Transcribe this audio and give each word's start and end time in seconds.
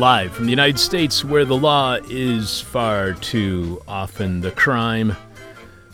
Live 0.00 0.32
from 0.32 0.46
the 0.46 0.50
United 0.50 0.78
States, 0.78 1.22
where 1.22 1.44
the 1.44 1.54
law 1.54 1.98
is 2.08 2.58
far 2.58 3.12
too 3.12 3.82
often 3.86 4.40
the 4.40 4.50
crime, 4.50 5.14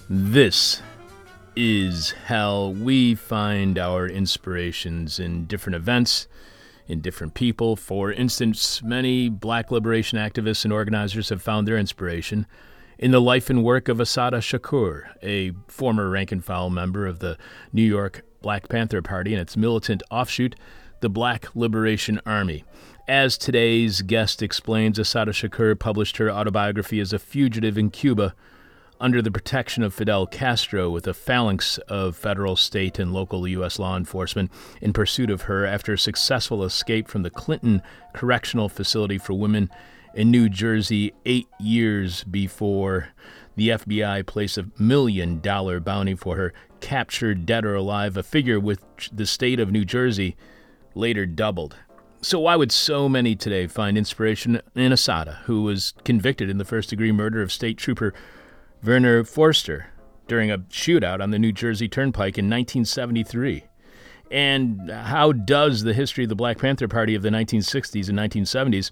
this 0.09 0.81
is 1.57 2.13
hell. 2.13 2.73
We 2.73 3.17
find 3.17 3.77
our 3.77 4.07
inspirations 4.07 5.19
in 5.19 5.47
different 5.47 5.75
events, 5.75 6.29
in 6.87 7.01
different 7.01 7.35
people. 7.35 7.75
For 7.75 8.13
instance, 8.13 8.81
many 8.81 9.29
black 9.29 9.73
liberation 9.73 10.21
activists 10.21 10.63
and 10.63 10.73
organizers 10.73 11.31
have 11.31 11.43
found 11.43 11.67
their 11.67 11.77
inspiration 11.77 12.47
in 13.01 13.11
the 13.11 13.21
life 13.21 13.51
and 13.51 13.65
work 13.65 13.89
of 13.89 13.99
Assata 13.99 14.37
Shakur, 14.37 15.03
a 15.21 15.51
former 15.67 16.09
rank 16.09 16.31
and 16.31 16.45
file 16.45 16.71
member 16.71 17.09
of 17.09 17.19
the 17.19 17.37
New 17.73 17.83
York 17.83 18.23
Black 18.41 18.69
Panther 18.69 19.03
Party 19.03 19.33
and 19.33 19.41
its 19.41 19.57
militant 19.57 20.05
offshoot, 20.13 20.55
the 21.01 21.09
Black 21.09 21.49
Liberation 21.57 22.21
Army. 22.25 22.63
As 23.09 23.39
today's 23.39 24.03
guest 24.03 24.43
explains, 24.43 24.99
Assata 24.99 25.31
Shakur 25.31 25.79
published 25.79 26.17
her 26.17 26.29
autobiography 26.29 26.99
as 26.99 27.13
a 27.13 27.21
fugitive 27.21 27.79
in 27.79 27.91
Cuba 27.91 28.35
under 28.99 29.23
the 29.23 29.31
protection 29.31 29.85
of 29.85 29.95
Fidel 29.95 30.27
Castro 30.27 30.91
with 30.91 31.07
a 31.07 31.15
phalanx 31.15 31.79
of 31.87 32.17
federal, 32.17 32.57
state, 32.57 32.99
and 32.99 33.13
local 33.13 33.47
U.S. 33.47 33.79
law 33.79 33.97
enforcement 33.97 34.51
in 34.81 34.93
pursuit 34.93 35.31
of 35.31 35.43
her 35.43 35.65
after 35.65 35.93
a 35.93 35.99
successful 35.99 36.65
escape 36.65 37.07
from 37.07 37.23
the 37.23 37.31
Clinton 37.31 37.81
Correctional 38.13 38.69
Facility 38.69 39.19
for 39.19 39.35
Women 39.35 39.71
in 40.17 40.33
New 40.33 40.49
Jersey 40.49 41.13
eight 41.25 41.47
years 41.61 42.25
before 42.25 43.11
the 43.55 43.69
FBI 43.69 44.27
placed 44.27 44.59
a 44.59 44.69
million 44.79 45.39
dollar 45.39 45.79
bounty 45.79 46.17
for 46.17 46.35
her, 46.35 46.53
captured 46.81 47.47
dead 47.47 47.65
or 47.65 47.77
alive, 47.77 48.17
a 48.17 48.25
figure 48.25 48.59
which 48.59 49.11
the 49.13 49.27
state 49.27 49.61
of 49.61 49.71
New 49.71 49.85
Jersey 49.85 50.37
later 50.97 51.25
doubled. 51.25 51.77
So, 52.27 52.41
why 52.41 52.57
would 52.57 52.73
so 52.73 53.09
many 53.09 53.37
today 53.37 53.69
find 53.69 53.97
inspiration 53.97 54.61
in 54.75 54.91
Assata, 54.91 55.43
who 55.45 55.63
was 55.63 55.95
convicted 56.05 56.51
in 56.51 56.59
the 56.59 56.65
first 56.65 56.91
degree 56.91 57.13
murder 57.13 57.41
of 57.41 57.53
State 57.53 57.79
Trooper 57.79 58.13
Werner 58.83 59.23
Foerster 59.23 59.91
during 60.27 60.51
a 60.51 60.59
shootout 60.59 61.21
on 61.21 61.31
the 61.31 61.39
New 61.39 61.53
Jersey 61.53 61.89
Turnpike 61.89 62.37
in 62.37 62.47
1973? 62.47 63.67
And 64.33 64.91
how 64.91 65.31
does 65.31 65.85
the 65.85 65.95
history 65.95 66.25
of 66.25 66.29
the 66.29 66.35
Black 66.35 66.59
Panther 66.59 66.89
Party 66.89 67.15
of 67.15 67.23
the 67.23 67.29
1960s 67.29 68.09
and 68.09 68.19
1970s 68.19 68.91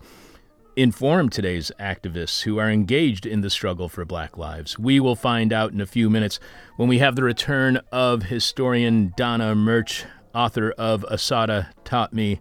inform 0.77 1.29
today's 1.29 1.73
activists 1.81 2.43
who 2.43 2.59
are 2.59 2.71
engaged 2.71 3.27
in 3.27 3.41
the 3.41 3.51
struggle 3.51 3.89
for 3.89 4.05
black 4.05 4.39
lives? 4.39 4.79
We 4.79 5.01
will 5.01 5.17
find 5.17 5.53
out 5.53 5.73
in 5.73 5.81
a 5.81 5.87
few 5.87 6.09
minutes 6.09 6.39
when 6.77 6.89
we 6.89 7.01
have 7.01 7.17
the 7.17 7.25
return 7.25 7.81
of 7.91 8.23
historian 8.23 9.13
Donna 9.17 9.57
Murch, 9.57 10.05
author 10.33 10.71
of 10.79 11.05
Assata 11.09 11.71
Taught 11.83 12.13
Me 12.13 12.41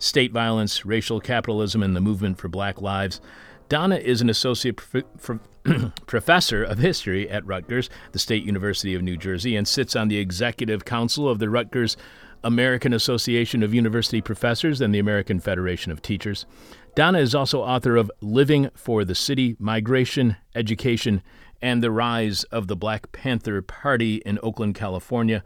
State 0.00 0.32
Violence, 0.32 0.84
Racial 0.84 1.20
Capitalism, 1.20 1.82
and 1.82 1.94
the 1.94 2.00
Movement 2.00 2.38
for 2.38 2.48
Black 2.48 2.80
Lives. 2.80 3.20
Donna 3.68 3.96
is 3.96 4.20
an 4.20 4.28
associate 4.28 4.76
prof- 4.76 5.38
professor 6.06 6.64
of 6.64 6.78
history 6.78 7.30
at 7.30 7.46
Rutgers, 7.46 7.88
the 8.10 8.18
State 8.18 8.42
University 8.42 8.94
of 8.94 9.02
New 9.02 9.16
Jersey, 9.16 9.54
and 9.54 9.68
sits 9.68 9.94
on 9.94 10.08
the 10.08 10.18
executive 10.18 10.84
council 10.84 11.28
of 11.28 11.38
the 11.38 11.48
Rutgers 11.48 11.96
American 12.42 12.92
Association 12.92 13.62
of 13.62 13.74
University 13.74 14.20
Professors 14.20 14.80
and 14.80 14.94
the 14.94 14.98
American 14.98 15.38
Federation 15.38 15.92
of 15.92 16.02
Teachers. 16.02 16.46
Donna 16.94 17.18
is 17.18 17.34
also 17.34 17.60
author 17.60 17.96
of 17.96 18.10
Living 18.20 18.70
for 18.74 19.04
the 19.04 19.14
City 19.14 19.54
Migration, 19.58 20.36
Education, 20.54 21.22
and 21.62 21.82
the 21.82 21.90
Rise 21.90 22.44
of 22.44 22.66
the 22.66 22.76
Black 22.76 23.12
Panther 23.12 23.60
Party 23.60 24.16
in 24.24 24.38
Oakland, 24.42 24.74
California. 24.74 25.44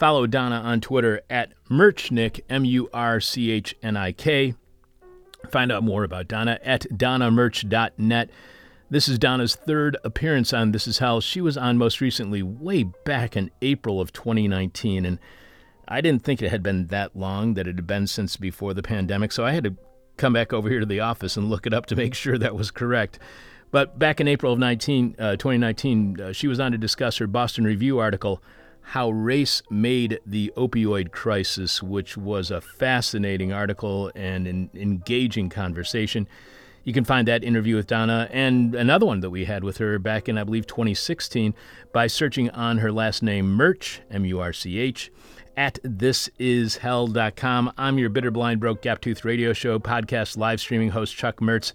Follow 0.00 0.26
Donna 0.26 0.56
on 0.56 0.80
Twitter 0.80 1.20
at 1.28 1.52
Murchnik, 1.68 2.40
M 2.48 2.64
U 2.64 2.88
R 2.90 3.20
C 3.20 3.50
H 3.50 3.74
N 3.82 3.98
I 3.98 4.12
K. 4.12 4.54
Find 5.50 5.70
out 5.70 5.82
more 5.82 6.04
about 6.04 6.26
Donna 6.26 6.58
at 6.64 6.86
donnamurch.net. 6.90 8.30
This 8.88 9.08
is 9.08 9.18
Donna's 9.18 9.54
third 9.54 9.98
appearance 10.02 10.54
on 10.54 10.72
This 10.72 10.86
Is 10.86 11.00
Hell. 11.00 11.20
She 11.20 11.42
was 11.42 11.58
on 11.58 11.76
most 11.76 12.00
recently 12.00 12.42
way 12.42 12.84
back 13.04 13.36
in 13.36 13.50
April 13.60 14.00
of 14.00 14.10
2019, 14.14 15.04
and 15.04 15.18
I 15.86 16.00
didn't 16.00 16.24
think 16.24 16.40
it 16.40 16.50
had 16.50 16.62
been 16.62 16.86
that 16.86 17.14
long, 17.14 17.52
that 17.52 17.68
it 17.68 17.76
had 17.76 17.86
been 17.86 18.06
since 18.06 18.38
before 18.38 18.72
the 18.72 18.82
pandemic, 18.82 19.32
so 19.32 19.44
I 19.44 19.52
had 19.52 19.64
to 19.64 19.76
come 20.16 20.32
back 20.32 20.54
over 20.54 20.70
here 20.70 20.80
to 20.80 20.86
the 20.86 21.00
office 21.00 21.36
and 21.36 21.50
look 21.50 21.66
it 21.66 21.74
up 21.74 21.84
to 21.86 21.96
make 21.96 22.14
sure 22.14 22.38
that 22.38 22.56
was 22.56 22.70
correct. 22.70 23.18
But 23.70 23.98
back 23.98 24.18
in 24.18 24.28
April 24.28 24.54
of 24.54 24.58
19, 24.58 25.16
uh, 25.18 25.32
2019, 25.32 26.20
uh, 26.20 26.32
she 26.32 26.48
was 26.48 26.58
on 26.58 26.72
to 26.72 26.78
discuss 26.78 27.18
her 27.18 27.26
Boston 27.26 27.64
Review 27.64 27.98
article, 27.98 28.42
How 28.90 29.10
Race 29.10 29.62
Made 29.70 30.18
the 30.26 30.52
Opioid 30.56 31.12
Crisis, 31.12 31.80
which 31.80 32.16
was 32.16 32.50
a 32.50 32.60
fascinating 32.60 33.52
article 33.52 34.10
and 34.16 34.48
an 34.48 34.68
engaging 34.74 35.48
conversation. 35.48 36.26
You 36.82 36.92
can 36.92 37.04
find 37.04 37.28
that 37.28 37.44
interview 37.44 37.76
with 37.76 37.86
Donna 37.86 38.28
and 38.32 38.74
another 38.74 39.06
one 39.06 39.20
that 39.20 39.30
we 39.30 39.44
had 39.44 39.62
with 39.62 39.78
her 39.78 40.00
back 40.00 40.28
in, 40.28 40.36
I 40.36 40.42
believe, 40.42 40.66
2016 40.66 41.54
by 41.92 42.08
searching 42.08 42.50
on 42.50 42.78
her 42.78 42.90
last 42.90 43.22
name, 43.22 43.52
Murch, 43.52 44.00
M 44.10 44.24
U 44.24 44.40
R 44.40 44.52
C 44.52 44.80
H 44.80 45.12
at 45.56 45.80
thisishell.com. 45.84 47.72
I'm 47.78 47.96
your 47.96 48.10
bitter, 48.10 48.32
blind, 48.32 48.58
broke, 48.58 48.82
gap 48.82 49.00
tooth 49.00 49.24
radio 49.24 49.52
show 49.52 49.78
podcast 49.78 50.36
live 50.36 50.58
streaming 50.58 50.88
host, 50.88 51.14
Chuck 51.14 51.36
Mertz. 51.36 51.74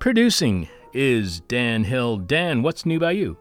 Producing 0.00 0.68
is 0.92 1.38
Dan 1.42 1.84
Hill. 1.84 2.16
Dan, 2.16 2.62
what's 2.62 2.84
new 2.84 2.98
by 2.98 3.12
you? 3.12 3.36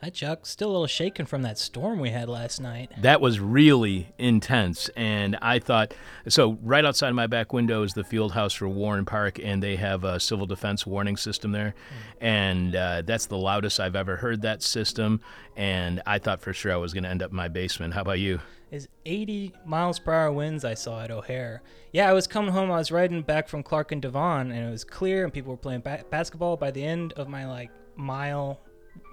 Hi, 0.00 0.10
Chuck. 0.10 0.46
Still 0.46 0.70
a 0.70 0.70
little 0.70 0.86
shaken 0.86 1.26
from 1.26 1.42
that 1.42 1.58
storm 1.58 1.98
we 1.98 2.10
had 2.10 2.28
last 2.28 2.60
night. 2.60 2.92
That 3.02 3.20
was 3.20 3.40
really 3.40 4.12
intense. 4.16 4.88
And 4.90 5.36
I 5.42 5.58
thought 5.58 5.92
so, 6.28 6.56
right 6.62 6.84
outside 6.84 7.10
my 7.10 7.26
back 7.26 7.52
window 7.52 7.82
is 7.82 7.94
the 7.94 8.04
field 8.04 8.30
house 8.30 8.52
for 8.52 8.68
Warren 8.68 9.04
Park, 9.04 9.40
and 9.42 9.60
they 9.60 9.74
have 9.74 10.04
a 10.04 10.20
civil 10.20 10.46
defense 10.46 10.86
warning 10.86 11.16
system 11.16 11.50
there. 11.50 11.74
Mm. 11.74 12.24
And 12.24 12.76
uh, 12.76 13.02
that's 13.02 13.26
the 13.26 13.36
loudest 13.36 13.80
I've 13.80 13.96
ever 13.96 14.14
heard 14.14 14.42
that 14.42 14.62
system. 14.62 15.20
And 15.56 16.00
I 16.06 16.20
thought 16.20 16.40
for 16.40 16.52
sure 16.52 16.72
I 16.72 16.76
was 16.76 16.92
going 16.92 17.02
to 17.02 17.10
end 17.10 17.20
up 17.20 17.30
in 17.30 17.36
my 17.36 17.48
basement. 17.48 17.92
How 17.92 18.02
about 18.02 18.20
you? 18.20 18.38
Is 18.70 18.86
80 19.04 19.52
miles 19.66 19.98
per 19.98 20.12
hour 20.12 20.30
winds 20.30 20.64
I 20.64 20.74
saw 20.74 21.02
at 21.02 21.10
O'Hare. 21.10 21.60
Yeah, 21.92 22.08
I 22.08 22.12
was 22.12 22.28
coming 22.28 22.52
home. 22.52 22.70
I 22.70 22.76
was 22.76 22.92
riding 22.92 23.22
back 23.22 23.48
from 23.48 23.64
Clark 23.64 23.90
and 23.90 24.00
Devon, 24.00 24.52
and 24.52 24.68
it 24.68 24.70
was 24.70 24.84
clear, 24.84 25.24
and 25.24 25.32
people 25.32 25.50
were 25.50 25.56
playing 25.56 25.80
ba- 25.80 26.04
basketball. 26.08 26.56
By 26.56 26.70
the 26.70 26.84
end 26.84 27.14
of 27.14 27.28
my 27.28 27.48
like 27.48 27.70
mile 27.96 28.60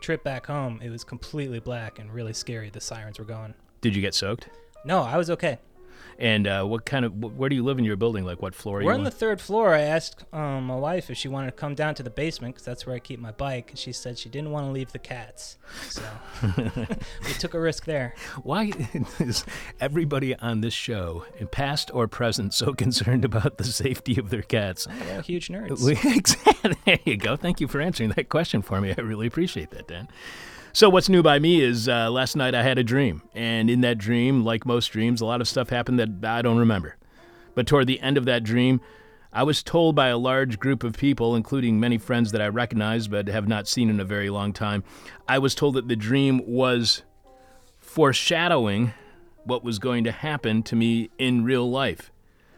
trip 0.06 0.24
back 0.24 0.46
home, 0.46 0.80
it 0.84 0.92
was 0.92 1.04
completely 1.04 1.60
black 1.60 1.98
and 1.98 2.14
really 2.14 2.32
scary. 2.32 2.70
The 2.70 2.80
sirens 2.80 3.18
were 3.18 3.26
going. 3.26 3.56
Did 3.82 3.96
you 3.96 4.04
get 4.04 4.14
soaked? 4.14 4.50
No, 4.86 5.02
I 5.02 5.18
was 5.18 5.32
okay. 5.32 5.58
And 6.18 6.48
uh, 6.48 6.64
what 6.64 6.86
kind 6.86 7.04
of 7.04 7.38
where 7.38 7.50
do 7.50 7.56
you 7.56 7.64
live 7.64 7.78
in 7.78 7.84
your 7.84 7.98
building? 7.98 8.24
Like 8.24 8.42
what 8.42 8.56
floor? 8.56 8.78
Are 8.78 8.82
you? 8.82 8.88
We're 8.88 8.94
on 8.94 9.04
the 9.04 9.12
third 9.12 9.42
floor. 9.42 9.74
I 9.74 9.82
asked 9.82 10.24
um, 10.32 10.68
my 10.68 10.76
wife 10.76 11.10
if 11.10 11.18
she 11.18 11.28
wanted 11.28 11.48
to 11.48 11.52
come 11.52 11.76
down 11.76 11.96
to 11.96 12.04
the 12.04 12.10
basement 12.10 12.56
because 12.56 12.66
that's 12.66 12.86
where 12.86 12.96
I 12.96 13.00
keep 13.00 13.20
my 13.20 13.32
bike, 13.32 13.72
and 13.72 13.80
she 13.80 13.92
said 13.92 14.18
she 14.18 14.30
didn't 14.30 14.52
want 14.52 14.66
to 14.66 14.72
leave 14.72 14.92
the 14.94 15.00
cats. 15.00 15.58
So 15.90 16.02
we 16.58 17.34
took 17.40 17.54
a 17.54 17.60
risk 17.60 17.86
there. 17.86 18.16
Why 18.44 18.72
is 19.20 19.46
everybody 19.82 20.36
on 20.38 20.62
this 20.62 20.74
show, 20.74 21.26
past 21.52 21.92
or 21.94 22.08
present, 22.08 22.54
so 22.54 22.74
concerned 22.86 23.26
about 23.26 23.58
the 23.58 23.66
safety 23.66 24.18
of 24.18 24.30
their 24.30 24.42
cats? 24.42 24.88
Oh, 24.90 25.06
they're 25.06 25.22
huge 25.22 25.50
nerds. 25.50 25.84
there 26.86 27.00
you 27.04 27.18
go. 27.18 27.36
Thank 27.36 27.60
you 27.60 27.68
for 27.68 27.82
answering 27.82 28.12
that 28.12 28.30
question 28.30 28.62
for 28.62 28.80
me. 28.80 28.94
I 28.98 29.02
really 29.02 29.28
appreciate 29.28 29.72
that, 29.72 29.88
Dan. 29.88 30.08
So, 30.76 30.90
what's 30.90 31.08
new 31.08 31.24
by 31.24 31.40
me 31.40 31.62
is 31.62 31.88
uh, 31.88 32.12
last 32.12 32.36
night 32.36 32.54
I 32.54 32.62
had 32.62 32.78
a 32.78 32.84
dream. 32.84 33.22
And 33.34 33.70
in 33.70 33.80
that 33.80 33.98
dream, 33.98 34.44
like 34.44 34.66
most 34.66 34.88
dreams, 34.88 35.22
a 35.22 35.26
lot 35.26 35.40
of 35.40 35.48
stuff 35.48 35.70
happened 35.70 36.00
that 36.00 36.30
I 36.30 36.42
don't 36.42 36.58
remember. 36.58 36.98
But 37.54 37.66
toward 37.66 37.88
the 37.88 38.02
end 38.02 38.18
of 38.18 38.26
that 38.26 38.44
dream, 38.44 38.82
I 39.32 39.44
was 39.44 39.64
told 39.64 39.96
by 39.96 40.10
a 40.10 40.18
large 40.18 40.60
group 40.60 40.84
of 40.84 40.98
people, 40.98 41.34
including 41.34 41.80
many 41.80 41.98
friends 41.98 42.34
that 42.34 42.42
I 42.42 42.50
recognize 42.50 43.08
but 43.08 43.30
have 43.30 43.48
not 43.48 43.70
seen 43.70 43.90
in 43.90 44.02
a 44.02 44.04
very 44.04 44.30
long 44.30 44.52
time, 44.52 44.84
I 45.30 45.40
was 45.40 45.56
told 45.56 45.76
that 45.76 45.88
the 45.88 45.96
dream 45.96 46.42
was 46.46 47.04
foreshadowing 47.78 48.94
what 49.46 49.64
was 49.64 49.80
going 49.80 50.04
to 50.04 50.12
happen 50.12 50.62
to 50.64 50.76
me 50.76 51.10
in 51.18 51.46
real 51.46 51.72
life. 51.72 52.12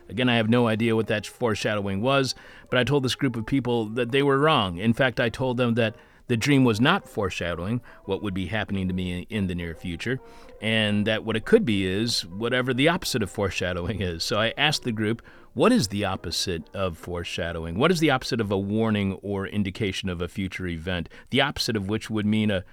Again, 0.09 0.27
I 0.27 0.37
have 0.37 0.49
no 0.49 0.67
idea 0.67 0.95
what 0.95 1.05
that 1.05 1.27
foreshadowing 1.27 2.01
was, 2.01 2.33
but 2.71 2.79
I 2.79 2.83
told 2.83 3.03
this 3.03 3.13
group 3.13 3.35
of 3.35 3.45
people 3.45 3.85
that 3.89 4.11
they 4.11 4.23
were 4.23 4.39
wrong. 4.39 4.79
In 4.79 4.93
fact, 4.93 5.19
I 5.19 5.29
told 5.29 5.57
them 5.57 5.75
that 5.75 5.95
the 6.27 6.37
dream 6.37 6.63
was 6.63 6.81
not 6.81 7.07
foreshadowing 7.07 7.81
what 8.05 8.21
would 8.21 8.33
be 8.33 8.47
happening 8.47 8.87
to 8.87 8.93
me 8.93 9.25
in 9.29 9.47
the 9.47 9.55
near 9.55 9.73
future, 9.73 10.19
and 10.61 11.07
that 11.07 11.23
what 11.23 11.35
it 11.35 11.45
could 11.45 11.65
be 11.65 11.85
is 11.85 12.25
whatever 12.25 12.73
the 12.73 12.89
opposite 12.89 13.23
of 13.23 13.31
foreshadowing 13.31 14.01
is. 14.01 14.23
So 14.23 14.39
I 14.39 14.53
asked 14.57 14.83
the 14.83 14.91
group, 14.91 15.21
what 15.53 15.71
is 15.71 15.87
the 15.87 16.05
opposite 16.05 16.63
of 16.73 16.97
foreshadowing? 16.97 17.79
What 17.79 17.91
is 17.91 17.99
the 17.99 18.11
opposite 18.11 18.39
of 18.39 18.51
a 18.51 18.57
warning 18.57 19.13
or 19.23 19.47
indication 19.47 20.09
of 20.09 20.21
a 20.21 20.27
future 20.27 20.67
event? 20.67 21.09
The 21.31 21.41
opposite 21.41 21.75
of 21.75 21.89
which 21.89 22.09
would 22.09 22.25
mean 22.25 22.51
a 22.51 22.63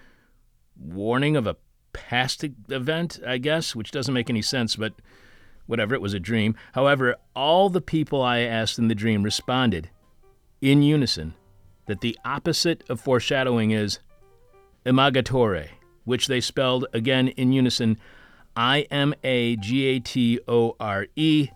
warning 0.78 1.36
of 1.36 1.46
a 1.46 1.56
past 1.92 2.44
event, 2.68 3.20
I 3.26 3.38
guess, 3.38 3.74
which 3.74 3.90
doesn't 3.90 4.12
make 4.12 4.28
any 4.28 4.42
sense, 4.42 4.76
but 4.76 4.94
whatever, 5.66 5.94
it 5.94 6.02
was 6.02 6.12
a 6.12 6.20
dream. 6.20 6.56
However, 6.72 7.16
all 7.34 7.70
the 7.70 7.80
people 7.80 8.20
I 8.20 8.40
asked 8.40 8.78
in 8.78 8.88
the 8.88 8.94
dream 8.94 9.22
responded 9.22 9.88
in 10.60 10.82
unison 10.82 11.34
that 11.86 12.00
the 12.00 12.18
opposite 12.24 12.82
of 12.88 13.00
foreshadowing 13.00 13.70
is 13.70 13.98
imagatore, 14.86 15.68
which 16.04 16.26
they 16.26 16.40
spelled 16.40 16.86
again 16.92 17.28
in 17.28 17.52
unison 17.52 17.98
I 18.56 18.82
M 18.90 19.14
A 19.24 19.56
G 19.56 19.84
A 19.86 20.00
T 20.00 20.40
O 20.46 20.76
R 20.78 21.06
E. 21.16 21.48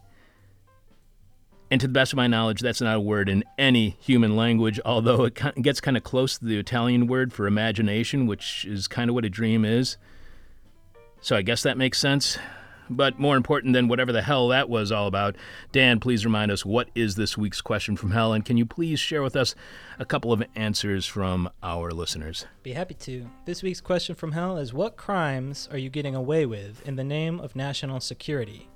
And 1.70 1.80
to 1.82 1.86
the 1.86 1.92
best 1.92 2.14
of 2.14 2.16
my 2.16 2.26
knowledge, 2.26 2.60
that's 2.60 2.80
not 2.80 2.96
a 2.96 3.00
word 3.00 3.28
in 3.28 3.44
any 3.58 3.90
human 4.00 4.36
language, 4.36 4.80
although 4.86 5.24
it 5.24 5.38
gets 5.60 5.82
kind 5.82 5.98
of 5.98 6.02
close 6.02 6.38
to 6.38 6.44
the 6.46 6.58
Italian 6.58 7.06
word 7.06 7.32
for 7.32 7.46
imagination, 7.46 8.26
which 8.26 8.64
is 8.64 8.88
kind 8.88 9.10
of 9.10 9.14
what 9.14 9.26
a 9.26 9.30
dream 9.30 9.66
is. 9.66 9.98
So 11.20 11.36
I 11.36 11.42
guess 11.42 11.62
that 11.64 11.76
makes 11.76 11.98
sense. 11.98 12.38
But 12.90 13.18
more 13.18 13.36
important 13.36 13.74
than 13.74 13.88
whatever 13.88 14.12
the 14.12 14.22
hell 14.22 14.48
that 14.48 14.68
was 14.68 14.90
all 14.90 15.06
about, 15.06 15.36
Dan, 15.72 16.00
please 16.00 16.24
remind 16.24 16.50
us 16.50 16.64
what 16.64 16.88
is 16.94 17.16
this 17.16 17.36
week's 17.36 17.60
question 17.60 17.96
from 17.96 18.12
hell, 18.12 18.32
and 18.32 18.44
can 18.44 18.56
you 18.56 18.66
please 18.66 18.98
share 19.00 19.22
with 19.22 19.36
us 19.36 19.54
a 19.98 20.04
couple 20.04 20.32
of 20.32 20.42
answers 20.54 21.06
from 21.06 21.50
our 21.62 21.90
listeners? 21.90 22.46
Be 22.62 22.72
happy 22.72 22.94
to. 22.94 23.28
This 23.44 23.62
week's 23.62 23.80
question 23.80 24.14
from 24.14 24.32
hell 24.32 24.56
is 24.56 24.72
What 24.72 24.96
crimes 24.96 25.68
are 25.70 25.78
you 25.78 25.90
getting 25.90 26.14
away 26.14 26.46
with 26.46 26.86
in 26.86 26.96
the 26.96 27.04
name 27.04 27.40
of 27.40 27.54
national 27.54 28.00
security? 28.00 28.68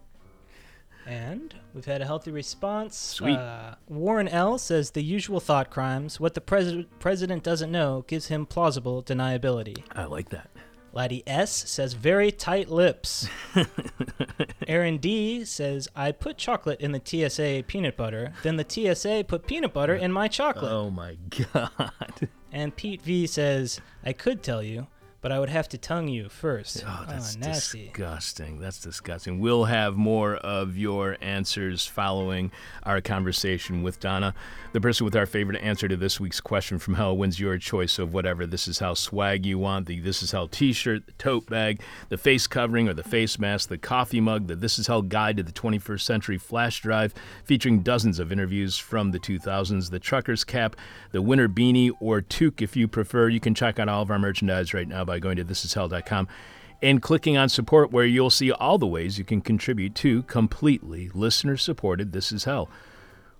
And 1.07 1.55
we've 1.75 1.85
had 1.85 2.01
a 2.01 2.07
healthy 2.07 2.31
response. 2.31 2.97
Sweet. 2.97 3.37
Uh, 3.37 3.75
Warren 3.89 4.29
L 4.29 4.57
says 4.59 4.93
the 4.93 5.03
usual 5.03 5.41
thought 5.41 5.69
crimes. 5.69 6.21
What 6.21 6.35
the 6.35 6.41
pres- 6.41 6.85
president 7.01 7.43
doesn't 7.43 7.73
know 7.73 8.05
gives 8.07 8.29
him 8.29 8.47
plausible 8.47 9.03
deniability. 9.03 9.83
I 9.93 10.05
like 10.05 10.29
that. 10.31 10.49
Laddie 10.93 11.23
S 11.27 11.51
says 11.71 11.95
very 11.95 12.31
tight 12.31 12.69
lips. 12.69 13.29
Aaron 14.69 14.99
D 14.99 15.45
says 15.45 15.89
I 15.97 16.13
put 16.13 16.37
chocolate 16.37 16.81
in 16.81 16.93
the 16.93 17.01
TSA 17.03 17.65
peanut 17.67 17.97
butter, 17.97 18.33
then 18.43 18.57
the 18.57 18.67
TSA 18.69 19.25
put 19.27 19.47
peanut 19.47 19.73
butter 19.73 19.95
in 19.95 20.13
my 20.13 20.29
chocolate. 20.29 20.71
Oh 20.71 20.91
my 20.91 21.17
god. 21.53 22.29
And 22.53 22.77
Pete 22.77 23.03
V 23.03 23.27
says 23.27 23.81
I 24.05 24.13
could 24.13 24.43
tell 24.43 24.63
you, 24.63 24.87
but 25.23 25.31
I 25.31 25.39
would 25.39 25.49
have 25.51 25.69
to 25.69 25.79
tongue 25.79 26.09
you 26.09 26.29
first. 26.29 26.83
Oh, 26.85 26.89
ah, 26.89 27.05
that's 27.09 27.37
nasty. 27.37 27.85
disgusting. 27.87 28.59
That's 28.59 28.81
disgusting. 28.81 29.39
We'll 29.39 29.65
have 29.65 29.97
more 29.97 30.35
of 30.35 30.77
your 30.77 31.17
answers 31.21 31.87
following 31.87 32.51
our 32.83 33.01
conversation 33.01 33.85
with 33.85 34.01
Donna. 34.01 34.35
The 34.73 34.81
person 34.81 35.05
with 35.05 35.15
our 35.15 35.27
favorite 35.27 35.63
answer 35.63 35.87
to 35.87 35.97
this 35.97 36.19
week's 36.19 36.41
question 36.41 36.81
from 36.81 36.95
hell 36.95 37.17
wins 37.17 37.39
your 37.39 37.57
choice 37.57 38.01
of 38.01 38.13
whatever 38.13 38.47
This 38.47 38.67
Is 38.67 38.81
how 38.81 38.95
swag 38.95 39.47
you 39.47 39.59
want 39.59 39.87
the 39.87 40.01
This 40.01 40.25
Is 40.25 40.33
Hell 40.33 40.49
t 40.49 40.73
shirt, 40.73 41.07
the 41.07 41.13
tote 41.13 41.47
bag, 41.47 41.81
the 42.09 42.19
face 42.19 42.49
covering 42.49 42.89
or 42.89 42.95
the 42.95 43.05
face 43.05 43.39
mask, 43.39 43.69
the 43.69 43.79
coffee 43.79 44.21
mug, 44.21 44.49
the 44.49 44.57
This 44.57 44.77
Is 44.77 44.89
Hell 44.89 45.03
guide 45.03 45.37
to 45.37 45.45
the 45.45 45.53
21st 45.53 46.01
century 46.01 46.39
flash 46.39 46.81
drive 46.81 47.15
featuring 47.45 47.83
dozens 47.83 48.19
of 48.19 48.33
interviews 48.33 48.77
from 48.77 49.13
the 49.13 49.21
2000s, 49.21 49.91
the 49.91 50.01
trucker's 50.01 50.43
cap, 50.43 50.75
the 51.13 51.23
winter 51.23 51.49
beanie, 51.49 51.93
or 52.01 52.21
toque 52.21 52.61
if 52.61 52.75
you 52.75 52.89
prefer. 52.89 53.29
You 53.29 53.39
can 53.39 53.55
check 53.55 53.79
out 53.79 53.89
all 53.89 54.03
of 54.03 54.11
our 54.11 54.19
merchandise 54.19 54.75
right 54.75 54.89
now 54.89 55.05
by 55.13 55.19
going 55.19 55.37
to 55.37 55.45
thisishell.com 55.45 56.27
and 56.81 57.03
clicking 57.03 57.37
on 57.37 57.51
support, 57.51 57.93
where 57.93 58.07
you'll 58.07 58.31
see 58.31 58.51
all 58.51 58.79
the 58.79 58.87
ways 58.87 59.19
you 59.19 59.27
can 59.27 59.43
contribute 59.43 59.95
to 59.95 60.23
completely 60.23 61.11
listener 61.13 61.59
supported 61.59 62.13
This 62.13 62.33
Is 62.33 62.45
Hell. 62.45 62.71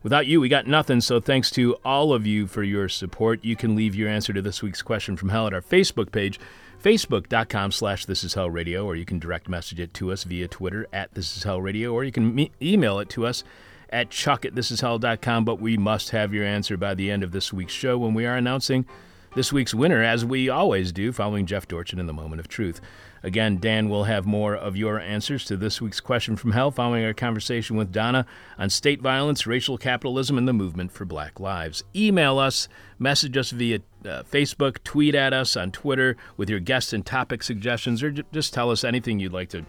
Without 0.03 0.27
you, 0.27 0.39
we 0.39 0.51
got 0.51 0.67
nothing, 0.67 1.01
so 1.01 1.19
thanks 1.19 1.51
to 1.53 1.77
all 1.83 2.13
of 2.13 2.27
you 2.27 2.47
for 2.47 2.63
your 2.63 2.91
support. 2.91 3.43
You 3.43 3.57
can 3.57 3.75
leave 3.75 3.95
your 3.95 4.11
answer 4.11 4.35
to 4.35 4.43
this 4.43 4.63
week's 4.63 4.83
question 4.83 5.17
from 5.17 5.31
hell 5.31 5.47
at 5.47 5.55
our 5.55 5.63
Facebook 5.63 6.13
page, 6.13 6.39
facebook.com 6.83 7.73
slash 7.73 8.05
this 8.05 8.23
is 8.23 8.35
hell 8.35 8.51
radio, 8.51 8.85
or 8.85 8.95
you 8.95 9.07
can 9.07 9.19
direct 9.19 9.49
message 9.49 9.81
it 9.81 9.95
to 9.95 10.13
us 10.13 10.25
via 10.25 10.49
Twitter 10.49 10.87
at 10.93 11.15
this 11.15 11.39
is 11.39 11.45
hell 11.45 11.63
radio, 11.63 11.95
or 11.95 12.05
you 12.05 12.13
can 12.13 12.35
me- 12.35 12.51
email 12.61 12.99
it 12.99 13.09
to 13.09 13.25
us 13.25 13.45
at 13.89 14.11
chuck 14.11 14.45
at 14.45 14.55
thisishell.com. 14.55 15.47
But 15.47 15.59
we 15.59 15.79
must 15.79 16.11
have 16.11 16.35
your 16.35 16.45
answer 16.45 16.77
by 16.77 16.95
the 16.95 17.11
end 17.11 17.23
of 17.23 17.33
this 17.33 17.51
week's 17.51 17.73
show 17.73 17.97
when 17.97 18.13
we 18.13 18.27
are 18.27 18.37
announcing 18.37 18.85
this 19.35 19.53
week's 19.53 19.73
winner, 19.73 20.03
as 20.03 20.25
we 20.25 20.49
always 20.49 20.93
do, 20.93 21.13
following 21.13 21.47
Jeff 21.47 21.67
Dorchen 21.67 21.99
in 21.99 22.07
the 22.07 22.13
moment 22.13 22.41
of 22.41 22.49
truth. 22.49 22.81
Again, 23.23 23.59
Dan 23.59 23.89
will 23.89 24.05
have 24.05 24.27
more 24.27 24.55
of 24.55 24.77
your 24.77 24.99
answers 24.99 25.45
to 25.45 25.57
this 25.57 25.81
week's 25.81 26.01
question 26.01 26.37
from 26.37 26.53
hell 26.53 26.71
following 26.71 27.05
our 27.05 27.15
conversation 27.15 27.77
with 27.77 27.93
Donna 27.93 28.27
on 28.59 28.69
state 28.69 29.01
violence, 29.01 29.47
racial 29.47 29.79
capitalism, 29.79 30.37
and 30.37 30.47
the 30.47 30.53
movement 30.53 30.93
for 30.93 31.05
black 31.05 31.39
lives. 31.39 31.85
Email 31.95 32.39
us, 32.39 32.69
message 32.99 33.37
us 33.37 33.51
via 33.51 33.79
uh, 34.05 34.23
Facebook, 34.25 34.83
tweet 34.83 35.15
at 35.15 35.33
us 35.33 35.57
on 35.57 35.71
Twitter 35.71 36.17
with 36.37 36.51
your 36.51 36.61
guest 36.61 36.93
and 36.93 37.07
topic 37.07 37.43
suggestions, 37.43 38.03
or 38.03 38.11
j- 38.11 38.25
just 38.33 38.53
tell 38.53 38.71
us 38.71 38.83
anything 38.85 39.21
you'd 39.21 39.33
like 39.33 39.49
to 39.51 39.65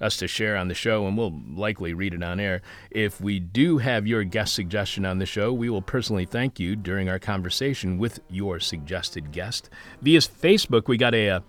us 0.00 0.16
to 0.18 0.28
share 0.28 0.56
on 0.56 0.68
the 0.68 0.74
show, 0.74 1.06
and 1.06 1.16
we'll 1.16 1.40
likely 1.54 1.94
read 1.94 2.14
it 2.14 2.22
on 2.22 2.40
air. 2.40 2.62
If 2.90 3.20
we 3.20 3.40
do 3.40 3.78
have 3.78 4.06
your 4.06 4.24
guest 4.24 4.54
suggestion 4.54 5.04
on 5.04 5.18
the 5.18 5.26
show, 5.26 5.52
we 5.52 5.70
will 5.70 5.82
personally 5.82 6.26
thank 6.26 6.60
you 6.60 6.76
during 6.76 7.08
our 7.08 7.18
conversation 7.18 7.98
with 7.98 8.20
your 8.28 8.60
suggested 8.60 9.32
guest. 9.32 9.70
Via 10.02 10.20
Facebook, 10.20 10.88
we 10.88 10.96
got 10.96 11.14
a, 11.14 11.42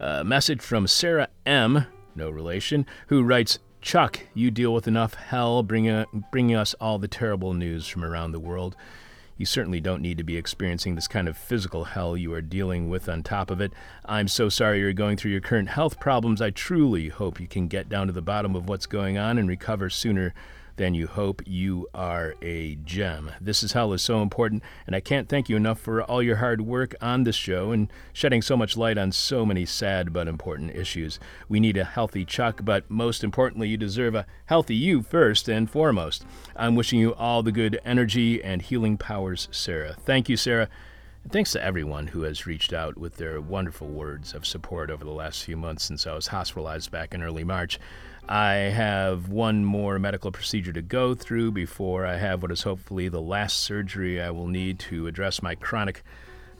a, 0.00 0.24
message 0.24 0.60
from 0.60 0.86
Sarah 0.86 1.28
M., 1.44 1.86
no 2.14 2.30
relation, 2.30 2.86
who 3.08 3.22
writes, 3.22 3.58
Chuck, 3.80 4.20
you 4.34 4.50
deal 4.50 4.74
with 4.74 4.88
enough 4.88 5.14
hell 5.14 5.62
bringing, 5.62 5.92
uh, 5.92 6.06
bringing 6.32 6.56
us 6.56 6.74
all 6.80 6.98
the 6.98 7.06
terrible 7.06 7.54
news 7.54 7.86
from 7.86 8.04
around 8.04 8.32
the 8.32 8.40
world. 8.40 8.74
You 9.36 9.44
certainly 9.44 9.80
don't 9.80 10.00
need 10.00 10.16
to 10.18 10.24
be 10.24 10.36
experiencing 10.36 10.94
this 10.94 11.08
kind 11.08 11.28
of 11.28 11.36
physical 11.36 11.84
hell 11.84 12.16
you 12.16 12.32
are 12.32 12.40
dealing 12.40 12.88
with 12.88 13.08
on 13.08 13.22
top 13.22 13.50
of 13.50 13.60
it. 13.60 13.72
I'm 14.04 14.28
so 14.28 14.48
sorry 14.48 14.80
you're 14.80 14.94
going 14.94 15.18
through 15.18 15.32
your 15.32 15.42
current 15.42 15.68
health 15.68 16.00
problems. 16.00 16.40
I 16.40 16.50
truly 16.50 17.08
hope 17.08 17.38
you 17.38 17.46
can 17.46 17.68
get 17.68 17.88
down 17.88 18.06
to 18.06 18.12
the 18.14 18.22
bottom 18.22 18.56
of 18.56 18.68
what's 18.68 18.86
going 18.86 19.18
on 19.18 19.36
and 19.36 19.48
recover 19.48 19.90
sooner 19.90 20.32
then 20.76 20.94
you 20.94 21.06
hope 21.06 21.42
you 21.46 21.88
are 21.94 22.34
a 22.42 22.76
gem. 22.76 23.30
This 23.40 23.62
is 23.62 23.72
Hell 23.72 23.92
is 23.92 24.02
so 24.02 24.22
important, 24.22 24.62
and 24.86 24.94
I 24.94 25.00
can't 25.00 25.28
thank 25.28 25.48
you 25.48 25.56
enough 25.56 25.80
for 25.80 26.02
all 26.02 26.22
your 26.22 26.36
hard 26.36 26.60
work 26.60 26.94
on 27.00 27.24
this 27.24 27.36
show 27.36 27.72
and 27.72 27.90
shedding 28.12 28.42
so 28.42 28.56
much 28.56 28.76
light 28.76 28.98
on 28.98 29.12
so 29.12 29.46
many 29.46 29.64
sad 29.64 30.12
but 30.12 30.28
important 30.28 30.76
issues. 30.76 31.18
We 31.48 31.60
need 31.60 31.76
a 31.76 31.84
healthy 31.84 32.24
Chuck, 32.24 32.60
but 32.64 32.90
most 32.90 33.24
importantly, 33.24 33.68
you 33.68 33.76
deserve 33.76 34.14
a 34.14 34.26
healthy 34.46 34.74
you 34.74 35.02
first 35.02 35.48
and 35.48 35.70
foremost. 35.70 36.24
I'm 36.54 36.76
wishing 36.76 37.00
you 37.00 37.14
all 37.14 37.42
the 37.42 37.52
good 37.52 37.80
energy 37.84 38.42
and 38.42 38.60
healing 38.62 38.98
powers, 38.98 39.48
Sarah. 39.50 39.94
Thank 39.94 40.28
you, 40.28 40.36
Sarah. 40.36 40.68
Thanks 41.28 41.50
to 41.52 41.62
everyone 41.62 42.06
who 42.08 42.22
has 42.22 42.46
reached 42.46 42.72
out 42.72 42.96
with 42.96 43.16
their 43.16 43.40
wonderful 43.40 43.88
words 43.88 44.32
of 44.32 44.46
support 44.46 44.90
over 44.90 45.04
the 45.04 45.10
last 45.10 45.42
few 45.42 45.56
months 45.56 45.84
since 45.84 46.06
I 46.06 46.14
was 46.14 46.28
hospitalized 46.28 46.92
back 46.92 47.14
in 47.14 47.22
early 47.22 47.42
March. 47.42 47.80
I 48.28 48.54
have 48.54 49.28
one 49.28 49.64
more 49.64 50.00
medical 50.00 50.32
procedure 50.32 50.72
to 50.72 50.82
go 50.82 51.14
through 51.14 51.52
before 51.52 52.04
I 52.04 52.16
have 52.16 52.42
what 52.42 52.50
is 52.50 52.62
hopefully 52.62 53.08
the 53.08 53.20
last 53.20 53.58
surgery 53.58 54.20
I 54.20 54.30
will 54.30 54.48
need 54.48 54.80
to 54.80 55.06
address 55.06 55.42
my 55.42 55.54
chronic 55.54 56.02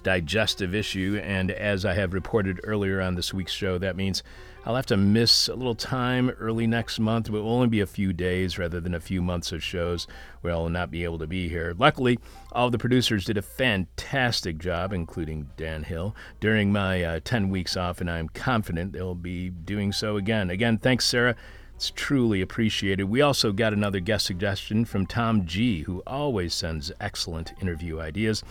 digestive 0.06 0.72
issue. 0.72 1.20
And 1.24 1.50
as 1.50 1.84
I 1.84 1.94
have 1.94 2.14
reported 2.14 2.60
earlier 2.62 3.00
on 3.00 3.16
this 3.16 3.34
week's 3.34 3.52
show, 3.52 3.76
that 3.78 3.96
means 3.96 4.22
I'll 4.64 4.76
have 4.76 4.86
to 4.86 4.96
miss 4.96 5.48
a 5.48 5.56
little 5.56 5.74
time 5.74 6.30
early 6.30 6.68
next 6.68 7.00
month, 7.00 7.26
it 7.26 7.32
will 7.32 7.50
only 7.50 7.66
be 7.66 7.80
a 7.80 7.88
few 7.88 8.12
days 8.12 8.56
rather 8.56 8.80
than 8.80 8.94
a 8.94 9.00
few 9.00 9.20
months 9.20 9.50
of 9.50 9.64
shows 9.64 10.06
where 10.42 10.52
I'll 10.52 10.68
not 10.68 10.92
be 10.92 11.02
able 11.02 11.18
to 11.18 11.26
be 11.26 11.48
here. 11.48 11.74
Luckily, 11.76 12.20
all 12.52 12.70
the 12.70 12.78
producers 12.78 13.24
did 13.24 13.36
a 13.36 13.42
fantastic 13.42 14.58
job, 14.58 14.92
including 14.92 15.50
Dan 15.56 15.82
Hill, 15.82 16.14
during 16.38 16.70
my 16.70 17.02
uh, 17.02 17.20
10 17.24 17.50
weeks 17.50 17.76
off, 17.76 18.00
and 18.00 18.08
I'm 18.08 18.28
confident 18.28 18.92
they'll 18.92 19.16
be 19.16 19.50
doing 19.50 19.90
so 19.90 20.16
again. 20.16 20.50
Again, 20.50 20.78
thanks, 20.78 21.04
Sarah. 21.04 21.34
It's 21.74 21.90
truly 21.90 22.40
appreciated. 22.42 23.04
We 23.04 23.22
also 23.22 23.50
got 23.50 23.72
another 23.72 23.98
guest 23.98 24.24
suggestion 24.24 24.84
from 24.84 25.04
Tom 25.04 25.46
G., 25.46 25.82
who 25.82 26.04
always 26.06 26.54
sends 26.54 26.92
excellent 27.00 27.54
interview 27.60 27.98
ideas. 27.98 28.44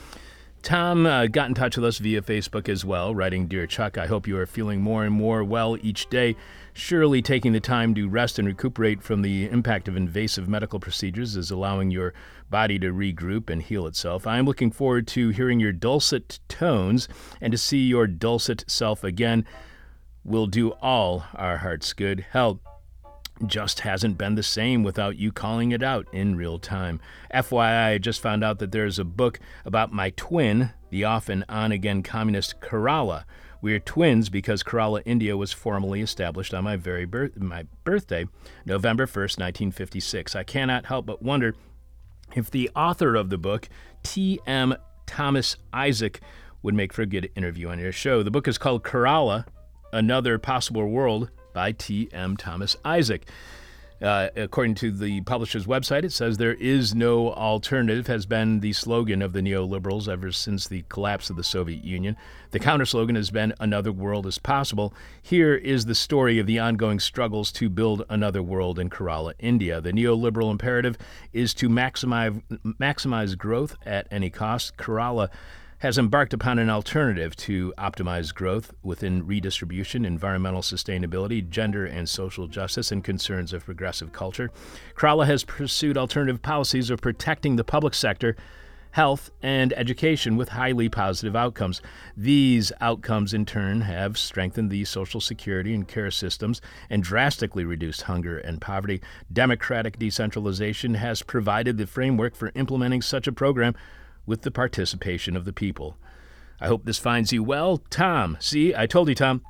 Tom 0.65 1.05
uh, 1.05 1.27
got 1.27 1.47
in 1.47 1.53
touch 1.53 1.75
with 1.75 1.85
us 1.85 1.99
via 1.99 2.23
Facebook 2.23 2.67
as 2.67 2.83
well, 2.83 3.13
writing 3.13 3.45
Dear 3.45 3.67
Chuck, 3.67 3.99
I 3.99 4.07
hope 4.07 4.27
you 4.27 4.35
are 4.39 4.47
feeling 4.47 4.81
more 4.81 5.05
and 5.05 5.13
more 5.13 5.43
well 5.43 5.77
each 5.83 6.09
day. 6.09 6.35
Surely 6.73 7.21
taking 7.21 7.53
the 7.53 7.59
time 7.59 7.93
to 7.93 8.09
rest 8.09 8.39
and 8.39 8.47
recuperate 8.47 9.03
from 9.03 9.21
the 9.21 9.47
impact 9.47 9.87
of 9.87 9.95
invasive 9.95 10.49
medical 10.49 10.79
procedures 10.79 11.35
is 11.35 11.51
allowing 11.51 11.91
your 11.91 12.15
body 12.49 12.79
to 12.79 12.91
regroup 12.91 13.51
and 13.51 13.61
heal 13.61 13.85
itself. 13.85 14.25
I 14.25 14.39
am 14.39 14.47
looking 14.47 14.71
forward 14.71 15.05
to 15.09 15.29
hearing 15.29 15.59
your 15.59 15.71
dulcet 15.71 16.39
tones 16.47 17.07
and 17.39 17.51
to 17.51 17.59
see 17.59 17.85
your 17.85 18.07
dulcet 18.07 18.65
self 18.65 19.03
again. 19.03 19.45
Will 20.23 20.47
do 20.47 20.71
all 20.81 21.25
our 21.35 21.57
hearts 21.57 21.93
good. 21.93 22.25
Hell, 22.31 22.59
just 23.45 23.81
hasn't 23.81 24.17
been 24.17 24.35
the 24.35 24.43
same 24.43 24.83
without 24.83 25.17
you 25.17 25.31
calling 25.31 25.71
it 25.71 25.83
out 25.83 26.07
in 26.13 26.37
real 26.37 26.57
time. 26.57 26.99
FYI, 27.33 27.93
I 27.93 27.97
just 27.97 28.21
found 28.21 28.43
out 28.43 28.59
that 28.59 28.71
there's 28.71 28.99
a 28.99 29.03
book 29.03 29.39
about 29.65 29.91
my 29.91 30.11
twin, 30.11 30.71
the 30.89 31.03
off 31.03 31.27
and 31.29 31.43
on 31.49 31.71
again 31.71 32.01
communist 32.01 32.61
Kerala. 32.61 33.25
We're 33.61 33.79
twins 33.79 34.29
because 34.29 34.63
Kerala, 34.63 35.01
India 35.05 35.35
was 35.35 35.51
formally 35.51 36.01
established 36.01 36.53
on 36.53 36.63
my 36.63 36.75
very 36.75 37.05
birth- 37.05 37.37
my 37.37 37.65
birthday, 37.83 38.25
November 38.65 39.05
1st, 39.05 39.39
1956. 39.39 40.35
I 40.35 40.43
cannot 40.43 40.85
help 40.85 41.05
but 41.05 41.21
wonder 41.21 41.55
if 42.35 42.49
the 42.51 42.69
author 42.75 43.15
of 43.15 43.29
the 43.29 43.37
book, 43.37 43.67
T.M. 44.03 44.75
Thomas 45.05 45.57
Isaac, 45.73 46.21
would 46.61 46.73
make 46.73 46.93
for 46.93 47.01
a 47.01 47.07
good 47.07 47.29
interview 47.35 47.69
on 47.69 47.79
your 47.79 47.91
show. 47.91 48.23
The 48.23 48.31
book 48.31 48.47
is 48.47 48.57
called 48.57 48.83
Kerala, 48.83 49.45
Another 49.93 50.37
Possible 50.37 50.87
World 50.87 51.29
by 51.55 51.71
T.M. 51.71 52.37
Thomas 52.37 52.75
Isaac. 52.85 53.25
Uh, 54.01 54.27
according 54.35 54.75
to 54.75 54.91
the 54.91 55.21
publisher's 55.21 55.65
website, 55.65 56.03
it 56.03 56.11
says 56.11 56.37
there 56.37 56.55
is 56.55 56.93
no 56.93 57.31
alternative 57.31 58.07
has 58.07 58.25
been 58.25 58.59
the 58.59 58.73
slogan 58.73 59.21
of 59.21 59.31
the 59.31 59.39
neoliberals 59.39 60.09
ever 60.09 60.33
since 60.33 60.67
the 60.67 60.83
collapse 60.89 61.29
of 61.29 61.37
the 61.37 61.43
Soviet 61.45 61.81
Union. 61.81 62.17
The 62.51 62.59
counter 62.59 62.85
slogan 62.85 63.15
has 63.15 63.31
been 63.31 63.53
another 63.57 63.93
world 63.93 64.27
is 64.27 64.37
possible. 64.37 64.93
Here 65.21 65.55
is 65.55 65.85
the 65.85 65.95
story 65.95 66.39
of 66.39 66.45
the 66.45 66.59
ongoing 66.59 66.99
struggles 66.99 67.53
to 67.53 67.69
build 67.69 68.03
another 68.09 68.43
world 68.43 68.79
in 68.79 68.89
Kerala, 68.89 69.33
India. 69.39 69.79
The 69.79 69.93
neoliberal 69.93 70.51
imperative 70.51 70.97
is 71.31 71.53
to 71.53 71.69
maximize 71.69 72.43
maximize 72.77 73.37
growth 73.37 73.77
at 73.85 74.09
any 74.11 74.29
cost. 74.29 74.75
Kerala 74.75 75.29
has 75.85 75.99
embarked 75.99 76.33
upon 76.33 76.57
an 76.57 76.67
alternative 76.67 77.35
to 77.35 77.71
optimize 77.77 78.33
growth 78.33 78.73
within 78.81 79.23
redistribution, 79.23 80.03
environmental 80.03 80.61
sustainability, 80.61 81.47
gender 81.47 81.85
and 81.85 82.09
social 82.09 82.47
justice, 82.47 82.91
and 82.91 83.03
concerns 83.03 83.53
of 83.53 83.63
progressive 83.65 84.11
culture. 84.11 84.49
Kerala 84.95 85.27
has 85.27 85.43
pursued 85.43 85.95
alternative 85.95 86.41
policies 86.41 86.89
of 86.89 87.01
protecting 87.01 87.55
the 87.55 87.63
public 87.63 87.93
sector, 87.93 88.35
health, 88.93 89.29
and 89.43 89.73
education 89.73 90.35
with 90.35 90.49
highly 90.49 90.89
positive 90.89 91.35
outcomes. 91.35 91.83
These 92.17 92.71
outcomes, 92.81 93.35
in 93.35 93.45
turn, 93.45 93.81
have 93.81 94.17
strengthened 94.17 94.71
the 94.71 94.85
social 94.85 95.21
security 95.21 95.75
and 95.75 95.87
care 95.87 96.09
systems 96.09 96.61
and 96.89 97.03
drastically 97.03 97.63
reduced 97.63 98.01
hunger 98.01 98.39
and 98.39 98.59
poverty. 98.59 99.01
Democratic 99.31 99.99
decentralization 99.99 100.95
has 100.95 101.21
provided 101.21 101.77
the 101.77 101.85
framework 101.85 102.35
for 102.35 102.51
implementing 102.55 103.03
such 103.03 103.27
a 103.27 103.31
program 103.31 103.75
with 104.25 104.41
the 104.41 104.51
participation 104.51 105.35
of 105.35 105.45
the 105.45 105.53
people. 105.53 105.97
I 106.59 106.67
hope 106.67 106.85
this 106.85 106.99
finds 106.99 107.33
you 107.33 107.43
well. 107.43 107.77
Tom, 107.89 108.37
see, 108.39 108.73
I 108.75 108.85
told 108.85 109.09
you, 109.09 109.15
Tom. 109.15 109.41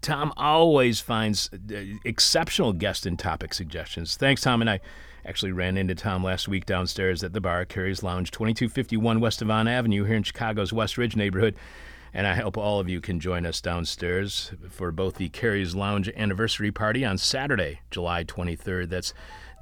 Tom 0.00 0.32
always 0.36 1.00
finds 1.00 1.50
uh, 1.52 1.76
exceptional 2.04 2.72
guest 2.72 3.06
and 3.06 3.18
topic 3.18 3.54
suggestions. 3.54 4.16
Thanks, 4.16 4.42
Tom. 4.42 4.60
And 4.60 4.68
I 4.68 4.80
actually 5.24 5.52
ran 5.52 5.76
into 5.76 5.94
Tom 5.94 6.24
last 6.24 6.48
week 6.48 6.66
downstairs 6.66 7.22
at 7.22 7.32
the 7.32 7.40
bar, 7.40 7.64
Cary's 7.64 8.02
Lounge, 8.02 8.30
2251 8.30 9.20
West 9.20 9.40
Devon 9.40 9.68
Avenue 9.68 10.04
here 10.04 10.16
in 10.16 10.22
Chicago's 10.22 10.72
West 10.72 10.98
Ridge 10.98 11.16
neighborhood. 11.16 11.54
And 12.14 12.26
I 12.26 12.34
hope 12.34 12.56
all 12.56 12.80
of 12.80 12.88
you 12.88 13.00
can 13.00 13.20
join 13.20 13.44
us 13.44 13.60
downstairs 13.60 14.52
for 14.70 14.90
both 14.90 15.16
the 15.16 15.28
Cary's 15.28 15.74
Lounge 15.74 16.08
anniversary 16.16 16.72
party 16.72 17.04
on 17.04 17.18
Saturday, 17.18 17.80
July 17.90 18.24
23rd. 18.24 18.88
That's 18.88 19.12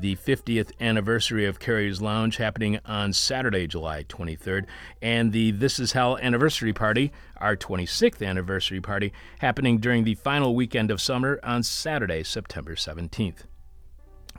the 0.01 0.17
50th 0.17 0.73
anniversary 0.81 1.47
of 1.47 1.61
Cary's 1.61 2.01
Lounge 2.03 2.37
happening 2.37 2.81
on 2.85 3.13
Saturday, 3.13 3.67
July 3.67 4.05
23rd, 4.05 4.67
and 5.01 5.33
the 5.33 5.53
This 5.53 5.79
Is 5.79 5.93
Hell 5.93 6.19
anniversary 6.19 6.73
party, 6.73 7.13
our 7.37 7.57
26th 7.57 8.27
anniversary 8.27 8.81
party, 8.81 9.13
happening 9.39 9.79
during 9.79 10.05
the 10.05 10.15
final 10.17 10.55
weekend 10.55 10.91
of 10.91 11.01
summer 11.01 11.39
on 11.43 11.63
Saturday, 11.63 12.23
September 12.23 12.75
17th. 12.75 13.45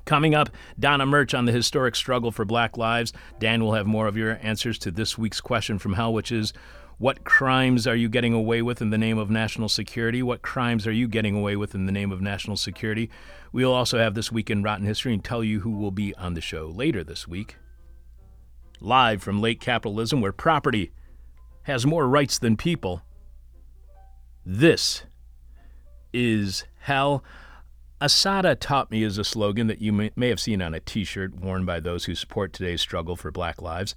Coming 0.06 0.36
up, 0.36 0.50
Donna 0.80 1.06
Murch 1.06 1.34
on 1.34 1.46
the 1.46 1.52
historic 1.52 1.96
struggle 1.96 2.32
for 2.32 2.46
black 2.46 2.78
lives. 2.78 3.12
Dan 3.40 3.64
will 3.64 3.74
have 3.74 3.88
more 3.88 4.08
of 4.08 4.16
your 4.16 4.38
answers 4.42 4.78
to 4.80 4.92
this 4.92 5.18
week's 5.18 5.42
question 5.42 5.80
from 5.80 5.94
hell, 5.94 6.14
which 6.14 6.32
is 6.32 6.54
what 6.98 7.24
crimes 7.26 7.86
are 7.88 7.96
you 7.96 8.08
getting 8.08 8.34
away 8.34 8.62
with 8.62 8.82
in 8.82 8.90
the 8.90 8.98
name 8.98 9.18
of 9.18 9.30
national 9.30 9.68
security? 9.68 10.24
What 10.24 10.42
crimes 10.42 10.88
are 10.88 10.92
you 10.92 11.08
getting 11.08 11.36
away 11.36 11.56
with 11.56 11.76
in 11.76 11.86
the 11.86 11.92
name 11.92 12.12
of 12.12 12.22
national 12.22 12.56
security? 12.56 13.10
We'll 13.52 13.74
also 13.74 13.98
have 13.98 14.14
This 14.14 14.32
Week 14.32 14.50
in 14.50 14.64
Rotten 14.64 14.86
History 14.86 15.14
and 15.14 15.24
tell 15.24 15.44
you 15.44 15.62
who 15.62 15.72
will 15.72 15.92
be 15.92 16.16
on 16.16 16.36
the 16.36 16.42
show 16.42 16.68
later 16.68 17.04
this 17.04 17.28
week. 17.28 17.58
Live 18.80 19.22
from 19.22 19.42
late 19.42 19.60
capitalism, 19.60 20.22
where 20.22 20.32
property 20.32 20.92
has 21.64 21.86
more 21.86 22.08
rights 22.08 22.40
than 22.40 22.56
people. 22.56 23.02
This 24.46 25.04
is 26.14 26.66
hell. 26.80 27.24
Assata 28.00 28.56
taught 28.56 28.92
me 28.92 29.04
is 29.04 29.18
a 29.18 29.24
slogan 29.24 29.68
that 29.68 29.82
you 29.82 29.92
may 29.92 30.30
have 30.30 30.40
seen 30.40 30.62
on 30.62 30.74
a 30.74 30.80
t 30.80 31.04
shirt 31.04 31.36
worn 31.36 31.66
by 31.66 31.80
those 31.80 32.06
who 32.06 32.16
support 32.16 32.54
today's 32.54 32.82
struggle 32.82 33.16
for 33.16 33.32
black 33.32 33.62
lives. 33.62 33.96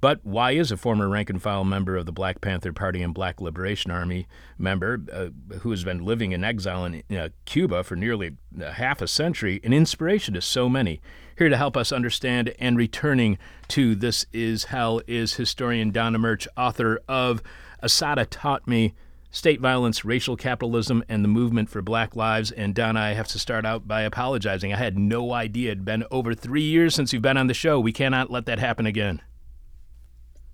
But 0.00 0.20
why 0.24 0.52
is 0.52 0.72
a 0.72 0.78
former 0.78 1.08
rank 1.08 1.28
and 1.28 1.42
file 1.42 1.64
member 1.64 1.96
of 1.96 2.06
the 2.06 2.12
Black 2.12 2.40
Panther 2.40 2.72
Party 2.72 3.02
and 3.02 3.12
Black 3.12 3.40
Liberation 3.40 3.90
Army 3.90 4.26
member 4.58 4.98
uh, 5.12 5.28
who 5.58 5.70
has 5.70 5.84
been 5.84 6.04
living 6.04 6.32
in 6.32 6.42
exile 6.42 6.86
in 6.86 7.02
uh, 7.14 7.28
Cuba 7.44 7.84
for 7.84 7.96
nearly 7.96 8.36
half 8.58 9.02
a 9.02 9.06
century 9.06 9.60
an 9.62 9.74
inspiration 9.74 10.34
to 10.34 10.40
so 10.40 10.68
many? 10.68 11.00
Here 11.36 11.50
to 11.50 11.56
help 11.56 11.76
us 11.76 11.92
understand 11.92 12.54
and 12.58 12.78
returning 12.78 13.38
to 13.68 13.94
This 13.94 14.24
Is 14.32 14.64
Hell 14.64 15.02
is 15.06 15.34
historian 15.34 15.90
Donna 15.90 16.18
Murch, 16.18 16.48
author 16.56 17.00
of 17.06 17.42
Assata 17.80 18.24
Taught 18.24 18.66
Me 18.66 18.94
State 19.30 19.60
Violence, 19.60 20.04
Racial 20.04 20.36
Capitalism, 20.36 21.04
and 21.08 21.22
the 21.22 21.28
Movement 21.28 21.68
for 21.68 21.82
Black 21.82 22.16
Lives. 22.16 22.50
And 22.50 22.74
Donna, 22.74 23.00
I 23.00 23.12
have 23.12 23.28
to 23.28 23.38
start 23.38 23.64
out 23.64 23.86
by 23.86 24.02
apologizing. 24.02 24.72
I 24.72 24.76
had 24.76 24.98
no 24.98 25.32
idea. 25.32 25.70
It 25.70 25.78
had 25.78 25.84
been 25.84 26.04
over 26.10 26.34
three 26.34 26.62
years 26.62 26.94
since 26.94 27.12
you've 27.12 27.22
been 27.22 27.36
on 27.36 27.46
the 27.46 27.54
show. 27.54 27.78
We 27.78 27.92
cannot 27.92 28.30
let 28.30 28.46
that 28.46 28.58
happen 28.58 28.86
again. 28.86 29.22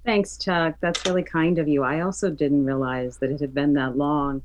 Thanks, 0.07 0.39
Chuck. 0.39 0.77
That's 0.81 1.05
really 1.05 1.25
kind 1.25 1.59
of 1.59 1.67
you. 1.67 1.83
I 1.83 2.03
also 2.03 2.31
didn't 2.31 2.65
realize 2.65 3.19
that 3.19 3.31
it 3.33 3.41
had 3.41 3.53
been 3.53 3.73
that 3.73 3.97
long. 3.97 4.41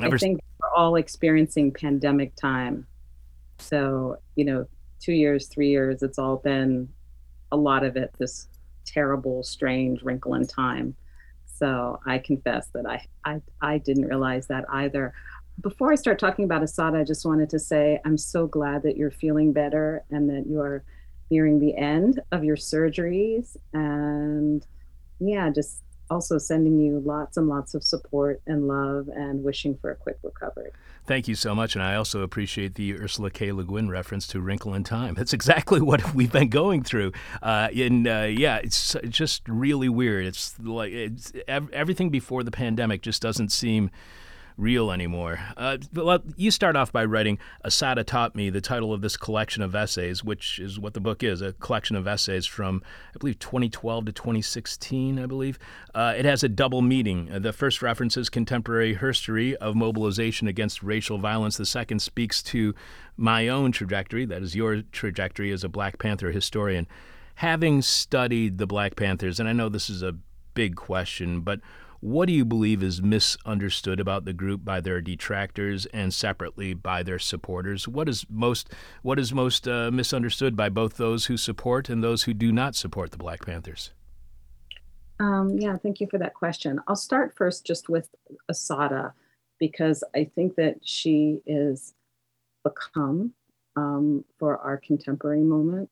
Never 0.00 0.14
I 0.14 0.18
think 0.18 0.40
we're 0.62 0.70
all 0.76 0.94
experiencing 0.94 1.72
pandemic 1.72 2.36
time. 2.36 2.86
So, 3.58 4.18
you 4.36 4.44
know, 4.44 4.68
two 5.00 5.12
years, 5.12 5.48
three 5.48 5.70
years, 5.70 6.04
it's 6.04 6.20
all 6.20 6.36
been 6.36 6.88
a 7.50 7.56
lot 7.56 7.82
of 7.82 7.96
it, 7.96 8.14
this 8.18 8.46
terrible, 8.84 9.42
strange 9.42 10.02
wrinkle 10.02 10.34
in 10.34 10.46
time. 10.46 10.94
So 11.46 11.98
I 12.06 12.18
confess 12.18 12.68
that 12.68 12.86
I, 12.86 13.04
I, 13.24 13.40
I 13.60 13.78
didn't 13.78 14.06
realize 14.06 14.46
that 14.46 14.66
either. 14.70 15.12
Before 15.62 15.90
I 15.90 15.96
start 15.96 16.20
talking 16.20 16.44
about 16.44 16.62
Assata, 16.62 16.98
I 16.98 17.04
just 17.04 17.26
wanted 17.26 17.50
to 17.50 17.58
say 17.58 17.98
I'm 18.04 18.18
so 18.18 18.46
glad 18.46 18.84
that 18.84 18.96
you're 18.96 19.10
feeling 19.10 19.52
better 19.52 20.04
and 20.12 20.30
that 20.30 20.44
you're 20.46 20.84
nearing 21.28 21.58
the 21.58 21.76
end 21.76 22.20
of 22.30 22.44
your 22.44 22.56
surgeries 22.56 23.56
and 23.72 24.64
yeah, 25.18 25.50
just 25.50 25.82
also 26.10 26.38
sending 26.38 26.80
you 26.80 27.00
lots 27.04 27.36
and 27.36 27.48
lots 27.48 27.74
of 27.74 27.82
support 27.82 28.40
and 28.46 28.68
love 28.68 29.08
and 29.08 29.42
wishing 29.42 29.76
for 29.76 29.90
a 29.90 29.96
quick 29.96 30.18
recovery. 30.22 30.70
Thank 31.04 31.28
you 31.28 31.34
so 31.34 31.54
much. 31.54 31.74
And 31.74 31.82
I 31.82 31.94
also 31.94 32.22
appreciate 32.22 32.74
the 32.74 32.98
Ursula 32.98 33.30
K. 33.30 33.52
Le 33.52 33.64
Guin 33.64 33.88
reference 33.88 34.26
to 34.28 34.40
Wrinkle 34.40 34.74
in 34.74 34.82
Time. 34.82 35.14
That's 35.14 35.32
exactly 35.32 35.80
what 35.82 36.14
we've 36.14 36.32
been 36.32 36.48
going 36.48 36.82
through. 36.82 37.12
Uh, 37.42 37.68
and 37.74 38.06
uh, 38.06 38.28
yeah, 38.30 38.56
it's 38.56 38.96
just 39.08 39.48
really 39.48 39.88
weird. 39.88 40.26
It's 40.26 40.58
like 40.58 40.92
it's, 40.92 41.32
everything 41.48 42.10
before 42.10 42.42
the 42.42 42.50
pandemic 42.50 43.02
just 43.02 43.22
doesn't 43.22 43.50
seem 43.50 43.90
real 44.56 44.90
anymore. 44.90 45.38
Uh, 45.56 45.78
well, 45.92 46.20
you 46.36 46.50
start 46.50 46.76
off 46.76 46.92
by 46.92 47.04
writing 47.04 47.38
Assata 47.62 48.04
Taught 48.04 48.34
Me, 48.34 48.48
the 48.48 48.60
title 48.60 48.92
of 48.92 49.02
this 49.02 49.16
collection 49.16 49.62
of 49.62 49.74
essays, 49.74 50.24
which 50.24 50.58
is 50.58 50.78
what 50.78 50.94
the 50.94 51.00
book 51.00 51.22
is 51.22 51.42
a 51.42 51.52
collection 51.54 51.94
of 51.96 52.06
essays 52.06 52.46
from, 52.46 52.82
I 53.14 53.18
believe, 53.18 53.38
2012 53.38 54.06
to 54.06 54.12
2016, 54.12 55.18
I 55.18 55.26
believe. 55.26 55.58
Uh, 55.94 56.14
it 56.16 56.24
has 56.24 56.42
a 56.42 56.48
double 56.48 56.82
meaning. 56.82 57.30
Uh, 57.30 57.38
the 57.38 57.52
first 57.52 57.82
references 57.82 58.30
contemporary 58.30 58.94
history 58.94 59.56
of 59.56 59.74
mobilization 59.74 60.48
against 60.48 60.82
racial 60.82 61.18
violence, 61.18 61.56
the 61.56 61.66
second 61.66 62.00
speaks 62.00 62.42
to 62.44 62.74
my 63.16 63.48
own 63.48 63.72
trajectory, 63.72 64.24
that 64.24 64.42
is, 64.42 64.54
your 64.54 64.82
trajectory 64.92 65.52
as 65.52 65.64
a 65.64 65.68
Black 65.68 65.98
Panther 65.98 66.30
historian. 66.30 66.86
Having 67.36 67.82
studied 67.82 68.56
the 68.56 68.66
Black 68.66 68.96
Panthers, 68.96 69.38
and 69.38 69.48
I 69.48 69.52
know 69.52 69.68
this 69.68 69.90
is 69.90 70.02
a 70.02 70.16
big 70.54 70.74
question, 70.74 71.40
but 71.40 71.60
what 72.06 72.26
do 72.26 72.32
you 72.32 72.44
believe 72.44 72.84
is 72.84 73.02
misunderstood 73.02 73.98
about 73.98 74.24
the 74.24 74.32
group 74.32 74.64
by 74.64 74.80
their 74.80 75.00
detractors 75.00 75.86
and 75.86 76.14
separately 76.14 76.72
by 76.72 77.02
their 77.02 77.18
supporters? 77.18 77.88
What 77.88 78.08
is 78.08 78.24
most 78.30 78.72
what 79.02 79.18
is 79.18 79.32
most 79.32 79.66
uh, 79.66 79.90
misunderstood 79.90 80.54
by 80.54 80.68
both 80.68 80.98
those 80.98 81.26
who 81.26 81.36
support 81.36 81.88
and 81.88 82.04
those 82.04 82.22
who 82.22 82.32
do 82.32 82.52
not 82.52 82.76
support 82.76 83.10
the 83.10 83.16
Black 83.16 83.44
Panthers? 83.44 83.90
Um, 85.18 85.58
yeah, 85.58 85.76
thank 85.76 85.98
you 85.98 86.06
for 86.08 86.16
that 86.18 86.34
question. 86.34 86.78
I'll 86.86 86.94
start 86.94 87.34
first 87.34 87.66
just 87.66 87.88
with 87.88 88.08
Assata 88.48 89.12
because 89.58 90.04
I 90.14 90.30
think 90.32 90.54
that 90.54 90.76
she 90.84 91.40
is 91.44 91.92
become 92.62 93.32
um, 93.74 94.24
for 94.38 94.58
our 94.58 94.76
contemporary 94.76 95.42
moment 95.42 95.90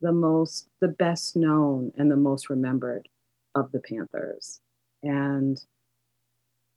the 0.00 0.10
most 0.10 0.68
the 0.80 0.88
best 0.88 1.36
known 1.36 1.92
and 1.96 2.10
the 2.10 2.16
most 2.16 2.50
remembered 2.50 3.08
of 3.54 3.70
the 3.70 3.78
Panthers. 3.78 4.60
And 5.04 5.60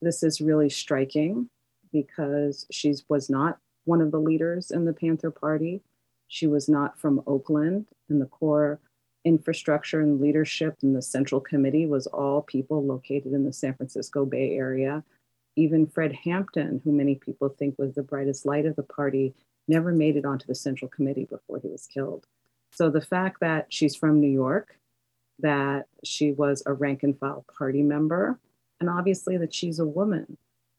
this 0.01 0.21
is 0.21 0.41
really 0.41 0.69
striking 0.69 1.49
because 1.91 2.67
she 2.69 2.93
was 3.09 3.29
not 3.29 3.57
one 3.85 4.01
of 4.01 4.11
the 4.11 4.19
leaders 4.19 4.69
in 4.69 4.85
the 4.85 4.93
Panther 4.93 5.31
Party. 5.31 5.81
She 6.27 6.45
was 6.45 6.67
not 6.67 6.99
from 6.99 7.23
Oakland, 7.25 7.87
and 8.09 8.21
the 8.21 8.25
core 8.25 8.79
infrastructure 9.23 10.01
and 10.01 10.21
leadership 10.21 10.75
in 10.83 10.93
the 10.93 11.01
Central 11.01 11.41
Committee 11.41 11.85
was 11.85 12.05
all 12.07 12.41
people 12.41 12.85
located 12.85 13.33
in 13.33 13.45
the 13.45 13.53
San 13.53 13.73
Francisco 13.73 14.25
Bay 14.25 14.55
Area. 14.55 15.03
Even 15.55 15.87
Fred 15.87 16.13
Hampton, 16.25 16.81
who 16.83 16.91
many 16.91 17.15
people 17.15 17.49
think 17.49 17.79
was 17.79 17.95
the 17.95 18.03
brightest 18.03 18.45
light 18.45 18.65
of 18.65 18.75
the 18.75 18.83
party, 18.83 19.33
never 19.67 19.91
made 19.91 20.17
it 20.17 20.25
onto 20.25 20.45
the 20.45 20.55
Central 20.55 20.89
Committee 20.89 21.25
before 21.25 21.59
he 21.59 21.67
was 21.67 21.87
killed. 21.87 22.27
So 22.71 22.89
the 22.89 23.01
fact 23.01 23.39
that 23.39 23.67
she's 23.69 23.95
from 23.95 24.19
New 24.19 24.29
York 24.29 24.77
that 25.39 25.87
she 26.03 26.31
was 26.31 26.63
a 26.65 26.73
rank 26.73 27.03
and 27.03 27.17
file 27.17 27.45
party 27.57 27.83
member, 27.83 28.39
and 28.79 28.89
obviously 28.89 29.37
that 29.37 29.53
she's 29.53 29.79
a 29.79 29.85
woman. 29.85 30.37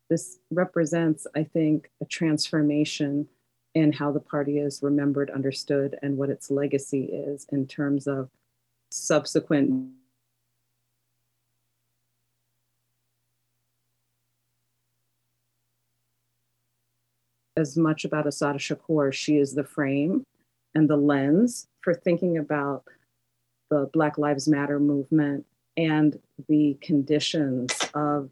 This 0.09 0.39
represents, 0.51 1.27
I 1.35 1.45
think, 1.45 1.91
a 2.01 2.05
transformation 2.05 3.29
in 3.75 3.93
how 3.93 4.11
the 4.11 4.21
party 4.21 4.59
is 4.59 4.83
remembered, 4.83 5.31
understood, 5.31 5.99
and 6.03 6.17
what 6.17 6.31
its 6.31 6.51
legacy 6.51 7.05
is 7.05 7.47
in 7.53 7.67
terms 7.67 8.07
of 8.07 8.31
subsequent 8.91 9.93
as 17.57 17.77
much 17.77 18.05
about 18.05 18.27
Assata 18.27 18.59
Shakur. 18.59 19.13
She 19.13 19.37
is 19.37 19.55
the 19.55 19.65
frame 19.65 20.25
and 20.75 20.89
the 20.89 20.97
lens 20.97 21.67
for 21.83 21.93
thinking 21.93 22.39
about 22.39 22.85
the 23.71 23.89
Black 23.93 24.19
Lives 24.19 24.49
Matter 24.49 24.81
movement 24.81 25.47
and 25.77 26.19
the 26.49 26.77
conditions 26.81 27.71
of 27.95 28.31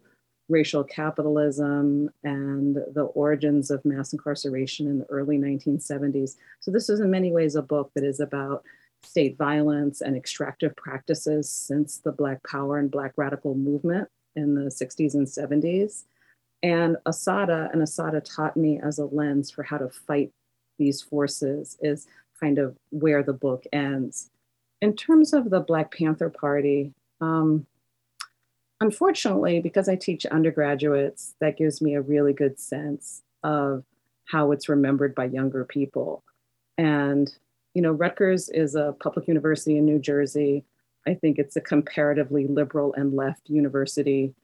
racial 0.48 0.84
capitalism 0.84 2.08
and 2.22 2.76
the 2.92 3.10
origins 3.14 3.70
of 3.70 3.84
mass 3.84 4.12
incarceration 4.12 4.86
in 4.86 4.98
the 4.98 5.04
early 5.06 5.38
1970s. 5.38 6.36
So, 6.60 6.70
this 6.70 6.88
is 6.88 7.00
in 7.00 7.10
many 7.10 7.32
ways 7.32 7.56
a 7.56 7.62
book 7.62 7.90
that 7.94 8.04
is 8.04 8.20
about 8.20 8.64
state 9.02 9.36
violence 9.36 10.00
and 10.00 10.16
extractive 10.16 10.74
practices 10.76 11.48
since 11.48 11.98
the 11.98 12.12
Black 12.12 12.42
Power 12.48 12.78
and 12.78 12.90
Black 12.90 13.12
radical 13.16 13.54
movement 13.54 14.08
in 14.34 14.54
the 14.54 14.70
60s 14.70 15.14
and 15.14 15.26
70s. 15.26 16.04
And 16.62 16.96
Assata 17.06 17.70
and 17.72 17.82
Assata 17.82 18.20
taught 18.20 18.56
me 18.56 18.80
as 18.82 18.98
a 18.98 19.04
lens 19.04 19.50
for 19.50 19.62
how 19.62 19.78
to 19.78 19.88
fight 19.88 20.32
these 20.78 21.02
forces 21.02 21.76
is 21.80 22.06
kind 22.40 22.58
of 22.58 22.76
where 22.90 23.22
the 23.22 23.32
book 23.32 23.64
ends. 23.72 24.30
In 24.80 24.94
terms 24.94 25.32
of 25.32 25.50
the 25.50 25.60
Black 25.60 25.92
Panther 25.92 26.28
Party, 26.28 26.92
um, 27.20 27.66
unfortunately, 28.80 29.60
because 29.60 29.88
I 29.88 29.96
teach 29.96 30.26
undergraduates, 30.26 31.34
that 31.40 31.56
gives 31.56 31.80
me 31.80 31.94
a 31.94 32.02
really 32.02 32.32
good 32.32 32.60
sense 32.60 33.22
of 33.42 33.84
how 34.26 34.52
it's 34.52 34.68
remembered 34.68 35.14
by 35.14 35.24
younger 35.26 35.64
people. 35.64 36.22
And, 36.76 37.34
you 37.74 37.80
know, 37.80 37.92
Rutgers 37.92 38.48
is 38.50 38.74
a 38.74 38.94
public 39.00 39.28
university 39.28 39.78
in 39.78 39.86
New 39.86 39.98
Jersey. 39.98 40.64
I 41.06 41.14
think 41.14 41.38
it's 41.38 41.56
a 41.56 41.60
comparatively 41.60 42.46
liberal 42.46 42.92
and 42.94 43.14
left 43.14 43.48
university. 43.48 44.34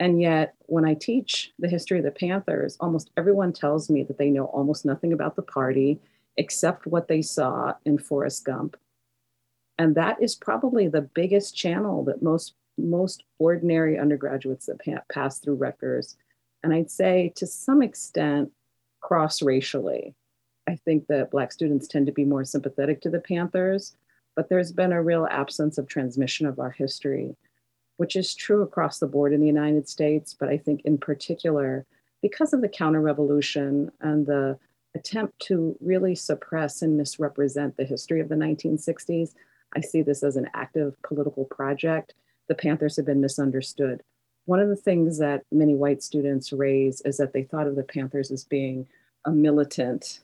And 0.00 0.20
yet, 0.20 0.54
when 0.66 0.84
I 0.84 0.94
teach 0.94 1.52
the 1.58 1.68
history 1.68 1.98
of 1.98 2.04
the 2.04 2.10
Panthers, 2.10 2.76
almost 2.80 3.10
everyone 3.16 3.52
tells 3.52 3.90
me 3.90 4.02
that 4.04 4.18
they 4.18 4.30
know 4.30 4.46
almost 4.46 4.84
nothing 4.84 5.12
about 5.12 5.36
the 5.36 5.42
party 5.42 6.00
except 6.36 6.86
what 6.86 7.08
they 7.08 7.22
saw 7.22 7.74
in 7.84 7.98
Forrest 7.98 8.44
Gump. 8.44 8.76
And 9.78 9.94
that 9.96 10.22
is 10.22 10.34
probably 10.34 10.88
the 10.88 11.02
biggest 11.02 11.56
channel 11.56 12.04
that 12.04 12.22
most 12.22 12.54
most 12.76 13.22
ordinary 13.38 13.98
undergraduates 13.98 14.66
that 14.66 14.80
pa- 14.84 15.04
pass 15.12 15.38
through 15.38 15.54
Rutgers, 15.54 16.16
and 16.64 16.74
I'd 16.74 16.90
say 16.90 17.32
to 17.36 17.46
some 17.46 17.82
extent 17.82 18.50
cross 19.00 19.42
racially. 19.42 20.14
I 20.66 20.76
think 20.76 21.06
that 21.08 21.30
Black 21.30 21.52
students 21.52 21.86
tend 21.86 22.06
to 22.06 22.12
be 22.12 22.24
more 22.24 22.44
sympathetic 22.44 23.02
to 23.02 23.10
the 23.10 23.20
Panthers, 23.20 23.94
but 24.34 24.48
there's 24.48 24.72
been 24.72 24.92
a 24.92 25.02
real 25.02 25.28
absence 25.30 25.78
of 25.78 25.86
transmission 25.86 26.46
of 26.46 26.58
our 26.58 26.70
history, 26.70 27.36
which 27.98 28.16
is 28.16 28.34
true 28.34 28.62
across 28.62 28.98
the 28.98 29.06
board 29.06 29.32
in 29.32 29.40
the 29.40 29.46
United 29.46 29.88
States, 29.88 30.34
but 30.34 30.48
I 30.48 30.56
think 30.56 30.80
in 30.84 30.98
particular, 30.98 31.86
because 32.22 32.54
of 32.54 32.62
the 32.62 32.68
counter 32.68 33.02
revolution 33.02 33.92
and 34.00 34.26
the 34.26 34.58
attempt 34.94 35.38
to 35.40 35.76
really 35.80 36.14
suppress 36.14 36.80
and 36.80 36.96
misrepresent 36.96 37.76
the 37.76 37.84
history 37.84 38.20
of 38.20 38.30
the 38.30 38.34
1960s, 38.34 39.34
I 39.76 39.80
see 39.80 40.02
this 40.02 40.22
as 40.22 40.36
an 40.36 40.48
active 40.54 40.94
political 41.02 41.44
project 41.44 42.14
the 42.48 42.54
Panthers 42.54 42.96
have 42.96 43.06
been 43.06 43.20
misunderstood. 43.20 44.02
One 44.46 44.60
of 44.60 44.68
the 44.68 44.76
things 44.76 45.18
that 45.18 45.44
many 45.50 45.74
white 45.74 46.02
students 46.02 46.52
raise 46.52 47.00
is 47.02 47.16
that 47.16 47.32
they 47.32 47.44
thought 47.44 47.66
of 47.66 47.76
the 47.76 47.82
Panthers 47.82 48.30
as 48.30 48.44
being 48.44 48.86
a 49.24 49.30
militant 49.30 50.20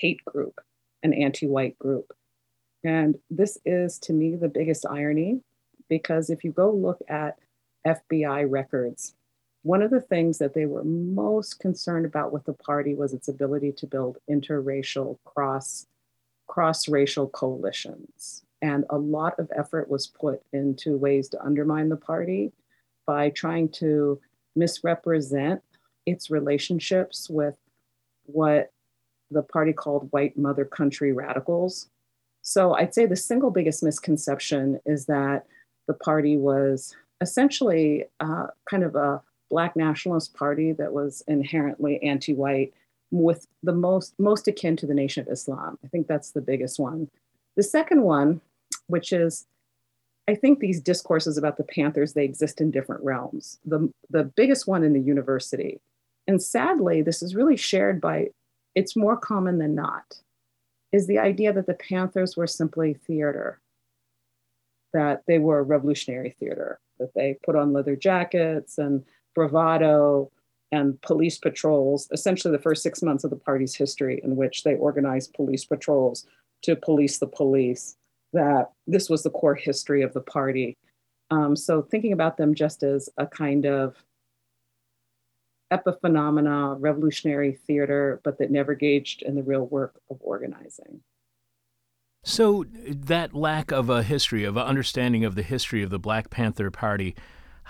hate 0.00 0.22
group, 0.24 0.60
an 1.02 1.14
anti 1.14 1.46
white 1.46 1.78
group. 1.78 2.12
And 2.84 3.16
this 3.30 3.58
is, 3.64 3.98
to 4.00 4.12
me, 4.12 4.36
the 4.36 4.48
biggest 4.48 4.84
irony 4.86 5.40
because 5.88 6.30
if 6.30 6.44
you 6.44 6.52
go 6.52 6.70
look 6.70 6.98
at 7.08 7.38
FBI 7.86 8.50
records, 8.50 9.14
one 9.62 9.82
of 9.82 9.90
the 9.90 10.00
things 10.00 10.38
that 10.38 10.54
they 10.54 10.66
were 10.66 10.84
most 10.84 11.58
concerned 11.58 12.06
about 12.06 12.32
with 12.32 12.44
the 12.44 12.52
party 12.52 12.94
was 12.94 13.12
its 13.12 13.28
ability 13.28 13.72
to 13.72 13.86
build 13.86 14.18
interracial 14.30 15.18
cross 15.24 15.86
cross 16.46 16.88
racial 16.88 17.28
coalitions 17.28 18.44
and 18.66 18.84
a 18.90 18.98
lot 18.98 19.38
of 19.38 19.50
effort 19.56 19.88
was 19.88 20.08
put 20.08 20.42
into 20.52 20.96
ways 20.96 21.28
to 21.28 21.42
undermine 21.42 21.88
the 21.88 21.96
party 21.96 22.52
by 23.06 23.30
trying 23.30 23.68
to 23.68 24.20
misrepresent 24.56 25.62
its 26.04 26.30
relationships 26.30 27.30
with 27.30 27.56
what 28.24 28.72
the 29.30 29.42
party 29.42 29.72
called 29.72 30.08
white 30.10 30.36
mother 30.36 30.64
country 30.64 31.12
radicals. 31.12 31.88
So 32.42 32.74
I'd 32.74 32.92
say 32.92 33.06
the 33.06 33.14
single 33.16 33.50
biggest 33.52 33.84
misconception 33.84 34.80
is 34.84 35.06
that 35.06 35.46
the 35.86 35.94
party 35.94 36.36
was 36.36 36.96
essentially 37.20 38.06
uh, 38.18 38.48
kind 38.68 38.82
of 38.82 38.96
a 38.96 39.22
black 39.48 39.76
nationalist 39.76 40.34
party 40.34 40.72
that 40.72 40.92
was 40.92 41.22
inherently 41.28 42.02
anti-white 42.02 42.74
with 43.12 43.46
the 43.62 43.72
most 43.72 44.18
most 44.18 44.48
akin 44.48 44.74
to 44.76 44.84
the 44.84 44.92
nation 44.92 45.22
of 45.22 45.28
islam 45.28 45.78
i 45.84 45.86
think 45.86 46.08
that's 46.08 46.32
the 46.32 46.40
biggest 46.40 46.80
one 46.80 47.08
the 47.56 47.62
second 47.62 48.02
one, 48.02 48.42
which 48.86 49.12
is 49.12 49.46
I 50.28 50.34
think 50.34 50.58
these 50.58 50.80
discourses 50.80 51.38
about 51.38 51.56
the 51.56 51.64
Panthers, 51.64 52.12
they 52.12 52.24
exist 52.24 52.60
in 52.60 52.70
different 52.70 53.04
realms. 53.04 53.58
The, 53.64 53.92
the 54.10 54.24
biggest 54.24 54.66
one 54.66 54.82
in 54.82 54.92
the 54.92 55.00
university. 55.00 55.80
And 56.26 56.42
sadly, 56.42 57.00
this 57.02 57.22
is 57.22 57.36
really 57.36 57.56
shared 57.56 58.00
by, 58.00 58.28
it's 58.74 58.96
more 58.96 59.16
common 59.16 59.58
than 59.58 59.74
not, 59.74 60.20
is 60.92 61.06
the 61.06 61.18
idea 61.18 61.52
that 61.52 61.66
the 61.66 61.74
Panthers 61.74 62.36
were 62.36 62.48
simply 62.48 62.94
theater, 62.94 63.60
that 64.92 65.22
they 65.28 65.38
were 65.38 65.62
revolutionary 65.62 66.34
theater, 66.40 66.80
that 66.98 67.14
they 67.14 67.38
put 67.44 67.54
on 67.54 67.72
leather 67.72 67.94
jackets 67.94 68.78
and 68.78 69.04
bravado 69.34 70.30
and 70.72 71.00
police 71.02 71.38
patrols, 71.38 72.08
essentially 72.10 72.50
the 72.50 72.62
first 72.62 72.82
six 72.82 73.00
months 73.00 73.22
of 73.22 73.30
the 73.30 73.36
party's 73.36 73.76
history, 73.76 74.20
in 74.24 74.34
which 74.34 74.64
they 74.64 74.74
organized 74.74 75.34
police 75.34 75.64
patrols 75.64 76.26
to 76.62 76.74
police 76.74 77.18
the 77.18 77.28
police, 77.28 77.96
that 78.32 78.70
this 78.86 79.08
was 79.08 79.22
the 79.22 79.30
core 79.30 79.54
history 79.54 80.02
of 80.02 80.12
the 80.12 80.20
party. 80.20 80.76
Um, 81.30 81.56
so 81.56 81.82
thinking 81.82 82.12
about 82.12 82.36
them 82.36 82.54
just 82.54 82.82
as 82.82 83.08
a 83.16 83.26
kind 83.26 83.66
of 83.66 83.96
epiphenomena, 85.72 86.76
revolutionary 86.78 87.52
theater, 87.52 88.20
but 88.22 88.38
that 88.38 88.50
never 88.50 88.74
gauged 88.74 89.22
in 89.22 89.34
the 89.34 89.42
real 89.42 89.66
work 89.66 90.00
of 90.10 90.18
organizing. 90.20 91.00
So 92.22 92.64
that 92.88 93.34
lack 93.34 93.70
of 93.70 93.88
a 93.88 94.02
history, 94.02 94.44
of 94.44 94.56
an 94.56 94.64
understanding 94.64 95.24
of 95.24 95.34
the 95.34 95.42
history 95.42 95.82
of 95.82 95.90
the 95.90 95.98
Black 95.98 96.30
Panther 96.30 96.70
Party, 96.70 97.14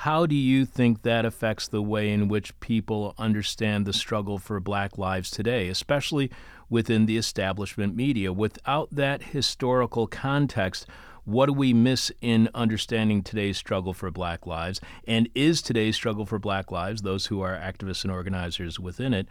how 0.01 0.27
do 0.27 0.35
you 0.35 0.67
think 0.67 1.03
that 1.03 1.25
affects 1.25 1.69
the 1.69 1.83
way 1.83 2.11
in 2.11 2.29
which 2.29 2.59
people 2.61 3.15
understand 3.17 3.87
the 3.87 3.95
struggle 3.95 4.39
for 4.39 4.61
black 4.61 4.99
lives 4.99 5.31
today, 5.31 5.69
especially 5.69 6.31
within 6.69 7.07
the 7.07 7.17
establishment 7.17 7.95
media? 7.95 8.33
Without 8.33 8.89
that 8.91 9.23
historical 9.23 10.07
context, 10.07 10.87
what 11.25 11.47
do 11.47 11.53
we 11.53 11.73
miss 11.73 12.13
in 12.21 12.49
understanding 12.55 13.23
today's 13.23 13.59
struggle 13.59 13.93
for 13.93 14.11
black 14.11 14.47
lives? 14.47 14.81
And 15.07 15.29
is 15.35 15.61
today's 15.61 15.97
struggle 15.97 16.25
for 16.25 16.39
black 16.39 16.71
lives, 16.71 17.03
those 17.03 17.27
who 17.27 17.41
are 17.41 17.57
activists 17.57 18.05
and 18.05 18.13
organizers 18.13 18.79
within 18.79 19.13
it, 19.13 19.27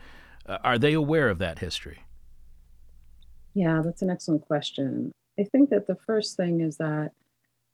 uh, 0.45 0.57
are 0.63 0.77
they 0.77 0.93
aware 0.93 1.29
of 1.29 1.39
that 1.39 1.59
history? 1.59 1.99
Yeah, 3.53 3.81
that's 3.83 4.01
an 4.01 4.09
excellent 4.09 4.45
question. 4.45 5.13
I 5.39 5.43
think 5.43 5.69
that 5.69 5.87
the 5.87 5.95
first 5.95 6.35
thing 6.35 6.61
is 6.61 6.77
that 6.77 7.11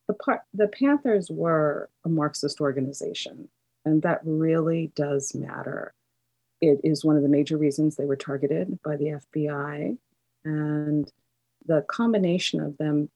the 0.08 0.14
part 0.14 0.42
the 0.54 0.68
Panthers 0.68 1.30
were 1.32 1.90
a 2.06 2.10
Marxist 2.10 2.62
organization, 2.62 3.50
and 3.86 4.02
that 4.04 4.22
really 4.24 4.92
does 4.96 5.34
matter. 5.34 5.94
It 6.62 6.80
is 6.84 7.04
one 7.04 7.16
of 7.16 7.24
the 7.24 7.30
major 7.30 7.58
reasons 7.58 7.96
they 7.96 8.06
were 8.06 8.16
targeted 8.16 8.80
by 8.84 8.96
the 8.96 9.20
FBI, 9.34 9.98
and 10.46 11.12
the 11.66 11.82
combination 11.88 12.60
of 12.60 12.78
them 12.78 13.10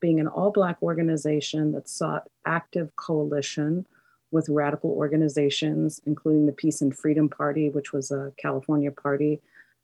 being 0.00 0.20
an 0.20 0.28
all-black 0.28 0.82
organization 0.82 1.72
that 1.72 1.88
sought 1.88 2.28
active 2.44 2.94
coalition 2.96 3.86
with 4.32 4.48
radical 4.48 4.90
organizations, 4.90 6.00
including 6.06 6.46
the 6.46 6.52
Peace 6.52 6.80
and 6.80 6.96
Freedom 6.96 7.28
Party, 7.28 7.68
which 7.70 7.92
was 7.92 8.10
a 8.10 8.32
California 8.36 8.90
party 8.90 9.40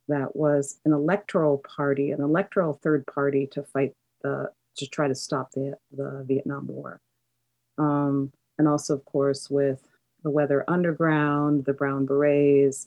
that 0.08 0.34
was 0.34 0.80
an 0.84 0.92
electoral 0.92 1.58
party, 1.58 2.10
an 2.10 2.22
electoral 2.22 2.80
third 2.82 3.06
party 3.06 3.46
to 3.52 3.62
fight 3.62 3.94
the 4.22 4.50
to 4.76 4.86
try 4.86 5.08
to 5.08 5.14
stop 5.14 5.50
the, 5.52 5.76
the 5.92 6.24
Vietnam 6.26 6.66
War. 6.68 7.00
Um, 7.78 8.32
and 8.58 8.68
also, 8.68 8.94
of 8.94 9.04
course, 9.04 9.50
with 9.50 9.82
the 10.22 10.30
Weather 10.30 10.64
Underground, 10.68 11.64
the 11.64 11.72
Brown 11.72 12.06
Berets, 12.06 12.86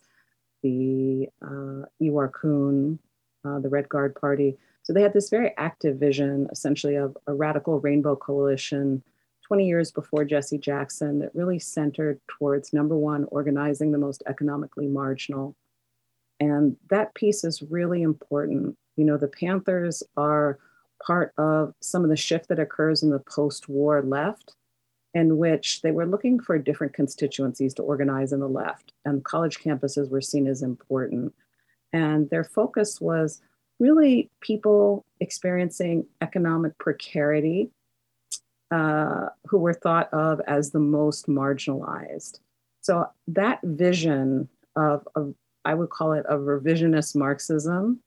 the 0.64 1.28
uh, 1.42 1.86
I 2.02 2.10
Wor 2.10 2.30
Kuen, 2.30 3.00
uh, 3.46 3.60
the 3.60 3.70
Red 3.70 3.90
Guard 3.90 4.16
Party. 4.16 4.58
So 4.84 4.94
they 4.94 5.02
had 5.02 5.14
this 5.14 5.30
very 5.30 5.54
active 5.58 5.98
vision, 5.98 6.48
essentially, 6.52 6.96
of 6.96 7.18
a 7.28 7.34
radical 7.34 7.80
rainbow 7.80 8.16
coalition 8.16 9.04
20 9.52 9.68
years 9.68 9.92
before 9.92 10.24
Jesse 10.24 10.58
Jackson 10.58 11.20
that 11.20 11.36
really 11.36 11.60
centered 11.60 12.22
towards 12.30 12.72
number 12.72 12.96
one, 12.96 13.26
organizing 13.26 13.92
the 13.92 13.98
most 13.98 14.24
economically 14.26 14.88
marginal, 14.88 15.58
And 16.40 16.78
that 16.90 17.14
piece 17.16 17.44
is 17.44 17.62
really 17.62 18.02
important. 18.02 18.78
You 18.96 19.04
know, 19.04 19.18
the 19.18 19.28
Panthers 19.28 20.04
are 20.16 20.58
part 21.06 21.34
of 21.38 21.74
some 21.82 22.04
of 22.06 22.10
the 22.10 22.16
shift 22.16 22.48
that 22.48 22.60
occurs 22.60 23.04
in 23.04 23.10
the 23.10 23.20
post 23.20 23.68
war 23.68 24.02
left, 24.02 24.56
in 25.14 25.38
which 25.38 25.82
they 25.82 25.92
were 25.92 26.06
looking 26.06 26.40
for 26.40 26.58
different 26.58 26.94
constituencies 26.94 27.74
to 27.74 27.84
organize 27.84 28.32
in 28.32 28.40
the 28.40 28.48
left, 28.48 28.94
and 29.06 29.24
college 29.24 29.60
campuses 29.60 30.10
were 30.10 30.22
seen 30.22 30.48
as 30.48 30.62
important. 30.62 31.34
And 31.92 32.30
their 32.30 32.46
focus 32.46 33.02
was 33.02 33.42
really 33.80 34.30
people 34.40 35.06
experiencing 35.20 36.06
economic 36.22 36.78
precarity 36.78 37.72
uh, 38.72 39.28
who 39.48 39.58
were 39.58 39.74
thought 39.74 40.14
of 40.14 40.40
as 40.48 40.72
the 40.72 40.80
most 40.80 41.28
marginalized. 41.28 42.40
So 42.80 43.08
that 43.28 43.60
vision 43.64 44.48
of, 44.76 45.08
of, 45.16 45.34
I 45.66 45.74
would 45.74 45.90
call 45.90 46.14
it 46.14 46.26
a 46.30 46.36
revisionist 46.36 47.16
Marxism 47.16 48.00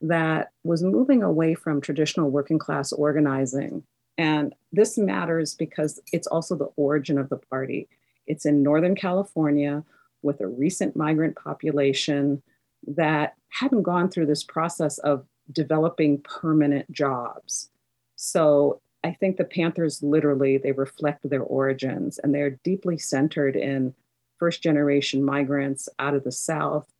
that 0.00 0.50
was 0.64 0.82
moving 0.82 1.22
away 1.22 1.54
from 1.54 1.80
traditional 1.80 2.30
working 2.30 2.58
class 2.58 2.92
organizing. 2.92 3.82
And 4.18 4.54
this 4.72 4.96
matters 4.96 5.54
because 5.54 6.00
it's 6.12 6.26
also 6.26 6.56
the 6.56 6.70
origin 6.76 7.18
of 7.18 7.28
the 7.28 7.36
party. 7.36 7.88
It's 8.26 8.46
in 8.46 8.62
Northern 8.62 8.94
California 8.94 9.84
with 10.22 10.40
a 10.40 10.46
recent 10.46 10.96
migrant 10.96 11.36
population 11.36 12.42
that 12.86 13.34
hadn't 13.48 13.82
gone 13.82 14.10
through 14.10 14.26
this 14.26 14.44
process 14.44 14.98
of 14.98 15.26
developing 15.52 16.20
permanent 16.22 16.90
jobs. 16.90 17.70
So 18.16 18.80
I 19.04 19.12
think 19.12 19.36
the 19.36 19.44
Panthers 19.44 20.02
literally 20.02 20.58
they 20.58 20.72
reflect 20.72 21.28
their 21.28 21.42
origins 21.42 22.18
and 22.18 22.34
they're 22.34 22.58
deeply 22.64 22.98
centered 22.98 23.54
in 23.54 23.94
first 24.38 24.62
generation 24.62 25.24
migrants 25.24 25.88
out 25.98 26.14
of 26.14 26.24
the 26.24 26.32
South 26.32 26.92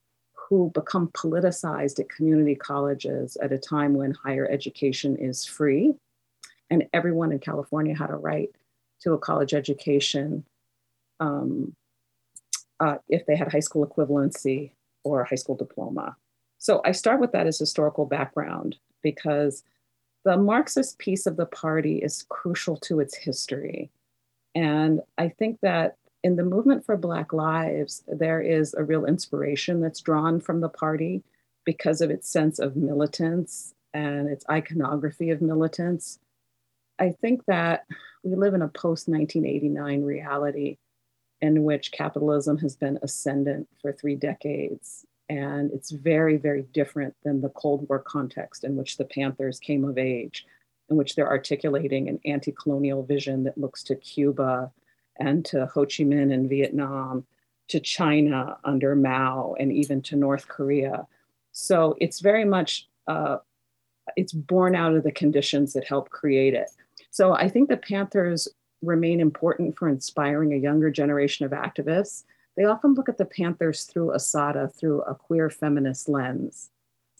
who 0.48 0.70
become 0.74 1.08
politicized 1.08 1.98
at 1.98 2.08
community 2.08 2.54
colleges 2.54 3.36
at 3.42 3.52
a 3.52 3.58
time 3.58 3.94
when 3.94 4.12
higher 4.12 4.48
education 4.48 5.16
is 5.16 5.44
free. 5.44 5.94
And 6.70 6.86
everyone 6.92 7.32
in 7.32 7.38
California 7.38 7.96
had 7.96 8.10
a 8.10 8.16
right 8.16 8.50
to 9.02 9.12
a 9.12 9.18
college 9.18 9.54
education 9.54 10.44
um, 11.20 11.74
uh, 12.80 12.96
if 13.08 13.26
they 13.26 13.36
had 13.36 13.50
high 13.50 13.60
school 13.60 13.86
equivalency 13.86 14.72
or 15.04 15.20
a 15.20 15.28
high 15.28 15.36
school 15.36 15.54
diploma. 15.54 16.16
So 16.58 16.80
I 16.84 16.92
start 16.92 17.20
with 17.20 17.32
that 17.32 17.46
as 17.46 17.58
historical 17.58 18.06
background 18.06 18.76
because 19.02 19.62
the 20.24 20.36
Marxist 20.36 20.98
piece 20.98 21.26
of 21.26 21.36
the 21.36 21.46
party 21.46 21.98
is 21.98 22.24
crucial 22.28 22.76
to 22.78 23.00
its 23.00 23.16
history. 23.16 23.90
And 24.54 25.00
I 25.18 25.28
think 25.28 25.60
that 25.62 25.96
in 26.24 26.34
the 26.34 26.42
movement 26.42 26.84
for 26.84 26.96
Black 26.96 27.32
Lives, 27.32 28.02
there 28.08 28.40
is 28.40 28.74
a 28.74 28.82
real 28.82 29.04
inspiration 29.04 29.80
that's 29.80 30.00
drawn 30.00 30.40
from 30.40 30.60
the 30.60 30.68
party 30.68 31.22
because 31.64 32.00
of 32.00 32.10
its 32.10 32.28
sense 32.28 32.58
of 32.58 32.74
militance 32.74 33.74
and 33.94 34.28
its 34.28 34.44
iconography 34.50 35.30
of 35.30 35.40
militance. 35.40 36.18
I 36.98 37.10
think 37.10 37.44
that 37.46 37.84
we 38.22 38.34
live 38.34 38.54
in 38.54 38.62
a 38.62 38.68
post 38.68 39.08
1989 39.08 40.02
reality 40.02 40.78
in 41.40 41.64
which 41.64 41.92
capitalism 41.92 42.58
has 42.58 42.76
been 42.76 42.98
ascendant 43.02 43.68
for 43.80 43.92
three 43.92 44.16
decades. 44.16 45.04
And 45.28 45.70
it's 45.72 45.90
very, 45.90 46.36
very 46.36 46.62
different 46.62 47.14
than 47.24 47.40
the 47.40 47.50
Cold 47.50 47.88
War 47.88 47.98
context 47.98 48.64
in 48.64 48.76
which 48.76 48.96
the 48.96 49.04
Panthers 49.04 49.58
came 49.58 49.84
of 49.84 49.98
age, 49.98 50.46
in 50.88 50.96
which 50.96 51.14
they're 51.14 51.28
articulating 51.28 52.08
an 52.08 52.20
anti 52.24 52.52
colonial 52.52 53.02
vision 53.02 53.44
that 53.44 53.58
looks 53.58 53.82
to 53.84 53.96
Cuba 53.96 54.70
and 55.18 55.44
to 55.46 55.66
Ho 55.66 55.84
Chi 55.84 56.04
Minh 56.04 56.32
in 56.32 56.48
Vietnam, 56.48 57.26
to 57.68 57.80
China 57.80 58.56
under 58.64 58.94
Mao, 58.94 59.56
and 59.58 59.72
even 59.72 60.00
to 60.02 60.16
North 60.16 60.46
Korea. 60.46 61.06
So 61.52 61.96
it's 62.00 62.20
very 62.20 62.44
much 62.44 62.88
uh, 63.08 63.38
it's 64.14 64.32
born 64.32 64.76
out 64.76 64.94
of 64.94 65.02
the 65.02 65.12
conditions 65.12 65.72
that 65.72 65.84
help 65.84 66.10
create 66.10 66.54
it. 66.54 66.70
So 67.16 67.32
I 67.32 67.48
think 67.48 67.70
the 67.70 67.78
Panthers 67.78 68.46
remain 68.82 69.20
important 69.20 69.74
for 69.78 69.88
inspiring 69.88 70.52
a 70.52 70.58
younger 70.58 70.90
generation 70.90 71.46
of 71.46 71.52
activists. 71.52 72.24
They 72.58 72.64
often 72.64 72.92
look 72.92 73.08
at 73.08 73.16
the 73.16 73.24
Panthers 73.24 73.84
through 73.84 74.12
Assata 74.12 74.68
through 74.68 75.00
a 75.00 75.14
queer 75.14 75.48
feminist 75.48 76.10
lens. 76.10 76.68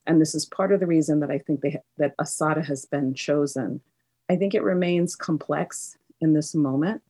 And 0.06 0.20
this 0.20 0.34
is 0.34 0.44
part 0.44 0.70
of 0.70 0.80
the 0.80 0.86
reason 0.86 1.20
that 1.20 1.30
I 1.30 1.38
think 1.38 1.62
they, 1.62 1.80
that 1.96 2.14
Assata 2.18 2.60
has 2.60 2.84
been 2.84 3.14
chosen. 3.14 3.80
I 4.28 4.36
think 4.36 4.52
it 4.52 4.62
remains 4.62 5.16
complex 5.16 5.96
in 6.20 6.34
this 6.34 6.54
moment 6.54 7.00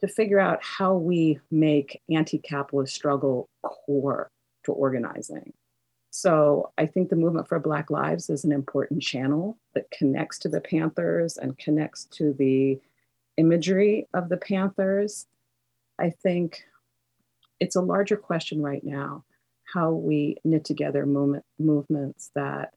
to 0.00 0.08
figure 0.08 0.40
out 0.40 0.58
how 0.60 0.96
we 0.96 1.38
make 1.52 2.02
anti-capitalist 2.10 2.92
struggle 2.92 3.48
core 3.62 4.28
to 4.64 4.72
organizing. 4.72 5.52
So 6.16 6.70
I 6.78 6.86
think 6.86 7.08
the 7.08 7.16
movement 7.16 7.48
for 7.48 7.58
Black 7.58 7.90
Lives 7.90 8.30
is 8.30 8.44
an 8.44 8.52
important 8.52 9.02
channel 9.02 9.58
that 9.74 9.90
connects 9.90 10.38
to 10.38 10.48
the 10.48 10.60
Panthers 10.60 11.36
and 11.36 11.58
connects 11.58 12.04
to 12.12 12.32
the 12.32 12.80
imagery 13.36 14.06
of 14.14 14.28
the 14.28 14.36
Panthers. 14.36 15.26
I 15.98 16.10
think 16.10 16.62
it's 17.58 17.74
a 17.74 17.80
larger 17.80 18.16
question 18.16 18.62
right 18.62 18.84
now 18.84 19.24
how 19.64 19.90
we 19.90 20.36
knit 20.44 20.64
together 20.64 21.04
movement, 21.04 21.44
movements 21.58 22.30
that 22.36 22.74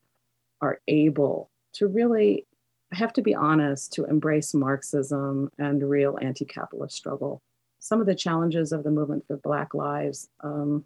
are 0.60 0.82
able 0.88 1.52
to 1.73 1.86
really 1.86 2.47
I 2.91 2.95
have 2.95 3.13
to 3.13 3.21
be 3.21 3.36
honest 3.36 3.93
to 3.93 4.06
embrace 4.06 4.56
Marxism 4.56 5.52
and 5.60 5.88
real 5.88 6.17
anti 6.19 6.45
capitalist 6.45 6.97
struggle. 6.97 7.43
Some 7.78 8.02
of 8.02 8.08
the 8.08 8.15
challenges 8.15 8.71
of 8.71 8.84
the 8.84 8.89
movement 8.89 9.28
for 9.28 9.38
Black 9.38 9.76
Lives 9.76 10.28
um, 10.41 10.86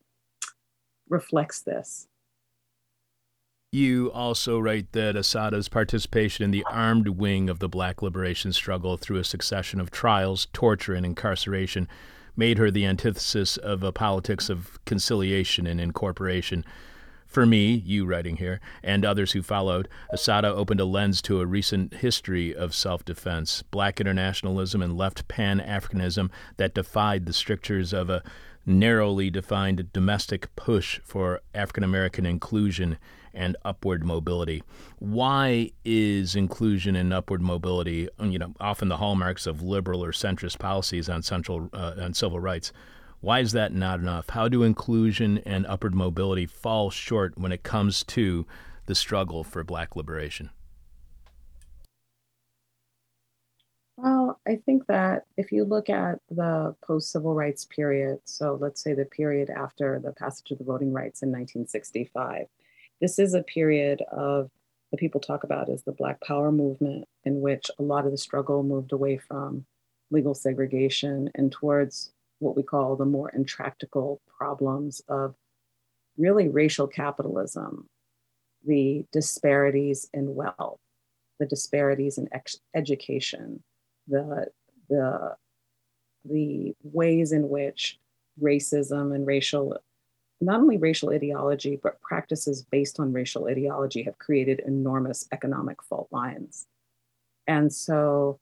reflects 1.08 1.62
this. 1.62 2.10
You 3.74 4.12
also 4.12 4.60
write 4.60 4.92
that 4.92 5.16
Assata's 5.16 5.70
participation 5.70 6.44
in 6.44 6.52
the 6.52 6.66
armed 6.70 7.08
wing 7.08 7.50
of 7.50 7.60
the 7.60 7.70
black 7.70 8.02
liberation 8.02 8.52
struggle 8.52 8.98
through 8.98 9.16
a 9.16 9.24
succession 9.24 9.80
of 9.80 9.90
trials, 9.90 10.50
torture, 10.52 10.94
and 10.94 11.06
incarceration 11.06 11.88
made 12.36 12.58
her 12.58 12.70
the 12.70 12.86
antithesis 12.86 13.56
of 13.56 13.82
a 13.82 13.94
politics 13.94 14.50
of 14.50 14.78
conciliation 14.84 15.68
and 15.68 15.80
incorporation. 15.80 16.66
For 17.26 17.46
me, 17.46 17.76
you 17.86 18.06
writing 18.06 18.36
here, 18.36 18.60
and 18.84 19.06
others 19.06 19.32
who 19.32 19.42
followed, 19.42 19.88
Assata 20.10 20.50
opened 20.50 20.82
a 20.82 20.86
lens 20.86 21.22
to 21.22 21.40
a 21.40 21.46
recent 21.46 21.94
history 21.94 22.54
of 22.54 22.76
self 22.76 23.06
defense, 23.06 23.64
black 23.72 24.02
internationalism, 24.02 24.82
and 24.82 24.98
left 24.98 25.30
pan 25.30 25.62
Africanism 25.62 26.30
that 26.58 26.74
defied 26.74 27.26
the 27.26 27.32
strictures 27.32 27.94
of 27.94 28.10
a 28.10 28.22
narrowly 28.66 29.30
defined 29.30 29.94
domestic 29.94 30.54
push 30.58 31.00
for 31.06 31.40
African 31.56 31.86
American 31.86 32.26
inclusion 32.26 32.98
and 33.34 33.58
upward 33.64 34.04
mobility. 34.04 34.64
Why 35.00 35.72
is 35.86 36.36
inclusion 36.36 36.96
and 36.96 37.14
upward 37.14 37.42
mobility, 37.42 38.10
you 38.22 38.40
know, 38.40 38.54
often 38.60 38.90
the 38.90 38.98
hallmarks 38.98 39.48
of 39.48 39.62
liberal 39.62 40.04
or 40.04 40.12
centrist 40.12 40.60
policies 40.60 41.10
on 41.10 41.24
central 41.24 41.70
uh, 41.74 41.96
on 42.00 42.14
civil 42.14 42.40
rights? 42.40 42.72
Why 43.22 43.40
is 43.40 43.52
that 43.52 43.72
not 43.74 44.00
enough? 44.00 44.30
How 44.30 44.48
do 44.48 44.64
inclusion 44.64 45.38
and 45.40 45.66
upward 45.68 45.94
mobility 45.94 46.48
fall 46.48 46.90
short 46.90 47.38
when 47.38 47.52
it 47.52 47.64
comes 47.64 48.04
to 48.06 48.48
the 48.88 48.96
struggle 48.96 49.44
for 49.44 49.64
black 49.64 49.96
liberation? 49.96 50.50
Well, 54.02 54.40
I 54.48 54.56
think 54.56 54.88
that 54.88 55.26
if 55.38 55.52
you 55.52 55.64
look 55.64 55.88
at 55.88 56.20
the 56.32 56.76
post 56.84 57.12
civil 57.12 57.36
rights 57.36 57.66
period, 57.66 58.20
so 58.26 58.58
let's 58.60 58.82
say 58.82 58.96
the 58.96 59.06
period 59.06 59.52
after 59.52 60.00
the 60.00 60.14
passage 60.14 60.50
of 60.50 60.58
the 60.58 60.64
Voting 60.64 60.92
Rights 60.92 61.22
in 61.22 61.30
1965, 61.30 62.48
this 63.02 63.20
is 63.20 63.34
a 63.34 63.44
period 63.44 64.02
of 64.12 64.50
what 64.90 65.00
people 65.00 65.20
talk 65.20 65.44
about 65.44 65.70
as 65.70 65.84
the 65.84 65.92
Black 65.92 66.22
Power 66.22 66.52
movement, 66.52 67.06
in 67.26 67.42
which 67.42 67.70
a 67.80 67.84
lot 67.84 68.06
of 68.06 68.12
the 68.12 68.18
struggle 68.18 68.62
moved 68.64 68.92
away 68.92 69.18
from 69.18 69.66
legal 70.12 70.36
segregation 70.36 71.30
and 71.36 71.52
towards 71.52 72.12
what 72.40 72.56
we 72.56 72.64
call 72.64 72.96
the 72.96 73.06
more 73.06 73.30
intractable 73.30 74.22
problems 74.38 75.02
of 75.08 75.36
really 76.18 76.50
racial 76.50 76.88
capitalism, 76.88 77.88
the 78.66 79.06
disparities 79.12 80.10
in 80.14 80.36
wealth, 80.36 80.80
the 81.40 81.46
disparities 81.46 82.18
in 82.18 82.28
ex- 82.32 82.60
education, 82.76 83.64
the, 84.08 84.48
the, 84.90 85.36
the 86.26 86.76
ways 86.84 87.32
in 87.32 87.50
which 87.50 87.98
racism 88.42 89.16
and 89.16 89.26
racial, 89.26 89.78
not 90.42 90.60
only 90.60 90.78
racial 90.78 91.12
ideology, 91.12 91.80
but 91.82 92.02
practices 92.02 92.64
based 92.64 93.00
on 93.00 93.14
racial 93.14 93.46
ideology 93.48 94.04
have 94.04 94.18
created 94.18 94.62
enormous 94.66 95.28
economic 95.32 95.82
fault 95.84 96.08
lines. 96.12 96.66
And 97.48 97.72
so 97.72 98.40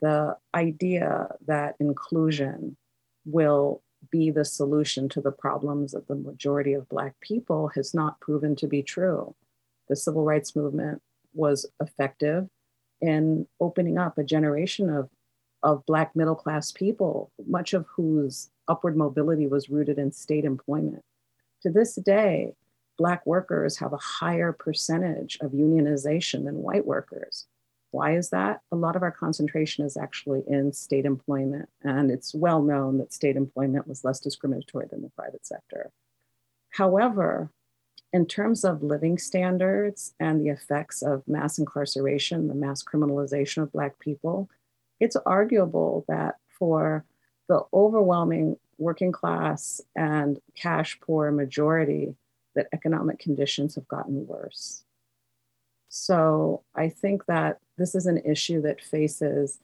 the 0.00 0.36
idea 0.54 1.28
that 1.46 1.76
inclusion 1.80 2.76
will 3.24 3.82
be 4.10 4.30
the 4.30 4.44
solution 4.44 5.08
to 5.08 5.20
the 5.20 5.32
problems 5.32 5.94
of 5.94 6.06
the 6.06 6.14
majority 6.14 6.72
of 6.72 6.88
Black 6.88 7.18
people 7.20 7.68
has 7.74 7.94
not 7.94 8.20
proven 8.20 8.54
to 8.56 8.66
be 8.66 8.82
true. 8.82 9.34
The 9.88 9.96
civil 9.96 10.24
rights 10.24 10.54
movement 10.54 11.02
was 11.34 11.66
effective 11.80 12.48
in 13.00 13.46
opening 13.60 13.98
up 13.98 14.18
a 14.18 14.24
generation 14.24 14.90
of, 14.90 15.08
of 15.62 15.86
Black 15.86 16.14
middle 16.14 16.34
class 16.34 16.70
people, 16.70 17.32
much 17.46 17.72
of 17.72 17.86
whose 17.96 18.50
upward 18.68 18.96
mobility 18.96 19.46
was 19.46 19.70
rooted 19.70 19.98
in 19.98 20.12
state 20.12 20.44
employment. 20.44 21.04
To 21.62 21.70
this 21.70 21.96
day, 21.96 22.54
Black 22.96 23.24
workers 23.24 23.78
have 23.78 23.92
a 23.92 23.98
higher 23.98 24.52
percentage 24.52 25.38
of 25.40 25.52
unionization 25.52 26.44
than 26.44 26.62
white 26.62 26.84
workers. 26.84 27.46
Why 27.90 28.16
is 28.16 28.30
that? 28.30 28.60
A 28.72 28.76
lot 28.76 28.96
of 28.96 29.02
our 29.02 29.12
concentration 29.12 29.84
is 29.84 29.96
actually 29.96 30.42
in 30.46 30.72
state 30.72 31.06
employment, 31.06 31.68
and 31.82 32.10
it's 32.10 32.34
well 32.34 32.60
known 32.60 32.98
that 32.98 33.12
state 33.12 33.36
employment 33.36 33.86
was 33.86 34.04
less 34.04 34.20
discriminatory 34.20 34.86
than 34.90 35.02
the 35.02 35.10
private 35.10 35.46
sector. 35.46 35.90
However, 36.70 37.50
in 38.12 38.26
terms 38.26 38.64
of 38.64 38.82
living 38.82 39.16
standards 39.18 40.14
and 40.18 40.40
the 40.40 40.48
effects 40.48 41.02
of 41.02 41.26
mass 41.28 41.58
incarceration, 41.58 42.48
the 42.48 42.54
mass 42.54 42.82
criminalization 42.82 43.62
of 43.62 43.72
Black 43.72 43.98
people, 43.98 44.50
it's 44.98 45.16
arguable 45.24 46.04
that 46.08 46.36
for 46.58 47.04
the 47.48 47.62
overwhelming 47.72 48.56
working 48.78 49.12
class 49.12 49.80
and 49.96 50.40
cash 50.54 50.98
poor 51.00 51.30
majority, 51.30 52.14
that 52.54 52.68
economic 52.72 53.18
conditions 53.18 53.74
have 53.74 53.88
gotten 53.88 54.26
worse. 54.26 54.84
So 55.88 56.62
I 56.74 56.88
think 56.88 57.26
that 57.26 57.58
this 57.76 57.94
is 57.94 58.06
an 58.06 58.18
issue 58.24 58.60
that 58.62 58.82
faces 58.82 59.58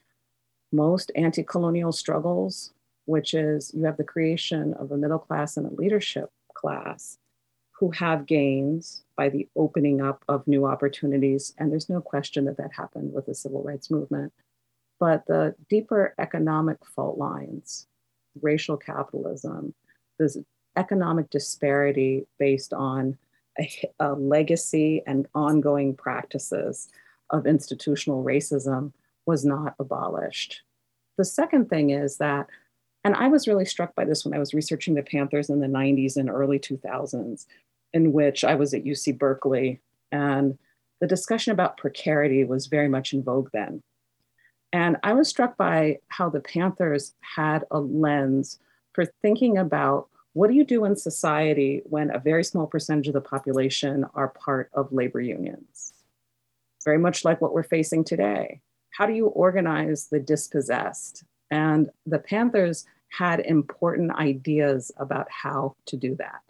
most 0.72 1.12
anti 1.14 1.42
colonial 1.42 1.92
struggles, 1.92 2.72
which 3.04 3.34
is 3.34 3.72
you 3.74 3.84
have 3.84 3.96
the 3.96 4.04
creation 4.04 4.74
of 4.74 4.90
a 4.90 4.96
middle 4.96 5.18
class 5.18 5.56
and 5.56 5.66
a 5.66 5.74
leadership 5.74 6.30
class 6.54 7.18
who 7.72 7.90
have 7.90 8.26
gains 8.26 9.02
by 9.16 9.28
the 9.28 9.48
opening 9.56 10.00
up 10.00 10.24
of 10.28 10.46
new 10.46 10.64
opportunities. 10.64 11.52
And 11.58 11.70
there's 11.70 11.90
no 11.90 12.00
question 12.00 12.44
that 12.46 12.56
that 12.56 12.72
happened 12.72 13.12
with 13.12 13.26
the 13.26 13.34
civil 13.34 13.62
rights 13.62 13.90
movement. 13.90 14.32
But 15.04 15.26
the 15.26 15.54
deeper 15.68 16.14
economic 16.18 16.78
fault 16.86 17.18
lines, 17.18 17.86
racial 18.40 18.78
capitalism, 18.78 19.74
this 20.18 20.38
economic 20.76 21.28
disparity 21.28 22.26
based 22.38 22.72
on 22.72 23.18
a, 23.60 23.70
a 24.00 24.14
legacy 24.14 25.02
and 25.06 25.26
ongoing 25.34 25.94
practices 25.94 26.88
of 27.28 27.46
institutional 27.46 28.24
racism 28.24 28.94
was 29.26 29.44
not 29.44 29.74
abolished. 29.78 30.62
The 31.18 31.26
second 31.26 31.68
thing 31.68 31.90
is 31.90 32.16
that, 32.16 32.48
and 33.04 33.14
I 33.14 33.28
was 33.28 33.46
really 33.46 33.66
struck 33.66 33.94
by 33.94 34.06
this 34.06 34.24
when 34.24 34.32
I 34.32 34.38
was 34.38 34.54
researching 34.54 34.94
the 34.94 35.02
Panthers 35.02 35.50
in 35.50 35.60
the 35.60 35.66
90s 35.66 36.16
and 36.16 36.30
early 36.30 36.58
2000s, 36.58 37.44
in 37.92 38.14
which 38.14 38.42
I 38.42 38.54
was 38.54 38.72
at 38.72 38.84
UC 38.84 39.18
Berkeley, 39.18 39.82
and 40.10 40.56
the 41.02 41.06
discussion 41.06 41.52
about 41.52 41.76
precarity 41.76 42.42
was 42.44 42.68
very 42.68 42.88
much 42.88 43.12
in 43.12 43.22
vogue 43.22 43.50
then. 43.52 43.82
And 44.74 44.96
I 45.04 45.12
was 45.12 45.28
struck 45.28 45.56
by 45.56 46.00
how 46.08 46.28
the 46.28 46.40
Panthers 46.40 47.14
had 47.20 47.62
a 47.70 47.78
lens 47.78 48.58
for 48.92 49.06
thinking 49.22 49.56
about 49.56 50.08
what 50.32 50.48
do 50.48 50.54
you 50.54 50.64
do 50.64 50.84
in 50.84 50.96
society 50.96 51.82
when 51.84 52.12
a 52.12 52.18
very 52.18 52.42
small 52.42 52.66
percentage 52.66 53.06
of 53.06 53.14
the 53.14 53.20
population 53.20 54.04
are 54.14 54.30
part 54.30 54.70
of 54.72 54.92
labor 54.92 55.20
unions? 55.20 55.92
Very 56.84 56.98
much 56.98 57.24
like 57.24 57.40
what 57.40 57.54
we're 57.54 57.62
facing 57.62 58.02
today. 58.02 58.62
How 58.90 59.06
do 59.06 59.12
you 59.12 59.28
organize 59.28 60.08
the 60.08 60.18
dispossessed? 60.18 61.22
And 61.52 61.88
the 62.04 62.18
Panthers 62.18 62.84
had 63.16 63.38
important 63.38 64.10
ideas 64.16 64.90
about 64.96 65.28
how 65.30 65.76
to 65.86 65.96
do 65.96 66.16
that. 66.16 66.42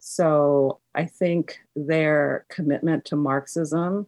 So 0.00 0.80
I 0.94 1.06
think 1.06 1.60
their 1.74 2.44
commitment 2.50 3.06
to 3.06 3.16
Marxism, 3.16 4.06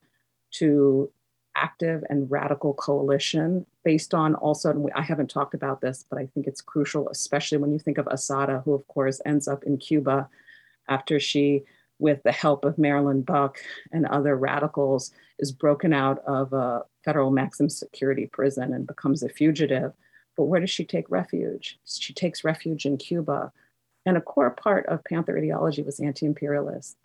to 0.57 1.11
active 1.57 2.05
and 2.09 2.31
radical 2.31 2.75
coalition 2.75 3.67
based 3.85 4.15
on 4.15 4.35
also, 4.35 4.89
I 4.95 5.03
haven't 5.03 5.31
talked 5.31 5.55
about 5.55 5.81
this, 5.81 6.05
but 6.09 6.19
I 6.19 6.27
think 6.27 6.47
it's 6.47 6.61
crucial, 6.61 7.09
especially 7.09 7.59
when 7.59 7.73
you 7.73 7.79
think 7.79 7.99
of 7.99 8.07
Assata, 8.11 8.63
who 8.65 8.75
of 8.75 8.87
course 8.89 9.21
ends 9.25 9.49
up 9.49 9.65
in 9.65 9.79
Cuba 9.79 10.29
after 10.89 11.21
she, 11.21 11.65
with 11.99 12.23
the 12.23 12.33
help 12.33 12.65
of 12.65 12.79
Marilyn 12.79 13.23
Buck 13.23 13.59
and 13.93 14.07
other 14.07 14.37
radicals, 14.37 15.13
is 15.39 15.53
broken 15.53 15.93
out 15.93 16.19
of 16.27 16.53
a 16.53 16.83
federal 17.05 17.31
maximum 17.31 17.71
security 17.71 18.27
prison 18.27 18.73
and 18.73 18.87
becomes 18.87 19.23
a 19.23 19.29
fugitive. 19.29 19.93
But 20.37 20.45
where 20.45 20.61
does 20.61 20.71
she 20.71 20.85
take 20.85 21.11
refuge? 21.11 21.79
She 21.85 22.13
takes 22.13 22.45
refuge 22.45 22.87
in 22.87 22.97
Cuba. 22.97 23.53
And 24.07 24.17
a 24.17 24.21
core 24.21 24.51
part 24.51 24.87
of 24.87 25.05
Panther 25.05 25.37
ideology 25.37 25.83
was 25.83 26.01
anti 26.01 26.25
imperialist. 26.25 26.97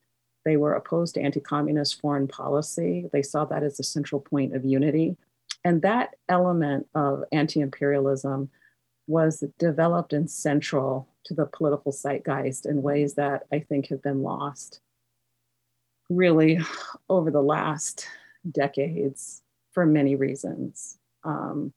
They 0.45 0.57
were 0.57 0.73
opposed 0.73 1.15
to 1.15 1.21
anti 1.21 1.39
communist 1.39 1.99
foreign 1.99 2.27
policy. 2.27 3.09
They 3.11 3.23
saw 3.23 3.45
that 3.45 3.63
as 3.63 3.79
a 3.79 3.83
central 3.83 4.21
point 4.21 4.55
of 4.55 4.63
unity. 4.63 5.17
And 5.63 5.81
that 5.81 6.15
element 6.29 6.87
of 6.93 7.23
anti 7.31 7.59
imperialism 7.59 8.49
was 9.07 9.43
developed 9.57 10.13
and 10.13 10.29
central 10.29 11.07
to 11.25 11.33
the 11.33 11.47
political 11.47 11.91
zeitgeist 11.91 12.65
in 12.65 12.83
ways 12.83 13.15
that 13.15 13.43
I 13.51 13.59
think 13.59 13.87
have 13.87 14.01
been 14.01 14.21
lost 14.21 14.79
really 16.09 16.59
over 17.09 17.31
the 17.31 17.41
last 17.41 18.07
decades 18.49 19.41
for 19.71 19.85
many 19.85 20.15
reasons. 20.15 20.99
Um, 21.23 21.73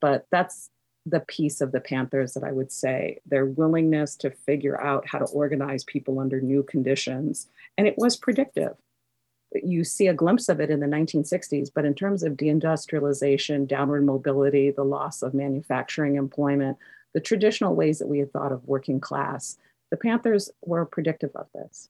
but 0.00 0.26
that's 0.30 0.70
the 1.10 1.20
piece 1.20 1.60
of 1.60 1.72
the 1.72 1.80
Panthers 1.80 2.34
that 2.34 2.44
I 2.44 2.52
would 2.52 2.70
say 2.70 3.20
their 3.26 3.46
willingness 3.46 4.16
to 4.16 4.30
figure 4.30 4.80
out 4.80 5.06
how 5.06 5.18
to 5.18 5.24
organize 5.26 5.84
people 5.84 6.18
under 6.18 6.40
new 6.40 6.62
conditions. 6.62 7.48
And 7.76 7.86
it 7.86 7.94
was 7.96 8.16
predictive. 8.16 8.74
You 9.54 9.84
see 9.84 10.08
a 10.08 10.14
glimpse 10.14 10.48
of 10.48 10.60
it 10.60 10.70
in 10.70 10.80
the 10.80 10.86
1960s, 10.86 11.70
but 11.74 11.86
in 11.86 11.94
terms 11.94 12.22
of 12.22 12.34
deindustrialization, 12.34 13.66
downward 13.66 14.04
mobility, 14.04 14.70
the 14.70 14.84
loss 14.84 15.22
of 15.22 15.32
manufacturing 15.32 16.16
employment, 16.16 16.76
the 17.14 17.20
traditional 17.20 17.74
ways 17.74 17.98
that 17.98 18.08
we 18.08 18.18
had 18.18 18.32
thought 18.32 18.52
of 18.52 18.66
working 18.66 19.00
class, 19.00 19.56
the 19.90 19.96
Panthers 19.96 20.50
were 20.62 20.84
predictive 20.84 21.30
of 21.34 21.46
this. 21.54 21.88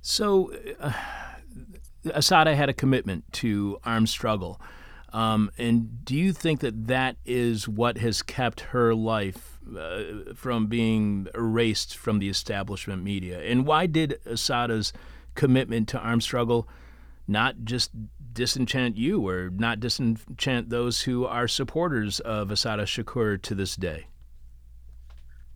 So, 0.00 0.52
uh, 0.80 0.92
Assata 2.12 2.56
had 2.56 2.68
a 2.68 2.72
commitment 2.72 3.32
to 3.34 3.78
armed 3.84 4.08
struggle. 4.08 4.60
Um, 5.12 5.50
and 5.56 6.04
do 6.04 6.14
you 6.14 6.32
think 6.32 6.60
that 6.60 6.88
that 6.88 7.16
is 7.24 7.66
what 7.66 7.98
has 7.98 8.22
kept 8.22 8.60
her 8.60 8.94
life 8.94 9.58
uh, 9.76 10.34
from 10.34 10.66
being 10.66 11.28
erased 11.34 11.96
from 11.96 12.18
the 12.18 12.28
establishment 12.28 13.02
media? 13.02 13.40
And 13.40 13.66
why 13.66 13.86
did 13.86 14.20
Assata's 14.26 14.92
commitment 15.34 15.88
to 15.88 15.98
armed 15.98 16.22
struggle 16.22 16.68
not 17.26 17.56
just 17.64 17.90
disenchant 18.32 18.96
you 18.96 19.26
or 19.26 19.50
not 19.50 19.80
disenchant 19.80 20.70
those 20.70 21.02
who 21.02 21.24
are 21.24 21.48
supporters 21.48 22.20
of 22.20 22.50
Assata 22.50 22.82
Shakur 22.82 23.40
to 23.42 23.54
this 23.54 23.76
day? 23.76 24.06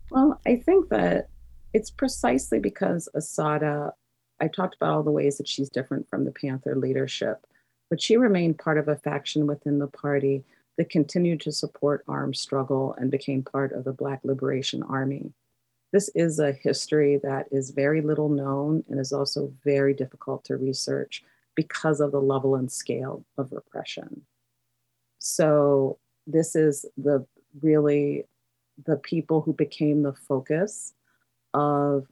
Well, 0.09 0.39
I 0.45 0.57
think 0.57 0.89
that 0.89 1.29
it's 1.73 1.89
precisely 1.89 2.59
because 2.59 3.09
Assata, 3.15 3.93
I 4.39 4.47
talked 4.47 4.75
about 4.75 4.93
all 4.93 5.03
the 5.03 5.11
ways 5.11 5.37
that 5.37 5.47
she's 5.47 5.69
different 5.69 6.07
from 6.09 6.25
the 6.25 6.31
Panther 6.31 6.75
leadership 6.75 7.45
but 7.93 8.01
she 8.01 8.17
remained 8.17 8.57
part 8.57 8.79
of 8.79 8.87
a 8.87 8.95
faction 8.95 9.45
within 9.45 9.77
the 9.77 9.85
party 9.85 10.43
that 10.77 10.89
continued 10.89 11.39
to 11.39 11.51
support 11.51 12.03
armed 12.07 12.35
struggle 12.35 12.95
and 12.97 13.11
became 13.11 13.43
part 13.43 13.71
of 13.71 13.83
the 13.83 13.93
Black 13.93 14.19
Liberation 14.23 14.81
Army. 14.81 15.31
This 15.91 16.09
is 16.15 16.39
a 16.39 16.53
history 16.53 17.19
that 17.21 17.49
is 17.51 17.69
very 17.69 18.01
little 18.01 18.29
known 18.29 18.83
and 18.89 18.99
is 18.99 19.13
also 19.13 19.53
very 19.63 19.93
difficult 19.93 20.43
to 20.45 20.57
research 20.57 21.23
because 21.53 21.99
of 21.99 22.11
the 22.11 22.19
level 22.19 22.55
and 22.55 22.71
scale 22.71 23.23
of 23.37 23.51
repression. 23.51 24.23
So, 25.19 25.99
this 26.25 26.55
is 26.55 26.87
the 26.97 27.27
really 27.61 28.25
the 28.87 28.95
people 28.95 29.41
who 29.41 29.53
became 29.53 30.01
the 30.01 30.13
focus 30.13 30.95
of 31.53 32.07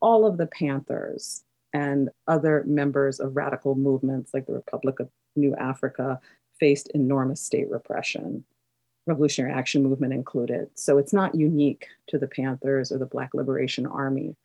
all 0.00 0.26
of 0.26 0.36
the 0.36 0.46
Panthers 0.46 1.42
and 1.72 2.10
other 2.26 2.64
members 2.66 3.20
of 3.20 3.36
radical 3.36 3.74
movements 3.74 4.32
like 4.34 4.46
the 4.46 4.52
Republic 4.52 5.00
of 5.00 5.08
New 5.36 5.54
Africa 5.56 6.20
faced 6.58 6.88
enormous 6.88 7.40
state 7.40 7.70
repression, 7.70 8.44
Revolutionary 9.06 9.52
Action 9.52 9.82
Movement 9.82 10.12
included. 10.12 10.68
So 10.74 10.98
it's 10.98 11.12
not 11.12 11.34
unique 11.34 11.86
to 12.08 12.18
the 12.18 12.28
Panthers 12.28 12.92
or 12.92 12.98
the 12.98 13.06
Black 13.06 13.34
Liberation 13.34 13.86
Army. 13.86 14.36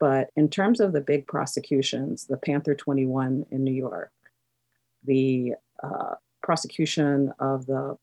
But 0.00 0.30
in 0.36 0.48
terms 0.48 0.80
of 0.80 0.92
the 0.92 1.00
big 1.00 1.26
prosecutions, 1.26 2.26
the 2.26 2.36
Panther 2.36 2.74
21 2.74 3.46
in 3.50 3.64
New 3.64 3.72
York, 3.72 4.12
the 5.04 5.54
uh, 5.82 6.14
prosecution 6.42 7.32
of 7.38 7.66
the 7.66 7.96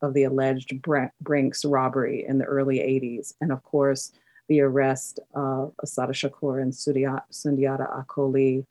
of 0.00 0.14
the 0.14 0.24
alleged 0.24 0.80
Brinks 1.20 1.64
robbery 1.64 2.24
in 2.26 2.38
the 2.38 2.44
early 2.44 2.78
80s, 2.78 3.34
and 3.40 3.52
of 3.52 3.62
course 3.64 4.12
the 4.48 4.60
arrest 4.60 5.20
of 5.34 5.72
Assata 5.82 6.12
Shakur 6.12 6.60
and 6.60 6.72
Sundiata 6.72 8.04
Acoli 8.04 8.64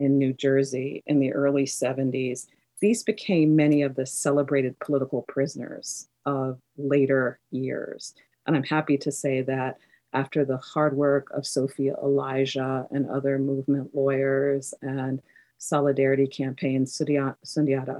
in 0.00 0.18
New 0.18 0.32
Jersey 0.32 1.02
in 1.06 1.20
the 1.20 1.32
early 1.32 1.64
70s, 1.64 2.46
these 2.80 3.04
became 3.04 3.54
many 3.54 3.82
of 3.82 3.94
the 3.94 4.06
celebrated 4.06 4.78
political 4.80 5.22
prisoners 5.28 6.08
of 6.26 6.58
later 6.76 7.38
years. 7.50 8.14
And 8.46 8.56
I'm 8.56 8.64
happy 8.64 8.98
to 8.98 9.12
say 9.12 9.42
that 9.42 9.78
after 10.12 10.44
the 10.44 10.56
hard 10.56 10.96
work 10.96 11.30
of 11.30 11.44
Soffiyah 11.44 12.02
Elijah 12.02 12.86
and 12.90 13.08
other 13.08 13.38
movement 13.38 13.94
lawyers 13.94 14.74
and 14.82 15.22
solidarity 15.58 16.26
campaigns, 16.26 16.98
Sundiata 16.98 17.36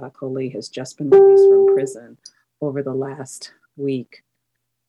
Acoli 0.01 0.53
has 0.53 0.67
just 0.67 0.97
been 0.97 1.09
released 1.09 1.49
from 1.49 1.73
prison 1.73 2.17
over 2.59 2.83
the 2.83 2.93
last 2.93 3.53
week, 3.77 4.23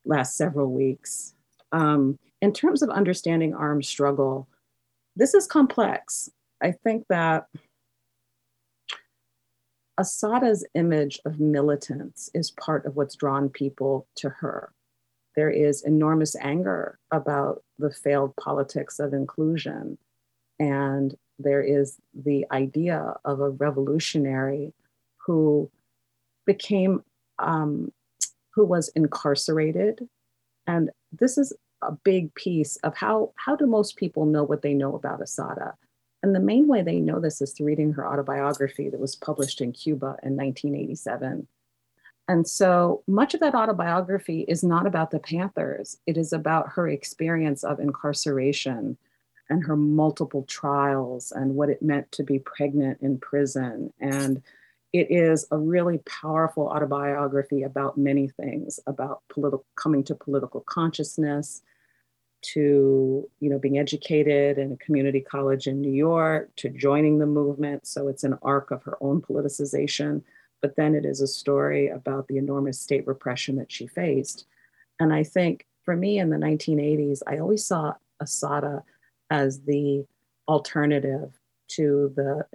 last 0.05 0.37
several 0.37 0.73
weeks. 0.73 1.34
Um, 1.75 2.21
in 2.41 2.53
terms 2.53 2.83
of 2.83 2.91
understanding 2.91 3.53
armed 3.53 3.85
struggle, 3.85 4.49
this 5.17 5.35
is 5.35 5.47
complex. 5.49 6.31
I 6.63 6.71
think 6.71 7.05
that 7.09 7.49
Assata's 9.99 10.65
image 10.75 11.21
of 11.25 11.41
militants 11.41 12.31
is 12.33 12.53
part 12.53 12.87
of 12.87 12.95
what's 12.95 13.17
drawn 13.17 13.49
people 13.49 14.07
to 14.17 14.29
her. 14.29 14.73
There 15.35 15.51
is 15.51 15.83
enormous 15.83 16.37
anger 16.37 17.01
about 17.11 17.65
the 17.81 17.91
failed 17.91 18.37
politics 18.37 19.01
of 19.01 19.13
inclusion. 19.13 19.99
And 20.61 21.17
there 21.41 21.63
is 21.63 21.99
the 22.15 22.47
idea 22.53 23.15
of 23.25 23.41
a 23.41 23.51
revolutionary 23.51 24.73
who 25.27 25.69
became, 26.47 27.03
um, 27.41 27.93
who 28.51 28.65
was 28.65 28.91
incarcerated. 28.95 30.09
And 30.69 30.91
this 31.11 31.37
is 31.37 31.53
a 31.87 31.99
big 32.05 32.35
piece 32.35 32.77
of 32.79 32.97
how, 32.97 33.33
how 33.37 33.57
do 33.57 33.67
most 33.67 33.97
people 33.97 34.27
know 34.27 34.45
what 34.45 34.63
they 34.63 34.75
know 34.75 34.95
about 34.95 35.23
Assata? 35.23 35.75
And 36.23 36.35
the 36.35 36.41
main 36.41 36.67
way 36.69 36.83
they 36.83 37.01
know 37.01 37.21
this 37.21 37.43
is 37.43 37.53
through 37.53 37.67
reading 37.67 37.93
her 37.93 38.07
autobiography 38.07 38.89
that 38.89 39.01
was 39.01 39.15
published 39.15 39.61
in 39.61 39.73
Cuba 39.73 40.17
in 40.23 40.37
1987. 40.37 41.47
And 42.29 42.49
so 42.49 43.03
much 43.07 43.35
of 43.35 43.41
that 43.41 43.55
autobiography 43.55 44.47
is 44.49 44.65
not 44.65 44.87
about 44.87 45.11
the 45.11 45.19
Panthers, 45.19 45.99
it 46.07 46.17
is 46.17 46.33
about 46.33 46.71
her 46.71 46.89
experience 46.89 47.63
of 47.63 47.81
incarceration 47.81 48.97
and 49.51 49.63
her 49.65 49.77
multiple 49.77 50.45
trials 50.45 51.31
and 51.31 51.55
what 51.55 51.69
it 51.69 51.83
meant 51.83 52.11
to 52.13 52.23
be 52.23 52.39
pregnant 52.39 52.99
in 53.03 53.19
prison. 53.19 53.93
And 54.01 54.43
it 54.95 55.11
is 55.11 55.47
a 55.51 55.59
really 55.59 55.99
powerful 56.07 56.69
autobiography 56.69 57.63
about 57.65 57.99
many 57.99 58.29
things 58.29 58.81
about 58.87 59.23
political 59.29 59.67
coming 59.77 60.05
to 60.05 60.15
political 60.15 60.61
consciousness 60.63 61.63
to 62.53 63.29
you 63.41 63.51
know 63.51 63.59
being 63.59 63.79
educated 63.79 64.59
in 64.59 64.73
a 64.73 64.77
community 64.77 65.21
college 65.21 65.67
in 65.67 65.81
New 65.81 65.93
York 65.93 66.51
to 66.57 66.69
joining 66.69 67.19
the 67.19 67.27
movement. 67.27 67.87
So 67.87 68.09
it's 68.09 68.25
an 68.25 68.39
arc 68.43 68.71
of 68.71 68.83
her 68.85 68.97
own 69.01 69.23
politicization 69.23 70.23
but 70.65 70.77
then 70.77 70.95
it 70.95 71.05
is 71.05 71.21
a 71.21 71.27
story 71.27 71.89
about 71.89 72.27
the 72.27 72.39
enormous 72.39 72.81
state 72.81 73.07
repression 73.07 73.57
that 73.57 73.71
she 73.71 73.87
faced. 73.87 74.47
And 74.99 75.13
I 75.13 75.23
think 75.23 75.67
for 75.85 75.95
me 75.95 76.19
in 76.19 76.31
the 76.31 76.39
1980s 76.39 77.21
I 77.27 77.37
always 77.37 77.67
saw 77.67 77.93
Assata 78.19 78.83
as 79.29 79.61
the 79.61 80.07
alternative 80.49 81.39
to 81.69 82.15
the 82.17 82.47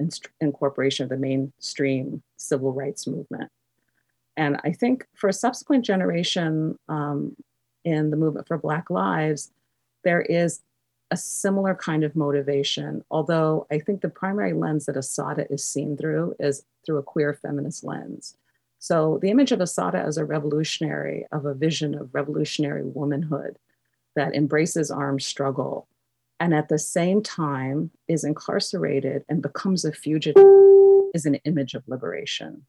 incorporation 0.41 1.03
of 1.03 1.09
the 1.11 1.17
mainstream 1.17 2.23
civil 2.35 2.73
rights 2.73 3.05
movement. 3.05 3.51
And 4.35 4.59
I 4.63 4.71
think 4.71 5.05
for 5.13 5.29
a 5.29 5.33
subsequent 5.33 5.85
generation 5.85 6.79
um, 6.87 7.35
in 7.85 8.09
the 8.09 8.17
movement 8.17 8.47
for 8.47 8.57
Black 8.57 8.89
Lives, 8.89 9.51
there 10.03 10.21
is 10.21 10.61
a 11.11 11.17
similar 11.17 11.73
kind 11.73 12.03
of 12.03 12.15
motivation, 12.15 13.03
although 13.09 13.65
I 13.71 13.79
think 13.79 14.01
the 14.01 14.09
primary 14.09 14.53
lens 14.53 14.85
that 14.85 14.97
Assata 14.97 15.51
is 15.51 15.63
seen 15.63 15.97
through 15.97 16.35
is 16.39 16.63
through 16.85 16.97
a 16.97 17.03
queer 17.03 17.33
feminist 17.33 17.83
lens. 17.83 18.35
So 18.77 19.19
the 19.21 19.29
image 19.29 19.51
of 19.51 19.59
Assata 19.59 19.97
as 19.97 20.17
a 20.17 20.25
revolutionary, 20.25 21.25
of 21.31 21.45
a 21.45 21.53
vision 21.53 21.95
of 21.95 22.13
revolutionary 22.13 22.83
womanhood 22.83 23.57
that 24.15 24.35
embraces 24.35 24.91
armed 24.91 25.23
struggle 25.23 25.87
and 26.39 26.53
at 26.53 26.69
the 26.69 26.79
same 26.79 27.21
time 27.21 27.91
is 28.07 28.23
incarcerated 28.23 29.25
and 29.27 29.41
becomes 29.41 29.83
a 29.83 29.91
fugitive 29.91 30.43
is 31.13 31.25
an 31.25 31.35
image 31.43 31.73
of 31.73 31.87
liberation. 31.87 32.65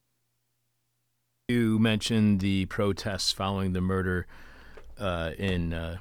You 1.49 1.79
mentioned 1.79 2.41
the 2.41 2.67
protests 2.67 3.33
following 3.33 3.73
the 3.73 3.81
murder 3.81 4.27
uh, 4.99 5.33
in 5.39 5.73
uh, 5.73 5.99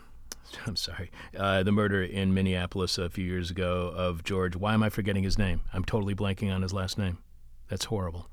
I'm 0.65 0.75
sorry, 0.75 1.11
uh, 1.37 1.63
the 1.63 1.71
murder 1.71 2.03
in 2.03 2.33
Minneapolis 2.33 2.97
a 2.97 3.09
few 3.09 3.25
years 3.25 3.51
ago 3.51 3.93
of 3.95 4.23
George. 4.23 4.55
Why 4.55 4.73
am 4.73 4.83
I 4.83 4.89
forgetting 4.89 5.23
his 5.23 5.37
name? 5.37 5.61
I'm 5.73 5.85
totally 5.85 6.15
blanking 6.15 6.53
on 6.53 6.61
his 6.61 6.73
last 6.73 6.97
name. 6.97 7.19
That's 7.69 7.85
horrible. 7.85 8.27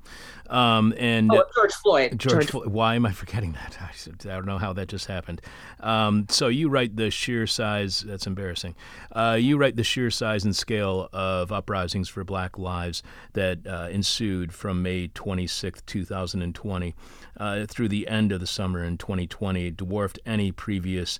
Um, 0.49 0.95
and 0.97 1.31
oh, 1.31 1.43
George 1.55 1.73
Floyd. 1.73 2.11
George, 2.17 2.33
George. 2.33 2.49
Floyd. 2.49 2.67
Why 2.67 2.95
am 2.95 3.05
I 3.05 3.11
forgetting 3.11 3.51
that? 3.53 3.77
I, 3.81 4.27
don't 4.27 4.47
know 4.47 4.57
how 4.57 4.73
that 4.73 4.87
just 4.87 5.05
happened. 5.05 5.41
Um, 5.79 6.25
so 6.29 6.47
you 6.47 6.69
write 6.69 6.95
the 6.95 7.11
sheer 7.11 7.45
size. 7.45 8.01
That's 8.01 8.25
embarrassing. 8.25 8.75
Uh, 9.11 9.37
you 9.39 9.57
write 9.57 9.75
the 9.75 9.83
sheer 9.83 10.09
size 10.09 10.43
and 10.43 10.55
scale 10.55 11.07
of 11.13 11.51
uprisings 11.51 12.09
for 12.09 12.23
Black 12.23 12.57
lives 12.57 13.03
that 13.33 13.59
uh, 13.67 13.89
ensued 13.91 14.53
from 14.53 14.81
May 14.81 15.07
26, 15.07 15.83
2020, 15.85 16.95
uh, 17.39 17.65
through 17.67 17.89
the 17.89 18.07
end 18.07 18.31
of 18.31 18.39
the 18.39 18.47
summer 18.47 18.83
in 18.83 18.97
2020, 18.97 19.69
dwarfed 19.71 20.17
any 20.25 20.51
previous 20.51 21.19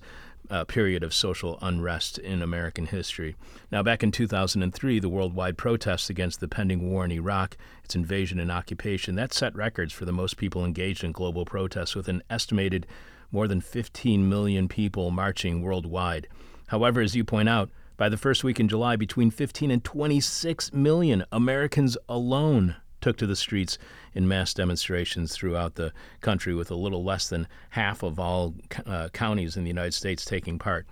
uh, 0.50 0.64
period 0.64 1.02
of 1.02 1.14
social 1.14 1.58
unrest 1.60 2.18
in 2.18 2.42
American 2.42 2.86
history. 2.86 3.36
Now, 3.70 3.82
back 3.82 4.02
in 4.02 4.10
2003, 4.10 4.98
the 4.98 5.08
worldwide 5.08 5.58
protests 5.58 6.10
against 6.10 6.40
the 6.40 6.48
pending 6.48 6.90
war 6.90 7.04
in 7.04 7.12
Iraq, 7.12 7.56
its 7.84 7.94
invasion 7.94 8.40
and 8.40 8.50
occupation, 8.50 9.14
that 9.16 9.32
set 9.32 9.54
records 9.54 9.92
for 9.92 10.04
the 10.04 10.12
most 10.12 10.36
people 10.36 10.64
engaged 10.64 11.04
in 11.04 11.12
global 11.12 11.44
protests, 11.44 11.94
with 11.94 12.08
an 12.08 12.22
estimated 12.30 12.86
more 13.30 13.46
than 13.46 13.60
15 13.60 14.28
million 14.28 14.68
people 14.68 15.10
marching 15.10 15.62
worldwide. 15.62 16.28
However, 16.68 17.00
as 17.00 17.14
you 17.14 17.24
point 17.24 17.48
out, 17.48 17.70
by 17.96 18.08
the 18.08 18.16
first 18.16 18.44
week 18.44 18.60
in 18.60 18.68
July, 18.68 18.96
between 18.96 19.30
15 19.30 19.70
and 19.70 19.82
26 19.82 20.72
million 20.72 21.24
Americans 21.32 21.98
alone 22.08 22.76
took 23.00 23.16
to 23.18 23.26
the 23.26 23.36
streets 23.36 23.78
in 24.14 24.28
mass 24.28 24.54
demonstrations 24.54 25.34
throughout 25.34 25.74
the 25.74 25.92
country, 26.20 26.54
with 26.54 26.70
a 26.70 26.74
little 26.74 27.04
less 27.04 27.28
than 27.28 27.48
half 27.70 28.02
of 28.02 28.18
all 28.18 28.54
uh, 28.86 29.08
counties 29.12 29.56
in 29.56 29.64
the 29.64 29.70
United 29.70 29.94
States 29.94 30.24
taking 30.24 30.58
part. 30.58 30.86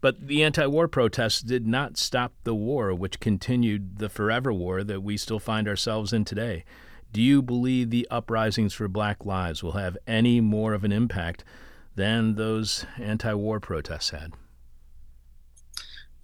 But 0.00 0.26
the 0.26 0.42
anti 0.42 0.66
war 0.66 0.88
protests 0.88 1.40
did 1.40 1.66
not 1.66 1.96
stop 1.96 2.32
the 2.42 2.54
war, 2.54 2.92
which 2.92 3.20
continued 3.20 3.98
the 3.98 4.08
forever 4.08 4.52
war 4.52 4.82
that 4.82 5.02
we 5.02 5.16
still 5.16 5.38
find 5.38 5.68
ourselves 5.68 6.12
in 6.12 6.24
today. 6.24 6.64
Do 7.12 7.22
you 7.22 7.40
believe 7.40 7.90
the 7.90 8.08
uprisings 8.10 8.74
for 8.74 8.88
black 8.88 9.24
lives 9.24 9.62
will 9.62 9.72
have 9.72 9.96
any 10.06 10.40
more 10.40 10.74
of 10.74 10.82
an 10.82 10.92
impact 10.92 11.44
than 11.94 12.34
those 12.34 12.84
anti 12.98 13.32
war 13.34 13.60
protests 13.60 14.10
had? 14.10 14.32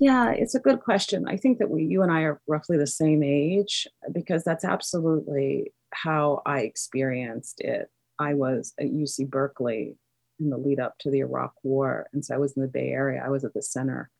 Yeah, 0.00 0.30
it's 0.30 0.54
a 0.54 0.60
good 0.60 0.80
question. 0.80 1.26
I 1.26 1.36
think 1.36 1.58
that 1.58 1.70
we, 1.70 1.84
you 1.84 2.02
and 2.02 2.12
I 2.12 2.22
are 2.22 2.40
roughly 2.46 2.76
the 2.76 2.86
same 2.86 3.22
age 3.22 3.86
because 4.12 4.44
that's 4.44 4.64
absolutely 4.64 5.72
how 5.92 6.42
I 6.46 6.60
experienced 6.60 7.60
it. 7.60 7.90
I 8.18 8.34
was 8.34 8.74
at 8.78 8.86
UC 8.86 9.28
Berkeley 9.28 9.96
in 10.38 10.50
the 10.50 10.56
lead 10.56 10.78
up 10.78 10.94
to 11.00 11.10
the 11.10 11.18
Iraq 11.18 11.52
War. 11.64 12.06
And 12.12 12.24
so 12.24 12.34
I 12.34 12.38
was 12.38 12.56
in 12.56 12.62
the 12.62 12.68
Bay 12.68 12.90
Area. 12.90 13.22
I 13.24 13.28
was 13.28 13.44
at 13.44 13.54
the 13.54 13.62
center 13.62 14.10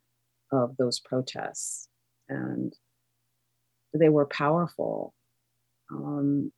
of 0.50 0.76
those 0.78 0.98
protests. 0.98 1.88
And 2.28 2.74
they 3.94 4.08
were 4.08 4.26
powerful. 4.26 5.14
Um, 5.92 6.52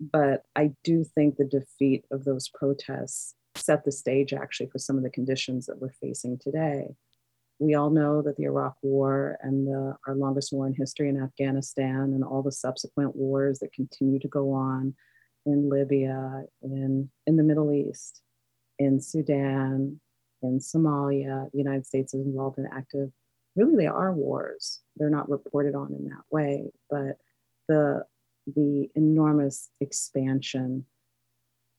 but 0.00 0.42
I 0.56 0.72
do 0.82 1.04
think 1.04 1.36
the 1.36 1.44
defeat 1.44 2.04
of 2.10 2.24
those 2.24 2.48
protests 2.48 3.34
set 3.54 3.84
the 3.84 3.92
stage 3.92 4.32
actually 4.32 4.68
for 4.70 4.78
some 4.78 4.96
of 4.96 5.04
the 5.04 5.10
conditions 5.10 5.66
that 5.66 5.80
we're 5.80 5.92
facing 5.92 6.38
today 6.38 6.96
we 7.58 7.74
all 7.74 7.90
know 7.90 8.22
that 8.22 8.36
the 8.36 8.44
Iraq 8.44 8.76
War 8.82 9.38
and 9.40 9.66
the, 9.66 9.96
our 10.06 10.14
longest 10.14 10.52
war 10.52 10.66
in 10.66 10.74
history 10.74 11.08
in 11.08 11.22
Afghanistan 11.22 12.12
and 12.14 12.22
all 12.22 12.42
the 12.42 12.52
subsequent 12.52 13.16
wars 13.16 13.60
that 13.60 13.72
continue 13.72 14.18
to 14.18 14.28
go 14.28 14.52
on 14.52 14.94
in 15.46 15.70
Libya, 15.70 16.42
in, 16.62 17.08
in 17.26 17.36
the 17.36 17.42
Middle 17.42 17.72
East, 17.72 18.20
in 18.78 19.00
Sudan, 19.00 20.00
in 20.42 20.58
Somalia, 20.58 21.50
the 21.52 21.58
United 21.58 21.86
States 21.86 22.12
is 22.12 22.26
involved 22.26 22.58
in 22.58 22.68
active, 22.72 23.10
really 23.54 23.76
they 23.76 23.86
are 23.86 24.12
wars. 24.12 24.80
They're 24.96 25.08
not 25.08 25.30
reported 25.30 25.74
on 25.74 25.94
in 25.94 26.04
that 26.06 26.24
way, 26.30 26.72
but 26.90 27.16
the, 27.68 28.04
the 28.54 28.90
enormous 28.94 29.70
expansion 29.80 30.84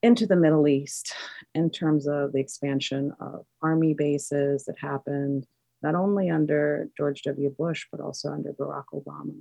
into 0.01 0.25
the 0.25 0.35
Middle 0.35 0.67
East 0.67 1.13
in 1.53 1.69
terms 1.69 2.07
of 2.07 2.33
the 2.33 2.39
expansion 2.39 3.13
of 3.19 3.45
army 3.61 3.93
bases 3.93 4.65
that 4.65 4.79
happened, 4.79 5.45
not 5.81 5.95
only 5.95 6.29
under 6.29 6.89
George 6.97 7.21
W. 7.23 7.49
Bush, 7.49 7.85
but 7.91 8.01
also 8.01 8.29
under 8.29 8.53
Barack 8.53 8.85
Obama. 8.93 9.35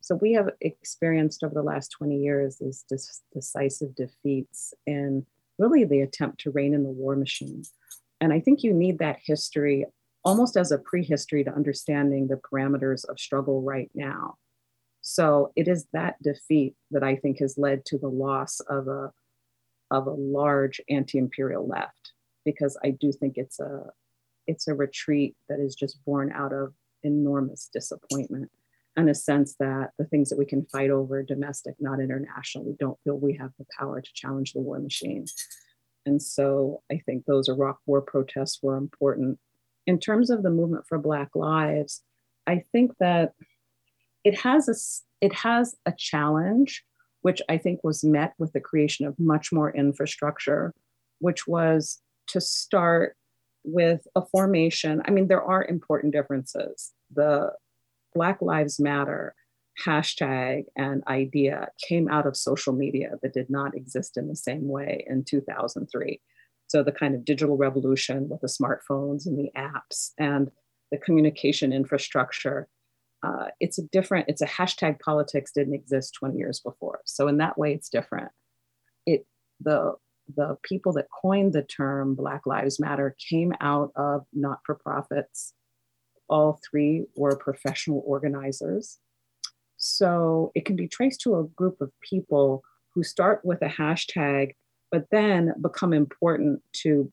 So 0.00 0.16
we 0.16 0.32
have 0.32 0.50
experienced 0.60 1.44
over 1.44 1.54
the 1.54 1.62
last 1.62 1.88
20 1.90 2.16
years 2.16 2.58
these 2.58 2.84
decisive 3.32 3.94
defeats 3.94 4.74
in 4.86 5.24
really 5.58 5.84
the 5.84 6.00
attempt 6.00 6.40
to 6.40 6.50
rein 6.50 6.74
in 6.74 6.82
the 6.82 6.90
war 6.90 7.14
machine. 7.14 7.62
And 8.20 8.32
I 8.32 8.40
think 8.40 8.62
you 8.62 8.72
need 8.72 8.98
that 8.98 9.20
history 9.24 9.86
almost 10.24 10.56
as 10.56 10.72
a 10.72 10.78
prehistory 10.78 11.44
to 11.44 11.54
understanding 11.54 12.26
the 12.26 12.36
parameters 12.36 13.08
of 13.08 13.18
struggle 13.18 13.62
right 13.62 13.90
now. 13.94 14.36
So 15.00 15.52
it 15.56 15.66
is 15.66 15.86
that 15.92 16.22
defeat 16.22 16.74
that 16.92 17.02
I 17.02 17.16
think 17.16 17.40
has 17.40 17.58
led 17.58 17.84
to 17.86 17.98
the 17.98 18.08
loss 18.08 18.60
of 18.60 18.88
a, 18.88 19.12
of 19.90 20.06
a 20.06 20.12
large 20.12 20.80
anti-imperial 20.88 21.66
left, 21.66 22.12
because 22.44 22.76
I 22.84 22.90
do 22.90 23.12
think 23.12 23.36
it's 23.36 23.58
a, 23.58 23.90
it's 24.46 24.68
a 24.68 24.74
retreat 24.74 25.36
that 25.48 25.60
is 25.60 25.74
just 25.74 26.04
born 26.04 26.32
out 26.32 26.52
of 26.52 26.74
enormous 27.02 27.68
disappointment 27.72 28.50
and 28.96 29.08
a 29.08 29.14
sense 29.14 29.54
that 29.58 29.90
the 29.98 30.04
things 30.04 30.28
that 30.28 30.38
we 30.38 30.44
can 30.44 30.66
fight 30.66 30.90
over 30.90 31.22
domestic, 31.22 31.74
not 31.80 32.00
international, 32.00 32.64
we 32.64 32.74
don't 32.78 32.98
feel 33.04 33.18
we 33.18 33.34
have 33.34 33.52
the 33.58 33.66
power 33.78 34.00
to 34.00 34.10
challenge 34.14 34.52
the 34.52 34.60
war 34.60 34.78
machine. 34.78 35.24
And 36.04 36.20
so 36.20 36.82
I 36.90 36.98
think 36.98 37.24
those 37.24 37.48
Iraq 37.48 37.78
war 37.86 38.02
protests 38.02 38.58
were 38.62 38.76
important 38.76 39.38
in 39.86 39.98
terms 39.98 40.30
of 40.30 40.42
the 40.42 40.50
movement 40.50 40.86
for 40.86 40.98
Black 40.98 41.30
Lives, 41.34 42.02
I 42.46 42.64
think 42.72 42.92
that 42.98 43.32
it 44.24 44.40
has 44.40 44.68
a 44.68 45.24
it 45.24 45.32
has 45.34 45.76
a 45.86 45.92
challenge, 45.96 46.84
which 47.22 47.40
I 47.48 47.58
think 47.58 47.80
was 47.82 48.04
met 48.04 48.34
with 48.38 48.52
the 48.52 48.60
creation 48.60 49.06
of 49.06 49.18
much 49.18 49.52
more 49.52 49.74
infrastructure, 49.74 50.74
which 51.18 51.46
was 51.46 52.00
to 52.28 52.40
start 52.40 53.16
with 53.64 54.06
a 54.14 54.22
formation. 54.26 55.02
I 55.06 55.10
mean, 55.10 55.28
there 55.28 55.42
are 55.42 55.64
important 55.64 56.12
differences. 56.12 56.92
The 57.14 57.52
Black 58.14 58.42
Lives 58.42 58.80
Matter 58.80 59.34
hashtag 59.84 60.64
and 60.76 61.02
idea 61.06 61.68
came 61.88 62.08
out 62.08 62.26
of 62.26 62.36
social 62.36 62.72
media 62.72 63.12
that 63.22 63.32
did 63.32 63.48
not 63.48 63.74
exist 63.74 64.16
in 64.16 64.28
the 64.28 64.36
same 64.36 64.68
way 64.68 65.04
in 65.08 65.24
2003. 65.24 66.20
So 66.68 66.82
the 66.82 66.92
kind 66.92 67.14
of 67.14 67.24
digital 67.24 67.56
revolution 67.56 68.28
with 68.28 68.40
the 68.40 68.46
smartphones 68.46 69.26
and 69.26 69.38
the 69.38 69.50
apps 69.56 70.10
and 70.18 70.50
the 70.90 70.98
communication 70.98 71.72
infrastructure. 71.72 72.68
Uh, 73.22 73.46
it's 73.60 73.78
a 73.78 73.82
different, 73.92 74.28
it's 74.28 74.42
a 74.42 74.46
hashtag 74.46 75.00
politics 75.00 75.52
didn't 75.54 75.74
exist 75.74 76.14
20 76.14 76.36
years 76.36 76.60
before. 76.60 77.00
So 77.04 77.28
in 77.28 77.38
that 77.38 77.56
way, 77.56 77.72
it's 77.72 77.88
different. 77.88 78.30
It 79.06 79.26
the 79.60 79.94
the 80.34 80.56
people 80.62 80.92
that 80.94 81.06
coined 81.10 81.52
the 81.52 81.62
term 81.62 82.14
Black 82.14 82.46
Lives 82.46 82.78
Matter 82.80 83.16
came 83.28 83.52
out 83.60 83.92
of 83.96 84.24
not-for-profits. 84.32 85.54
All 86.28 86.60
three 86.68 87.06
were 87.16 87.36
professional 87.36 88.02
organizers. 88.06 88.98
So 89.76 90.52
it 90.54 90.64
can 90.64 90.76
be 90.76 90.86
traced 90.86 91.20
to 91.22 91.38
a 91.38 91.44
group 91.44 91.80
of 91.80 91.90
people 92.00 92.62
who 92.94 93.02
start 93.02 93.44
with 93.44 93.60
a 93.62 93.68
hashtag, 93.68 94.52
but 94.90 95.06
then 95.10 95.54
become 95.60 95.92
important 95.92 96.62
to 96.82 97.12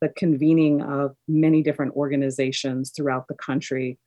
the 0.00 0.08
convening 0.10 0.82
of 0.82 1.14
many 1.28 1.62
different 1.62 1.94
organizations 1.94 2.90
throughout 2.90 3.28
the 3.28 3.34
country 3.34 3.98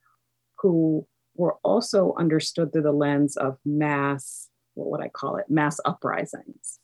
who 0.60 1.08
were 1.36 1.56
also 1.64 2.14
understood 2.18 2.74
through 2.74 2.82
the 2.82 2.92
lens 2.92 3.38
of 3.38 3.58
mass, 3.66 4.50
what 4.74 4.92
would 4.92 5.02
I 5.02 5.08
call 5.08 5.38
it, 5.38 5.50
mass 5.50 5.80
uprisings. 5.86 6.81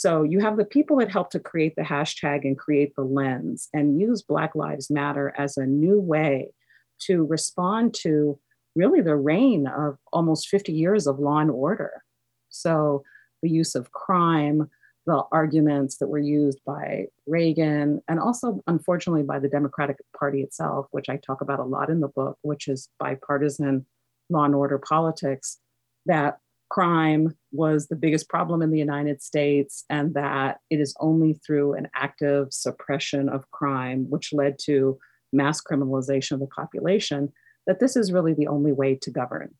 So 0.00 0.22
you 0.22 0.40
have 0.40 0.56
the 0.56 0.64
people 0.64 0.96
that 0.96 1.10
helped 1.10 1.32
to 1.32 1.38
create 1.38 1.76
the 1.76 1.82
hashtag 1.82 2.44
and 2.44 2.56
create 2.56 2.96
the 2.96 3.04
lens 3.04 3.68
and 3.74 4.00
use 4.00 4.22
Black 4.22 4.54
Lives 4.54 4.88
Matter 4.88 5.34
as 5.36 5.58
a 5.58 5.66
new 5.66 6.00
way 6.00 6.54
to 7.00 7.26
respond 7.26 7.92
to 7.96 8.38
really 8.74 9.02
the 9.02 9.16
reign 9.16 9.66
of 9.66 9.98
almost 10.10 10.48
50 10.48 10.72
years 10.72 11.06
of 11.06 11.18
law 11.18 11.40
and 11.40 11.50
order. 11.50 12.02
So 12.48 13.02
the 13.42 13.50
use 13.50 13.74
of 13.74 13.92
crime, 13.92 14.70
the 15.04 15.22
arguments 15.32 15.98
that 15.98 16.08
were 16.08 16.18
used 16.18 16.60
by 16.64 17.08
Reagan, 17.26 18.00
and 18.08 18.18
also, 18.18 18.62
unfortunately, 18.66 19.24
by 19.24 19.38
the 19.38 19.50
Democratic 19.50 19.98
Party 20.18 20.40
itself, 20.40 20.86
which 20.92 21.10
I 21.10 21.18
talk 21.18 21.42
about 21.42 21.60
a 21.60 21.64
lot 21.64 21.90
in 21.90 22.00
the 22.00 22.08
book, 22.08 22.38
which 22.40 22.68
is 22.68 22.88
bipartisan 22.98 23.84
law 24.30 24.44
and 24.44 24.54
order 24.54 24.78
politics, 24.78 25.58
that 26.06 26.38
crime 26.70 27.36
was 27.52 27.88
the 27.88 27.96
biggest 27.96 28.28
problem 28.28 28.62
in 28.62 28.70
the 28.70 28.78
United 28.78 29.22
States, 29.22 29.84
and 29.90 30.14
that 30.14 30.58
it 30.70 30.80
is 30.80 30.94
only 31.00 31.34
through 31.34 31.74
an 31.74 31.88
active 31.94 32.52
suppression 32.52 33.28
of 33.28 33.50
crime, 33.50 34.06
which 34.08 34.32
led 34.32 34.58
to 34.60 34.98
mass 35.32 35.60
criminalization 35.60 36.32
of 36.32 36.40
the 36.40 36.46
population, 36.46 37.32
that 37.66 37.80
this 37.80 37.96
is 37.96 38.12
really 38.12 38.32
the 38.32 38.46
only 38.46 38.72
way 38.72 38.94
to 38.94 39.10
govern. 39.10 39.54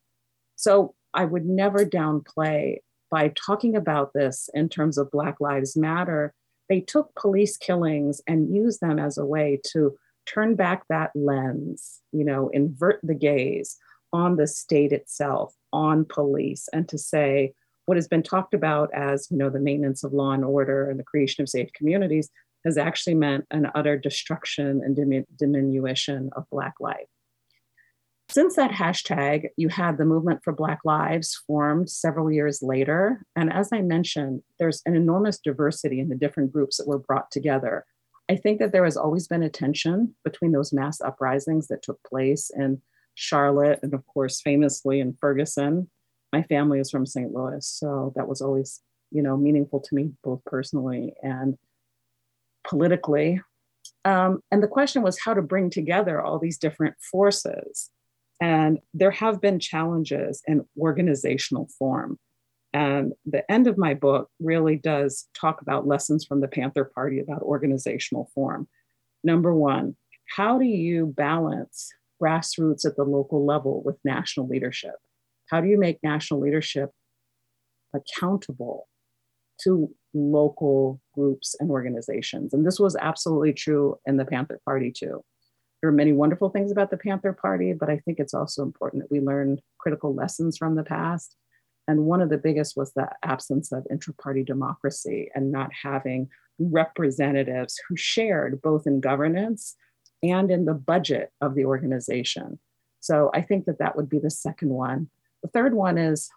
So 0.57 0.95
I 1.13 1.25
would 1.25 1.47
never 1.47 1.85
downplay 1.85 2.79
by 3.11 3.33
talking 3.35 3.77
about 3.77 4.13
this 4.15 4.49
in 4.55 4.69
terms 4.69 4.97
of 4.97 5.11
Black 5.11 5.41
Lives 5.41 5.77
Matter. 5.77 6.33
They 6.69 6.81
took 6.81 7.13
police 7.17 7.57
killings 7.57 8.21
and 8.27 8.55
used 8.55 8.81
them 8.81 8.99
as 8.99 9.19
a 9.19 9.27
way 9.27 9.61
to 9.73 9.97
turn 10.27 10.55
back 10.55 10.85
that 10.89 11.11
lens, 11.17 12.01
you 12.13 12.25
know, 12.25 12.49
invert 12.51 13.01
the 13.03 13.15
gaze 13.15 13.77
on 14.13 14.37
the 14.37 14.47
state 14.47 14.93
itself, 14.93 15.55
on 15.73 16.05
police, 16.05 16.69
and 16.73 16.89
to 16.89 16.99
say 16.99 17.53
what 17.87 17.97
has 17.97 18.09
been 18.09 18.23
talked 18.23 18.55
about 18.55 18.91
as, 18.95 19.29
you 19.31 19.37
know, 19.37 19.51
the 19.51 19.59
maintenance 19.59 20.05
of 20.05 20.13
law 20.13 20.33
and 20.33 20.45
order 20.45 20.89
and 20.89 20.99
the 20.99 21.05
creation 21.05 21.43
of 21.43 21.49
safe 21.49 21.73
communities 21.73 22.31
has 22.65 22.77
actually 22.77 23.15
meant 23.15 23.47
an 23.51 23.71
utter 23.75 23.97
destruction 23.97 24.83
and 24.85 25.25
diminution 25.39 26.31
of 26.37 26.49
Black 26.51 26.75
life. 26.79 27.09
Since 28.29 28.55
that 28.57 28.71
hashtag, 28.71 29.49
you 29.57 29.69
had 29.69 29.99
the 29.99 30.05
movement 30.05 30.43
for 30.45 30.53
Black 30.53 30.81
Lives 30.85 31.43
formed 31.49 31.91
several 31.91 32.31
years 32.31 32.63
later. 32.63 33.27
And 33.35 33.53
as 33.53 33.71
I 33.73 33.81
mentioned, 33.81 34.43
there's 34.61 34.83
an 34.87 34.95
enormous 34.95 35.41
diversity 35.41 35.99
in 35.99 36.09
the 36.09 36.15
different 36.15 36.53
groups 36.53 36.77
that 36.77 36.87
were 36.87 37.01
brought 37.01 37.33
together. 37.33 37.85
I 38.29 38.37
think 38.37 38.61
that 38.61 38.71
there 38.71 38.85
has 38.85 38.97
always 38.97 39.27
been 39.27 39.43
a 39.43 39.49
tension 39.49 40.15
between 40.23 40.53
those 40.53 40.73
mass 40.73 41.01
uprisings 41.01 41.67
that 41.69 41.83
took 41.83 41.99
place 42.05 42.53
in 42.55 42.81
Charlotte 43.21 43.81
and, 43.83 43.95
of 43.95 44.07
course, 44.07 44.41
famously 44.41 45.01
in 45.01 45.15
Ferguson. 45.21 45.91
My 46.33 46.43
family 46.45 46.81
is 46.81 46.91
from 46.91 47.07
St. 47.07 47.33
Louis, 47.33 47.67
so 47.67 48.13
that 48.17 48.29
was 48.29 48.41
always, 48.41 48.81
you 49.11 49.23
know, 49.23 49.37
meaningful 49.37 49.81
to 49.81 49.95
me, 49.95 50.13
both 50.23 50.45
personally 50.45 51.13
and 51.23 51.59
politically. 52.65 53.41
Um, 54.05 54.41
and 54.51 54.63
the 54.63 54.69
question 54.69 55.03
was 55.03 55.19
how 55.21 55.35
to 55.35 55.43
bring 55.43 55.71
together 55.71 56.23
all 56.23 56.39
these 56.39 56.59
different 56.59 56.95
forces 57.01 57.91
and 58.41 58.79
there 58.95 59.11
have 59.11 59.41
been 59.41 59.59
challenges 59.59 60.43
in 60.47 60.65
organizational 60.79 61.69
form. 61.79 62.19
And 62.73 63.13
the 63.27 63.49
end 63.51 63.67
of 63.67 63.77
my 63.77 63.95
book 63.95 64.31
really 64.41 64.77
does 64.77 65.29
talk 65.35 65.61
about 65.61 65.87
lessons 65.87 66.25
from 66.25 66.41
the 66.41 66.49
Panther 66.49 66.85
Party 66.85 67.19
about 67.19 67.43
organizational 67.43 68.31
form. 68.35 68.69
Number 69.23 69.55
one, 69.55 69.97
how 70.37 70.59
do 70.59 70.65
you 70.65 71.07
balance 71.07 71.93
grassroots 72.21 72.85
at 72.85 72.97
the 72.97 73.05
local 73.05 73.45
level 73.45 73.83
with 73.85 73.97
national 74.05 74.49
leadership? 74.49 74.95
How 75.49 75.61
do 75.61 75.69
you 75.69 75.79
make 75.79 75.99
national 76.03 76.41
leadership 76.41 76.91
accountable 77.95 78.89
to 79.63 79.91
local 80.15 81.01
groups 81.15 81.57
and 81.59 81.71
organizations? 81.71 82.55
And 82.55 82.67
this 82.67 82.79
was 82.79 82.97
absolutely 82.97 83.53
true 83.53 83.99
in 84.07 84.17
the 84.17 84.25
Panther 84.25 84.61
Party, 84.65 84.93
too. 84.93 85.23
There 85.81 85.91
are 85.91 85.95
many 85.95 86.13
wonderful 86.13 86.51
things 86.51 86.71
about 86.71 86.91
the 86.91 86.99
Panther 86.99 87.33
Party, 87.33 87.73
but 87.73 87.89
I 87.89 87.99
think 87.99 88.19
it's 88.19 88.35
also 88.35 88.63
important 88.63 89.03
that 89.03 89.11
we 89.11 89.21
learn 89.21 89.61
critical 89.79 90.15
lessons 90.15 90.59
from 90.59 90.75
the 90.75 90.85
past. 90.85 91.37
And 91.89 92.05
one 92.05 92.21
of 92.21 92.29
the 92.29 92.39
biggest 92.39 92.77
was 92.77 92.93
the 92.93 93.09
absence 93.25 93.73
of 93.73 93.87
intra 93.91 94.15
party 94.15 94.45
democracy 94.45 95.31
and 95.35 95.51
not 95.51 95.71
having 95.83 96.29
representatives 96.59 97.81
who 97.89 97.97
shared 97.97 98.61
both 98.61 98.87
in 98.87 99.01
governance 99.01 99.75
and 100.23 100.51
in 100.51 100.65
the 100.65 100.75
budget 100.75 101.33
of 101.41 101.55
the 101.55 101.65
organization. 101.65 102.59
So 103.01 103.31
I 103.35 103.43
think 103.43 103.65
that 103.65 103.79
that 103.79 103.97
would 103.97 104.09
be 104.09 104.19
the 104.19 104.31
second 104.31 104.69
one. 104.71 105.09
The 105.43 105.49
third 105.49 105.75
one 105.75 105.97
is 105.97 106.31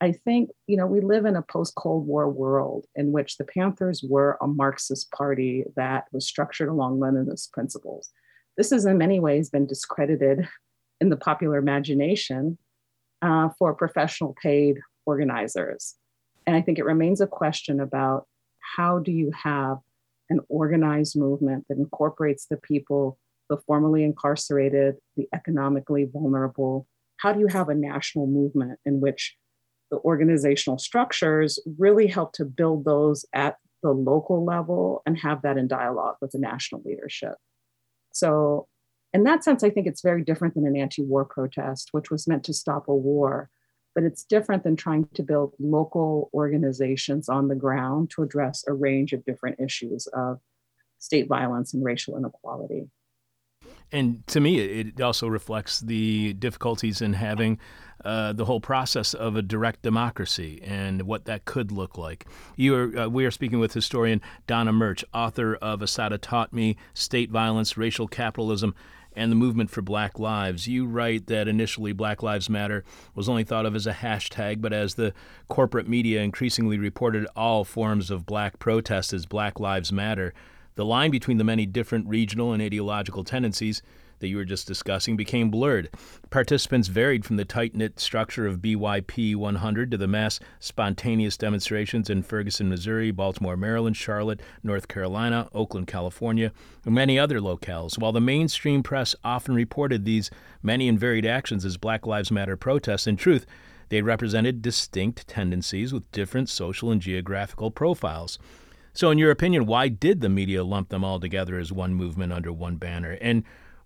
I 0.00 0.10
think, 0.10 0.50
you 0.66 0.76
know, 0.76 0.86
we 0.86 1.00
live 1.00 1.26
in 1.26 1.36
a 1.36 1.42
post 1.42 1.76
Cold 1.76 2.08
War 2.08 2.28
world 2.28 2.86
in 2.96 3.12
which 3.12 3.36
the 3.36 3.44
Panthers 3.44 4.02
were 4.02 4.36
a 4.40 4.48
Marxist 4.48 5.12
party 5.12 5.64
that 5.76 6.06
was 6.10 6.26
structured 6.26 6.68
along 6.68 6.98
Leninist 6.98 7.52
principles. 7.52 8.10
This 8.56 8.70
has 8.70 8.84
in 8.84 8.98
many 8.98 9.20
ways 9.20 9.48
been 9.48 9.64
discredited 9.64 10.48
in 11.00 11.08
the 11.08 11.16
popular 11.16 11.56
imagination 11.56 12.58
uh, 13.22 13.50
for 13.56 13.74
professional 13.74 14.34
paid 14.42 14.80
organizers. 15.06 15.94
And 16.48 16.56
I 16.56 16.62
think 16.62 16.80
it 16.80 16.84
remains 16.84 17.20
a 17.20 17.28
question 17.28 17.78
about 17.78 18.26
how 18.76 18.98
do 18.98 19.12
you 19.12 19.30
have 19.44 19.78
an 20.32 20.40
organized 20.48 21.14
movement 21.16 21.66
that 21.68 21.78
incorporates 21.78 22.46
the 22.46 22.56
people, 22.56 23.18
the 23.48 23.58
formerly 23.58 24.02
incarcerated, 24.02 24.96
the 25.16 25.28
economically 25.32 26.08
vulnerable? 26.10 26.88
How 27.18 27.32
do 27.32 27.40
you 27.40 27.46
have 27.48 27.68
a 27.68 27.74
national 27.74 28.26
movement 28.26 28.80
in 28.84 29.00
which 29.00 29.36
the 29.90 29.98
organizational 29.98 30.78
structures 30.78 31.60
really 31.78 32.06
help 32.06 32.32
to 32.32 32.44
build 32.44 32.84
those 32.84 33.26
at 33.34 33.58
the 33.82 33.90
local 33.90 34.44
level 34.44 35.02
and 35.06 35.18
have 35.18 35.42
that 35.42 35.58
in 35.58 35.68
dialogue 35.68 36.16
with 36.20 36.32
the 36.32 36.38
national 36.38 36.82
leadership? 36.84 37.34
So, 38.12 38.68
in 39.12 39.24
that 39.24 39.44
sense, 39.44 39.62
I 39.62 39.68
think 39.68 39.86
it's 39.86 40.00
very 40.00 40.24
different 40.24 40.54
than 40.54 40.66
an 40.66 40.76
anti 40.76 41.02
war 41.02 41.26
protest, 41.26 41.90
which 41.92 42.10
was 42.10 42.26
meant 42.26 42.44
to 42.44 42.54
stop 42.54 42.88
a 42.88 42.94
war. 42.94 43.50
But 43.94 44.04
it's 44.04 44.24
different 44.24 44.64
than 44.64 44.76
trying 44.76 45.06
to 45.14 45.22
build 45.22 45.54
local 45.58 46.30
organizations 46.32 47.28
on 47.28 47.48
the 47.48 47.54
ground 47.54 48.10
to 48.10 48.22
address 48.22 48.64
a 48.66 48.72
range 48.72 49.12
of 49.12 49.24
different 49.24 49.60
issues 49.60 50.06
of 50.08 50.40
state 50.98 51.28
violence 51.28 51.74
and 51.74 51.84
racial 51.84 52.16
inequality. 52.16 52.88
And 53.92 54.26
to 54.28 54.40
me, 54.40 54.58
it 54.58 55.00
also 55.00 55.28
reflects 55.28 55.80
the 55.80 56.32
difficulties 56.32 57.02
in 57.02 57.12
having 57.12 57.58
uh, 58.04 58.32
the 58.32 58.46
whole 58.46 58.60
process 58.60 59.12
of 59.12 59.36
a 59.36 59.42
direct 59.42 59.82
democracy 59.82 60.60
and 60.64 61.02
what 61.02 61.26
that 61.26 61.44
could 61.44 61.70
look 61.70 61.98
like. 61.98 62.26
You 62.56 62.74
are, 62.74 62.98
uh, 62.98 63.08
we 63.08 63.26
are 63.26 63.30
speaking 63.30 63.60
with 63.60 63.74
historian 63.74 64.22
Donna 64.46 64.72
Murch, 64.72 65.04
author 65.12 65.56
of 65.56 65.82
Assata 65.82 66.18
Taught 66.18 66.52
Me 66.52 66.76
State 66.94 67.30
Violence, 67.30 67.76
Racial 67.76 68.08
Capitalism, 68.08 68.74
and 69.14 69.30
the 69.30 69.36
Movement 69.36 69.70
for 69.70 69.82
Black 69.82 70.18
Lives. 70.18 70.66
You 70.68 70.86
write 70.86 71.26
that 71.26 71.48
initially 71.48 71.92
Black 71.92 72.22
Lives 72.22 72.48
Matter 72.48 72.84
was 73.14 73.28
only 73.28 73.44
thought 73.44 73.66
of 73.66 73.74
as 73.74 73.86
a 73.86 73.92
hashtag, 73.92 74.60
but 74.60 74.72
as 74.72 74.94
the 74.94 75.12
corporate 75.48 75.88
media 75.88 76.22
increasingly 76.22 76.78
reported 76.78 77.26
all 77.36 77.64
forms 77.64 78.10
of 78.10 78.26
black 78.26 78.58
protest 78.58 79.12
as 79.12 79.26
Black 79.26 79.60
Lives 79.60 79.92
Matter, 79.92 80.32
The 80.74 80.84
line 80.84 81.10
between 81.10 81.38
the 81.38 81.44
many 81.44 81.66
different 81.66 82.08
regional 82.08 82.52
and 82.52 82.62
ideological 82.62 83.24
tendencies 83.24 83.82
that 84.22 84.28
you 84.28 84.36
were 84.38 84.44
just 84.46 84.66
discussing 84.66 85.16
became 85.16 85.50
blurred. 85.50 85.90
Participants 86.30 86.88
varied 86.88 87.26
from 87.26 87.36
the 87.36 87.44
tight 87.44 87.74
knit 87.74 88.00
structure 88.00 88.46
of 88.46 88.60
BYP 88.60 89.36
100 89.36 89.90
to 89.90 89.98
the 89.98 90.06
mass 90.06 90.40
spontaneous 90.60 91.36
demonstrations 91.36 92.08
in 92.08 92.22
Ferguson, 92.22 92.70
Missouri, 92.70 93.10
Baltimore, 93.10 93.56
Maryland, 93.56 93.96
Charlotte, 93.96 94.40
North 94.62 94.88
Carolina, 94.88 95.50
Oakland, 95.52 95.88
California, 95.88 96.52
and 96.86 96.94
many 96.94 97.18
other 97.18 97.40
locales. 97.40 97.98
While 97.98 98.12
the 98.12 98.20
mainstream 98.20 98.82
press 98.82 99.14
often 99.22 99.54
reported 99.54 100.04
these 100.04 100.30
many 100.62 100.88
and 100.88 100.98
varied 100.98 101.26
actions 101.26 101.64
as 101.64 101.76
Black 101.76 102.06
Lives 102.06 102.30
Matter 102.30 102.56
protests, 102.56 103.06
in 103.06 103.16
truth, 103.16 103.44
they 103.88 104.00
represented 104.00 104.62
distinct 104.62 105.26
tendencies 105.28 105.92
with 105.92 106.10
different 106.12 106.48
social 106.48 106.90
and 106.90 107.02
geographical 107.02 107.70
profiles. 107.70 108.38
So, 108.94 109.10
in 109.10 109.18
your 109.18 109.30
opinion, 109.30 109.66
why 109.66 109.88
did 109.88 110.20
the 110.20 110.28
media 110.28 110.62
lump 110.62 110.90
them 110.90 111.02
all 111.02 111.18
together 111.18 111.58
as 111.58 111.72
one 111.72 111.94
movement 111.94 112.32
under 112.32 112.52
one 112.52 112.76
banner? 112.76 113.18
And 113.20 113.42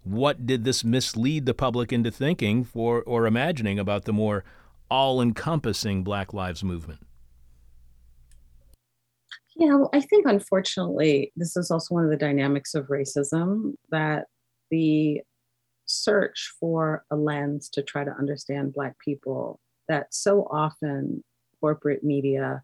what 0.06 0.46
did 0.46 0.64
this 0.64 0.84
mislead 0.84 1.46
the 1.46 1.54
public 1.54 1.92
into 1.92 2.10
thinking 2.10 2.64
for 2.64 3.02
or 3.02 3.26
imagining 3.26 3.78
about 3.78 4.04
the 4.04 4.12
more 4.12 4.44
all-encompassing 4.88 6.04
Black 6.04 6.32
Lives 6.32 6.62
movement? 6.62 7.00
Yeah, 9.56 9.74
well, 9.74 9.90
I 9.92 10.00
think 10.00 10.26
unfortunately, 10.26 11.32
this 11.34 11.56
is 11.56 11.70
also 11.70 11.94
one 11.94 12.04
of 12.04 12.10
the 12.10 12.16
dynamics 12.16 12.74
of 12.74 12.86
racism 12.86 13.72
that 13.90 14.26
the 14.70 15.22
search 15.86 16.52
for 16.60 17.04
a 17.10 17.16
lens 17.16 17.68
to 17.70 17.82
try 17.82 18.04
to 18.04 18.12
understand 18.12 18.74
Black 18.74 18.96
people, 18.98 19.58
that 19.88 20.14
so 20.14 20.46
often 20.50 21.24
corporate 21.60 22.04
media 22.04 22.62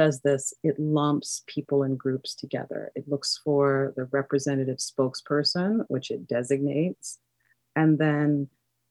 does 0.00 0.22
this, 0.22 0.54
it 0.62 0.78
lumps 0.78 1.42
people 1.46 1.82
and 1.82 1.98
groups 1.98 2.34
together. 2.34 2.90
It 2.94 3.06
looks 3.06 3.38
for 3.44 3.92
the 3.96 4.04
representative 4.04 4.78
spokesperson, 4.78 5.84
which 5.88 6.10
it 6.10 6.26
designates, 6.26 7.18
and 7.76 7.98
then 7.98 8.48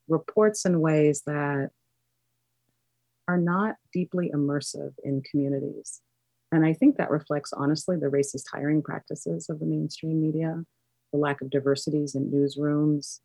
reports 0.08 0.66
in 0.66 0.82
ways 0.82 1.24
that 1.26 1.72
are 3.28 3.40
not 3.40 3.78
deeply 3.92 4.30
immersive 4.32 4.94
in 5.04 5.24
communities. 5.24 6.02
And 6.52 6.64
I 6.64 6.74
think 6.74 6.98
that 6.98 7.10
reflects 7.10 7.54
honestly 7.54 7.98
the 7.98 8.06
racist 8.06 8.44
hiring 8.52 8.84
practices 8.84 9.50
of 9.50 9.60
the 9.60 9.66
mainstream 9.66 10.22
media, 10.22 10.64
the 11.12 11.18
lack 11.18 11.42
of 11.42 11.50
diversities 11.50 12.14
in 12.14 12.30
newsrooms, 12.30 13.22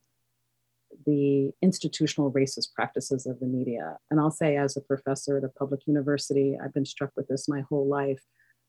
the 1.06 1.52
institutional 1.62 2.32
racist 2.32 2.72
practices 2.74 3.26
of 3.26 3.40
the 3.40 3.46
media. 3.46 3.98
And 4.10 4.20
I'll 4.20 4.30
say, 4.30 4.56
as 4.56 4.76
a 4.76 4.80
professor 4.80 5.36
at 5.38 5.44
a 5.44 5.48
public 5.48 5.86
university, 5.86 6.56
I've 6.62 6.74
been 6.74 6.86
struck 6.86 7.10
with 7.16 7.28
this 7.28 7.48
my 7.48 7.62
whole 7.68 7.86
life 7.86 8.22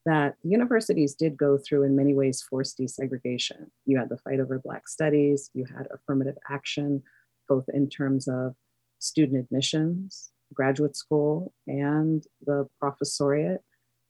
that 0.05 0.35
universities 0.43 1.15
did 1.15 1.35
go 1.35 1.57
through, 1.57 1.83
in 1.83 1.95
many 1.95 2.13
ways, 2.13 2.41
forced 2.41 2.77
desegregation. 2.77 3.69
You 3.85 3.97
had 3.97 4.09
the 4.09 4.17
fight 4.17 4.39
over 4.39 4.59
Black 4.59 4.87
studies, 4.87 5.49
you 5.53 5.65
had 5.65 5.87
affirmative 5.91 6.37
action, 6.49 7.01
both 7.49 7.65
in 7.73 7.89
terms 7.89 8.27
of 8.27 8.55
student 8.99 9.43
admissions, 9.43 10.31
graduate 10.53 10.95
school, 10.95 11.53
and 11.67 12.23
the 12.45 12.67
professoriate. 12.81 13.59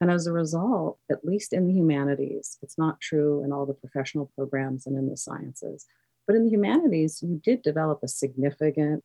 And 0.01 0.11
as 0.11 0.28
a 0.28 0.34
result, 0.34 0.99
at 1.09 1.24
least 1.24 1.53
in 1.53 1.68
the 1.68 1.74
humanities, 1.74 2.57
it's 2.61 2.78
not 2.78 2.99
true 2.99 3.43
in 3.43 3.53
all 3.53 3.66
the 3.66 3.74
professional 3.74 4.30
programs 4.36 4.86
and 4.86 4.97
in 4.97 5.09
the 5.09 5.16
sciences, 5.16 5.86
but 6.28 6.36
in 6.36 6.43
the 6.43 6.49
humanities, 6.49 7.21
you 7.21 7.39
did 7.43 7.61
develop 7.61 7.99
a 8.03 8.07
significant 8.07 9.03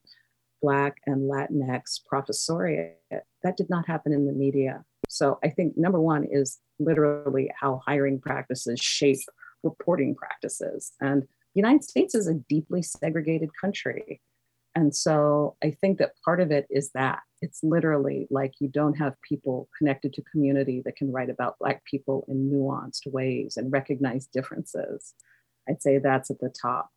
Black 0.62 1.00
and 1.06 1.30
Latinx 1.30 2.00
professoriate. 2.10 2.94
That 3.42 3.56
did 3.56 3.70
not 3.70 3.86
happen 3.86 4.12
in 4.12 4.26
the 4.26 4.32
media. 4.32 4.84
So 5.08 5.38
I 5.42 5.48
think 5.48 5.76
number 5.76 6.00
one 6.00 6.24
is 6.24 6.58
literally 6.78 7.50
how 7.58 7.82
hiring 7.86 8.20
practices 8.20 8.80
shape 8.80 9.18
reporting 9.62 10.14
practices. 10.14 10.92
And 11.00 11.22
the 11.22 11.28
United 11.60 11.84
States 11.84 12.14
is 12.14 12.28
a 12.28 12.34
deeply 12.34 12.82
segregated 12.82 13.50
country. 13.60 14.20
And 14.74 14.94
so 14.94 15.56
I 15.64 15.72
think 15.72 15.98
that 15.98 16.14
part 16.24 16.40
of 16.40 16.52
it 16.52 16.66
is 16.70 16.90
that 16.92 17.20
it's 17.42 17.64
literally 17.64 18.28
like 18.30 18.52
you 18.60 18.68
don't 18.68 18.94
have 18.94 19.20
people 19.28 19.68
connected 19.76 20.12
to 20.14 20.22
community 20.30 20.80
that 20.84 20.96
can 20.96 21.10
write 21.10 21.30
about 21.30 21.58
Black 21.58 21.84
people 21.84 22.24
in 22.28 22.50
nuanced 22.50 23.06
ways 23.06 23.56
and 23.56 23.72
recognize 23.72 24.26
differences. 24.26 25.14
I'd 25.68 25.82
say 25.82 25.98
that's 25.98 26.30
at 26.30 26.38
the 26.38 26.50
top 26.50 26.90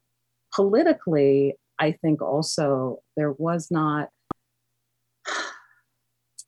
politically, 0.56 1.56
I 1.80 1.92
think 1.92 2.22
also 2.22 3.00
there 3.18 3.32
was 3.34 3.70
not 3.72 4.10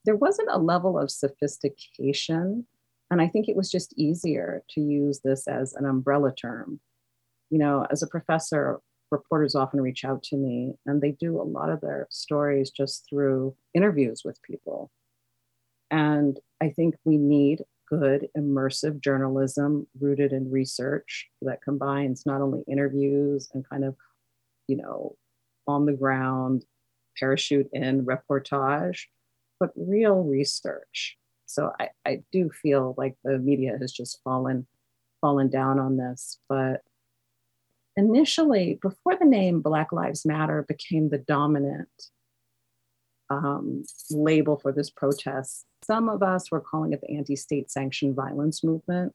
there 0.05 0.15
wasn't 0.15 0.49
a 0.51 0.59
level 0.59 0.99
of 0.99 1.09
sophistication 1.09 2.67
and 3.11 3.21
I 3.21 3.27
think 3.27 3.47
it 3.47 3.55
was 3.55 3.71
just 3.71 3.93
easier 3.97 4.63
to 4.71 4.81
use 4.81 5.21
this 5.23 5.47
as 5.47 5.73
an 5.73 5.85
umbrella 5.85 6.33
term. 6.33 6.79
You 7.49 7.59
know, 7.59 7.85
as 7.91 8.01
a 8.01 8.07
professor, 8.07 8.79
reporters 9.11 9.55
often 9.55 9.81
reach 9.81 10.03
out 10.03 10.23
to 10.23 10.37
me 10.37 10.73
and 10.85 11.01
they 11.01 11.11
do 11.11 11.39
a 11.39 11.43
lot 11.43 11.69
of 11.69 11.81
their 11.81 12.07
stories 12.09 12.71
just 12.71 13.05
through 13.07 13.55
interviews 13.73 14.23
with 14.25 14.41
people. 14.41 14.91
And 15.91 16.39
I 16.61 16.69
think 16.69 16.95
we 17.05 17.17
need 17.17 17.63
good 17.89 18.27
immersive 18.37 19.01
journalism 19.01 19.87
rooted 19.99 20.33
in 20.33 20.51
research 20.51 21.27
that 21.41 21.61
combines 21.61 22.25
not 22.25 22.41
only 22.41 22.63
interviews 22.67 23.49
and 23.53 23.67
kind 23.69 23.83
of, 23.83 23.95
you 24.67 24.77
know, 24.77 25.15
on 25.67 25.85
the 25.85 25.93
ground, 25.93 26.65
parachute 27.17 27.69
in 27.73 28.05
reportage, 28.05 29.03
but 29.59 29.71
real 29.75 30.23
research. 30.23 31.17
So 31.45 31.71
I, 31.79 31.89
I 32.05 32.23
do 32.31 32.49
feel 32.49 32.95
like 32.97 33.15
the 33.23 33.37
media 33.37 33.77
has 33.79 33.91
just 33.91 34.21
fallen 34.23 34.67
fallen 35.21 35.49
down 35.49 35.79
on 35.79 35.97
this. 35.97 36.39
But 36.49 36.81
initially, 37.95 38.77
before 38.81 39.15
the 39.15 39.25
name 39.25 39.61
Black 39.61 39.91
Lives 39.91 40.25
Matter 40.25 40.63
became 40.67 41.09
the 41.09 41.17
dominant 41.17 41.89
um, 43.29 43.83
label 44.11 44.57
for 44.57 44.71
this 44.71 44.89
protest, 44.89 45.65
some 45.83 46.09
of 46.09 46.23
us 46.23 46.51
were 46.51 46.61
calling 46.61 46.93
it 46.93 47.01
the 47.01 47.11
anti 47.11 47.35
state 47.35 47.71
sanctioned 47.71 48.15
violence 48.15 48.63
movement, 48.63 49.13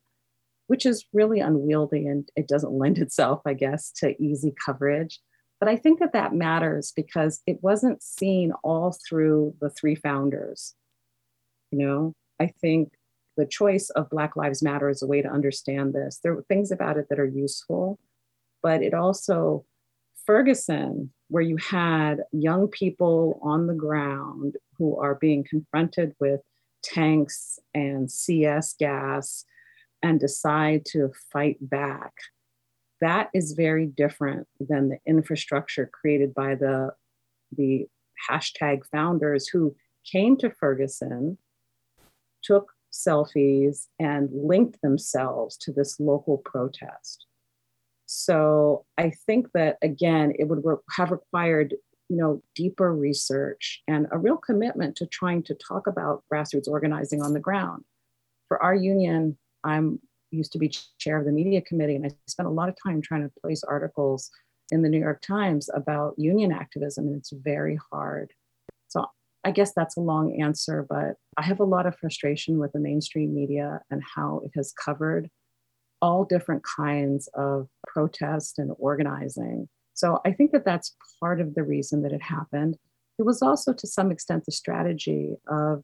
which 0.66 0.86
is 0.86 1.06
really 1.12 1.40
unwieldy 1.40 2.06
and 2.06 2.28
it 2.36 2.48
doesn't 2.48 2.72
lend 2.72 2.98
itself, 2.98 3.42
I 3.44 3.54
guess, 3.54 3.90
to 3.96 4.20
easy 4.22 4.54
coverage. 4.64 5.20
But 5.58 5.68
I 5.68 5.76
think 5.76 6.00
that 6.00 6.14
that 6.14 6.34
matters 6.34 6.92
because 6.94 7.42
it 7.46 7.62
wasn't 7.62 8.02
seen 8.02 8.52
all 8.64 8.96
through 9.06 9.54
the 9.60 9.68
three 9.68 9.94
founders. 9.94 10.74
You 11.70 11.78
know, 11.78 12.14
I 12.40 12.46
think 12.46 12.94
the 13.36 13.46
choice 13.46 13.90
of 13.90 14.10
Black 14.10 14.36
Lives 14.36 14.62
Matter 14.62 14.88
is 14.88 15.02
a 15.02 15.06
way 15.06 15.22
to 15.22 15.28
understand 15.28 15.92
this. 15.92 16.18
There 16.22 16.34
were 16.34 16.44
things 16.48 16.70
about 16.70 16.96
it 16.96 17.08
that 17.10 17.20
are 17.20 17.26
useful, 17.26 17.98
but 18.62 18.82
it 18.82 18.94
also, 18.94 19.64
Ferguson 20.24 21.12
where 21.30 21.42
you 21.42 21.56
had 21.56 22.24
young 22.32 22.66
people 22.66 23.38
on 23.40 23.68
the 23.68 23.74
ground 23.74 24.56
who 24.76 24.98
are 24.98 25.14
being 25.14 25.44
confronted 25.48 26.12
with 26.18 26.40
tanks 26.82 27.60
and 27.72 28.10
CS 28.10 28.74
gas 28.78 29.44
and 30.02 30.18
decide 30.18 30.84
to 30.86 31.12
fight 31.32 31.56
back. 31.60 32.12
That 33.00 33.30
is 33.32 33.52
very 33.52 33.86
different 33.86 34.48
than 34.58 34.88
the 34.88 34.98
infrastructure 35.06 35.88
created 35.92 36.34
by 36.34 36.56
the, 36.56 36.90
the 37.56 37.86
hashtag 38.28 38.80
founders 38.90 39.46
who 39.46 39.76
came 40.10 40.36
to 40.38 40.50
Ferguson, 40.50 41.38
took 42.42 42.72
selfies, 42.92 43.86
and 44.00 44.28
linked 44.32 44.82
themselves 44.82 45.56
to 45.58 45.72
this 45.72 46.00
local 46.00 46.38
protest. 46.38 47.26
So 48.12 48.86
I 48.98 49.12
think 49.24 49.52
that 49.54 49.78
again, 49.82 50.32
it 50.36 50.48
would 50.48 50.64
have 50.96 51.12
required 51.12 51.76
you 52.08 52.16
know 52.16 52.42
deeper 52.56 52.92
research 52.92 53.84
and 53.86 54.08
a 54.10 54.18
real 54.18 54.36
commitment 54.36 54.96
to 54.96 55.06
trying 55.06 55.44
to 55.44 55.54
talk 55.54 55.86
about 55.86 56.24
grassroots 56.30 56.66
organizing 56.66 57.22
on 57.22 57.34
the 57.34 57.38
ground. 57.38 57.84
For 58.48 58.60
our 58.60 58.74
union, 58.74 59.38
I'm 59.62 60.00
used 60.32 60.50
to 60.52 60.58
be 60.58 60.74
chair 60.98 61.18
of 61.18 61.24
the 61.24 61.30
media 61.30 61.62
committee, 61.62 61.94
and 61.94 62.04
I 62.04 62.10
spent 62.26 62.48
a 62.48 62.52
lot 62.52 62.68
of 62.68 62.74
time 62.82 63.00
trying 63.00 63.22
to 63.22 63.40
place 63.40 63.62
articles 63.62 64.28
in 64.72 64.82
the 64.82 64.88
New 64.88 64.98
York 64.98 65.22
Times 65.22 65.70
about 65.72 66.14
union 66.18 66.50
activism, 66.50 67.06
and 67.06 67.16
it's 67.16 67.30
very 67.30 67.78
hard. 67.92 68.32
So 68.88 69.06
I 69.44 69.52
guess 69.52 69.72
that's 69.72 69.96
a 69.96 70.00
long 70.00 70.42
answer, 70.42 70.84
but 70.88 71.14
I 71.36 71.42
have 71.42 71.60
a 71.60 71.64
lot 71.64 71.86
of 71.86 71.96
frustration 71.96 72.58
with 72.58 72.72
the 72.72 72.80
mainstream 72.80 73.32
media 73.32 73.82
and 73.88 74.02
how 74.02 74.42
it 74.44 74.50
has 74.56 74.72
covered 74.72 75.30
all 76.02 76.24
different 76.24 76.62
kinds 76.64 77.28
of 77.34 77.68
protest 77.86 78.58
and 78.58 78.72
organizing. 78.78 79.68
So 79.94 80.20
I 80.24 80.32
think 80.32 80.52
that 80.52 80.64
that's 80.64 80.96
part 81.20 81.40
of 81.40 81.54
the 81.54 81.62
reason 81.62 82.02
that 82.02 82.12
it 82.12 82.22
happened. 82.22 82.78
It 83.18 83.24
was 83.24 83.42
also 83.42 83.72
to 83.74 83.86
some 83.86 84.10
extent 84.10 84.46
the 84.46 84.52
strategy 84.52 85.34
of 85.46 85.82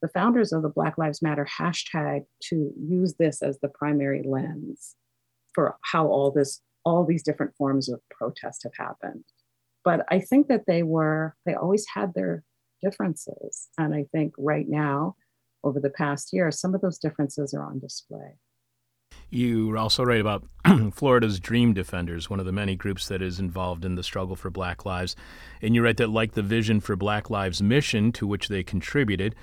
the 0.00 0.08
founders 0.08 0.52
of 0.52 0.62
the 0.62 0.68
Black 0.68 0.96
Lives 0.96 1.20
Matter 1.20 1.46
hashtag 1.58 2.24
to 2.44 2.72
use 2.78 3.14
this 3.18 3.42
as 3.42 3.58
the 3.60 3.68
primary 3.68 4.22
lens 4.22 4.94
for 5.54 5.76
how 5.82 6.06
all 6.06 6.30
this 6.30 6.60
all 6.84 7.04
these 7.04 7.22
different 7.22 7.54
forms 7.56 7.88
of 7.88 8.00
protest 8.10 8.62
have 8.62 8.72
happened. 8.78 9.24
But 9.84 10.06
I 10.08 10.20
think 10.20 10.48
that 10.48 10.64
they 10.66 10.82
were 10.82 11.34
they 11.44 11.54
always 11.54 11.86
had 11.92 12.14
their 12.14 12.44
differences 12.82 13.68
and 13.76 13.94
I 13.94 14.06
think 14.12 14.34
right 14.38 14.68
now 14.68 15.16
over 15.64 15.80
the 15.80 15.90
past 15.90 16.32
year 16.32 16.50
some 16.52 16.74
of 16.74 16.80
those 16.80 16.98
differences 16.98 17.52
are 17.52 17.64
on 17.64 17.80
display. 17.80 18.38
You 19.30 19.76
also 19.76 20.04
write 20.04 20.20
about 20.20 20.44
Florida's 20.92 21.38
Dream 21.38 21.74
Defenders, 21.74 22.30
one 22.30 22.40
of 22.40 22.46
the 22.46 22.52
many 22.52 22.76
groups 22.76 23.08
that 23.08 23.20
is 23.20 23.38
involved 23.38 23.84
in 23.84 23.94
the 23.94 24.02
struggle 24.02 24.36
for 24.36 24.48
black 24.48 24.86
lives. 24.86 25.16
And 25.60 25.74
you 25.74 25.82
write 25.82 25.98
that, 25.98 26.08
like 26.08 26.32
the 26.32 26.42
Vision 26.42 26.80
for 26.80 26.96
Black 26.96 27.28
Lives 27.28 27.62
mission 27.62 28.10
to 28.12 28.26
which 28.26 28.48
they 28.48 28.62
contributed, 28.62 29.34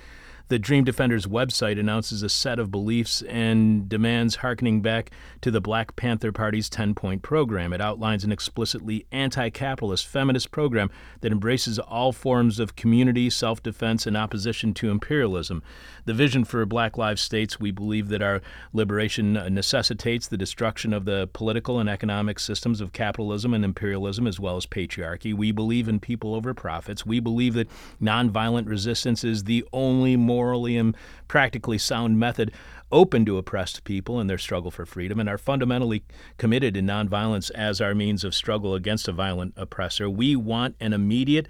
the 0.48 0.58
Dream 0.60 0.84
Defenders 0.84 1.26
website 1.26 1.78
announces 1.78 2.22
a 2.22 2.28
set 2.28 2.60
of 2.60 2.70
beliefs 2.70 3.22
and 3.22 3.88
demands 3.88 4.36
harkening 4.36 4.80
back 4.80 5.10
to 5.40 5.50
the 5.50 5.60
Black 5.60 5.96
Panther 5.96 6.30
Party's 6.30 6.68
10 6.68 6.94
point 6.94 7.22
program. 7.22 7.72
It 7.72 7.80
outlines 7.80 8.22
an 8.22 8.30
explicitly 8.30 9.06
anti 9.10 9.50
capitalist 9.50 10.06
feminist 10.06 10.52
program 10.52 10.90
that 11.20 11.32
embraces 11.32 11.80
all 11.80 12.12
forms 12.12 12.60
of 12.60 12.76
community, 12.76 13.28
self 13.28 13.60
defense, 13.60 14.06
and 14.06 14.16
opposition 14.16 14.72
to 14.74 14.90
imperialism. 14.90 15.62
The 16.04 16.14
vision 16.14 16.44
for 16.44 16.64
Black 16.64 16.96
Lives 16.96 17.22
states 17.22 17.58
we 17.58 17.72
believe 17.72 18.08
that 18.08 18.22
our 18.22 18.40
liberation 18.72 19.32
necessitates 19.32 20.28
the 20.28 20.36
destruction 20.36 20.92
of 20.92 21.04
the 21.04 21.28
political 21.32 21.80
and 21.80 21.88
economic 21.88 22.38
systems 22.38 22.80
of 22.80 22.92
capitalism 22.92 23.52
and 23.52 23.64
imperialism 23.64 24.28
as 24.28 24.38
well 24.38 24.56
as 24.56 24.66
patriarchy. 24.66 25.34
We 25.34 25.50
believe 25.50 25.88
in 25.88 25.98
people 25.98 26.34
over 26.34 26.54
profits. 26.54 27.04
We 27.04 27.18
believe 27.18 27.54
that 27.54 27.68
nonviolent 28.00 28.68
resistance 28.68 29.24
is 29.24 29.44
the 29.44 29.64
only 29.72 30.16
morally 30.36 30.76
and 30.76 30.94
practically 31.28 31.78
sound 31.78 32.18
method 32.18 32.52
open 32.92 33.24
to 33.24 33.38
oppressed 33.38 33.84
people 33.84 34.20
in 34.20 34.26
their 34.26 34.36
struggle 34.36 34.70
for 34.70 34.84
freedom 34.84 35.18
and 35.18 35.30
are 35.30 35.38
fundamentally 35.38 36.04
committed 36.36 36.76
in 36.76 36.86
nonviolence 36.86 37.50
as 37.54 37.80
our 37.80 37.94
means 37.94 38.22
of 38.22 38.34
struggle 38.34 38.74
against 38.74 39.08
a 39.08 39.12
violent 39.12 39.54
oppressor. 39.56 40.10
We 40.10 40.36
want 40.36 40.76
an 40.78 40.92
immediate 40.92 41.48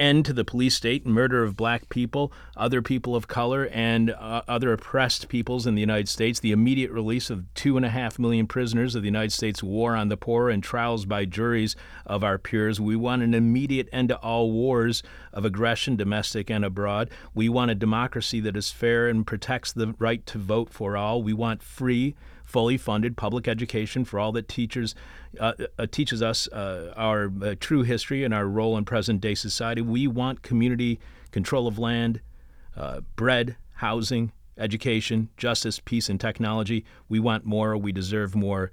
end 0.00 0.24
to 0.24 0.32
the 0.32 0.44
police 0.44 0.74
state 0.74 1.04
and 1.04 1.14
murder 1.14 1.44
of 1.44 1.56
black 1.56 1.88
people, 1.90 2.32
other 2.56 2.80
people 2.80 3.14
of 3.14 3.28
color, 3.28 3.68
and 3.70 4.10
uh, 4.10 4.42
other 4.48 4.72
oppressed 4.72 5.28
peoples 5.28 5.66
in 5.66 5.74
the 5.74 5.80
United 5.80 6.08
States, 6.08 6.40
the 6.40 6.50
immediate 6.50 6.90
release 6.90 7.30
of 7.30 7.44
two 7.54 7.76
and 7.76 7.84
a 7.84 7.90
half 7.90 8.18
million 8.18 8.46
prisoners 8.46 8.94
of 8.94 9.02
the 9.02 9.08
United 9.08 9.32
States 9.32 9.62
war 9.62 9.94
on 9.94 10.08
the 10.08 10.16
poor, 10.16 10.48
and 10.48 10.62
trials 10.62 11.04
by 11.04 11.24
juries 11.24 11.76
of 12.06 12.24
our 12.24 12.38
peers. 12.38 12.80
We 12.80 12.96
want 12.96 13.22
an 13.22 13.34
immediate 13.34 13.88
end 13.92 14.08
to 14.08 14.16
all 14.16 14.50
wars 14.50 15.02
of 15.32 15.44
aggression, 15.44 15.96
domestic 15.96 16.50
and 16.50 16.64
abroad. 16.64 17.10
We 17.34 17.48
want 17.48 17.70
a 17.70 17.74
democracy 17.74 18.40
that 18.40 18.56
is 18.56 18.70
fair 18.70 19.06
and 19.08 19.26
protects 19.26 19.72
the 19.72 19.94
right 19.98 20.24
to 20.26 20.38
vote 20.38 20.70
for 20.70 20.96
all. 20.96 21.22
We 21.22 21.34
want 21.34 21.62
free, 21.62 22.16
fully 22.50 22.76
funded 22.76 23.16
public 23.16 23.46
education 23.46 24.04
for 24.04 24.18
all 24.18 24.32
that 24.32 24.48
teachers 24.48 24.94
uh, 25.38 25.52
uh, 25.78 25.86
teaches 25.90 26.20
us 26.20 26.48
uh, 26.48 26.92
our 26.96 27.30
uh, 27.42 27.54
true 27.60 27.82
history 27.82 28.24
and 28.24 28.34
our 28.34 28.46
role 28.46 28.76
in 28.76 28.84
present 28.84 29.20
day 29.20 29.36
society. 29.36 29.80
We 29.80 30.08
want 30.08 30.42
community 30.42 30.98
control 31.30 31.68
of 31.68 31.78
land, 31.78 32.20
uh, 32.76 33.02
bread, 33.14 33.56
housing, 33.74 34.32
education, 34.58 35.28
justice, 35.36 35.78
peace, 35.78 36.08
and 36.08 36.20
technology. 36.20 36.84
We 37.08 37.20
want 37.20 37.44
more. 37.44 37.76
We 37.76 37.92
deserve 37.92 38.34
more. 38.34 38.72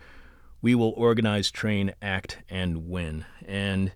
We 0.59 0.73
will 0.73 0.93
organize, 0.97 1.51
train, 1.51 1.93
act, 2.01 2.39
and 2.49 2.89
win. 2.89 3.25
And 3.45 3.91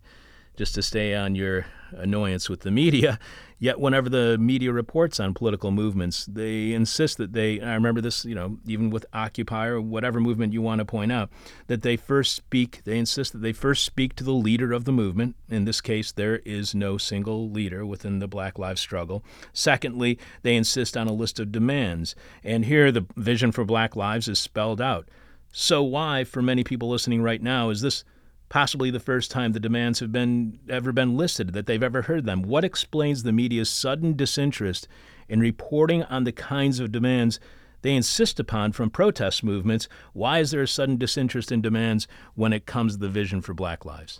just 0.57 0.75
to 0.75 0.83
stay 0.83 1.15
on 1.15 1.33
your 1.33 1.65
annoyance 1.97 2.49
with 2.49 2.61
the 2.61 2.71
media. 2.71 3.19
Yet, 3.61 3.79
whenever 3.79 4.09
the 4.09 4.39
media 4.39 4.73
reports 4.73 5.19
on 5.19 5.35
political 5.35 5.69
movements, 5.69 6.25
they 6.25 6.71
insist 6.71 7.17
that 7.17 7.33
they, 7.33 7.61
I 7.61 7.75
remember 7.75 8.01
this, 8.01 8.25
you 8.25 8.33
know, 8.33 8.57
even 8.65 8.89
with 8.89 9.05
Occupy 9.13 9.67
or 9.67 9.79
whatever 9.79 10.19
movement 10.19 10.51
you 10.51 10.63
want 10.63 10.79
to 10.79 10.85
point 10.85 11.11
out, 11.11 11.29
that 11.67 11.83
they 11.83 11.95
first 11.95 12.33
speak, 12.33 12.81
they 12.85 12.97
insist 12.97 13.33
that 13.33 13.43
they 13.43 13.53
first 13.53 13.83
speak 13.83 14.15
to 14.15 14.23
the 14.23 14.33
leader 14.33 14.73
of 14.73 14.85
the 14.85 14.91
movement. 14.91 15.35
In 15.47 15.65
this 15.65 15.79
case, 15.79 16.11
there 16.11 16.37
is 16.37 16.73
no 16.73 16.97
single 16.97 17.51
leader 17.51 17.85
within 17.85 18.17
the 18.17 18.27
Black 18.27 18.57
Lives 18.57 18.81
struggle. 18.81 19.23
Secondly, 19.53 20.17
they 20.41 20.55
insist 20.55 20.97
on 20.97 21.07
a 21.07 21.13
list 21.13 21.39
of 21.39 21.51
demands. 21.51 22.15
And 22.43 22.65
here, 22.65 22.91
the 22.91 23.05
vision 23.15 23.51
for 23.51 23.63
Black 23.63 23.95
Lives 23.95 24.27
is 24.27 24.39
spelled 24.39 24.81
out. 24.81 25.07
So, 25.51 25.83
why, 25.83 26.23
for 26.23 26.41
many 26.41 26.63
people 26.63 26.89
listening 26.89 27.21
right 27.21 27.43
now, 27.43 27.69
is 27.69 27.81
this 27.81 28.03
possibly 28.51 28.91
the 28.91 28.99
first 28.99 29.31
time 29.31 29.53
the 29.53 29.61
demands 29.61 30.01
have 30.01 30.11
been 30.11 30.59
ever 30.69 30.91
been 30.91 31.15
listed 31.15 31.53
that 31.53 31.67
they've 31.67 31.81
ever 31.81 32.01
heard 32.01 32.25
them. 32.25 32.41
What 32.41 32.65
explains 32.65 33.23
the 33.23 33.31
media's 33.31 33.69
sudden 33.69 34.13
disinterest 34.13 34.89
in 35.29 35.39
reporting 35.39 36.03
on 36.03 36.25
the 36.25 36.33
kinds 36.33 36.81
of 36.81 36.91
demands 36.91 37.39
they 37.81 37.95
insist 37.95 38.41
upon 38.41 38.73
from 38.73 38.89
protest 38.89 39.41
movements? 39.41 39.87
Why 40.11 40.39
is 40.39 40.51
there 40.51 40.61
a 40.61 40.67
sudden 40.67 40.97
disinterest 40.97 41.49
in 41.49 41.61
demands 41.61 42.09
when 42.35 42.51
it 42.51 42.65
comes 42.65 42.93
to 42.93 42.99
the 42.99 43.07
vision 43.07 43.39
for 43.39 43.53
Black 43.53 43.85
lives? 43.85 44.19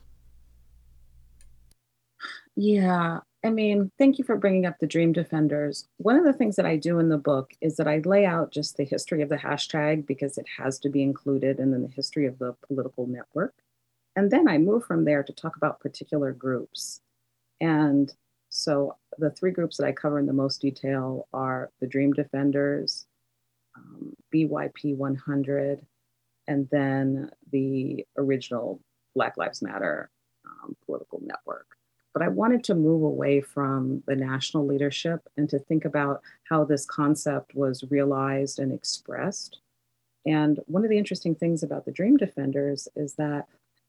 Yeah, 2.56 3.20
I 3.44 3.50
mean, 3.50 3.92
thank 3.98 4.18
you 4.18 4.24
for 4.24 4.38
bringing 4.38 4.66
up 4.66 4.80
the 4.80 4.88
Dream 4.88 5.12
Defenders. 5.12 5.90
One 5.98 6.16
of 6.16 6.24
the 6.24 6.32
things 6.32 6.56
that 6.56 6.66
I 6.66 6.78
do 6.78 7.00
in 7.00 7.10
the 7.10 7.18
book 7.18 7.52
is 7.60 7.76
that 7.76 7.88
I 7.88 7.98
lay 8.06 8.26
out 8.26 8.54
just 8.54 8.78
the 8.78 8.86
history 8.86 9.22
of 9.24 9.28
the 9.30 9.38
hashtag 9.38 10.06
because 10.06 10.38
it 10.38 10.46
has 10.58 10.80
to 10.80 10.90
be 10.90 11.04
included, 11.04 11.60
and 11.60 11.74
then 11.74 11.82
the 11.82 11.90
history 11.90 12.28
of 12.28 12.40
the 12.40 12.56
political 12.66 13.08
network. 13.08 13.54
And 14.22 14.30
then 14.30 14.48
I 14.48 14.60
move 14.60 14.86
from 14.86 15.04
there 15.04 15.24
to 15.24 15.34
talk 15.34 15.56
about 15.56 15.80
particular 15.80 16.32
groups. 16.32 17.02
And 17.60 18.14
so 18.50 18.96
the 19.18 19.32
three 19.32 19.50
groups 19.50 19.78
that 19.78 19.88
I 19.88 19.94
cover 19.94 20.20
in 20.20 20.28
the 20.28 20.32
most 20.32 20.62
detail 20.62 21.28
are 21.34 21.72
the 21.80 21.88
Dream 21.88 22.14
Defenders, 22.14 23.08
um, 23.76 24.16
BYP 24.32 24.96
100, 24.96 25.84
and 26.48 26.70
then 26.70 27.32
the 27.52 28.06
original 28.16 28.80
Black 29.16 29.38
Lives 29.38 29.64
Matter 29.64 30.12
um, 30.46 30.76
political 30.86 31.20
network. 31.24 31.66
But 32.14 32.22
I 32.22 32.28
wanted 32.28 32.64
to 32.66 32.76
move 32.76 33.02
away 33.02 33.42
from 33.42 34.04
the 34.06 34.16
national 34.16 34.68
leadership 34.68 35.28
and 35.36 35.50
to 35.50 35.58
think 35.58 35.84
about 35.84 36.22
how 36.44 36.64
this 36.64 36.86
concept 36.86 37.56
was 37.56 37.86
realized 37.90 38.60
and 38.60 38.72
expressed. 38.72 39.62
And 40.28 40.60
one 40.68 40.84
of 40.84 40.92
the 40.92 41.00
interesting 41.00 41.34
things 41.34 41.64
about 41.64 41.86
the 41.86 41.92
Dream 41.92 42.18
Defenders 42.18 42.88
is 42.96 43.16
that 43.16 43.48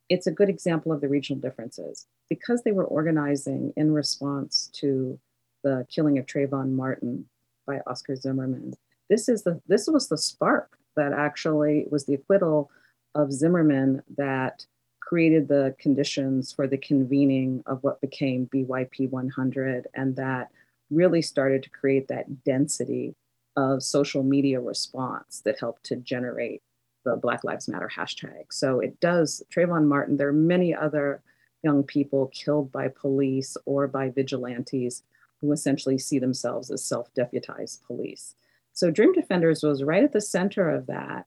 it's 0.08 0.26
a 0.26 0.32
good 0.32 0.48
example 0.48 0.92
of 0.92 1.00
the 1.00 1.08
regional 1.08 1.40
differences. 1.40 2.06
Because 2.28 2.62
they 2.62 2.72
were 2.72 2.84
organizing 2.84 3.72
in 3.76 3.92
response 3.92 4.70
to 4.74 5.18
the 5.62 5.86
killing 5.90 6.18
of 6.18 6.26
Trayvon 6.26 6.72
Martin 6.72 7.26
by 7.66 7.80
Oscar 7.86 8.16
Zimmerman, 8.16 8.74
this 9.08 9.28
is 9.28 9.42
the 9.42 9.60
this 9.66 9.86
was 9.86 10.08
the 10.08 10.18
spark 10.18 10.78
that 10.96 11.12
actually 11.12 11.86
was 11.90 12.06
the 12.06 12.14
acquittal 12.14 12.70
of 13.14 13.32
Zimmerman 13.32 14.02
that 14.16 14.64
created 15.00 15.48
the 15.48 15.74
conditions 15.78 16.52
for 16.52 16.66
the 16.66 16.78
convening 16.78 17.62
of 17.66 17.82
what 17.82 18.00
became 18.00 18.46
BYP 18.46 19.10
100 19.10 19.86
and 19.94 20.16
that 20.16 20.48
really 20.90 21.20
started 21.20 21.62
to 21.62 21.70
create 21.70 22.08
that 22.08 22.44
density 22.44 23.14
of 23.56 23.82
social 23.82 24.22
media 24.22 24.60
response 24.60 25.42
that 25.44 25.60
helped 25.60 25.84
to 25.84 25.96
generate 25.96 26.62
the 27.04 27.16
Black 27.16 27.44
Lives 27.44 27.68
Matter 27.68 27.90
hashtag. 27.94 28.44
So 28.50 28.80
it 28.80 29.00
does, 29.00 29.42
Trayvon 29.54 29.86
Martin, 29.86 30.16
there 30.16 30.28
are 30.28 30.32
many 30.32 30.74
other 30.74 31.22
young 31.62 31.82
people 31.82 32.28
killed 32.28 32.72
by 32.72 32.88
police 32.88 33.56
or 33.66 33.86
by 33.86 34.10
vigilantes 34.10 35.02
who 35.40 35.52
essentially 35.52 35.98
see 35.98 36.18
themselves 36.18 36.70
as 36.70 36.84
self 36.84 37.12
deputized 37.14 37.82
police. 37.86 38.34
So 38.72 38.90
Dream 38.90 39.12
Defenders 39.12 39.62
was 39.62 39.82
right 39.82 40.04
at 40.04 40.12
the 40.12 40.20
center 40.20 40.70
of 40.70 40.86
that. 40.86 41.26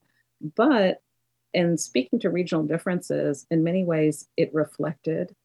But 0.56 1.02
in 1.54 1.78
speaking 1.78 2.20
to 2.20 2.30
regional 2.30 2.66
differences, 2.66 3.46
in 3.50 3.64
many 3.64 3.84
ways, 3.84 4.28
it 4.36 4.54
reflected 4.54 5.36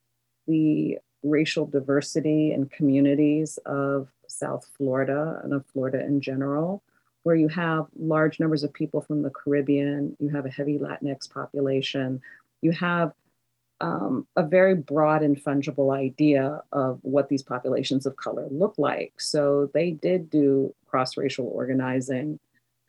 the 0.46 0.98
racial 1.22 1.66
diversity 1.66 2.52
and 2.52 2.70
communities 2.70 3.58
of 3.66 4.08
South 4.26 4.66
Florida 4.76 5.40
and 5.44 5.52
of 5.52 5.66
Florida 5.66 6.04
in 6.04 6.20
general 6.20 6.82
where 7.22 7.36
you 7.36 7.48
have 7.48 7.86
large 7.98 8.40
numbers 8.40 8.64
of 8.64 8.72
people 8.72 9.00
from 9.00 9.22
the 9.22 9.30
Caribbean, 9.30 10.16
you 10.18 10.28
have 10.30 10.46
a 10.46 10.50
heavy 10.50 10.78
Latinx 10.78 11.30
population, 11.30 12.20
you 12.62 12.72
have 12.72 13.12
um, 13.80 14.26
a 14.36 14.42
very 14.42 14.74
broad 14.74 15.22
and 15.22 15.42
fungible 15.42 15.96
idea 15.96 16.62
of 16.72 16.98
what 17.02 17.28
these 17.28 17.42
populations 17.42 18.06
of 18.06 18.16
color 18.16 18.46
look 18.50 18.74
like. 18.76 19.14
So 19.18 19.70
they 19.72 19.92
did 19.92 20.28
do 20.28 20.74
cross-racial 20.86 21.46
organizing, 21.46 22.38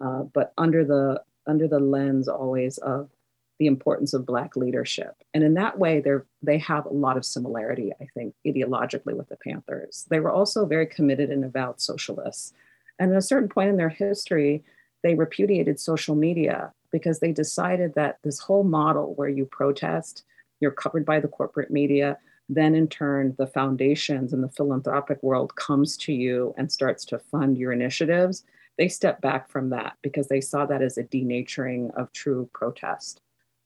uh, 0.02 0.24
but 0.24 0.54
under 0.58 0.84
the 0.84 1.22
under 1.48 1.68
the 1.68 1.80
lens 1.80 2.28
always 2.28 2.78
of 2.80 3.10
the 3.58 3.68
importance 3.68 4.14
of 4.14 4.26
Black 4.26 4.56
leadership. 4.56 5.16
And 5.34 5.44
in 5.44 5.54
that 5.54 5.78
way, 5.80 6.02
they 6.02 6.16
they 6.42 6.58
have 6.58 6.86
a 6.86 6.94
lot 6.94 7.16
of 7.16 7.26
similarity, 7.26 7.92
I 8.02 8.08
think, 8.14 8.34
ideologically 8.46 9.16
with 9.16 9.30
the 9.30 9.38
Panthers. 9.38 10.06
They 10.10 10.20
were 10.20 10.32
also 10.32 10.66
very 10.66 10.88
committed 10.88 11.30
and 11.30 11.46
avowed 11.46 11.80
socialists. 11.80 12.54
And 13.02 13.12
at 13.12 13.18
a 13.18 13.22
certain 13.22 13.50
point 13.50 13.70
in 13.70 13.78
their 13.78 13.90
history, 13.90 14.64
they 15.02 15.16
repudiated 15.16 15.80
social 15.80 16.14
media 16.16 16.72
because 16.92 17.20
they 17.20 17.32
decided 17.32 17.96
that 17.96 18.20
this 18.24 18.38
whole 18.38 18.64
model 18.64 19.16
where 19.16 19.28
you 19.28 19.44
protest, 19.48 20.24
you're 20.60 20.70
covered 20.70 21.04
by 21.04 21.20
the 21.20 21.28
corporate 21.28 21.72
media, 21.72 22.20
then 22.48 22.76
in 22.76 22.88
turn, 22.88 23.34
the 23.40 23.48
foundations 23.48 24.34
and 24.34 24.44
the 24.44 24.50
philanthropic 24.50 25.24
world 25.24 25.56
comes 25.56 25.98
to 25.98 26.14
you 26.14 26.54
and 26.60 26.72
starts 26.72 27.04
to 27.06 27.18
fund 27.18 27.58
your 27.58 27.72
initiatives. 27.72 28.44
They 28.78 28.88
stepped 28.88 29.22
back 29.22 29.50
from 29.50 29.72
that 29.72 29.98
because 30.04 30.28
they 30.28 30.42
saw 30.42 30.68
that 30.68 30.84
as 30.84 31.00
a 31.00 31.04
denaturing 31.04 31.90
of 32.00 32.14
true 32.14 32.52
protest. 32.54 33.20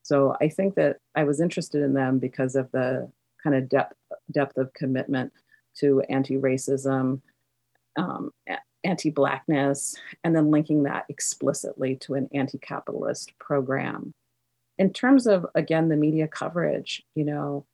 So 0.03 0.37
I 0.39 0.47
think 0.47 0.75
that 0.75 0.99
I 1.13 1.25
was 1.25 1.41
interested 1.41 1.81
in 1.81 1.93
them 1.93 2.19
because 2.19 2.55
of 2.55 2.71
the 2.71 3.11
kind 3.43 3.55
of 3.57 3.67
depth 3.67 3.97
depth 4.31 4.57
of 4.57 4.73
commitment 4.73 5.33
to 5.79 6.01
anti-racism 6.07 7.19
um, 7.97 8.31
anti 8.85 9.09
Blackness, 9.09 9.95
and 10.23 10.35
then 10.35 10.51
linking 10.51 10.83
that 10.83 11.05
explicitly 11.09 11.95
to 11.97 12.13
an 12.13 12.29
anti 12.33 12.57
capitalist 12.57 13.37
program. 13.39 14.13
In 14.77 14.91
terms 14.93 15.25
of, 15.27 15.45
again, 15.55 15.89
the 15.89 15.95
media 15.95 16.27
coverage, 16.27 17.03
you 17.15 17.23
know, 17.23 17.65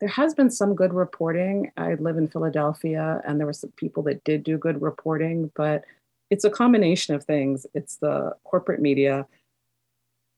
there 0.00 0.08
has 0.08 0.34
been 0.34 0.50
some 0.50 0.74
good 0.74 0.92
reporting. 0.92 1.70
I 1.76 1.94
live 1.94 2.16
in 2.16 2.28
Philadelphia, 2.28 3.20
and 3.26 3.38
there 3.38 3.46
were 3.46 3.52
some 3.52 3.72
people 3.76 4.02
that 4.04 4.24
did 4.24 4.42
do 4.42 4.58
good 4.58 4.82
reporting, 4.82 5.50
but 5.54 5.84
it's 6.30 6.44
a 6.44 6.50
combination 6.50 7.14
of 7.14 7.24
things. 7.24 7.66
It's 7.74 7.96
the 7.96 8.34
corporate 8.44 8.80
media, 8.80 9.26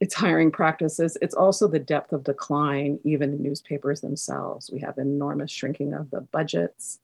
it's 0.01 0.14
hiring 0.14 0.51
practices, 0.51 1.16
it's 1.22 1.35
also 1.35 1.66
the 1.66 1.79
depth 1.79 2.12
of 2.12 2.24
decline, 2.24 2.99
even 3.05 3.33
in 3.33 3.43
newspapers 3.43 4.03
themselves. 4.03 4.70
We 4.70 4.81
have 4.81 4.99
enormous 4.99 5.51
shrinking 5.51 5.95
of 5.95 6.11
the 6.11 6.20
budgets 6.20 6.99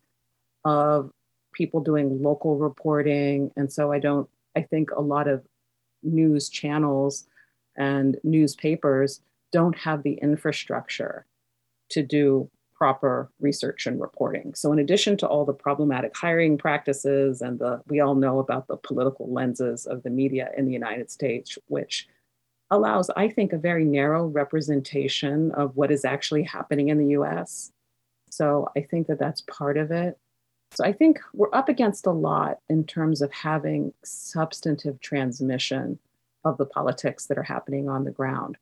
of 0.65 1.11
people 1.53 1.81
doing 1.81 2.23
local 2.23 2.57
reporting. 2.57 3.51
And 3.57 3.73
so 3.73 3.93
I 3.93 3.99
don't, 3.99 4.29
I 4.57 4.63
think 4.63 4.91
a 4.91 5.01
lot 5.01 5.29
of 5.29 5.45
news 6.03 6.49
channels 6.49 7.27
and 7.77 8.19
newspapers 8.25 9.21
don't 9.53 9.77
have 9.77 10.03
the 10.03 10.15
infrastructure 10.15 11.27
to 11.91 12.03
do 12.03 12.51
proper 12.75 13.31
research 13.39 13.87
and 13.87 14.01
reporting. 14.01 14.55
So 14.55 14.73
in 14.73 14.81
addition 14.81 15.17
to 15.19 15.29
all 15.29 15.45
the 15.45 15.53
problematic 15.53 16.17
hiring 16.17 16.59
practices 16.59 17.41
and 17.41 17.59
the 17.59 17.81
we 17.87 18.01
all 18.01 18.17
know 18.17 18.41
about 18.41 18.67
the 18.67 18.77
political 18.77 19.33
lenses 19.33 19.87
of 19.87 20.03
the 20.03 20.11
media 20.11 20.51
in 20.57 20.67
the 20.67 20.73
United 20.73 21.09
States 21.09 21.57
which 21.69 22.09
allows 22.73 23.09
I 23.11 23.29
think 23.29 23.53
a 23.53 23.59
very 23.59 23.85
narrow 23.85 24.27
representation 24.27 25.53
of 25.53 25.77
what 25.77 25.93
is 25.93 26.05
actually 26.05 26.43
happening 26.43 26.89
in 26.89 26.99
the 26.99 27.11
US. 27.19 27.71
So 28.31 28.69
I 28.77 28.81
think 28.81 29.07
that 29.07 29.19
that's 29.21 29.43
part 29.43 29.77
of 29.77 29.93
it. 29.93 30.19
So 30.75 30.85
I 30.85 30.93
think 30.93 31.21
we're 31.35 31.55
up 31.55 31.69
against 31.69 32.07
a 32.07 32.11
lot 32.11 32.59
in 32.71 32.85
terms 32.85 33.21
of 33.21 33.31
having 33.31 33.93
substantive 34.05 35.01
transmission 35.01 35.99
of 36.45 36.57
the 36.57 36.65
politics 36.65 37.27
that 37.27 37.37
are 37.37 37.43
happening 37.43 37.91
on 37.91 38.05
the 38.05 38.11
ground. 38.11 38.57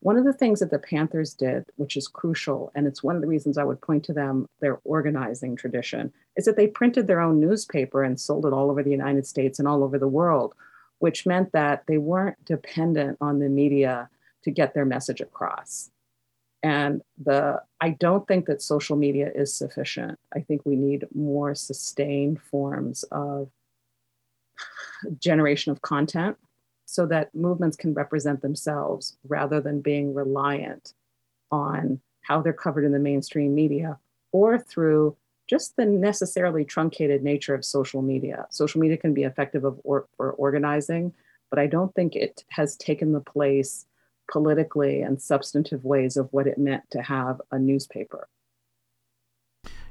One 0.00 0.16
of 0.16 0.24
the 0.24 0.32
things 0.32 0.60
that 0.60 0.70
the 0.70 0.78
Panthers 0.78 1.34
did, 1.34 1.64
which 1.74 1.96
is 1.96 2.06
crucial, 2.06 2.70
and 2.76 2.86
it's 2.86 3.02
one 3.02 3.16
of 3.16 3.22
the 3.22 3.26
reasons 3.28 3.58
I 3.58 3.64
would 3.64 3.80
point 3.80 4.04
to 4.04 4.12
them, 4.12 4.46
their 4.60 4.78
organizing 4.84 5.56
tradition, 5.56 6.12
is 6.36 6.44
that 6.44 6.56
they 6.56 6.68
printed 6.68 7.08
their 7.08 7.20
own 7.20 7.40
newspaper 7.40 8.04
and 8.04 8.20
sold 8.20 8.46
it 8.46 8.52
all 8.52 8.70
over 8.70 8.84
the 8.84 8.90
United 8.90 9.26
States 9.26 9.58
and 9.58 9.66
all 9.66 9.82
over 9.82 9.98
the 9.98 10.06
world, 10.06 10.54
which 11.00 11.26
meant 11.26 11.50
that 11.50 11.82
they 11.88 11.98
weren't 11.98 12.42
dependent 12.44 13.18
on 13.20 13.40
the 13.40 13.48
media 13.48 14.08
to 14.44 14.52
get 14.52 14.74
their 14.74 14.84
message 14.84 15.20
across. 15.20 15.90
And 16.66 17.00
the 17.16 17.62
I 17.80 17.90
don't 17.90 18.26
think 18.26 18.46
that 18.46 18.60
social 18.60 18.96
media 18.96 19.30
is 19.32 19.54
sufficient. 19.54 20.18
I 20.34 20.40
think 20.40 20.62
we 20.64 20.74
need 20.74 21.06
more 21.14 21.54
sustained 21.54 22.42
forms 22.42 23.04
of 23.12 23.50
generation 25.20 25.70
of 25.70 25.82
content 25.82 26.36
so 26.84 27.06
that 27.06 27.32
movements 27.36 27.76
can 27.76 27.94
represent 27.94 28.42
themselves 28.42 29.16
rather 29.28 29.60
than 29.60 29.80
being 29.80 30.12
reliant 30.12 30.92
on 31.52 32.00
how 32.22 32.42
they're 32.42 32.52
covered 32.52 32.84
in 32.84 32.90
the 32.90 32.98
mainstream 32.98 33.54
media 33.54 33.96
or 34.32 34.58
through 34.58 35.16
just 35.46 35.76
the 35.76 35.86
necessarily 35.86 36.64
truncated 36.64 37.22
nature 37.22 37.54
of 37.54 37.64
social 37.64 38.02
media. 38.02 38.44
Social 38.50 38.80
media 38.80 38.96
can 38.96 39.14
be 39.14 39.22
effective 39.22 39.62
of 39.62 39.78
or, 39.84 40.08
for 40.16 40.32
organizing, 40.32 41.12
but 41.48 41.60
I 41.60 41.68
don't 41.68 41.94
think 41.94 42.16
it 42.16 42.44
has 42.48 42.76
taken 42.76 43.12
the 43.12 43.20
place 43.20 43.86
politically 44.30 45.02
and 45.02 45.20
substantive 45.20 45.84
ways 45.84 46.16
of 46.16 46.28
what 46.32 46.46
it 46.46 46.58
meant 46.58 46.90
to 46.90 47.02
have 47.02 47.40
a 47.50 47.58
newspaper. 47.58 48.28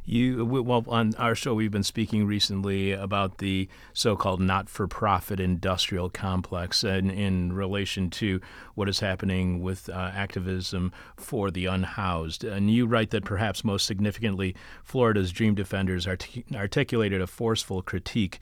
You 0.08 0.46
well 0.46 0.86
on 0.88 1.16
our 1.16 1.34
show 1.34 1.56
we've 1.56 1.72
been 1.72 1.82
speaking 1.82 2.28
recently 2.28 2.92
about 2.92 3.40
the 3.40 3.68
so-called 3.92 4.40
not-for-profit 4.40 5.40
industrial 5.40 6.12
complex 6.12 6.84
and 6.84 7.10
in 7.10 7.54
relation 7.54 8.12
to 8.12 8.40
what 8.76 8.88
is 8.88 9.00
happening 9.00 9.64
with 9.64 9.90
uh, 9.90 9.94
activism 10.14 10.92
for 11.18 11.50
the 11.50 11.66
unhoused. 11.66 12.44
And 12.44 12.70
you 12.70 12.86
write 12.86 13.10
that 13.10 13.26
perhaps 13.26 13.64
most 13.64 13.88
significantly, 13.88 14.56
Florida's 14.84 15.32
Dream 15.32 15.56
Defenders 15.56 16.06
artic- 16.06 16.46
articulated 16.54 17.20
a 17.20 17.26
forceful 17.26 17.82
critique 17.82 18.40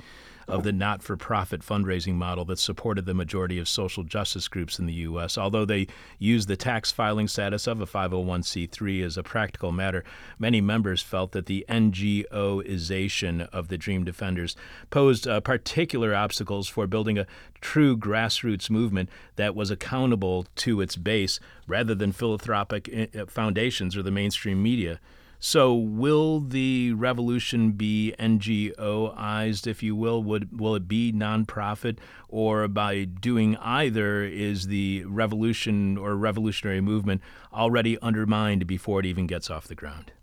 of 0.47 0.63
the 0.63 0.71
not 0.71 1.03
for 1.03 1.15
profit 1.17 1.61
fundraising 1.61 2.15
model 2.15 2.45
that 2.45 2.59
supported 2.59 3.05
the 3.05 3.13
majority 3.13 3.59
of 3.59 3.67
social 3.67 4.03
justice 4.03 4.47
groups 4.47 4.79
in 4.79 4.85
the 4.85 4.93
U.S. 4.93 5.37
Although 5.37 5.65
they 5.65 5.87
use 6.19 6.45
the 6.45 6.55
tax 6.55 6.91
filing 6.91 7.27
status 7.27 7.67
of 7.67 7.81
a 7.81 7.85
501c3 7.85 9.03
as 9.03 9.17
a 9.17 9.23
practical 9.23 9.71
matter, 9.71 10.03
many 10.37 10.61
members 10.61 11.01
felt 11.01 11.31
that 11.31 11.45
the 11.45 11.65
NGOization 11.69 13.47
of 13.49 13.67
the 13.67 13.77
Dream 13.77 14.03
Defenders 14.03 14.55
posed 14.89 15.27
uh, 15.27 15.39
particular 15.41 16.15
obstacles 16.15 16.67
for 16.67 16.87
building 16.87 17.17
a 17.17 17.27
true 17.61 17.97
grassroots 17.97 18.69
movement 18.69 19.09
that 19.35 19.55
was 19.55 19.71
accountable 19.71 20.45
to 20.55 20.81
its 20.81 20.95
base 20.95 21.39
rather 21.67 21.95
than 21.95 22.11
philanthropic 22.11 23.09
uh, 23.15 23.25
foundations 23.25 23.95
or 23.95 24.03
the 24.03 24.11
mainstream 24.11 24.61
media. 24.61 24.99
So, 25.45 25.73
will 25.75 26.39
the 26.39 26.93
revolution 26.93 27.73
be 27.73 28.15
NGOized, 28.17 29.67
if 29.67 29.83
you 29.83 29.93
will? 29.93 30.23
Would 30.23 30.57
will 30.57 30.73
it 30.75 30.87
be 30.87 31.11
nonprofit, 31.11 31.97
or 32.29 32.69
by 32.69 33.03
doing 33.03 33.57
either, 33.57 34.23
is 34.23 34.67
the 34.67 35.03
revolution 35.03 35.97
or 35.97 36.15
revolutionary 36.15 36.79
movement 36.79 37.21
already 37.51 37.99
undermined 37.99 38.65
before 38.67 39.01
it 39.01 39.05
even 39.05 39.27
gets 39.27 39.49
off 39.49 39.67
the 39.67 39.75
ground? 39.75 40.13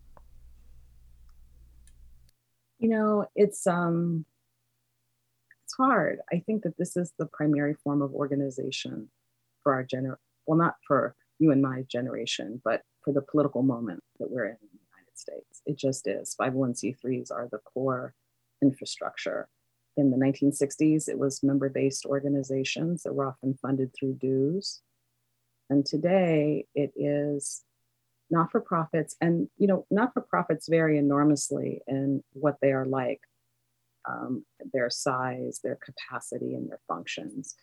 You 2.79 2.89
know, 2.89 3.27
it's 3.37 3.67
um, 3.67 4.25
it's 5.65 5.75
hard. 5.77 6.21
I 6.33 6.39
think 6.47 6.63
that 6.63 6.79
this 6.79 6.97
is 6.97 7.13
the 7.19 7.27
primary 7.27 7.75
form 7.85 8.01
of 8.01 8.15
organization 8.15 9.11
for 9.63 9.75
our 9.75 9.85
gener. 9.85 10.17
Well, 10.47 10.57
not 10.57 10.77
for 10.89 11.15
you 11.39 11.51
and 11.51 11.61
my 11.61 11.83
generation, 11.89 12.63
but 12.65 12.81
for 13.05 13.13
the 13.13 13.21
political 13.21 13.63
moment 13.63 14.03
that 14.19 14.31
we're 14.31 14.47
in 14.47 14.57
States. 15.21 15.63
It 15.67 15.77
just 15.77 16.07
is. 16.07 16.35
501c3s 16.41 17.31
are 17.31 17.49
the 17.51 17.59
core 17.59 18.15
infrastructure. 18.63 19.49
In 19.97 20.11
the 20.11 20.17
1960s, 20.17 21.09
it 21.09 21.19
was 21.19 21.43
member 21.43 21.69
based 21.69 22.07
organizations 22.07 23.03
that 23.03 23.15
were 23.15 23.29
often 23.29 23.59
funded 23.61 23.93
through 23.95 24.15
dues. 24.15 24.81
And 25.69 25.85
today, 25.85 26.67
it 26.75 26.93
is 26.97 27.63
not 28.31 28.51
for 28.51 28.61
profits. 28.61 29.17
And, 29.21 29.49
you 29.59 29.67
know, 29.67 29.87
not 29.91 30.13
for 30.15 30.23
profits 30.23 30.69
vary 30.69 30.99
enormously 30.99 31.83
in 31.87 32.23
what 32.33 32.57
they 32.63 32.73
are 32.73 32.87
like 32.87 33.21
um, 34.09 34.45
their 34.73 34.91
size, 34.91 35.61
their 35.63 35.77
capacity, 35.77 36.55
and 36.55 36.71
their 36.71 36.81
functions. 36.89 37.57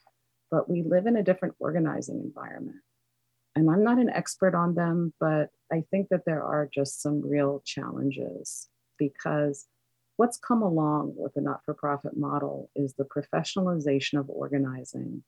But 0.51 0.69
we 0.69 0.83
live 0.83 1.07
in 1.07 1.17
a 1.17 1.23
different 1.23 1.55
organizing 1.59 2.21
environment 2.21 2.77
and 3.57 3.71
I'm 3.71 3.83
not 3.83 3.97
an 3.97 4.11
expert 4.11 4.53
on 4.53 4.75
them, 4.75 5.15
but 5.19 5.49
I 5.71 5.83
think 5.89 6.09
that 6.09 6.25
there 6.27 6.43
are 6.43 6.69
just 6.71 7.01
some 7.01 7.27
real 7.27 7.63
challenges 7.65 8.69
because 8.99 9.65
what's 10.17 10.37
come 10.37 10.61
along 10.61 11.15
with 11.17 11.33
the 11.33 11.41
not 11.41 11.65
for 11.65 11.73
profit 11.73 12.15
model 12.15 12.69
is 12.75 12.93
the 12.93 13.05
professionalization 13.05 14.19
of 14.19 14.29
organizing, 14.29 15.23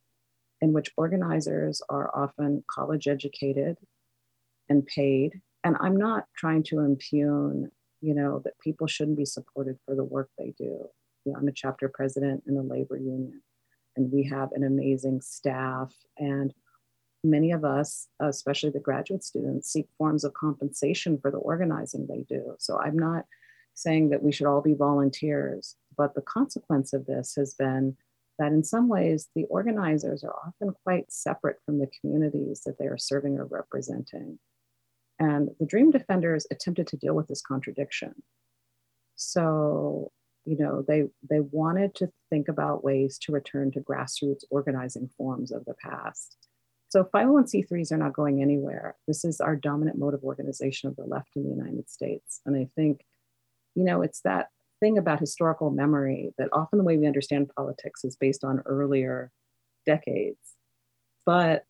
in 0.61 0.73
which 0.73 0.91
organizers 0.95 1.81
are 1.89 2.15
often 2.15 2.63
college 2.69 3.07
educated 3.07 3.77
and 4.69 4.85
paid. 4.85 5.41
And 5.63 5.75
I'm 5.79 5.97
not 5.97 6.25
trying 6.37 6.61
to 6.65 6.81
impugn, 6.81 7.71
you 7.99 8.13
know, 8.13 8.43
that 8.45 8.59
people 8.59 8.85
shouldn't 8.85 9.17
be 9.17 9.25
supported 9.25 9.79
for 9.87 9.95
the 9.95 10.03
work 10.03 10.29
they 10.37 10.53
do. 10.55 10.87
You 11.25 11.31
know, 11.31 11.39
I'm 11.39 11.47
a 11.47 11.51
chapter 11.51 11.89
president 11.89 12.43
in 12.47 12.57
a 12.57 12.61
labor 12.61 12.97
union, 12.97 13.41
and 13.97 14.11
we 14.11 14.23
have 14.25 14.51
an 14.51 14.65
amazing 14.65 15.21
staff 15.21 15.95
and 16.19 16.53
many 17.23 17.51
of 17.51 17.65
us, 17.65 18.07
especially 18.19 18.69
the 18.69 18.79
graduate 18.79 19.23
students, 19.23 19.71
seek 19.71 19.87
forms 19.97 20.23
of 20.23 20.33
compensation 20.33 21.17
for 21.19 21.31
the 21.31 21.37
organizing 21.37 22.07
they 22.07 22.23
do. 22.27 22.55
So 22.59 22.79
I'm 22.79 22.97
not 22.97 23.25
saying 23.73 24.09
that 24.09 24.23
we 24.23 24.31
should 24.31 24.47
all 24.47 24.61
be 24.61 24.73
volunteers, 24.73 25.75
but 25.97 26.15
the 26.15 26.21
consequence 26.21 26.93
of 26.93 27.05
this 27.05 27.35
has 27.35 27.53
been 27.53 27.97
that 28.37 28.53
in 28.53 28.63
some 28.63 28.87
ways 28.87 29.27
the 29.35 29.45
organizers 29.45 30.23
are 30.23 30.35
often 30.45 30.73
quite 30.83 31.11
separate 31.11 31.57
from 31.65 31.77
the 31.79 31.89
communities 31.99 32.61
that 32.65 32.77
they 32.79 32.85
are 32.85 32.97
serving 32.97 33.37
or 33.37 33.45
representing. 33.45 34.39
And 35.19 35.49
the 35.59 35.65
Dream 35.65 35.91
Defenders 35.91 36.47
attempted 36.49 36.87
to 36.87 36.97
deal 36.97 37.13
with 37.13 37.27
this 37.27 37.41
contradiction. 37.41 38.15
So, 39.15 40.13
you 40.45 40.57
know, 40.57 40.85
they 40.87 41.09
they 41.29 41.41
wanted 41.41 41.93
to 41.95 42.09
think 42.29 42.47
about 42.47 42.85
ways 42.85 43.17
to 43.23 43.33
return 43.33 43.71
to 43.71 43.81
grassroots 43.81 44.45
organizing 44.49 45.09
forms 45.17 45.51
of 45.51 45.65
the 45.65 45.73
past 45.73 46.37
so 46.89 47.03
501c3s 47.03 47.91
are 47.91 47.97
not 47.97 48.13
going 48.13 48.41
anywhere. 48.41 48.95
This 49.07 49.23
is 49.23 49.39
our 49.39 49.55
dominant 49.55 49.99
mode 49.99 50.15
of 50.15 50.23
organization 50.23 50.89
of 50.89 50.95
the 50.95 51.05
left 51.05 51.29
in 51.35 51.43
the 51.43 51.55
United 51.55 51.87
States. 51.87 52.41
And 52.45 52.55
I 52.55 52.67
think, 52.75 53.05
you 53.75 53.83
know, 53.83 54.01
it's 54.01 54.21
that 54.21 54.49
thing 54.79 54.97
about 54.97 55.19
historical 55.19 55.69
memory 55.69 56.33
that 56.39 56.49
often 56.51 56.79
the 56.79 56.83
way 56.83 56.97
we 56.97 57.05
understand 57.05 57.51
politics 57.55 58.03
is 58.03 58.15
based 58.15 58.43
on 58.43 58.63
earlier 58.65 59.31
decades. 59.85 60.55
But, 61.27 61.65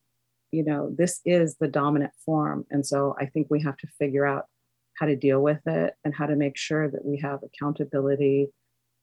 you 0.51 0.63
know, 0.63 0.89
this 0.97 1.19
is 1.25 1.57
the 1.57 1.67
dominant 1.67 2.13
form. 2.25 2.65
And 2.71 2.85
so 2.85 3.15
I 3.19 3.25
think 3.25 3.47
we 3.49 3.61
have 3.61 3.77
to 3.77 3.87
figure 3.87 4.25
out 4.25 4.45
how 4.93 5.05
to 5.05 5.17
deal 5.17 5.41
with 5.41 5.59
it 5.65 5.95
and 6.05 6.15
how 6.15 6.27
to 6.27 6.35
make 6.37 6.55
sure 6.55 6.89
that 6.89 7.03
we 7.03 7.17
have 7.17 7.43
accountability 7.43 8.47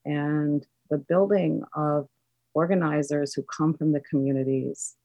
and 0.07 0.67
the 0.89 0.99
building 0.99 1.63
of 1.75 2.09
organizers 2.55 3.35
who 3.35 3.43
come 3.43 3.75
from 3.75 3.93
the 3.93 4.01
communities 4.01 4.97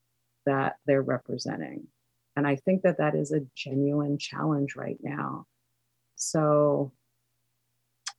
that 0.45 0.77
they're 0.85 1.01
representing. 1.01 1.87
And 2.35 2.47
I 2.47 2.55
think 2.55 2.83
that 2.83 2.97
that 2.97 3.15
is 3.15 3.31
a 3.31 3.45
genuine 3.55 4.17
challenge 4.17 4.75
right 4.75 4.97
now. 5.01 5.45
So 6.15 6.93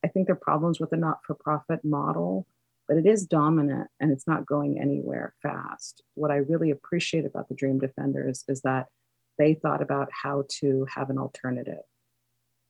I 0.03 0.07
think 0.07 0.27
there 0.27 0.35
are 0.35 0.39
problems 0.39 0.79
with 0.79 0.91
the 0.91 0.97
not 0.97 1.19
for 1.25 1.33
profit 1.35 1.83
model, 1.83 2.45
but 2.87 2.97
it 2.97 3.05
is 3.05 3.25
dominant 3.25 3.89
and 3.99 4.11
it's 4.11 4.27
not 4.27 4.45
going 4.45 4.79
anywhere 4.79 5.33
fast. 5.41 6.03
What 6.15 6.31
I 6.31 6.37
really 6.37 6.71
appreciate 6.71 7.25
about 7.25 7.49
the 7.49 7.55
Dream 7.55 7.79
Defenders 7.79 8.43
is 8.47 8.61
that 8.61 8.87
they 9.37 9.53
thought 9.53 9.81
about 9.81 10.09
how 10.11 10.45
to 10.59 10.85
have 10.93 11.09
an 11.09 11.17
alternative. 11.17 11.83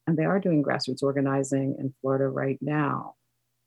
And 0.06 0.18
they 0.18 0.26
are 0.26 0.40
doing 0.40 0.64
grassroots 0.64 1.04
organizing 1.04 1.76
in 1.80 1.94
Florida 2.02 2.28
right 2.28 2.60
now. 2.62 3.16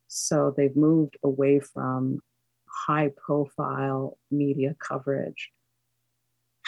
So 0.09 0.55
they've 0.57 0.77
moved 0.77 1.17
away 1.25 1.61
from 1.61 2.21
high 2.69 3.11
profile 3.17 4.19
media 4.31 4.77
coverage. 4.79 5.51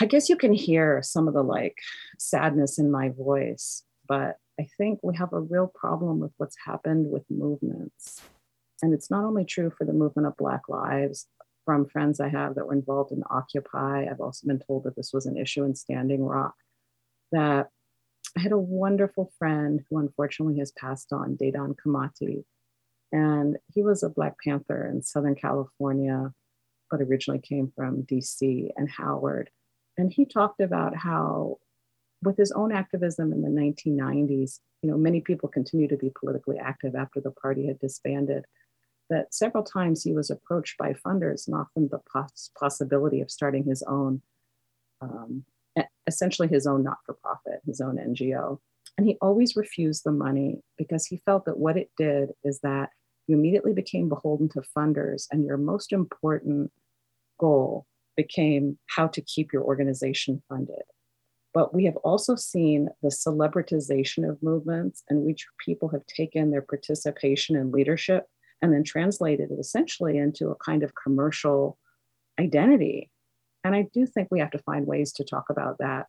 I 0.01 0.07
guess 0.07 0.29
you 0.29 0.37
can 0.37 0.53
hear 0.53 1.03
some 1.03 1.27
of 1.27 1.35
the 1.35 1.43
like 1.43 1.77
sadness 2.19 2.79
in 2.79 2.91
my 2.91 3.09
voice, 3.11 3.83
but 4.07 4.37
I 4.61 4.69
think 4.77 5.01
we 5.03 5.17
have 5.17 5.33
a 5.33 5.41
real 5.41 5.67
problem 5.75 6.21
with 6.21 6.33
what's 6.37 6.57
happened 6.65 7.11
with 7.11 7.25
movements. 7.31 8.21
And 8.83 8.95
it's 8.95 9.11
not 9.11 9.25
only 9.25 9.45
true 9.45 9.73
for 9.77 9.85
the 9.85 9.93
movement 9.93 10.29
of 10.29 10.37
Black 10.37 10.69
Lives, 10.69 11.27
from 11.69 11.87
friends 11.87 12.19
I 12.19 12.29
have 12.29 12.55
that 12.55 12.67
were 12.67 12.73
involved 12.73 13.13
in 13.13 13.23
Occupy. 13.29 14.07
I've 14.11 14.21
also 14.21 14.47
been 14.47 14.59
told 14.59 14.85
that 14.85 14.97
this 14.97 15.13
was 15.13 15.27
an 15.27 15.37
issue 15.37 15.65
in 15.65 15.75
Standing 15.75 16.25
Rock. 16.25 16.55
That 17.31 17.69
I 18.37 18.41
had 18.41 18.53
a 18.53 18.59
wonderful 18.59 19.33
friend 19.39 19.85
who 19.91 19.99
unfortunately 19.99 20.59
has 20.61 20.73
passed 20.73 21.13
on, 21.13 21.37
Dedon 21.37 21.75
Kamathi. 21.77 22.45
And 23.13 23.59
he 23.67 23.83
was 23.83 24.03
a 24.03 24.09
Black 24.09 24.37
Panther 24.43 24.89
in 24.89 25.03
Southern 25.03 25.35
California, 25.35 26.33
but 26.91 27.03
originally 27.03 27.41
came 27.41 27.71
from 27.77 28.05
DC 28.05 28.71
and 28.77 28.89
Howard. 28.89 29.51
And 29.99 30.13
he 30.13 30.25
talked 30.25 30.61
about 30.61 30.97
how 30.97 31.59
with 32.23 32.37
his 32.37 32.53
own 32.53 32.73
activism 32.73 33.33
in 33.33 33.43
the 33.43 33.49
1990s, 33.49 34.61
you 34.83 34.91
know, 34.91 34.97
many 34.97 35.21
people 35.21 35.49
continue 35.49 35.89
to 35.89 35.97
be 35.97 36.13
politically 36.19 36.57
active 36.57 36.95
after 36.95 37.21
the 37.21 37.33
party 37.33 37.67
had 37.67 37.81
disbanded. 37.81 38.45
That 39.11 39.35
several 39.35 39.65
times 39.65 40.03
he 40.03 40.13
was 40.13 40.31
approached 40.31 40.79
by 40.79 40.93
funders 40.93 41.47
and 41.47 41.57
often 41.57 41.89
the 41.91 42.01
poss- 42.13 42.51
possibility 42.59 43.21
of 43.21 43.31
starting 43.31 43.65
his 43.65 43.83
own, 43.83 44.23
um, 45.01 45.45
essentially 46.07 46.49
his 46.49 46.67
own 46.67 46.85
not 46.85 46.99
for 47.05 47.15
profit, 47.15 47.61
his 47.67 47.81
own 47.81 47.97
NGO. 47.97 48.59
And 48.97 49.07
he 49.07 49.17
always 49.21 49.57
refused 49.57 50.03
the 50.05 50.13
money 50.13 50.61
because 50.77 51.07
he 51.07 51.23
felt 51.25 51.45
that 51.47 51.59
what 51.59 51.77
it 51.77 51.91
did 51.97 52.31
is 52.45 52.61
that 52.61 52.91
you 53.27 53.37
immediately 53.37 53.73
became 53.73 54.09
beholden 54.09 54.49
to 54.51 54.63
funders, 54.77 55.27
and 55.31 55.45
your 55.45 55.57
most 55.57 55.93
important 55.93 56.73
goal 57.39 57.87
became 58.19 58.77
how 58.89 59.07
to 59.07 59.23
keep 59.23 59.53
your 59.53 59.63
organization 59.63 60.43
funded. 60.49 60.83
But 61.55 61.73
we 61.73 61.85
have 61.85 61.97
also 61.99 62.35
seen 62.35 62.89
the 63.01 63.11
celebritization 63.11 64.29
of 64.29 64.43
movements 64.43 65.05
in 65.09 65.25
which 65.25 65.47
people 65.65 65.89
have 65.91 66.05
taken 66.07 66.51
their 66.51 66.63
participation 66.63 67.55
and 67.55 67.73
leadership 67.73 68.27
and 68.61 68.73
then 68.73 68.83
translated 68.83 69.53
it 69.53 69.61
essentially 69.61 70.19
into 70.19 70.51
a 70.51 70.57
kind 70.57 70.83
of 70.83 70.93
commercial 71.01 71.79
identity. 72.41 73.09
And 73.63 73.75
I 73.77 73.87
do 73.95 74.05
think 74.05 74.29
we 74.31 74.41
have 74.41 74.51
to 74.51 74.59
find 74.59 74.85
ways 74.85 75.13
to 75.13 75.25
talk 75.25 75.45
about 75.49 75.79
that 75.79 76.07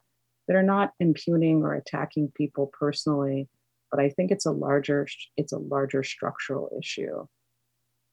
that 0.48 0.58
are 0.58 0.64
not 0.64 0.94
impugning 1.00 1.62
or 1.62 1.76
attacking 1.76 2.32
people 2.36 2.72
personally, 2.80 3.48
but 3.92 4.00
I 4.00 4.10
think 4.10 4.32
it's 4.32 4.48
a 4.48 4.52
larger 4.52 5.08
it's 5.38 5.54
a 5.54 5.60
larger 5.60 6.04
structural 6.04 6.72
issue. 6.80 7.28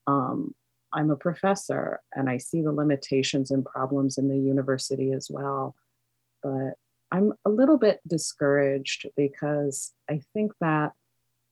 Um, 0.06 0.54
I'm 0.96 1.10
a 1.10 1.16
professor 1.16 2.00
and 2.14 2.28
I 2.28 2.38
see 2.38 2.62
the 2.62 2.72
limitations 2.72 3.50
and 3.50 3.64
problems 3.64 4.16
in 4.16 4.28
the 4.28 4.38
university 4.38 5.12
as 5.12 5.28
well. 5.30 5.76
But 6.42 6.72
I'm 7.12 7.34
a 7.44 7.50
little 7.50 7.76
bit 7.76 8.00
discouraged 8.08 9.06
because 9.14 9.92
I 10.10 10.22
think 10.32 10.52
that 10.62 10.92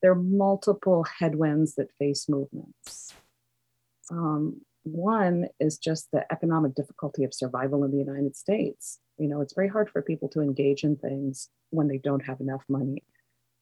there 0.01 0.13
are 0.13 0.17
multiple 0.17 1.05
headwinds 1.05 1.75
that 1.75 1.93
face 1.99 2.27
movements. 2.27 3.13
Um, 4.11 4.63
one 4.83 5.49
is 5.61 5.79
just 5.79 6.11
the 6.11 6.25
economic 6.33 6.75
difficulty 6.75 7.25
of 7.25 7.35
survival 7.35 7.85
in 7.85 7.91
the 7.91 7.99
United 7.99 8.37
States. 8.37 8.99
You 9.19 9.29
know, 9.29 9.43
it's 9.43 9.55
very 9.55 9.69
hard 9.69 9.91
for 9.91 10.01
people 10.01 10.29
to 10.31 10.41
engage 10.41 10.85
in 10.85 10.97
things 10.97 11.51
when 11.71 11.89
they 11.89 11.99
don't 11.99 12.25
have 12.25 12.41
enough 12.41 12.65
money. 12.69 13.05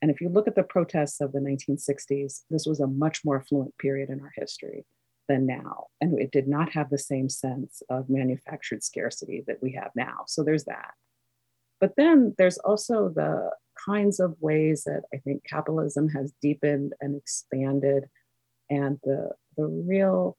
And 0.01 0.11
if 0.11 0.21
you 0.21 0.29
look 0.29 0.49
at 0.49 0.55
the 0.55 0.63
protests 0.63 1.21
of 1.21 1.33
the 1.33 1.39
1960s, 1.39 2.43
this 2.51 2.67
was 2.67 2.81
a 2.81 2.87
much 2.87 3.25
more 3.25 3.41
affluent 3.41 3.77
period 3.79 4.11
in 4.11 4.21
our 4.21 4.33
history 4.37 4.85
than 5.29 5.47
now. 5.47 5.87
And 6.01 6.19
it 6.19 6.31
did 6.33 6.49
not 6.49 6.73
have 6.73 6.91
the 6.91 6.99
same 6.99 7.29
sense 7.29 7.83
of 7.89 8.11
manufactured 8.11 8.83
scarcity 8.83 9.45
that 9.47 9.63
we 9.63 9.73
have 9.73 9.91
now. 9.95 10.25
So 10.27 10.43
there's 10.43 10.65
that. 10.65 10.93
But 11.81 11.95
then 11.97 12.35
there's 12.39 12.59
also 12.59 13.09
the 13.09 13.51
kinds 13.87 14.21
of 14.21 14.37
ways 14.41 14.85
that 14.85 15.03
I 15.13 15.19
think 15.19 15.43
capitalism 15.45 16.09
has 16.11 16.33
deepened 16.41 16.93
and 17.01 17.17
expanded, 17.17 18.05
and 18.71 18.99
the, 19.03 19.31
the 19.57 19.67
real, 19.67 20.37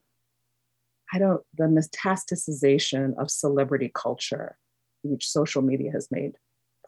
I 1.12 1.18
don't, 1.18 1.42
the 1.56 1.64
metastasization 1.64 3.18
of 3.18 3.30
celebrity 3.30 3.90
culture, 3.94 4.56
which 5.02 5.28
social 5.28 5.62
media 5.62 5.92
has 5.92 6.08
made 6.10 6.32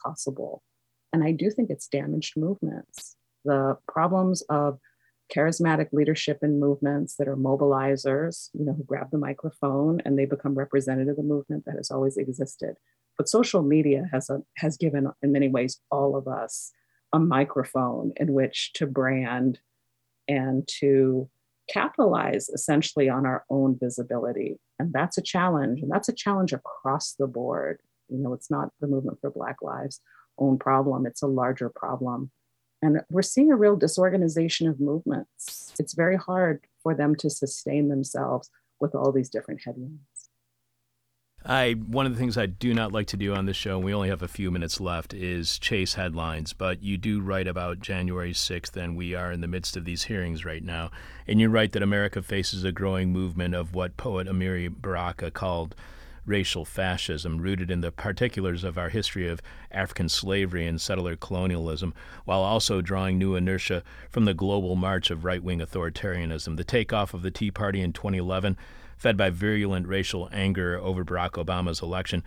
possible. 0.03 0.63
And 1.13 1.23
I 1.23 1.33
do 1.33 1.51
think 1.51 1.71
it's 1.71 1.89
damaged 1.89 2.37
movements. 2.37 3.17
The 3.45 3.77
problems 3.87 4.43
of 4.49 4.79
charismatic 5.35 5.89
leadership 5.93 6.39
in 6.43 6.61
movements 6.61 7.17
that 7.17 7.29
are 7.29 7.37
mobilizers, 7.37 8.51
you 8.53 8.65
know, 8.65 8.73
who 8.73 8.85
grab 8.85 9.11
the 9.11 9.19
microphone 9.19 10.01
and 10.05 10.19
they 10.19 10.25
become 10.25 10.55
representative 10.55 11.11
of 11.11 11.17
the 11.17 11.23
movement 11.23 11.65
that 11.67 11.77
has 11.77 11.91
always 11.91 12.17
existed. 12.17 12.77
But 13.17 13.29
social 13.29 13.63
media 13.63 14.09
has 14.13 14.31
a 14.31 14.43
has 14.59 14.77
given 14.77 15.11
in 15.23 15.33
many 15.33 15.49
ways 15.49 15.81
all 15.91 16.17
of 16.17 16.29
us 16.29 16.73
a 17.13 17.19
microphone 17.19 18.13
in 18.17 18.33
which 18.33 18.73
to 18.75 18.87
brand 18.87 19.61
and 20.29 20.69
to 20.81 21.29
capitalize 21.69 22.49
essentially 22.49 23.09
on 23.09 23.27
our 23.27 23.45
own 23.51 23.79
visibility. 23.81 24.59
And 24.79 24.93
that's 24.93 25.19
a 25.19 25.23
challenge. 25.23 25.81
And 25.81 25.91
that's 25.91 26.09
a 26.09 26.13
challenge 26.13 26.53
across 26.53 27.15
the 27.15 27.27
board. 27.27 27.81
You 28.09 28.19
know, 28.19 28.33
it's 28.35 28.51
not 28.51 28.71
the 28.81 28.87
movement 28.87 29.19
for 29.21 29.31
Black 29.31 29.63
Lives 29.63 30.01
own 30.39 30.59
problem, 30.59 31.07
it's 31.07 31.23
a 31.23 31.27
larger 31.27 31.69
problem. 31.69 32.31
And 32.83 33.01
we're 33.11 33.23
seeing 33.23 33.51
a 33.51 33.57
real 33.57 33.77
disorganization 33.77 34.69
of 34.69 34.81
movements. 34.81 35.73
It's 35.79 35.95
very 35.95 36.17
hard 36.17 36.67
for 36.83 36.95
them 36.95 37.15
to 37.17 37.31
sustain 37.31 37.89
themselves 37.89 38.51
with 38.81 38.95
all 38.95 39.13
these 39.13 39.31
different 39.31 39.63
headwinds. 39.65 40.01
I 41.49 41.73
one 41.73 42.07
of 42.07 42.13
the 42.13 42.19
things 42.19 42.37
I 42.37 42.47
do 42.47 42.75
not 42.75 42.91
like 42.91 43.07
to 43.09 43.17
do 43.17 43.33
on 43.33 43.47
this 43.47 43.57
show, 43.57 43.77
and 43.77 43.85
we 43.85 43.95
only 43.95 44.09
have 44.09 44.23
a 44.23 44.29
few 44.29 44.51
minutes 44.51 44.81
left, 44.81 45.15
is 45.15 45.59
chase 45.59 45.95
headlines. 45.95 46.53
But 46.53 46.83
you 46.83 46.99
do 46.99 47.21
write 47.21 47.47
about 47.47 47.79
January 47.79 48.33
6th, 48.33 48.77
and 48.77 48.97
we 48.97 49.15
are 49.15 49.31
in 49.31 49.43
the 49.43 49.47
midst 49.47 49.77
of 49.77 49.85
these 49.85 50.05
hearings 50.05 50.45
right 50.45 50.63
now. 50.63 50.91
And 51.27 51.41
you 51.41 51.49
write 51.49 51.73
that 51.73 51.83
America 51.83 52.21
faces 52.21 52.65
a 52.65 52.73
growing 52.73 53.13
movement 53.13 53.55
of 53.55 53.75
what 53.75 53.97
poet 53.97 54.27
Amiri 54.27 54.69
Baraka 54.69 55.31
called 55.31 55.77
racial 56.27 56.65
fascism, 56.65 57.39
rooted 57.39 57.71
in 57.71 57.81
the 57.81 57.93
particulars 57.93 58.65
of 58.65 58.77
our 58.77 58.89
history 58.89 59.29
of 59.29 59.41
African 59.71 60.09
slavery 60.09 60.67
and 60.67 60.81
settler 60.81 61.17
colonialism, 61.17 61.95
while 62.25 62.41
also 62.41 62.81
drawing 62.81 63.17
new 63.17 63.35
inertia 63.35 63.83
from 64.11 64.25
the 64.25 64.35
global 64.35 64.77
march 64.77 65.11
of 65.11 65.25
right 65.25 65.43
wing 65.43 65.61
authoritarianism. 65.61 66.57
The 66.57 66.65
takeoff 66.65 67.15
of 67.15 67.23
the 67.23 67.31
Tea 67.31 67.51
Party 67.51 67.81
in 67.81 67.93
2011 67.93 68.57
fed 68.97 69.17
by 69.17 69.31
virulent 69.31 69.87
racial 69.87 70.29
anger 70.33 70.79
over 70.79 71.05
Barack 71.05 71.33
Obama's 71.33 71.83
election, 71.83 72.23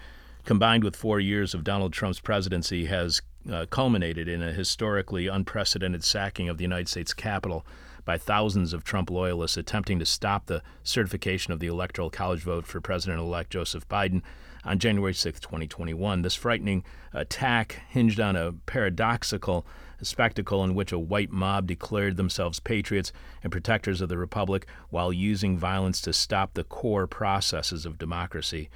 combined 0.45 0.83
with 0.83 0.95
four 0.95 1.19
years 1.19 1.53
of 1.53 1.63
Donald 1.63 1.93
Trump's 1.93 2.19
presidency, 2.19 2.85
has 2.85 3.21
uh, 3.51 3.65
culminated 3.69 4.27
in 4.27 4.41
a 4.41 4.51
historically 4.51 5.27
unprecedented 5.27 6.03
sacking 6.03 6.49
of 6.49 6.57
the 6.57 6.63
United 6.63 6.87
States 6.87 7.13
Capitol 7.13 7.65
by 8.09 8.17
thousands 8.17 8.73
of 8.73 8.83
Trump 8.83 9.11
loyalists 9.11 9.55
attempting 9.55 9.99
to 9.99 10.05
stop 10.05 10.47
the 10.47 10.63
certification 10.81 11.53
of 11.53 11.59
the 11.59 11.67
Electoral 11.67 12.09
College 12.09 12.41
vote 12.41 12.65
for 12.65 12.81
President 12.81 13.19
elect 13.19 13.51
Joseph 13.51 13.87
Biden 13.87 14.23
on 14.65 14.79
January 14.79 15.13
6, 15.13 15.39
2021. 15.39 16.23
This 16.23 16.33
frightening 16.33 16.83
attack 17.13 17.83
hinged 17.87 18.19
on 18.19 18.35
a 18.35 18.53
paradoxical 18.65 19.63
spectacle 20.01 20.63
in 20.63 20.73
which 20.73 20.91
a 20.91 20.97
white 20.97 21.31
mob 21.31 21.67
declared 21.67 22.17
themselves 22.17 22.59
patriots 22.59 23.13
and 23.43 23.51
protectors 23.51 24.01
of 24.01 24.09
the 24.09 24.17
republic 24.17 24.65
while 24.89 25.13
using 25.13 25.55
violence 25.55 26.01
to 26.01 26.11
stop 26.11 26.55
the 26.55 26.63
core 26.63 27.05
processes 27.05 27.85
of 27.85 27.99
democracy. 27.99 28.71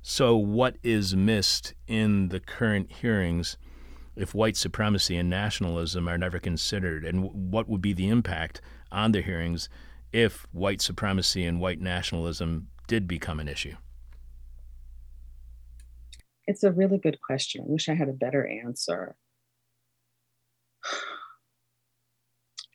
So, 0.00 0.34
what 0.34 0.76
is 0.82 1.14
missed 1.14 1.74
in 1.86 2.30
the 2.30 2.40
current 2.40 2.90
hearings 2.90 3.58
if 4.16 4.34
white 4.34 4.56
supremacy 4.56 5.18
and 5.18 5.28
nationalism 5.28 6.08
are 6.08 6.16
never 6.16 6.38
considered? 6.38 7.04
And 7.04 7.52
what 7.52 7.68
would 7.68 7.82
be 7.82 7.92
the 7.92 8.08
impact 8.08 8.62
on 8.90 9.12
the 9.12 9.22
hearings 9.22 9.68
if 10.12 10.46
white 10.52 10.80
supremacy 10.80 11.44
and 11.44 11.60
white 11.60 11.80
nationalism 11.80 12.68
did 12.86 13.06
become 13.06 13.40
an 13.40 13.48
issue? 13.48 13.76
It's 16.46 16.64
a 16.64 16.72
really 16.72 16.98
good 16.98 17.20
question. 17.20 17.64
I 17.66 17.70
wish 17.70 17.88
I 17.88 17.94
had 17.94 18.08
a 18.08 18.14
better 18.14 18.46
answer. 18.46 19.16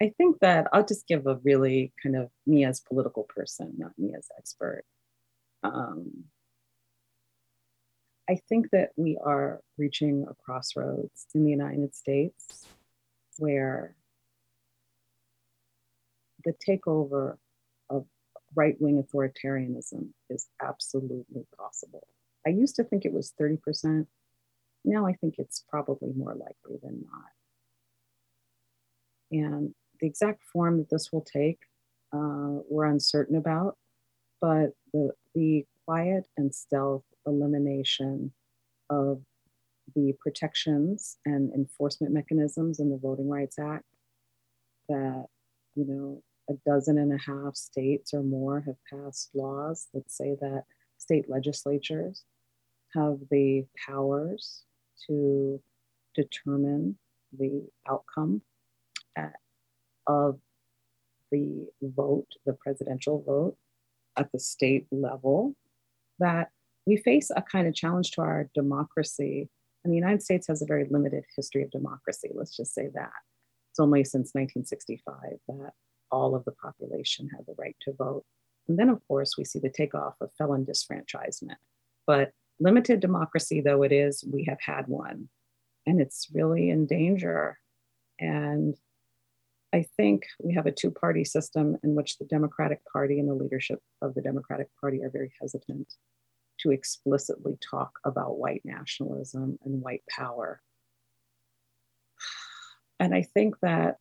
I 0.02 0.14
think 0.18 0.40
that 0.42 0.68
I'll 0.74 0.86
just 0.86 1.08
give 1.08 1.26
a 1.28 1.40
really 1.44 1.94
kind 2.02 2.16
of 2.16 2.30
me 2.46 2.66
as 2.66 2.82
political 2.82 3.24
person, 3.24 3.74
not 3.78 3.98
me 3.98 4.14
as 4.16 4.28
expert. 4.38 4.84
Um, 5.64 6.26
I 8.30 8.40
think 8.48 8.70
that 8.72 8.92
we 8.96 9.18
are 9.24 9.62
reaching 9.78 10.26
a 10.30 10.34
crossroads 10.36 11.26
in 11.34 11.44
the 11.44 11.52
United 11.52 11.96
States 11.96 12.66
where 13.38 13.96
the 16.46 16.54
takeover 16.68 17.38
of 17.90 18.06
right 18.56 18.76
wing 18.80 19.04
authoritarianism 19.04 20.10
is 20.30 20.48
absolutely 20.62 21.46
possible. 21.58 22.08
I 22.46 22.50
used 22.50 22.76
to 22.76 22.84
think 22.84 23.06
it 23.06 23.14
was 23.14 23.34
30%. 23.40 24.06
Now 24.86 25.08
I 25.08 25.14
think 25.14 25.36
it's 25.38 25.64
probably 25.70 26.12
more 26.16 26.34
likely 26.34 26.78
than 26.82 27.06
not. 27.10 27.32
And 29.32 29.74
the 30.00 30.08
exact 30.08 30.44
form 30.52 30.78
that 30.80 30.90
this 30.90 31.12
will 31.12 31.22
take, 31.22 31.60
uh, 32.14 32.60
we're 32.70 32.86
uncertain 32.86 33.36
about, 33.38 33.78
but 34.42 34.72
the, 34.94 35.12
the 35.34 35.66
quiet 35.86 36.28
and 36.38 36.54
stealth 36.54 37.06
elimination 37.26 38.32
of 38.90 39.22
the 39.96 40.14
protections 40.20 41.18
and 41.26 41.52
enforcement 41.54 42.14
mechanisms 42.14 42.80
in 42.80 42.90
the 42.90 42.98
Voting 42.98 43.30
Rights 43.30 43.58
Act 43.60 43.86
that, 44.90 45.26
you 45.76 45.86
know, 45.86 46.22
a 46.50 46.54
dozen 46.66 46.98
and 46.98 47.14
a 47.14 47.18
half 47.18 47.56
states 47.56 48.14
or 48.14 48.24
more 48.24 48.62
have 48.62 48.76
passed 48.92 49.30
laws 49.34 49.88
that 49.94 50.12
say 50.12 50.36
that 50.42 50.64
state 50.98 51.30
legislatures 51.30 52.24
have 52.94 53.18
the 53.32 53.66
powers 53.88 54.64
to 55.08 55.62
determine 56.16 56.98
the 57.38 57.68
outcome 57.90 58.42
at, 59.18 59.34
of 60.08 60.40
the 61.32 61.68
vote, 61.82 62.28
the 62.46 62.54
presidential 62.54 63.24
vote 63.24 63.58
at 64.18 64.32
the 64.32 64.40
state 64.40 64.86
level, 64.92 65.56
that 66.20 66.50
we 66.86 66.98
face 66.98 67.32
a 67.36 67.42
kind 67.42 67.68
of 67.68 67.74
challenge 67.74 68.12
to 68.12 68.22
our 68.22 68.50
democracy. 68.54 69.50
And 69.84 69.92
the 69.92 69.98
United 69.98 70.22
States 70.22 70.48
has 70.48 70.62
a 70.62 70.66
very 70.66 70.88
limited 70.90 71.24
history 71.36 71.64
of 71.64 71.72
democracy, 71.72 72.30
let's 72.34 72.56
just 72.56 72.74
say 72.74 72.90
that. 72.94 73.12
It's 73.72 73.80
only 73.80 74.04
since 74.04 74.32
1965 74.34 75.16
that 75.48 75.74
all 76.14 76.36
of 76.36 76.46
the 76.46 76.52
population 76.52 77.28
had 77.36 77.46
the 77.48 77.56
right 77.58 77.76
to 77.82 77.92
vote. 77.94 78.24
And 78.68 78.78
then, 78.78 78.90
of 78.90 79.06
course, 79.08 79.36
we 79.36 79.44
see 79.44 79.60
the 79.60 79.70
takeoff 79.70 80.14
of 80.22 80.32
felon 80.38 80.64
disfranchisement. 80.64 81.58
But 82.06 82.32
limited 82.60 83.00
democracy 83.00 83.62
though 83.62 83.82
it 83.82 83.92
is, 83.92 84.24
we 84.32 84.46
have 84.46 84.60
had 84.62 84.88
one, 84.88 85.30
and 85.88 86.00
it's 86.00 86.28
really 86.32 86.70
in 86.70 86.86
danger. 86.86 87.58
And 88.20 88.76
I 89.74 89.88
think 89.98 90.28
we 90.40 90.54
have 90.54 90.68
a 90.68 90.72
two 90.72 90.92
party 90.92 91.26
system 91.26 91.78
in 91.84 91.96
which 91.96 92.18
the 92.18 92.26
Democratic 92.26 92.82
Party 92.86 93.20
and 93.20 93.28
the 93.28 93.34
leadership 93.34 93.80
of 94.04 94.14
the 94.14 94.22
Democratic 94.22 94.68
Party 94.80 95.04
are 95.04 95.10
very 95.10 95.34
hesitant 95.42 95.96
to 96.60 96.72
explicitly 96.72 97.58
talk 97.60 97.92
about 98.06 98.38
white 98.38 98.62
nationalism 98.64 99.58
and 99.66 99.82
white 99.82 100.04
power. 100.08 100.62
And 103.00 103.14
I 103.14 103.24
think 103.24 103.60
that 103.62 103.98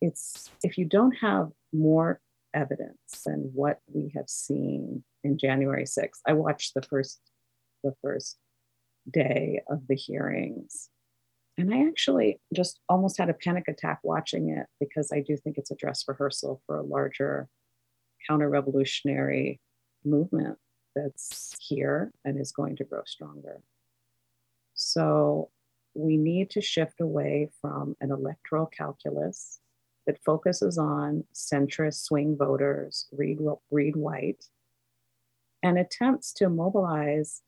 it's 0.00 0.50
if 0.62 0.78
you 0.78 0.84
don't 0.84 1.12
have 1.12 1.50
more 1.72 2.20
evidence 2.54 3.22
than 3.24 3.50
what 3.54 3.80
we 3.92 4.12
have 4.14 4.28
seen 4.28 5.04
in 5.24 5.38
January 5.38 5.84
6th, 5.84 6.20
I 6.26 6.32
watched 6.32 6.74
the 6.74 6.82
first 6.82 7.20
the 7.84 7.94
first 8.02 8.38
day 9.10 9.60
of 9.68 9.86
the 9.88 9.94
hearings. 9.94 10.90
And 11.56 11.74
I 11.74 11.88
actually 11.88 12.40
just 12.54 12.80
almost 12.88 13.18
had 13.18 13.30
a 13.30 13.34
panic 13.34 13.64
attack 13.66 13.98
watching 14.02 14.50
it 14.50 14.66
because 14.78 15.10
I 15.12 15.20
do 15.20 15.36
think 15.36 15.58
it's 15.58 15.72
a 15.72 15.76
dress 15.76 16.04
rehearsal 16.06 16.62
for 16.66 16.78
a 16.78 16.84
larger 16.84 17.48
counter 18.28 18.48
revolutionary 18.48 19.60
movement 20.04 20.58
that's 20.94 21.56
here 21.60 22.12
and 22.24 22.40
is 22.40 22.52
going 22.52 22.76
to 22.76 22.84
grow 22.84 23.02
stronger. 23.06 23.60
So 24.74 25.50
we 25.94 26.16
need 26.16 26.50
to 26.50 26.60
shift 26.60 27.00
away 27.00 27.50
from 27.60 27.96
an 28.00 28.12
electoral 28.12 28.66
calculus 28.66 29.58
that 30.08 30.18
focuses 30.24 30.78
on 30.78 31.22
centrist 31.34 32.02
swing 32.02 32.36
voters, 32.36 33.06
read, 33.12 33.38
white, 33.94 34.44
and 35.62 35.78
attempts 35.78 36.32
to 36.32 36.48
mobilize 36.48 37.42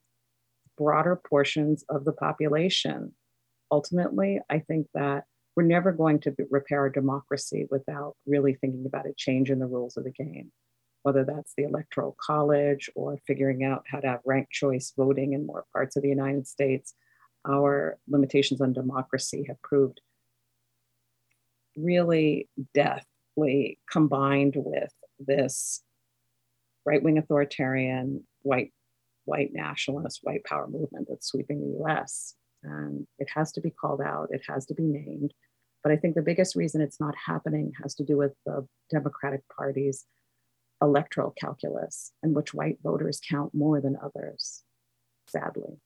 broader 0.78 1.16
portions 1.16 1.84
of 1.88 2.04
the 2.04 2.12
population. 2.12 3.14
Ultimately, 3.72 4.40
I 4.48 4.58
think 4.58 4.88
that 4.94 5.24
we're 5.56 5.64
never 5.64 5.90
going 5.90 6.20
to 6.20 6.34
repair 6.50 6.86
a 6.86 6.92
democracy 6.92 7.66
without 7.70 8.14
really 8.26 8.54
thinking 8.54 8.84
about 8.86 9.06
a 9.06 9.14
change 9.16 9.50
in 9.50 9.58
the 9.58 9.66
rules 9.66 9.96
of 9.96 10.04
the 10.04 10.12
game 10.12 10.52
whether 11.02 11.24
that's 11.24 11.54
the 11.56 11.64
electoral 11.64 12.16
college 12.20 12.90
or 12.94 13.18
figuring 13.26 13.64
out 13.64 13.84
how 13.86 14.00
to 14.00 14.06
have 14.06 14.20
ranked 14.24 14.52
choice 14.52 14.92
voting 14.96 15.32
in 15.32 15.46
more 15.46 15.64
parts 15.72 15.96
of 15.96 16.02
the 16.02 16.08
United 16.08 16.46
States, 16.46 16.94
our 17.48 17.98
limitations 18.06 18.60
on 18.60 18.72
democracy 18.72 19.44
have 19.48 19.60
proved 19.62 20.00
really 21.76 22.48
deathly 22.74 23.78
combined 23.90 24.54
with 24.56 24.92
this 25.18 25.82
right-wing 26.84 27.18
authoritarian 27.18 28.24
white 28.42 28.72
white 29.26 29.50
nationalist 29.52 30.20
white 30.22 30.42
power 30.44 30.66
movement 30.66 31.06
that's 31.08 31.28
sweeping 31.28 31.60
the 31.60 31.84
US 31.84 32.34
and 32.62 33.06
it 33.18 33.28
has 33.34 33.52
to 33.52 33.60
be 33.60 33.70
called 33.70 34.00
out. 34.00 34.28
It 34.30 34.42
has 34.48 34.66
to 34.66 34.74
be 34.74 34.84
named. 34.84 35.32
But 35.82 35.92
i 35.92 35.96
think 35.96 36.14
the 36.14 36.22
biggest 36.22 36.56
reason 36.56 36.80
it's 36.80 37.00
not 37.00 37.14
happening 37.26 37.72
has 37.82 37.94
to 37.96 38.04
do 38.04 38.16
with 38.16 38.32
the 38.44 38.66
democratic 38.90 39.42
party's 39.56 40.04
electoral 40.82 41.34
calculus 41.38 42.12
in 42.22 42.34
which 42.34 42.54
white 42.54 42.78
voters 42.82 43.20
count 43.28 43.54
more 43.54 43.80
than 43.80 43.96
others, 44.02 44.62
sadly. 45.26 45.78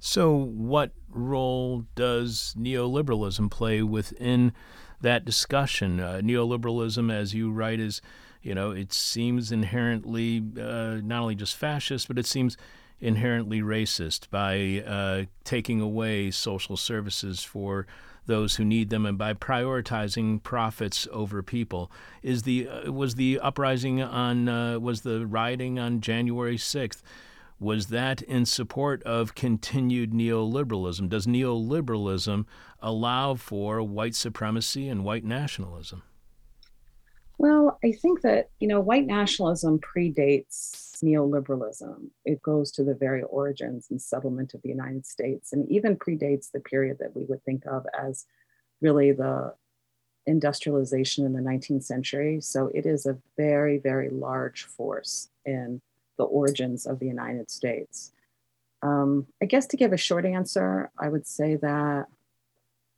So, 0.00 0.32
what 0.32 0.92
role 1.08 1.84
does 1.96 2.54
neoliberalism 2.56 3.50
play 3.50 3.82
within 3.82 4.52
that 5.00 5.24
discussion? 5.24 5.98
Uh, 5.98 6.20
neoliberalism, 6.22 7.12
as 7.12 7.34
you 7.34 7.50
write, 7.50 7.80
is, 7.80 8.00
you 8.40 8.54
know, 8.54 8.70
it 8.70 8.92
seems 8.92 9.50
inherently 9.50 10.42
uh, 10.60 11.00
not 11.02 11.22
only 11.22 11.34
just 11.34 11.56
fascist, 11.56 12.06
but 12.06 12.18
it 12.18 12.26
seems 12.26 12.56
inherently 13.00 13.60
racist 13.60 14.30
by 14.30 14.84
uh, 14.86 15.24
taking 15.44 15.80
away 15.80 16.30
social 16.30 16.76
services 16.76 17.42
for 17.42 17.86
those 18.26 18.56
who 18.56 18.64
need 18.64 18.90
them 18.90 19.06
and 19.06 19.16
by 19.18 19.32
prioritizing 19.34 20.40
profits 20.42 21.08
over 21.10 21.42
people. 21.42 21.90
Is 22.22 22.42
the 22.42 22.68
uh, 22.68 22.92
was 22.92 23.16
the 23.16 23.40
uprising 23.40 24.00
on 24.00 24.48
uh, 24.48 24.78
was 24.78 25.00
the 25.00 25.26
rioting 25.26 25.78
on 25.78 26.00
January 26.00 26.56
6th 26.56 27.02
was 27.60 27.88
that 27.88 28.22
in 28.22 28.46
support 28.46 29.02
of 29.02 29.34
continued 29.34 30.12
neoliberalism? 30.12 31.08
Does 31.08 31.26
neoliberalism 31.26 32.46
allow 32.80 33.34
for 33.34 33.82
white 33.82 34.14
supremacy 34.14 34.88
and 34.88 35.04
white 35.04 35.24
nationalism? 35.24 36.02
Well, 37.38 37.78
I 37.84 37.92
think 37.92 38.22
that, 38.22 38.50
you 38.58 38.66
know, 38.66 38.80
white 38.80 39.06
nationalism 39.06 39.78
predates 39.78 40.96
neoliberalism. 41.02 42.10
It 42.24 42.42
goes 42.42 42.72
to 42.72 42.84
the 42.84 42.94
very 42.94 43.22
origins 43.22 43.86
and 43.90 44.02
settlement 44.02 44.54
of 44.54 44.62
the 44.62 44.68
United 44.68 45.06
States 45.06 45.52
and 45.52 45.68
even 45.70 45.96
predates 45.96 46.50
the 46.50 46.60
period 46.60 46.98
that 46.98 47.14
we 47.14 47.24
would 47.24 47.42
think 47.44 47.64
of 47.66 47.86
as 47.96 48.26
really 48.80 49.12
the 49.12 49.54
industrialization 50.26 51.24
in 51.24 51.32
the 51.32 51.40
19th 51.40 51.84
century. 51.84 52.40
So 52.40 52.70
it 52.74 52.86
is 52.86 53.06
a 53.06 53.18
very, 53.36 53.78
very 53.78 54.10
large 54.10 54.64
force 54.64 55.28
in 55.44 55.80
the 56.18 56.24
origins 56.24 56.86
of 56.86 56.98
the 56.98 57.06
United 57.06 57.50
States. 57.50 58.12
Um, 58.82 59.26
I 59.42 59.46
guess 59.46 59.66
to 59.68 59.76
give 59.76 59.92
a 59.92 59.96
short 59.96 60.26
answer, 60.26 60.90
I 60.98 61.08
would 61.08 61.26
say 61.26 61.56
that 61.56 62.06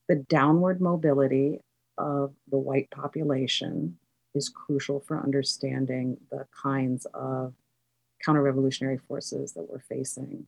the 0.09 0.17
downward 0.17 0.81
mobility 0.81 1.61
of 1.97 2.35
the 2.51 2.59
white 2.59 2.91
population 2.91 3.99
is 4.35 4.49
crucial 4.49 5.01
for 5.01 5.19
understanding 5.19 6.17
the 6.31 6.47
kinds 6.63 7.07
of 7.15 7.55
counter 8.25 8.43
revolutionary 8.43 8.99
forces 8.99 9.53
that 9.53 9.69
we're 9.71 9.81
facing. 9.81 10.47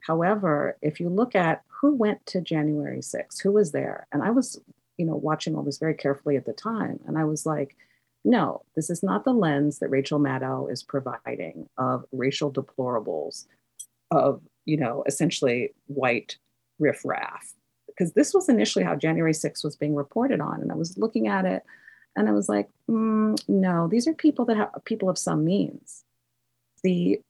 However, 0.00 0.76
if 0.82 1.00
you 1.00 1.08
look 1.08 1.34
at 1.34 1.62
who 1.68 1.94
went 1.94 2.24
to 2.26 2.40
January 2.40 2.98
6th, 2.98 3.42
who 3.42 3.52
was 3.52 3.72
there, 3.72 4.06
and 4.12 4.22
I 4.22 4.30
was, 4.30 4.60
you 4.96 5.06
know, 5.06 5.16
watching 5.16 5.54
all 5.54 5.62
this 5.62 5.78
very 5.78 5.94
carefully 5.94 6.36
at 6.36 6.44
the 6.44 6.52
time, 6.52 7.00
and 7.06 7.18
I 7.18 7.24
was 7.24 7.46
like, 7.46 7.76
no, 8.24 8.62
this 8.76 8.90
is 8.90 9.02
not 9.02 9.24
the 9.24 9.32
lens 9.32 9.78
that 9.78 9.90
Rachel 9.90 10.20
Maddow 10.20 10.70
is 10.70 10.82
providing 10.82 11.68
of 11.76 12.04
racial 12.12 12.52
deplorables, 12.52 13.46
of, 14.10 14.40
you 14.64 14.76
know, 14.76 15.02
essentially 15.06 15.72
white 15.86 16.36
riffraff. 16.78 17.52
Because 17.88 18.12
this 18.12 18.32
was 18.32 18.48
initially 18.48 18.84
how 18.84 18.94
January 18.94 19.32
6th 19.32 19.64
was 19.64 19.76
being 19.76 19.94
reported 19.94 20.40
on. 20.40 20.60
And 20.62 20.72
I 20.72 20.76
was 20.76 20.96
looking 20.96 21.26
at 21.28 21.44
it 21.44 21.62
and 22.16 22.28
I 22.28 22.32
was 22.32 22.48
like, 22.48 22.68
mm, 22.88 23.38
no, 23.48 23.88
these 23.88 24.06
are 24.06 24.14
people 24.14 24.44
that 24.46 24.56
have 24.56 24.70
people 24.84 25.08
of 25.08 25.18
some 25.18 25.44
means. 25.44 26.04
The 26.82 27.20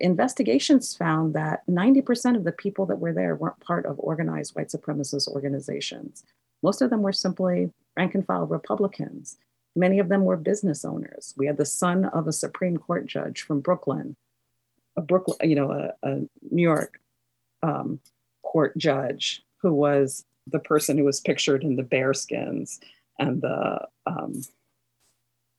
investigations 0.00 0.96
found 0.96 1.34
that 1.34 1.66
90% 1.68 2.36
of 2.36 2.44
the 2.44 2.52
people 2.52 2.86
that 2.86 2.98
were 2.98 3.12
there 3.12 3.36
weren't 3.36 3.60
part 3.60 3.84
of 3.86 3.96
organized 3.98 4.54
white 4.54 4.68
supremacist 4.68 5.28
organizations. 5.28 6.24
Most 6.62 6.82
of 6.82 6.90
them 6.90 7.02
were 7.02 7.12
simply 7.12 7.70
rank 7.96 8.14
and 8.14 8.24
file 8.24 8.46
Republicans. 8.46 9.36
Many 9.76 9.98
of 9.98 10.08
them 10.08 10.24
were 10.24 10.36
business 10.36 10.84
owners. 10.84 11.34
We 11.36 11.46
had 11.46 11.56
the 11.56 11.64
son 11.64 12.06
of 12.06 12.26
a 12.26 12.32
Supreme 12.32 12.76
Court 12.76 13.06
judge 13.06 13.42
from 13.42 13.60
Brooklyn, 13.60 14.16
a 14.96 15.02
Brooklyn, 15.02 15.48
you 15.48 15.56
know, 15.56 15.70
a, 15.70 16.08
a 16.08 16.20
New 16.50 16.62
York 16.62 17.00
um, 17.62 18.00
court 18.42 18.76
judge 18.76 19.42
who 19.58 19.72
was 19.72 20.24
the 20.46 20.58
person 20.58 20.98
who 20.98 21.04
was 21.04 21.20
pictured 21.20 21.62
in 21.62 21.76
the 21.76 21.82
bearskins 21.82 22.80
and 23.18 23.42
the 23.42 23.86
um, 24.06 24.42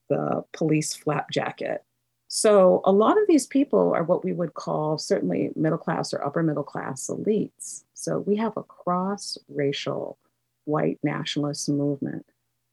the 0.10 0.44
police 0.54 0.96
flap 0.96 1.30
jacket. 1.30 1.84
So 2.28 2.82
a 2.86 2.92
lot 2.92 3.20
of 3.20 3.28
these 3.28 3.48
people 3.48 3.94
are 3.94 4.04
what 4.04 4.24
we 4.24 4.34
would 4.34 4.54
call 4.54 4.98
certainly 4.98 5.52
middle 5.56 5.78
class 5.78 6.14
or 6.14 6.24
upper 6.24 6.44
middle 6.44 6.64
class 6.64 7.08
elites. 7.08 7.84
So 7.94 8.20
we 8.20 8.36
have 8.38 8.56
a 8.56 8.64
cross 8.64 9.38
racial 9.48 10.18
white 10.66 11.00
nationalist 11.04 11.70
movement 11.70 12.26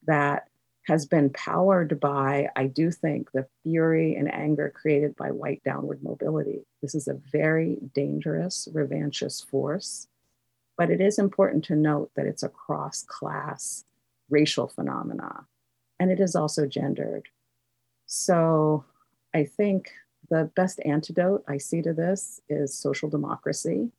that 0.05 0.47
has 0.87 1.05
been 1.05 1.29
powered 1.31 1.99
by, 1.99 2.47
I 2.55 2.67
do 2.67 2.91
think, 2.91 3.31
the 3.31 3.45
fury 3.61 4.15
and 4.15 4.33
anger 4.33 4.71
created 4.73 5.17
by 5.17 5.31
white 5.31 5.61
downward 5.65 6.01
mobility. 6.01 6.65
This 6.81 6.95
is 6.95 7.09
a 7.09 7.19
very 7.29 7.77
dangerous, 7.93 8.69
revanchist 8.71 9.49
force, 9.49 10.07
but 10.77 10.89
it 10.89 11.01
is 11.01 11.19
important 11.19 11.65
to 11.65 11.75
note 11.75 12.11
that 12.15 12.25
it's 12.25 12.43
a 12.43 12.49
cross 12.49 13.03
class 13.03 13.83
racial 14.29 14.69
phenomena, 14.69 15.45
and 15.99 16.09
it 16.09 16.21
is 16.21 16.35
also 16.35 16.65
gendered. 16.65 17.27
So 18.05 18.85
I 19.33 19.43
think 19.43 19.91
the 20.29 20.49
best 20.55 20.79
antidote 20.85 21.43
I 21.49 21.57
see 21.57 21.81
to 21.81 21.93
this 21.93 22.39
is 22.47 22.77
social 22.77 23.09
democracy. 23.09 23.89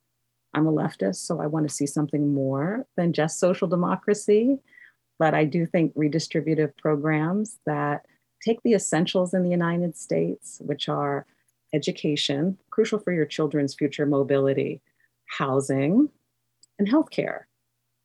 I'm 0.54 0.66
a 0.66 0.72
leftist, 0.72 1.16
so 1.16 1.40
I 1.40 1.46
want 1.46 1.68
to 1.68 1.74
see 1.74 1.86
something 1.86 2.32
more 2.32 2.86
than 2.96 3.12
just 3.12 3.38
social 3.38 3.68
democracy. 3.68 4.58
But 5.18 5.34
I 5.34 5.44
do 5.44 5.66
think 5.66 5.94
redistributive 5.94 6.76
programs 6.76 7.58
that 7.66 8.06
take 8.40 8.62
the 8.62 8.74
essentials 8.74 9.34
in 9.34 9.42
the 9.42 9.50
United 9.50 9.96
States, 9.96 10.60
which 10.64 10.88
are 10.88 11.26
education, 11.72 12.58
crucial 12.70 12.98
for 12.98 13.12
your 13.12 13.26
children's 13.26 13.74
future 13.74 14.06
mobility, 14.06 14.80
housing, 15.26 16.08
and 16.78 16.88
healthcare. 16.88 17.42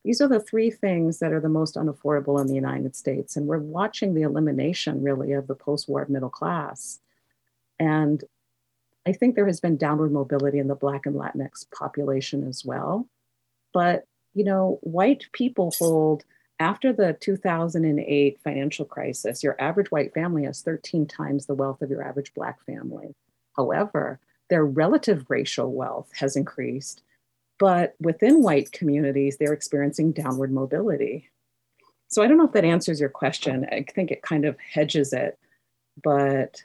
These 0.03 0.19
are 0.19 0.27
the 0.27 0.39
three 0.39 0.69
things 0.69 1.19
that 1.19 1.31
are 1.31 1.39
the 1.39 1.47
most 1.47 1.75
unaffordable 1.75 2.41
in 2.41 2.47
the 2.47 2.55
United 2.55 2.95
States. 2.95 3.37
And 3.37 3.47
we're 3.47 3.59
watching 3.59 4.13
the 4.13 4.23
elimination, 4.23 5.01
really, 5.01 5.31
of 5.31 5.47
the 5.47 5.55
post 5.55 5.87
war 5.87 6.05
middle 6.09 6.29
class. 6.29 6.99
And 7.79 8.23
I 9.05 9.13
think 9.13 9.35
there 9.35 9.47
has 9.47 9.61
been 9.61 9.77
downward 9.77 10.11
mobility 10.11 10.59
in 10.59 10.67
the 10.67 10.75
Black 10.75 11.05
and 11.05 11.15
Latinx 11.15 11.65
population 11.71 12.47
as 12.47 12.65
well. 12.65 13.07
But, 13.73 14.05
you 14.33 14.43
know, 14.43 14.79
white 14.81 15.25
people 15.31 15.73
hold, 15.77 16.23
after 16.59 16.93
the 16.93 17.17
2008 17.19 18.39
financial 18.43 18.85
crisis, 18.85 19.43
your 19.43 19.59
average 19.59 19.91
white 19.91 20.13
family 20.13 20.43
has 20.43 20.61
13 20.61 21.07
times 21.07 21.45
the 21.45 21.55
wealth 21.55 21.81
of 21.81 21.89
your 21.89 22.03
average 22.03 22.33
Black 22.33 22.63
family. 22.65 23.15
However, 23.55 24.19
their 24.49 24.65
relative 24.65 25.25
racial 25.29 25.71
wealth 25.71 26.09
has 26.15 26.35
increased 26.35 27.01
but 27.59 27.95
within 27.99 28.41
white 28.41 28.71
communities, 28.71 29.37
they're 29.37 29.53
experiencing 29.53 30.11
downward 30.11 30.51
mobility. 30.51 31.29
So 32.07 32.21
I 32.21 32.27
don't 32.27 32.37
know 32.37 32.45
if 32.45 32.51
that 32.53 32.65
answers 32.65 32.99
your 32.99 33.09
question. 33.09 33.65
I 33.71 33.85
think 33.89 34.11
it 34.11 34.21
kind 34.21 34.45
of 34.45 34.57
hedges 34.59 35.13
it, 35.13 35.39
but 36.03 36.61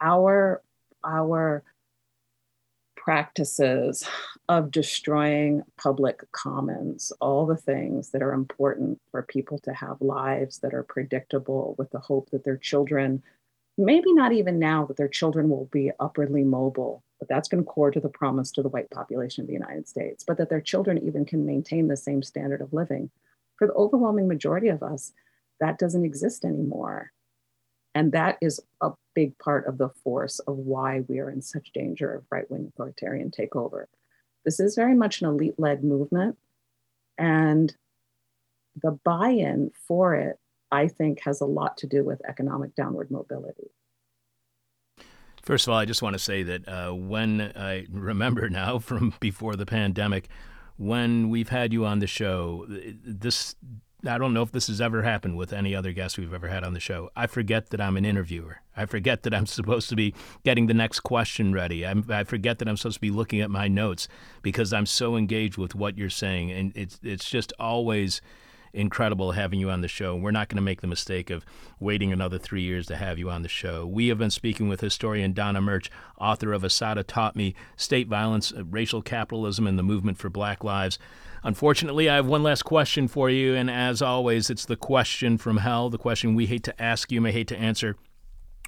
our 0.00 0.62
our 1.04 1.62
practices 3.08 4.06
of 4.50 4.70
destroying 4.70 5.62
public 5.78 6.30
commons, 6.32 7.10
all 7.22 7.46
the 7.46 7.56
things 7.56 8.10
that 8.10 8.22
are 8.22 8.34
important 8.34 9.00
for 9.10 9.22
people 9.22 9.58
to 9.58 9.72
have 9.72 9.96
lives 10.02 10.58
that 10.58 10.74
are 10.74 10.82
predictable 10.82 11.74
with 11.78 11.90
the 11.90 11.98
hope 11.98 12.28
that 12.28 12.44
their 12.44 12.58
children, 12.58 13.22
maybe 13.78 14.12
not 14.12 14.32
even 14.32 14.58
now, 14.58 14.84
that 14.84 14.98
their 14.98 15.08
children 15.08 15.48
will 15.48 15.70
be 15.72 15.90
upwardly 15.98 16.44
mobile 16.44 17.02
but 17.18 17.28
that's 17.28 17.48
been 17.48 17.64
core 17.64 17.90
to 17.90 17.98
the 17.98 18.10
promise 18.10 18.52
to 18.52 18.62
the 18.62 18.68
white 18.68 18.90
population 18.90 19.42
of 19.42 19.48
the 19.48 19.54
United 19.54 19.88
States, 19.88 20.22
but 20.22 20.36
that 20.36 20.50
their 20.50 20.60
children 20.60 20.98
even 20.98 21.24
can 21.24 21.44
maintain 21.44 21.88
the 21.88 21.96
same 21.96 22.22
standard 22.22 22.60
of 22.60 22.72
living. 22.72 23.10
For 23.56 23.66
the 23.66 23.72
overwhelming 23.72 24.28
majority 24.28 24.68
of 24.68 24.84
us, 24.84 25.12
that 25.58 25.78
doesn't 25.78 26.04
exist 26.04 26.44
anymore. 26.44 27.10
And 27.92 28.12
that 28.12 28.38
is 28.40 28.60
a 28.80 28.92
big 29.18 29.36
part 29.38 29.66
of 29.66 29.78
the 29.78 29.88
force 29.88 30.38
of 30.38 30.56
why 30.56 31.00
we 31.08 31.18
are 31.18 31.28
in 31.28 31.42
such 31.42 31.72
danger 31.72 32.14
of 32.14 32.22
right 32.30 32.48
wing 32.48 32.70
authoritarian 32.72 33.32
takeover. 33.32 33.86
This 34.44 34.60
is 34.60 34.76
very 34.76 34.94
much 34.94 35.20
an 35.20 35.28
elite 35.28 35.58
led 35.58 35.82
movement. 35.82 36.38
And 37.18 37.74
the 38.80 38.92
buy 38.92 39.30
in 39.30 39.72
for 39.88 40.14
it, 40.14 40.38
I 40.70 40.86
think, 40.86 41.18
has 41.24 41.40
a 41.40 41.46
lot 41.46 41.78
to 41.78 41.88
do 41.88 42.04
with 42.04 42.24
economic 42.28 42.76
downward 42.76 43.10
mobility. 43.10 43.72
First 45.42 45.66
of 45.66 45.72
all, 45.72 45.80
I 45.80 45.84
just 45.84 46.00
want 46.00 46.14
to 46.14 46.20
say 46.20 46.44
that 46.44 46.68
uh, 46.68 46.92
when 46.92 47.40
I 47.56 47.86
remember 47.90 48.48
now 48.62 48.78
from 48.78 49.14
before 49.18 49.56
the 49.56 49.66
pandemic, 49.66 50.28
when 50.76 51.28
we've 51.28 51.48
had 51.48 51.72
you 51.72 51.84
on 51.84 51.98
the 51.98 52.06
show, 52.06 52.66
this 52.68 53.56
I 54.06 54.16
don't 54.16 54.32
know 54.32 54.42
if 54.42 54.52
this 54.52 54.68
has 54.68 54.80
ever 54.80 55.02
happened 55.02 55.36
with 55.36 55.52
any 55.52 55.74
other 55.74 55.92
guest 55.92 56.18
we've 56.18 56.32
ever 56.32 56.46
had 56.46 56.62
on 56.62 56.72
the 56.72 56.80
show. 56.80 57.10
I 57.16 57.26
forget 57.26 57.70
that 57.70 57.80
I'm 57.80 57.96
an 57.96 58.04
interviewer. 58.04 58.60
I 58.76 58.86
forget 58.86 59.24
that 59.24 59.34
I'm 59.34 59.46
supposed 59.58 59.88
to 59.88 59.96
be 59.96 60.14
getting 60.44 60.66
the 60.66 60.74
next 60.74 61.00
question 61.00 61.52
ready. 61.52 61.84
I'm, 61.84 62.04
i 62.08 62.22
forget 62.22 62.58
that 62.60 62.68
I'm 62.68 62.76
supposed 62.76 62.96
to 62.96 63.00
be 63.00 63.10
looking 63.10 63.40
at 63.40 63.50
my 63.50 63.66
notes 63.66 64.06
because 64.42 64.72
I'm 64.72 64.86
so 64.86 65.16
engaged 65.16 65.58
with 65.58 65.74
what 65.74 65.98
you're 65.98 66.10
saying, 66.10 66.52
and 66.52 66.72
it's 66.76 67.00
it's 67.02 67.28
just 67.28 67.52
always 67.58 68.20
incredible 68.72 69.32
having 69.32 69.60
you 69.60 69.70
on 69.70 69.80
the 69.80 69.88
show. 69.88 70.14
We're 70.16 70.30
not 70.30 70.48
going 70.48 70.56
to 70.56 70.62
make 70.62 70.80
the 70.80 70.86
mistake 70.86 71.30
of 71.30 71.44
waiting 71.80 72.12
another 72.12 72.38
three 72.38 72.62
years 72.62 72.86
to 72.86 72.96
have 72.96 73.18
you 73.18 73.30
on 73.30 73.42
the 73.42 73.48
show. 73.48 73.86
We 73.86 74.08
have 74.08 74.18
been 74.18 74.30
speaking 74.30 74.68
with 74.68 74.80
historian 74.80 75.32
Donna 75.32 75.60
Murch, 75.60 75.90
author 76.18 76.52
of 76.52 76.64
Assata 76.64 77.02
Taught 77.02 77.36
Me 77.36 77.54
State 77.76 78.08
Violence, 78.08 78.52
uh, 78.52 78.64
Racial 78.64 79.02
Capitalism, 79.02 79.66
and 79.66 79.78
the 79.78 79.82
Movement 79.82 80.18
for 80.18 80.28
Black 80.28 80.64
Lives. 80.64 80.98
Unfortunately, 81.44 82.10
I 82.10 82.16
have 82.16 82.26
one 82.26 82.42
last 82.42 82.62
question 82.64 83.08
for 83.08 83.30
you, 83.30 83.54
and 83.54 83.70
as 83.70 84.02
always, 84.02 84.50
it's 84.50 84.66
the 84.66 84.76
question 84.76 85.38
from 85.38 85.58
hell, 85.58 85.88
the 85.88 85.98
question 85.98 86.34
we 86.34 86.46
hate 86.46 86.64
to 86.64 86.82
ask 86.82 87.12
you, 87.12 87.20
may 87.20 87.32
hate 87.32 87.48
to 87.48 87.56
answer, 87.56 87.96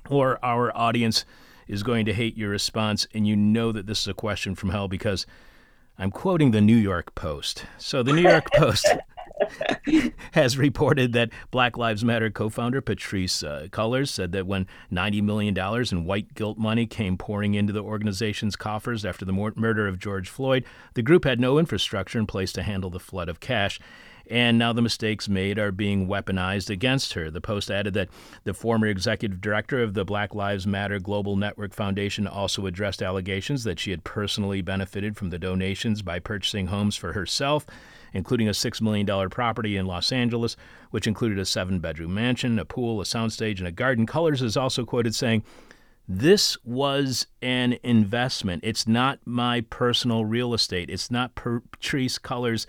or 0.09 0.39
our 0.45 0.75
audience 0.77 1.25
is 1.67 1.83
going 1.83 2.07
to 2.07 2.13
hate 2.13 2.37
your 2.37 2.51
response, 2.51 3.07
and 3.13 3.27
you 3.27 3.37
know 3.37 3.73
that 3.73 3.87
this 3.87 4.01
is 4.01 4.09
a 4.09 4.15
question 4.15 4.55
from 4.55 4.71
hell 4.71 4.89
because 4.89 5.27
I'm 5.99 6.11
quoting 6.11 6.51
the 6.51 6.63
New 6.63 6.77
York 6.77 7.15
Post. 7.15 7.67
So 7.77 8.03
the 8.03 8.13
New 8.13 8.23
York 8.23 8.51
Post 8.55 8.89
has 10.33 10.59
reported 10.59 11.13
that 11.13 11.31
Black 11.51 11.77
Lives 11.77 12.05
Matter 12.05 12.31
co 12.31 12.49
founder 12.49 12.81
Patrisse 12.81 13.43
uh, 13.43 13.69
Cullors 13.69 14.09
said 14.09 14.33
that 14.33 14.47
when 14.47 14.67
$90 14.93 15.23
million 15.23 15.57
in 15.91 16.05
white 16.05 16.35
guilt 16.35 16.59
money 16.59 16.87
came 16.87 17.17
pouring 17.17 17.55
into 17.55 17.73
the 17.73 17.83
organization's 17.83 18.57
coffers 18.57 19.05
after 19.05 19.25
the 19.25 19.33
mor- 19.33 19.53
murder 19.57 19.87
of 19.87 19.99
George 19.99 20.29
Floyd, 20.29 20.65
the 20.95 21.03
group 21.03 21.25
had 21.25 21.41
no 21.41 21.59
infrastructure 21.59 22.19
in 22.19 22.27
place 22.27 22.53
to 22.53 22.63
handle 22.63 22.91
the 22.91 23.01
flood 23.01 23.29
of 23.29 23.41
cash 23.41 23.81
and 24.31 24.59
now 24.59 24.73
the 24.73 24.81
mistakes 24.81 25.29
made 25.29 25.59
are 25.59 25.73
being 25.73 26.07
weaponized 26.07 26.71
against 26.71 27.15
her. 27.15 27.31
The 27.31 27.41
Post 27.41 27.71
added 27.71 27.95
that 27.95 28.09
the 28.45 28.55
former 28.55 28.87
executive 28.87 29.41
director 29.41 29.83
of 29.83 29.95
the 29.95 30.05
Black 30.05 30.35
Lives 30.35 30.69
Matter 30.69 31.01
Global 31.01 31.35
Network 31.35 31.75
Foundation 31.75 32.29
also 32.29 32.67
addressed 32.67 33.03
allegations 33.03 33.65
that 33.65 33.81
she 33.81 33.91
had 33.91 34.05
personally 34.05 34.63
benefited 34.63 35.17
from 35.17 35.31
the 35.31 35.39
donations 35.39 36.01
by 36.01 36.21
purchasing 36.21 36.69
homes 36.69 36.95
for 36.95 37.13
herself 37.13 37.67
including 38.13 38.49
a 38.49 38.53
$6 38.53 38.81
million 38.81 39.31
property 39.31 39.77
in 39.77 39.87
Los 39.87 40.13
Angeles, 40.13 40.57
which 40.91 41.07
included 41.07 41.39
a 41.39 41.45
seven 41.45 41.79
bedroom 41.81 42.15
mansion, 42.15 42.59
a 42.59 42.65
pool, 42.65 43.01
a 43.01 43.05
soundstage, 43.05 43.59
and 43.59 43.69
a 43.69 43.73
garden. 43.73 44.07
Cullors 44.07 44.43
is 44.43 44.57
also 44.57 44.85
quoted 44.85 45.15
saying, 45.15 45.45
this 46.13 46.59
was 46.65 47.29
an 47.41 47.79
investment. 47.85 48.65
It's 48.65 48.89
not 48.89 49.21
my 49.25 49.61
personal 49.61 50.25
real 50.25 50.55
estate. 50.55 50.91
It's 50.91 51.09
not 51.09 51.37
Patrisse 51.37 52.19
Cullors' 52.19 52.67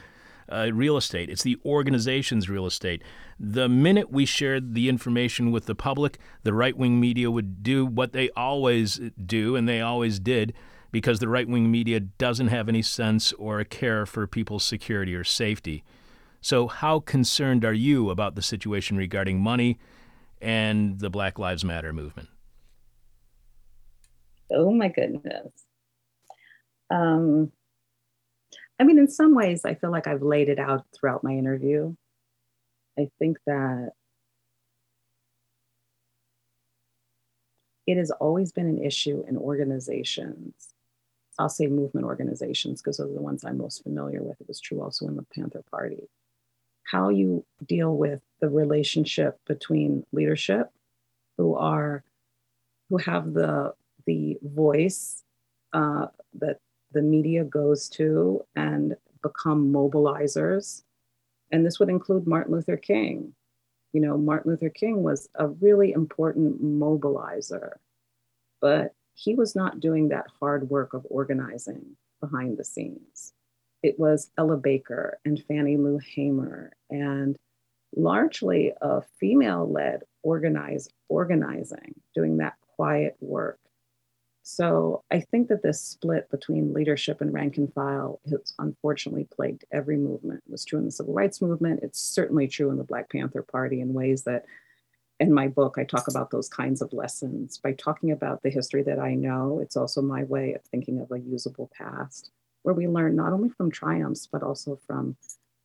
uh, 0.48 0.70
real 0.72 0.96
estate. 0.96 1.28
It's 1.28 1.42
the 1.42 1.58
organization's 1.66 2.50
real 2.50 2.68
estate. 2.68 3.02
The 3.40 3.68
minute 3.68 4.12
we 4.12 4.26
shared 4.26 4.76
the 4.76 4.90
information 4.90 5.52
with 5.52 5.66
the 5.66 5.74
public, 5.74 6.20
the 6.44 6.54
right 6.54 6.78
wing 6.78 7.00
media 7.00 7.32
would 7.32 7.64
do 7.64 7.84
what 7.84 8.14
they 8.14 8.30
always 8.32 9.00
do, 9.26 9.56
and 9.56 9.68
they 9.68 9.82
always 9.82 10.20
did 10.20 10.54
because 10.92 11.20
the 11.20 11.30
right 11.30 11.48
wing 11.48 11.72
media 11.72 12.00
doesn't 12.00 12.50
have 12.50 12.68
any 12.68 12.82
sense 12.82 13.32
or 13.34 13.60
a 13.60 13.66
care 13.66 14.06
for 14.06 14.28
people's 14.28 14.64
security 14.64 15.16
or 15.16 15.24
safety. 15.24 15.84
So, 16.42 16.68
how 16.68 17.00
concerned 17.00 17.64
are 17.64 17.74
you 17.74 18.10
about 18.10 18.36
the 18.36 18.42
situation 18.42 18.98
regarding 18.98 19.40
money 19.40 19.80
and 20.42 21.00
the 21.00 21.10
Black 21.10 21.40
Lives 21.40 21.64
Matter 21.64 21.94
movement? 21.94 22.30
Oh 24.52 24.72
my 24.72 24.90
goodness. 24.90 25.52
Um, 26.90 27.52
I 28.80 28.84
mean, 28.84 28.98
in 28.98 29.08
some 29.08 29.36
ways, 29.36 29.64
I 29.64 29.76
feel 29.76 29.92
like 29.92 30.08
I've 30.08 30.24
laid 30.24 30.50
it 30.50 30.60
out 30.60 30.86
throughout 30.94 31.24
my 31.24 31.32
interview. 31.32 31.96
I 32.98 33.10
think 33.20 33.38
that 33.46 33.92
it 37.88 37.98
has 37.98 38.12
always 38.12 38.52
been 38.52 38.68
an 38.68 38.84
issue 38.84 39.24
in 39.28 39.38
organizations 39.38 40.71
I'll 41.40 41.50
say 41.50 41.68
movement 41.68 42.06
organizations 42.06 42.82
because 42.82 42.98
those 42.98 43.10
are 43.12 43.14
the 43.14 43.22
ones 43.22 43.44
I'm 43.44 43.58
most 43.58 43.84
familiar 43.84 44.22
with. 44.24 44.40
It 44.42 44.48
was 44.48 44.60
true 44.60 44.82
also 44.82 45.08
in 45.08 45.16
the 45.16 45.26
Panther 45.36 45.64
Party. 45.72 46.10
how 46.84 47.10
you 47.10 47.46
deal 47.66 47.96
with 47.96 48.22
the 48.42 48.50
relationship 48.50 49.40
between 49.48 50.06
leadership 50.12 50.72
who 51.38 51.56
are 51.56 52.04
who 52.90 52.98
have 52.98 53.34
the 53.34 53.74
the 54.06 54.38
voice 54.44 55.24
uh, 55.74 56.08
that 56.34 56.60
the 56.92 57.02
media 57.02 57.44
goes 57.44 57.88
to 57.90 58.44
and 58.56 58.96
become 59.24 59.72
mobilizers 59.72 60.84
and 61.52 61.66
this 61.66 61.80
would 61.80 61.90
include 61.90 62.28
martin 62.28 62.54
luther 62.54 62.78
king 62.78 63.34
you 63.94 64.02
know 64.02 64.18
martin 64.18 64.52
luther 64.52 64.70
king 64.70 65.04
was 65.04 65.30
a 65.36 65.48
really 65.48 65.92
important 65.92 66.64
mobilizer 66.64 67.74
but 68.60 68.94
he 69.14 69.36
was 69.36 69.56
not 69.56 69.80
doing 69.80 70.10
that 70.10 70.28
hard 70.40 70.70
work 70.70 70.94
of 70.94 71.06
organizing 71.10 71.98
behind 72.20 72.58
the 72.58 72.64
scenes 72.64 73.34
it 73.84 74.00
was 74.00 74.32
Ella 74.38 74.58
Baker 74.58 75.20
and 75.26 75.44
Fannie 75.48 75.78
Lou 75.78 75.98
Hamer 75.98 76.72
and 76.90 77.36
largely 77.96 78.74
a 78.82 79.02
female 79.20 79.70
led 79.70 80.04
organize, 80.24 80.88
organizing, 81.10 81.96
doing 82.14 82.38
that 82.38 82.54
quiet 82.76 83.18
work. 83.20 83.60
So 84.44 85.04
I 85.12 85.20
think 85.20 85.50
that 85.50 85.62
this 85.62 85.82
split 85.82 86.30
between 86.32 86.74
leadership 86.74 87.22
and 87.22 87.34
rank 87.34 87.58
and 87.58 87.72
file 87.74 88.20
has 88.30 88.54
unfortunately 88.58 89.28
plagued 89.32 89.66
every 89.72 89.98
movement. 89.98 90.44
It 90.46 90.52
was 90.52 90.66
true 90.66 90.80
in 90.80 90.86
the 90.86 90.92
civil 90.92 91.14
rights 91.14 91.42
movement. 91.42 91.82
It's 91.84 92.00
certainly 92.00 92.48
true 92.48 92.72
in 92.72 92.78
the 92.78 92.84
Black 92.84 93.12
Panther 93.12 93.44
Party 93.44 93.82
in 93.82 93.94
ways 93.94 94.24
that 94.24 94.46
in 95.22 95.32
my 95.32 95.48
book 95.48 95.76
I 95.78 95.84
talk 95.84 96.08
about 96.08 96.32
those 96.32 96.50
kinds 96.50 96.82
of 96.82 96.92
lessons. 96.92 97.60
By 97.60 97.74
talking 97.74 98.12
about 98.12 98.42
the 98.42 98.50
history 98.50 98.82
that 98.84 99.00
I 99.00 99.14
know, 99.14 99.60
it's 99.62 99.78
also 99.78 100.02
my 100.02 100.24
way 100.24 100.54
of 100.54 100.64
thinking 100.64 101.00
of 101.00 101.12
a 101.12 101.20
usable 101.20 101.70
past 101.78 102.32
where 102.64 102.74
we 102.74 102.88
learn 102.88 103.16
not 103.16 103.32
only 103.32 103.50
from 103.50 103.72
triumphs, 103.72 104.28
but 104.28 104.44
also 104.44 104.80
from 104.88 105.16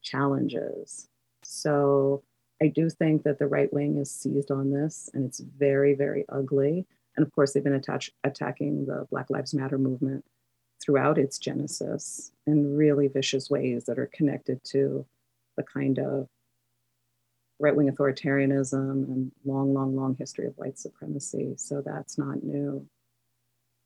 challenges. 0.03 1.09
So 1.43 2.23
I 2.63 2.69
do 2.69 2.91
think 2.91 3.23
that 3.23 3.39
the 3.39 3.47
right 3.47 3.73
wing 3.73 3.97
is 3.97 4.11
seized 4.11 4.51
on 4.51 4.71
this, 4.71 5.11
and 5.13 5.25
it's 5.25 5.41
very, 5.41 5.95
very 5.95 6.25
ugly. 6.29 6.87
And 7.17 7.27
of 7.27 7.33
course, 7.33 7.53
they've 7.53 7.65
been 7.65 7.75
attach- 7.75 8.13
attacking 8.25 8.87
the 8.87 9.07
Black 9.11 9.31
Lives 9.31 9.55
Matter 9.55 9.79
movement 9.79 10.25
throughout 10.83 11.19
its 11.19 11.39
genesis 11.39 12.31
in 12.47 12.77
really 12.77 13.09
vicious 13.09 13.49
ways 13.51 13.85
that 13.85 13.99
are 13.99 14.11
connected 14.13 14.63
to 14.65 15.07
the 15.57 15.63
kind 15.63 15.99
of 15.99 16.29
right 17.59 17.75
wing 17.75 17.91
authoritarianism 17.91 18.75
and 18.75 19.33
long, 19.45 19.73
long, 19.73 19.97
long 19.97 20.15
history 20.17 20.47
of 20.47 20.57
white 20.57 20.79
supremacy. 20.79 21.55
So 21.57 21.83
that's 21.85 22.19
not 22.19 22.43
new. 22.43 22.87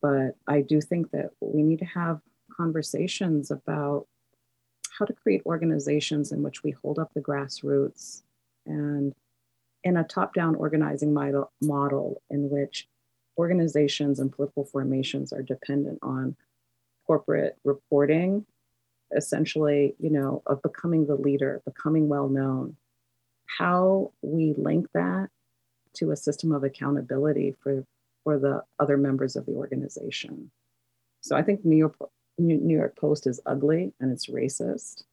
But 0.02 0.36
I 0.46 0.62
do 0.62 0.80
think 0.80 1.10
that 1.12 1.30
we 1.40 1.62
need 1.62 1.78
to 1.80 1.84
have 1.84 2.20
conversations 2.56 3.50
about 3.50 4.06
how 4.98 5.04
to 5.04 5.12
create 5.12 5.42
organizations 5.46 6.32
in 6.32 6.42
which 6.42 6.62
we 6.62 6.72
hold 6.72 6.98
up 6.98 7.12
the 7.14 7.20
grassroots 7.20 8.22
and 8.66 9.14
in 9.82 9.96
a 9.96 10.04
top 10.04 10.34
down 10.34 10.56
organizing 10.56 11.14
model, 11.14 12.22
in 12.28 12.50
which 12.50 12.86
organizations 13.38 14.20
and 14.20 14.32
political 14.32 14.64
formations 14.64 15.32
are 15.32 15.42
dependent 15.42 15.98
on 16.02 16.36
corporate 17.06 17.56
reporting 17.64 18.44
essentially 19.16 19.94
you 19.98 20.10
know 20.10 20.42
of 20.46 20.62
becoming 20.62 21.06
the 21.06 21.16
leader 21.16 21.60
becoming 21.64 22.08
well 22.08 22.28
known 22.28 22.76
how 23.58 24.12
we 24.22 24.54
link 24.56 24.86
that 24.94 25.28
to 25.94 26.10
a 26.10 26.16
system 26.16 26.52
of 26.52 26.64
accountability 26.64 27.54
for 27.62 27.84
for 28.24 28.38
the 28.38 28.62
other 28.78 28.96
members 28.96 29.36
of 29.36 29.46
the 29.46 29.52
organization 29.52 30.50
so 31.20 31.36
i 31.36 31.42
think 31.42 31.64
new 31.64 31.76
york 31.76 31.96
New 32.40 32.76
York 32.76 32.96
Post 32.96 33.26
is 33.26 33.40
ugly 33.46 33.92
and 34.00 34.10
it's 34.10 34.28
racist. 34.28 35.04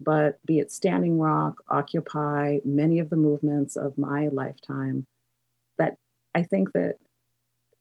But 0.00 0.38
be 0.46 0.58
it 0.58 0.72
Standing 0.72 1.18
Rock, 1.18 1.62
Occupy, 1.68 2.58
many 2.64 3.00
of 3.00 3.10
the 3.10 3.16
movements 3.16 3.76
of 3.76 3.98
my 3.98 4.28
lifetime, 4.28 5.06
that 5.76 5.96
I 6.34 6.42
think 6.42 6.72
that 6.72 6.96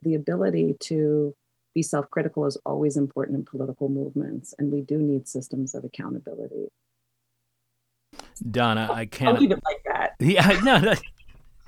the 0.02 0.16
ability 0.16 0.76
to 0.82 1.34
be 1.74 1.82
self 1.82 2.10
critical 2.10 2.46
is 2.46 2.58
always 2.66 2.98
important 2.98 3.38
in 3.38 3.46
political 3.46 3.88
movements, 3.88 4.54
and 4.60 4.72
we 4.72 4.82
do 4.82 4.98
need 4.98 5.30
systems 5.30 5.74
of 5.74 5.86
accountability. 5.86 6.68
Donna, 8.52 8.90
I 8.92 9.06
can't. 9.06 9.36
I'll 9.36 9.42
leave 9.42 9.52
it 9.52 9.60
like 9.64 9.78
that. 9.78 9.79
Yeah, 10.20 10.60
no, 10.64 10.94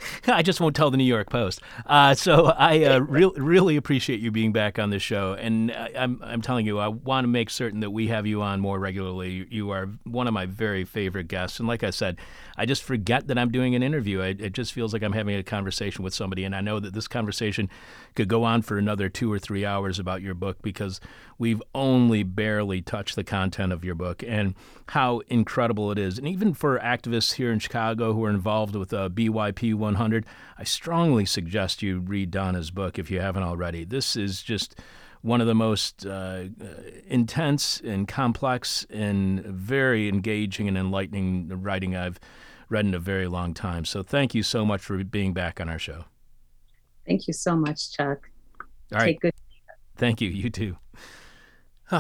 I 0.28 0.42
just 0.42 0.60
won't 0.60 0.76
tell 0.76 0.92
the 0.92 0.98
New 0.98 1.04
York 1.04 1.30
Post. 1.30 1.62
Uh, 1.86 2.14
so 2.14 2.46
I 2.46 2.84
uh, 2.84 3.00
re- 3.08 3.32
really 3.36 3.76
appreciate 3.76 4.20
you 4.20 4.32
being 4.32 4.52
back 4.52 4.80
on 4.80 4.90
the 4.90 5.00
show, 5.00 5.34
and 5.34 5.72
I, 5.72 5.92
I'm 5.96 6.22
I'm 6.24 6.42
telling 6.42 6.66
you, 6.66 6.80
I 6.80 6.88
want 6.88 7.24
to 7.24 7.28
make 7.28 7.50
certain 7.50 7.80
that 7.82 7.92
we 7.92 8.08
have 8.08 8.26
you 8.26 8.42
on 8.42 8.60
more 8.60 8.80
regularly. 8.80 9.48
You 9.50 9.72
are 9.72 9.90
one 10.04 10.28
of 10.28 10.34
my 10.34 10.46
very 10.46 10.84
favorite 10.86 11.28
guests, 11.28 11.60
and 11.60 11.68
like 11.68 11.84
I 11.84 11.90
said, 11.90 12.18
I 12.58 12.66
just 12.66 12.84
forget 12.84 13.28
that 13.28 13.38
I'm 13.38 13.52
doing 13.52 13.76
an 13.76 13.84
interview. 13.84 14.22
It, 14.22 14.42
it 14.42 14.54
just 14.54 14.74
feels 14.74 14.94
like 14.94 15.04
I'm 15.04 15.14
having 15.14 15.36
a 15.36 15.44
conversation 15.44 16.04
with 16.04 16.14
somebody, 16.14 16.44
and 16.44 16.56
I 16.56 16.62
know 16.62 16.80
that 16.80 16.94
this 16.94 17.08
conversation 17.08 17.70
could 18.16 18.28
go 18.28 18.44
on 18.44 18.62
for 18.62 18.78
another 18.78 19.10
two 19.10 19.32
or 19.32 19.40
three 19.40 19.66
hours 19.66 20.00
about 20.00 20.22
your 20.22 20.34
book 20.34 20.62
because 20.62 21.00
we've 21.38 21.62
only 21.74 22.24
barely 22.24 22.82
touched 22.82 23.16
the 23.16 23.24
content 23.24 23.74
of 23.74 23.84
your 23.84 23.96
book 23.96 24.24
and 24.28 24.54
how 24.90 25.22
incredible 25.28 25.92
it 25.92 25.98
is. 25.98 26.18
And 26.18 26.28
even 26.28 26.54
for 26.54 26.78
activists 26.80 27.34
here 27.34 27.52
in 27.52 27.60
Chicago 27.60 28.14
who 28.14 28.24
are 28.26 28.30
involved 28.30 28.76
with 28.76 28.94
uh, 28.94 29.10
BYP 29.10 29.74
100, 29.94 30.26
I 30.58 30.64
strongly 30.64 31.26
suggest 31.26 31.82
you 31.82 32.00
read 32.00 32.32
Donna's 32.32 32.72
book 32.72 33.00
if 33.00 33.10
you 33.12 33.20
haven't 33.20 33.44
already. 33.44 33.86
This 33.86 34.16
is 34.16 34.42
just 34.42 34.80
one 35.22 35.42
of 35.42 35.48
the 35.48 35.56
most 35.56 36.06
uh, 36.06 36.46
intense 37.08 37.80
and 37.82 38.08
complex 38.08 38.86
and 38.90 39.42
very 39.46 40.10
engaging 40.10 40.68
and 40.68 40.78
enlightening 40.78 41.48
writing 41.62 41.96
I've 41.96 42.20
read 42.70 42.86
in 42.86 42.94
a 42.94 43.00
very 43.00 43.28
long 43.28 43.54
time. 43.54 43.86
So 43.86 44.02
thank 44.02 44.34
you 44.34 44.44
so 44.44 44.66
much 44.66 44.82
for 44.82 45.04
being 45.04 45.34
back 45.34 45.62
on 45.62 45.70
our 45.70 45.80
show. 45.80 46.06
Thank 47.06 47.28
you 47.28 47.34
so 47.34 47.56
much, 47.56 47.92
Chuck. 47.94 48.30
All 48.94 49.00
right. 49.00 49.06
Take 49.06 49.22
good. 49.22 49.34
Thank 49.98 50.22
you. 50.22 50.30
You 50.30 50.50
too. 50.50 50.78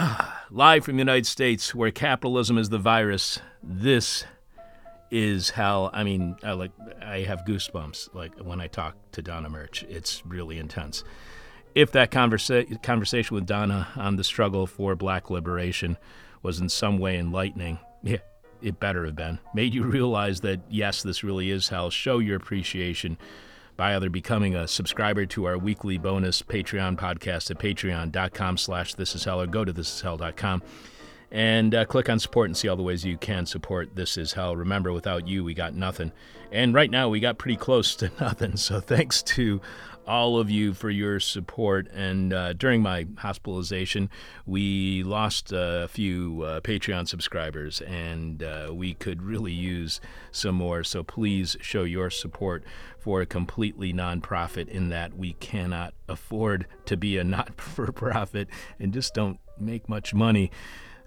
Live 0.50 0.86
from 0.86 0.96
the 0.96 1.02
United 1.02 1.28
States, 1.28 1.76
where 1.76 1.92
capitalism 1.92 2.58
is 2.58 2.70
the 2.70 2.78
virus. 2.78 3.40
This 3.62 4.26
is 5.12 5.50
hell. 5.50 5.90
I 5.94 6.04
mean, 6.04 6.38
I 6.44 6.54
like 6.54 6.72
I 7.02 7.20
have 7.22 7.44
goosebumps 7.46 8.16
like 8.16 8.36
when 8.40 8.62
I 8.62 8.68
talk 8.68 8.96
to 9.12 9.22
Donna 9.22 9.50
Murch. 9.50 9.84
It's 9.84 10.26
really 10.26 10.58
intense. 10.58 11.04
If 11.76 11.92
that 11.92 12.12
conversa- 12.12 12.82
conversation 12.82 13.36
with 13.36 13.46
Donna 13.46 13.88
on 13.96 14.16
the 14.16 14.24
struggle 14.24 14.68
for 14.68 14.96
black 14.96 15.30
liberation 15.30 15.98
was 16.42 16.60
in 16.60 16.70
some 16.70 16.98
way 16.98 17.18
enlightening, 17.18 17.80
yeah, 18.04 18.18
it 18.62 18.80
better 18.80 19.06
have 19.06 19.16
been. 19.16 19.40
Made 19.54 19.74
you 19.74 19.84
realize 19.86 20.42
that 20.42 20.62
yes, 20.70 21.04
this 21.04 21.24
really 21.24 21.52
is 21.52 21.70
hell. 21.70 21.90
Show 21.90 22.20
your 22.20 22.38
appreciation 22.38 23.18
by 23.78 23.96
either 23.96 24.10
becoming 24.10 24.56
a 24.56 24.68
subscriber 24.68 25.26
to 25.26 25.46
our 25.46 25.58
weekly 25.58 25.98
bonus 25.98 26.42
Patreon 26.42 26.98
podcast 26.98 27.52
at 27.52 27.60
patreon.com 27.60 28.58
slash 28.58 28.94
this 28.96 29.16
is 29.16 29.24
hell 29.24 29.42
or 29.42 29.48
go 29.48 29.66
to 29.66 29.74
thisishell.com 29.74 30.62
and 31.32 31.74
uh, 31.74 31.86
click 31.86 32.10
on 32.10 32.20
support 32.20 32.50
and 32.50 32.58
see 32.58 32.68
all 32.68 32.76
the 32.76 32.84
ways 32.84 33.06
you 33.06 33.18
can 33.18 33.46
support 33.46 33.96
This 33.96 34.18
Is 34.18 34.34
Hell. 34.34 34.56
Remember, 34.56 34.92
without 34.92 35.28
you, 35.28 35.44
we 35.44 35.54
got 35.54 35.74
nothing. 35.74 36.12
And 36.52 36.74
right 36.74 36.92
now, 36.92 37.08
we 37.08 37.22
got 37.22 37.38
pretty 37.38 37.56
close 37.56 37.96
to 37.98 38.12
nothing. 38.20 38.58
So 38.58 38.80
thanks 38.80 39.24
to 39.24 39.62
all 40.06 40.38
of 40.38 40.50
you 40.50 40.74
for 40.74 40.90
your 40.90 41.20
support. 41.20 41.88
And 41.94 42.34
uh, 42.34 42.54
during 42.54 42.82
my 42.82 43.08
hospitalization, 43.18 44.10
we 44.46 45.04
lost 45.04 45.52
a 45.54 45.88
few 45.90 46.44
uh, 46.44 46.60
Patreon 46.62 47.08
subscribers, 47.08 47.82
and 47.82 48.44
uh, 48.44 48.72
we 48.74 48.94
could 48.94 49.22
really 49.22 49.54
use 49.54 50.02
some 50.32 50.56
more. 50.56 50.84
So 50.84 51.04
please 51.04 51.56
show 51.62 51.84
your 51.84 52.10
support 52.10 52.64
for 53.00 53.22
a 53.22 53.26
completely 53.26 53.94
nonprofit 53.94 54.68
in 54.68 54.90
that 54.90 55.16
we 55.16 55.34
cannot 55.34 55.94
afford 56.10 56.66
to 56.86 56.98
be 56.98 57.18
a 57.18 57.24
not 57.32 57.62
for 57.62 57.92
profit 57.92 58.50
and 58.80 58.94
just 58.94 59.14
don't 59.14 59.40
make 59.58 59.88
much 59.88 60.14
money. 60.14 60.52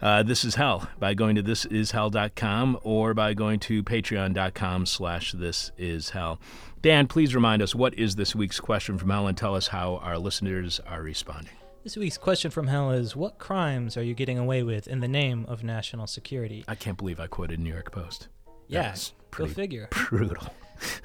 Uh, 0.04 0.22
this 0.22 0.44
is 0.44 0.54
hell 0.56 0.86
by 0.98 1.14
going 1.14 1.34
to 1.34 1.42
thisishell.com 1.42 2.78
or 2.82 3.14
by 3.14 3.32
going 3.32 3.58
to 3.58 3.82
patreon.com 3.82 4.84
slash 4.84 5.32
this 5.32 5.72
is 5.78 6.10
hell 6.10 6.38
dan 6.82 7.06
please 7.06 7.34
remind 7.34 7.62
us 7.62 7.74
what 7.74 7.94
is 7.94 8.14
this 8.16 8.34
week's 8.34 8.60
question 8.60 8.98
from 8.98 9.08
hell 9.08 9.26
and 9.26 9.38
tell 9.38 9.54
us 9.54 9.68
how 9.68 9.96
our 9.96 10.18
listeners 10.18 10.78
are 10.86 11.00
responding 11.02 11.54
This 11.84 11.96
week's 11.96 12.18
question 12.18 12.50
from 12.50 12.66
hell 12.66 12.90
is 12.90 13.16
What 13.16 13.38
crimes 13.38 13.96
are 13.96 14.02
you 14.02 14.12
getting 14.12 14.38
away 14.38 14.62
with 14.62 14.86
in 14.88 15.00
the 15.00 15.08
name 15.08 15.46
of 15.48 15.64
national 15.64 16.06
security? 16.06 16.64
i 16.68 16.74
can't 16.74 16.98
believe 16.98 17.18
i 17.18 17.26
quoted 17.26 17.58
new 17.58 17.72
york 17.72 17.90
post 17.90 18.28
That 18.68 18.68
Yeah, 18.68 18.94
go 19.30 19.46
figure. 19.46 19.88
brutal 19.90 20.52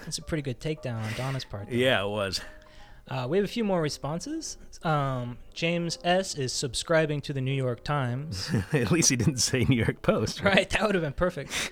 That's 0.03 0.17
a 0.17 0.23
pretty 0.23 0.41
good 0.41 0.59
takedown 0.59 1.01
on 1.01 1.13
Donna's 1.15 1.45
part. 1.45 1.67
there. 1.69 1.75
yeah 1.77 2.03
it 2.03 2.09
was 2.09 2.41
Uh, 3.09 3.25
we 3.27 3.37
have 3.37 3.45
a 3.45 3.49
few 3.49 3.63
more 3.63 3.81
responses. 3.81 4.57
Um, 4.83 5.37
James 5.53 5.97
S. 6.03 6.35
is 6.35 6.53
subscribing 6.53 7.21
to 7.21 7.33
the 7.33 7.41
New 7.41 7.53
York 7.53 7.83
Times. 7.83 8.51
at 8.73 8.91
least 8.91 9.09
he 9.09 9.15
didn't 9.15 9.37
say 9.37 9.65
new 9.65 9.75
york 9.75 10.01
post 10.01 10.41
right, 10.41 10.69
that 10.69 10.81
would 10.83 10.95
have 10.95 11.03
been 11.03 11.13
perfect. 11.13 11.71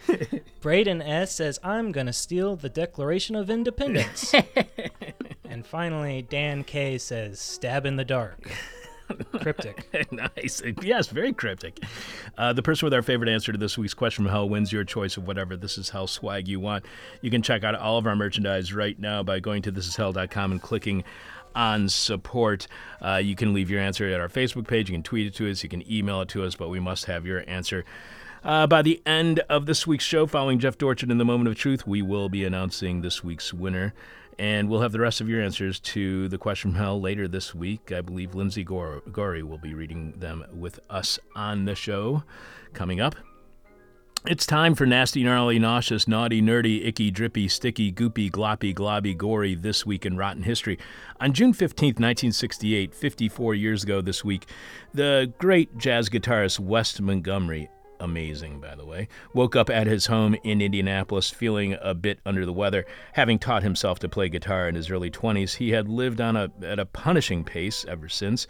Braden 0.62 1.02
S. 1.02 1.36
says, 1.36 1.60
I'm 1.64 1.92
going 1.92 2.08
to 2.08 2.14
steal 2.14 2.56
the 2.56 2.70
Declaration 2.70 3.36
of 3.36 3.50
Independence. 3.50 4.34
and 5.46 5.66
finally, 5.66 6.22
Dan 6.22 6.64
K. 6.64 6.98
says, 6.98 7.40
stab 7.40 7.86
in 7.86 7.96
the 7.96 8.06
dark. 8.06 8.50
Cryptic. 9.40 10.12
nice. 10.12 10.62
Yes, 10.82 11.08
very 11.08 11.34
cryptic. 11.34 11.84
Uh, 12.38 12.54
the 12.54 12.62
person 12.62 12.86
with 12.86 12.94
our 12.94 13.02
favorite 13.02 13.30
answer 13.30 13.52
to 13.52 13.58
this 13.58 13.78
week's 13.78 13.94
question 13.94 14.26
from 14.26 14.32
hell 14.32 14.48
wins 14.48 14.72
your 14.72 14.84
choice 14.84 15.18
of 15.18 15.28
whatever 15.28 15.56
This 15.56 15.78
Is 15.78 15.90
Hell 15.90 16.08
swag 16.08 16.48
you 16.48 16.60
want. 16.60 16.86
You 17.22 17.32
can 17.32 17.42
check 17.42 17.64
out 17.64 17.76
all 17.76 17.98
of 17.98 18.08
our 18.08 18.16
merchandise 18.16 18.74
right 18.74 19.00
now 19.00 19.24
by 19.24 19.40
going 19.40 19.62
to 19.64 19.72
thisishell.com 19.72 20.52
and 20.52 20.62
clicking 20.62 21.04
on 21.56 21.90
support. 21.90 22.68
Uh, 23.02 23.16
you 23.16 23.36
can 23.36 23.54
leave 23.54 23.70
your 23.70 23.82
answer 23.82 24.08
at 24.08 24.20
our 24.20 24.30
Facebook 24.30 24.68
page. 24.68 24.90
You 24.90 24.96
can 24.96 25.04
tweet 25.04 25.28
it 25.28 25.34
to 25.36 25.50
us. 25.50 25.64
You 25.64 25.70
can 25.70 25.90
email 25.92 26.22
it 26.22 26.30
to 26.30 26.44
us, 26.44 26.56
but 26.56 26.70
we 26.70 26.80
must 26.80 27.06
have 27.06 27.26
your 27.26 27.44
answer. 27.48 27.84
Uh, 28.44 28.68
by 28.68 28.82
the 28.82 29.02
end 29.06 29.40
of 29.50 29.66
this 29.66 29.88
week's 29.88 30.06
show, 30.06 30.28
following 30.28 30.60
Jeff 30.60 30.78
Dorchen 30.78 31.12
in 31.12 31.18
the 31.18 31.26
moment 31.26 31.50
of 31.50 31.56
truth, 31.56 31.88
we 31.88 32.02
will 32.02 32.30
be 32.30 32.46
announcing 32.46 33.02
this 33.02 33.24
week's 33.24 33.54
winner. 33.54 33.94
And 34.40 34.70
we'll 34.70 34.82
have 34.82 34.92
the 34.92 35.00
rest 35.00 35.20
of 35.20 35.28
your 35.28 35.42
answers 35.42 35.80
to 35.80 36.28
the 36.28 36.38
question 36.38 36.72
from 36.72 36.80
hell 36.80 37.02
later 37.02 37.28
this 37.28 37.56
week. 37.56 37.92
I 37.92 38.02
believe 38.02 38.36
Lindsay 38.36 38.64
Gorey 38.64 39.42
will 39.44 39.58
be 39.58 39.74
reading 39.74 40.14
them 40.18 40.46
with 40.54 40.80
us 40.90 41.18
on 41.36 41.66
the 41.66 41.74
show 41.74 42.24
coming 42.74 43.02
up. 43.02 43.16
It's 44.26 44.46
time 44.46 44.76
for 44.76 44.86
nasty, 44.86 45.24
gnarly, 45.24 45.58
nauseous, 45.58 46.08
naughty, 46.08 46.42
nerdy, 46.42 46.86
icky, 46.86 47.12
drippy, 47.12 47.48
sticky, 47.48 47.94
goopy, 47.94 48.30
gloppy, 48.30 48.76
globby, 48.76 49.16
gory 49.16 49.56
this 49.56 49.86
week 49.86 50.06
in 50.06 50.18
rotten 50.18 50.44
history. 50.44 50.78
On 51.22 51.32
June 51.32 51.54
15, 51.54 51.90
1968, 51.90 52.94
54 52.94 53.56
years 53.56 53.84
ago 53.84 54.02
this 54.02 54.26
week, 54.26 54.48
the 54.94 55.32
great 55.38 55.78
jazz 55.78 56.10
guitarist 56.10 56.60
Wes 56.60 57.00
Montgomery 57.00 57.70
amazing, 58.00 58.60
by 58.60 58.76
the 58.76 58.86
way, 58.86 59.08
woke 59.34 59.56
up 59.56 59.70
at 59.70 59.88
his 59.88 60.08
home 60.08 60.36
in 60.44 60.62
Indianapolis 60.62 61.30
feeling 61.30 61.78
a 61.82 61.94
bit 61.94 62.20
under 62.26 62.46
the 62.46 62.54
weather. 62.54 62.86
Having 63.14 63.40
taught 63.40 63.64
himself 63.64 64.00
to 64.00 64.10
play 64.10 64.30
guitar 64.30 64.68
in 64.68 64.76
his 64.76 64.90
early 64.90 65.12
20s, 65.12 65.56
he 65.56 65.72
had 65.72 65.88
lived 65.88 66.22
on 66.22 66.36
a, 66.36 66.52
at 66.62 66.80
a 66.80 66.86
punishing 66.86 67.44
pace 67.44 67.86
ever 67.88 68.10
since. 68.10 68.48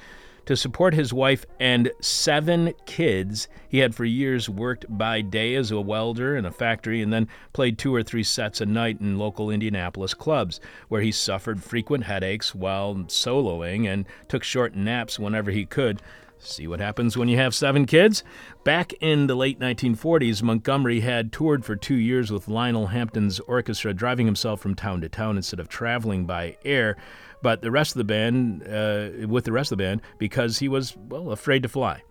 To 0.47 0.55
support 0.55 0.93
his 0.93 1.11
wife 1.11 1.45
and 1.59 1.91
seven 1.99 2.73
kids, 2.85 3.49
he 3.67 3.79
had 3.79 3.93
for 3.93 4.05
years 4.05 4.47
worked 4.47 4.85
by 4.87 5.19
day 5.19 5.55
as 5.55 5.71
a 5.71 5.81
welder 5.81 6.37
in 6.37 6.45
a 6.45 6.51
factory 6.51 7.01
and 7.01 7.11
then 7.11 7.27
played 7.51 7.77
two 7.77 7.93
or 7.93 8.01
three 8.01 8.23
sets 8.23 8.61
a 8.61 8.65
night 8.65 9.01
in 9.01 9.17
local 9.17 9.49
Indianapolis 9.49 10.13
clubs, 10.13 10.61
where 10.87 11.01
he 11.01 11.11
suffered 11.11 11.61
frequent 11.61 12.05
headaches 12.05 12.55
while 12.55 12.95
soloing 12.95 13.91
and 13.91 14.05
took 14.29 14.41
short 14.41 14.73
naps 14.73 15.19
whenever 15.19 15.51
he 15.51 15.65
could. 15.65 16.01
See 16.39 16.67
what 16.67 16.79
happens 16.79 17.17
when 17.17 17.27
you 17.27 17.37
have 17.37 17.55
seven 17.55 17.85
kids? 17.85 18.23
Back 18.63 18.93
in 19.01 19.27
the 19.27 19.35
late 19.35 19.59
1940s, 19.59 20.43
Montgomery 20.43 20.99
had 20.99 21.31
toured 21.31 21.65
for 21.65 21.75
two 21.75 21.95
years 21.95 22.31
with 22.31 22.47
Lionel 22.47 22.87
Hampton's 22.87 23.39
orchestra, 23.41 23.93
driving 23.93 24.25
himself 24.25 24.59
from 24.61 24.75
town 24.75 25.01
to 25.01 25.09
town 25.09 25.37
instead 25.37 25.59
of 25.59 25.67
traveling 25.67 26.25
by 26.25 26.57
air. 26.63 26.97
But 27.41 27.61
the 27.61 27.71
rest 27.71 27.91
of 27.91 27.97
the 27.97 28.03
band, 28.03 28.63
uh, 28.63 29.27
with 29.27 29.45
the 29.45 29.51
rest 29.51 29.71
of 29.71 29.77
the 29.77 29.83
band, 29.83 30.01
because 30.17 30.59
he 30.59 30.67
was, 30.67 30.95
well, 30.95 31.31
afraid 31.31 31.63
to 31.63 31.69
fly. 31.69 32.03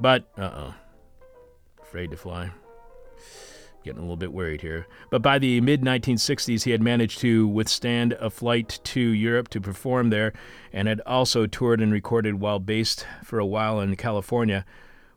But, 0.00 0.28
uh 0.36 0.50
oh. 0.54 0.74
Afraid 1.82 2.10
to 2.10 2.16
fly. 2.16 2.50
Getting 3.86 4.00
a 4.00 4.02
little 4.02 4.16
bit 4.16 4.32
worried 4.32 4.62
here. 4.62 4.88
But 5.10 5.22
by 5.22 5.38
the 5.38 5.60
mid 5.60 5.82
1960s, 5.82 6.64
he 6.64 6.72
had 6.72 6.82
managed 6.82 7.20
to 7.20 7.46
withstand 7.46 8.14
a 8.14 8.30
flight 8.30 8.80
to 8.82 9.00
Europe 9.00 9.46
to 9.50 9.60
perform 9.60 10.10
there 10.10 10.32
and 10.72 10.88
had 10.88 11.00
also 11.06 11.46
toured 11.46 11.80
and 11.80 11.92
recorded 11.92 12.40
while 12.40 12.58
based 12.58 13.06
for 13.22 13.38
a 13.38 13.46
while 13.46 13.78
in 13.78 13.94
California. 13.94 14.64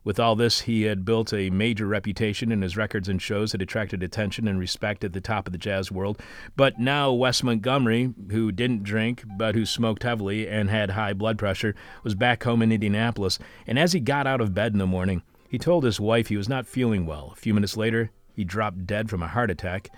With 0.03 0.19
all 0.19 0.35
this, 0.35 0.61
he 0.61 0.83
had 0.83 1.03
built 1.03 1.33
a 1.33 1.49
major 1.49 1.87
reputation, 1.87 2.51
and 2.51 2.61
his 2.61 2.77
records 2.77 3.09
and 3.09 3.19
shows 3.19 3.53
had 3.53 3.61
attracted 3.63 4.03
attention 4.03 4.47
and 4.47 4.59
respect 4.59 5.03
at 5.03 5.13
the 5.13 5.19
top 5.19 5.47
of 5.47 5.51
the 5.51 5.57
jazz 5.57 5.91
world. 5.91 6.21
But 6.55 6.77
now, 6.77 7.11
Wes 7.11 7.41
Montgomery, 7.41 8.13
who 8.29 8.51
didn't 8.51 8.83
drink 8.83 9.23
but 9.35 9.55
who 9.55 9.65
smoked 9.65 10.03
heavily 10.03 10.47
and 10.47 10.69
had 10.69 10.91
high 10.91 11.13
blood 11.13 11.39
pressure, 11.39 11.73
was 12.03 12.13
back 12.13 12.43
home 12.43 12.61
in 12.61 12.71
Indianapolis. 12.71 13.39
And 13.65 13.79
as 13.79 13.93
he 13.93 13.99
got 13.99 14.27
out 14.27 14.41
of 14.41 14.53
bed 14.53 14.73
in 14.73 14.77
the 14.77 14.85
morning, 14.85 15.23
he 15.49 15.57
told 15.57 15.83
his 15.83 15.99
wife 15.99 16.27
he 16.27 16.37
was 16.37 16.47
not 16.47 16.67
feeling 16.67 17.07
well. 17.07 17.31
A 17.33 17.35
few 17.35 17.55
minutes 17.55 17.75
later, 17.75 18.11
he 18.39 18.45
dropped 18.45 18.87
dead 18.87 19.09
from 19.09 19.21
a 19.21 19.27
heart 19.27 19.51
attack. 19.51 19.89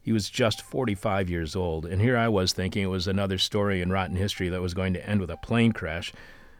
He 0.00 0.12
was 0.12 0.30
just 0.30 0.62
45 0.62 1.28
years 1.28 1.56
old, 1.56 1.84
and 1.84 2.00
here 2.00 2.16
I 2.16 2.28
was 2.28 2.52
thinking 2.52 2.84
it 2.84 2.86
was 2.86 3.08
another 3.08 3.36
story 3.36 3.80
in 3.80 3.90
rotten 3.90 4.14
history 4.14 4.48
that 4.48 4.60
was 4.60 4.74
going 4.74 4.94
to 4.94 5.04
end 5.04 5.20
with 5.20 5.28
a 5.28 5.36
plane 5.38 5.72
crash. 5.72 6.12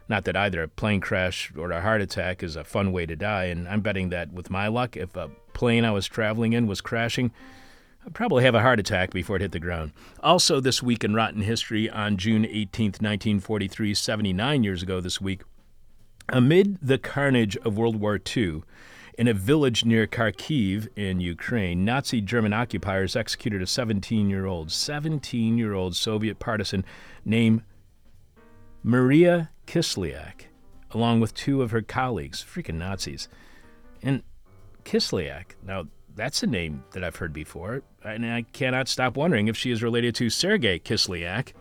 Not 0.08 0.24
that 0.24 0.34
either 0.34 0.64
a 0.64 0.66
plane 0.66 1.00
crash 1.00 1.52
or 1.56 1.70
a 1.70 1.82
heart 1.82 2.00
attack 2.00 2.42
is 2.42 2.56
a 2.56 2.64
fun 2.64 2.90
way 2.90 3.06
to 3.06 3.14
die, 3.14 3.44
and 3.44 3.68
I'm 3.68 3.80
betting 3.80 4.08
that 4.08 4.32
with 4.32 4.50
my 4.50 4.66
luck, 4.66 4.96
if 4.96 5.14
a 5.14 5.30
plane 5.52 5.84
I 5.84 5.92
was 5.92 6.08
traveling 6.08 6.52
in 6.52 6.66
was 6.66 6.80
crashing, 6.80 7.30
I'd 8.04 8.12
probably 8.12 8.42
have 8.42 8.56
a 8.56 8.62
heart 8.62 8.80
attack 8.80 9.12
before 9.12 9.36
it 9.36 9.42
hit 9.42 9.52
the 9.52 9.60
ground. 9.60 9.92
Also, 10.18 10.58
this 10.58 10.82
week 10.82 11.04
in 11.04 11.14
Rotten 11.14 11.42
History, 11.42 11.88
on 11.88 12.16
June 12.16 12.44
18, 12.44 12.86
1943, 12.86 13.94
79 13.94 14.64
years 14.64 14.82
ago 14.82 15.00
this 15.00 15.20
week, 15.20 15.42
amid 16.28 16.76
the 16.82 16.98
carnage 16.98 17.56
of 17.58 17.78
World 17.78 18.00
War 18.00 18.18
II, 18.36 18.64
in 19.16 19.28
a 19.28 19.34
village 19.34 19.84
near 19.84 20.06
Kharkiv 20.06 20.88
in 20.96 21.20
Ukraine, 21.20 21.84
Nazi 21.84 22.20
German 22.20 22.52
occupiers 22.52 23.14
executed 23.14 23.62
a 23.62 23.66
17 23.66 24.28
year 24.28 24.46
old, 24.46 24.70
17 24.70 25.56
year 25.56 25.72
old 25.72 25.94
Soviet 25.94 26.38
partisan 26.38 26.84
named 27.24 27.62
Maria 28.82 29.50
Kislyak, 29.66 30.46
along 30.90 31.20
with 31.20 31.34
two 31.34 31.62
of 31.62 31.70
her 31.70 31.82
colleagues, 31.82 32.44
freaking 32.44 32.74
Nazis. 32.74 33.28
And 34.02 34.22
Kislyak, 34.84 35.54
now 35.64 35.86
that's 36.14 36.42
a 36.42 36.46
name 36.46 36.84
that 36.92 37.02
I've 37.02 37.16
heard 37.16 37.32
before, 37.32 37.82
and 38.04 38.26
I 38.26 38.42
cannot 38.52 38.88
stop 38.88 39.16
wondering 39.16 39.48
if 39.48 39.56
she 39.56 39.70
is 39.70 39.82
related 39.82 40.14
to 40.16 40.28
Sergei 40.28 40.78
Kislyak, 40.78 41.52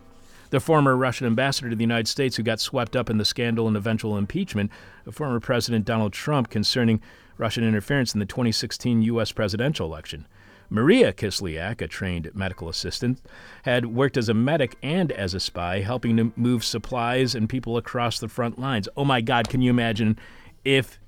the 0.50 0.60
former 0.60 0.96
Russian 0.96 1.26
ambassador 1.26 1.70
to 1.70 1.76
the 1.76 1.82
United 1.82 2.06
States 2.08 2.36
who 2.36 2.42
got 2.42 2.60
swept 2.60 2.94
up 2.94 3.10
in 3.10 3.18
the 3.18 3.24
scandal 3.24 3.66
and 3.66 3.76
eventual 3.76 4.16
impeachment 4.16 4.70
of 5.06 5.14
former 5.14 5.40
President 5.40 5.84
Donald 5.84 6.12
Trump 6.12 6.50
concerning 6.50 7.00
Russian 7.38 7.64
interference 7.64 8.14
in 8.14 8.20
the 8.20 8.26
2016 8.26 9.02
U.S. 9.02 9.32
presidential 9.32 9.86
election. 9.86 10.26
Maria 10.70 11.12
Kislyak, 11.12 11.80
a 11.80 11.88
trained 11.88 12.30
medical 12.34 12.68
assistant, 12.68 13.20
had 13.64 13.86
worked 13.86 14.16
as 14.16 14.28
a 14.28 14.34
medic 14.34 14.76
and 14.82 15.12
as 15.12 15.34
a 15.34 15.40
spy, 15.40 15.80
helping 15.80 16.16
to 16.16 16.32
move 16.36 16.64
supplies 16.64 17.34
and 17.34 17.48
people 17.48 17.76
across 17.76 18.18
the 18.18 18.28
front 18.28 18.58
lines. 18.58 18.88
Oh 18.96 19.04
my 19.04 19.20
God, 19.20 19.48
can 19.48 19.62
you 19.62 19.70
imagine 19.70 20.18
if 20.64 20.98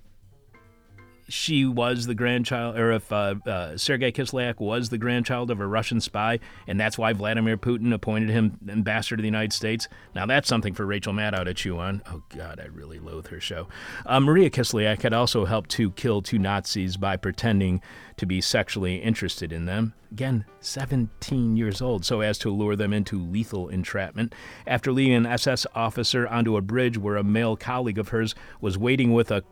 she 1.29 1.65
was 1.65 2.07
the 2.07 2.15
grandchild, 2.15 2.79
or 2.79 2.93
if 2.93 3.13
uh, 3.13 3.35
uh, 3.47 3.77
Sergei 3.77 4.13
Kislyak 4.13 4.61
was 4.61 4.89
the 4.89 4.99
grandchild 4.99 5.51
of 5.51 5.61
a 5.61 5.67
Russian 5.67 6.01
spy, 6.01 6.39
and 6.67 6.79
that's 6.79 6.97
why 6.97 7.13
Vladimir 7.13 7.57
Putin 7.57 7.93
appointed 7.93 8.31
him 8.31 8.59
ambassador 8.69 9.17
to 9.17 9.23
the 9.23 9.27
United 9.29 9.53
States. 9.53 9.89
Now 10.15 10.27
that's 10.27 10.49
something 10.49 10.75
for 10.75 10.87
Rachel 10.87 11.13
Maddow 11.13 11.45
to 11.45 11.55
chew 11.55 11.79
on. 11.79 12.03
Oh 12.07 12.23
God, 12.37 12.61
I 12.61 12.67
really 12.67 12.99
loathe 12.99 13.27
her 13.29 13.41
show. 13.41 13.69
Uh, 14.05 14.21
Maria 14.21 14.51
Kislyak 14.51 15.03
had 15.03 15.13
also 15.13 15.45
helped 15.45 15.71
to 15.71 15.91
kill 15.93 16.23
two 16.23 16.39
Nazis 16.39 16.97
by 16.97 17.17
pretending 17.17 17.81
to 18.19 18.27
be 18.27 18.41
sexually 18.41 18.97
interested 18.97 19.53
in 19.53 19.67
them. 19.67 19.95
Again, 20.13 20.45
17 20.61 21.57
years 21.57 21.83
old, 21.83 22.05
so 22.05 22.21
as 22.21 22.39
to 22.39 22.51
lure 22.51 22.77
them 22.77 22.93
into 22.93 23.21
lethal 23.21 23.69
entrapment. 23.69 24.35
After 24.67 24.93
leading 24.93 25.15
an 25.15 25.27
SS 25.27 25.67
officer 25.75 26.29
onto 26.29 26.57
a 26.57 26.63
bridge 26.63 26.97
where 26.97 27.17
a 27.17 27.25
male 27.25 27.57
colleague 27.57 27.99
of 27.99 28.09
hers 28.09 28.35
was 28.61 28.79
waiting 28.79 29.13
with 29.13 29.31
a 29.31 29.43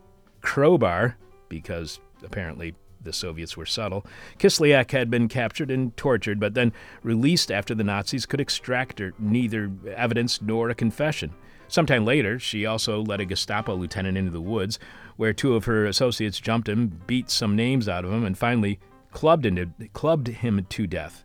crowbar 0.41 1.17
because 1.49 1.99
apparently 2.23 2.75
the 3.01 3.13
Soviets 3.13 3.55
were 3.55 3.65
subtle. 3.65 4.05
Kislyak 4.39 4.91
had 4.91 5.09
been 5.09 5.27
captured 5.27 5.71
and 5.71 5.95
tortured, 5.95 6.39
but 6.39 6.53
then 6.53 6.73
released 7.03 7.51
after 7.51 7.75
the 7.75 7.83
Nazis 7.83 8.25
could 8.25 8.41
extract 8.41 8.99
her 8.99 9.13
neither 9.19 9.71
evidence 9.95 10.41
nor 10.41 10.69
a 10.69 10.75
confession. 10.75 11.33
Sometime 11.67 12.05
later, 12.05 12.37
she 12.39 12.65
also 12.65 13.01
led 13.01 13.21
a 13.21 13.25
Gestapo 13.25 13.75
lieutenant 13.75 14.17
into 14.17 14.31
the 14.31 14.41
woods, 14.41 14.77
where 15.17 15.33
two 15.33 15.55
of 15.55 15.65
her 15.65 15.85
associates 15.85 16.39
jumped 16.39 16.69
him, 16.69 17.01
beat 17.07 17.29
some 17.29 17.55
names 17.55 17.89
out 17.89 18.05
of 18.05 18.11
him, 18.11 18.23
and 18.23 18.37
finally 18.37 18.79
clubbed, 19.11 19.47
clubbed 19.93 20.27
him 20.27 20.65
to 20.69 20.87
death 20.87 21.24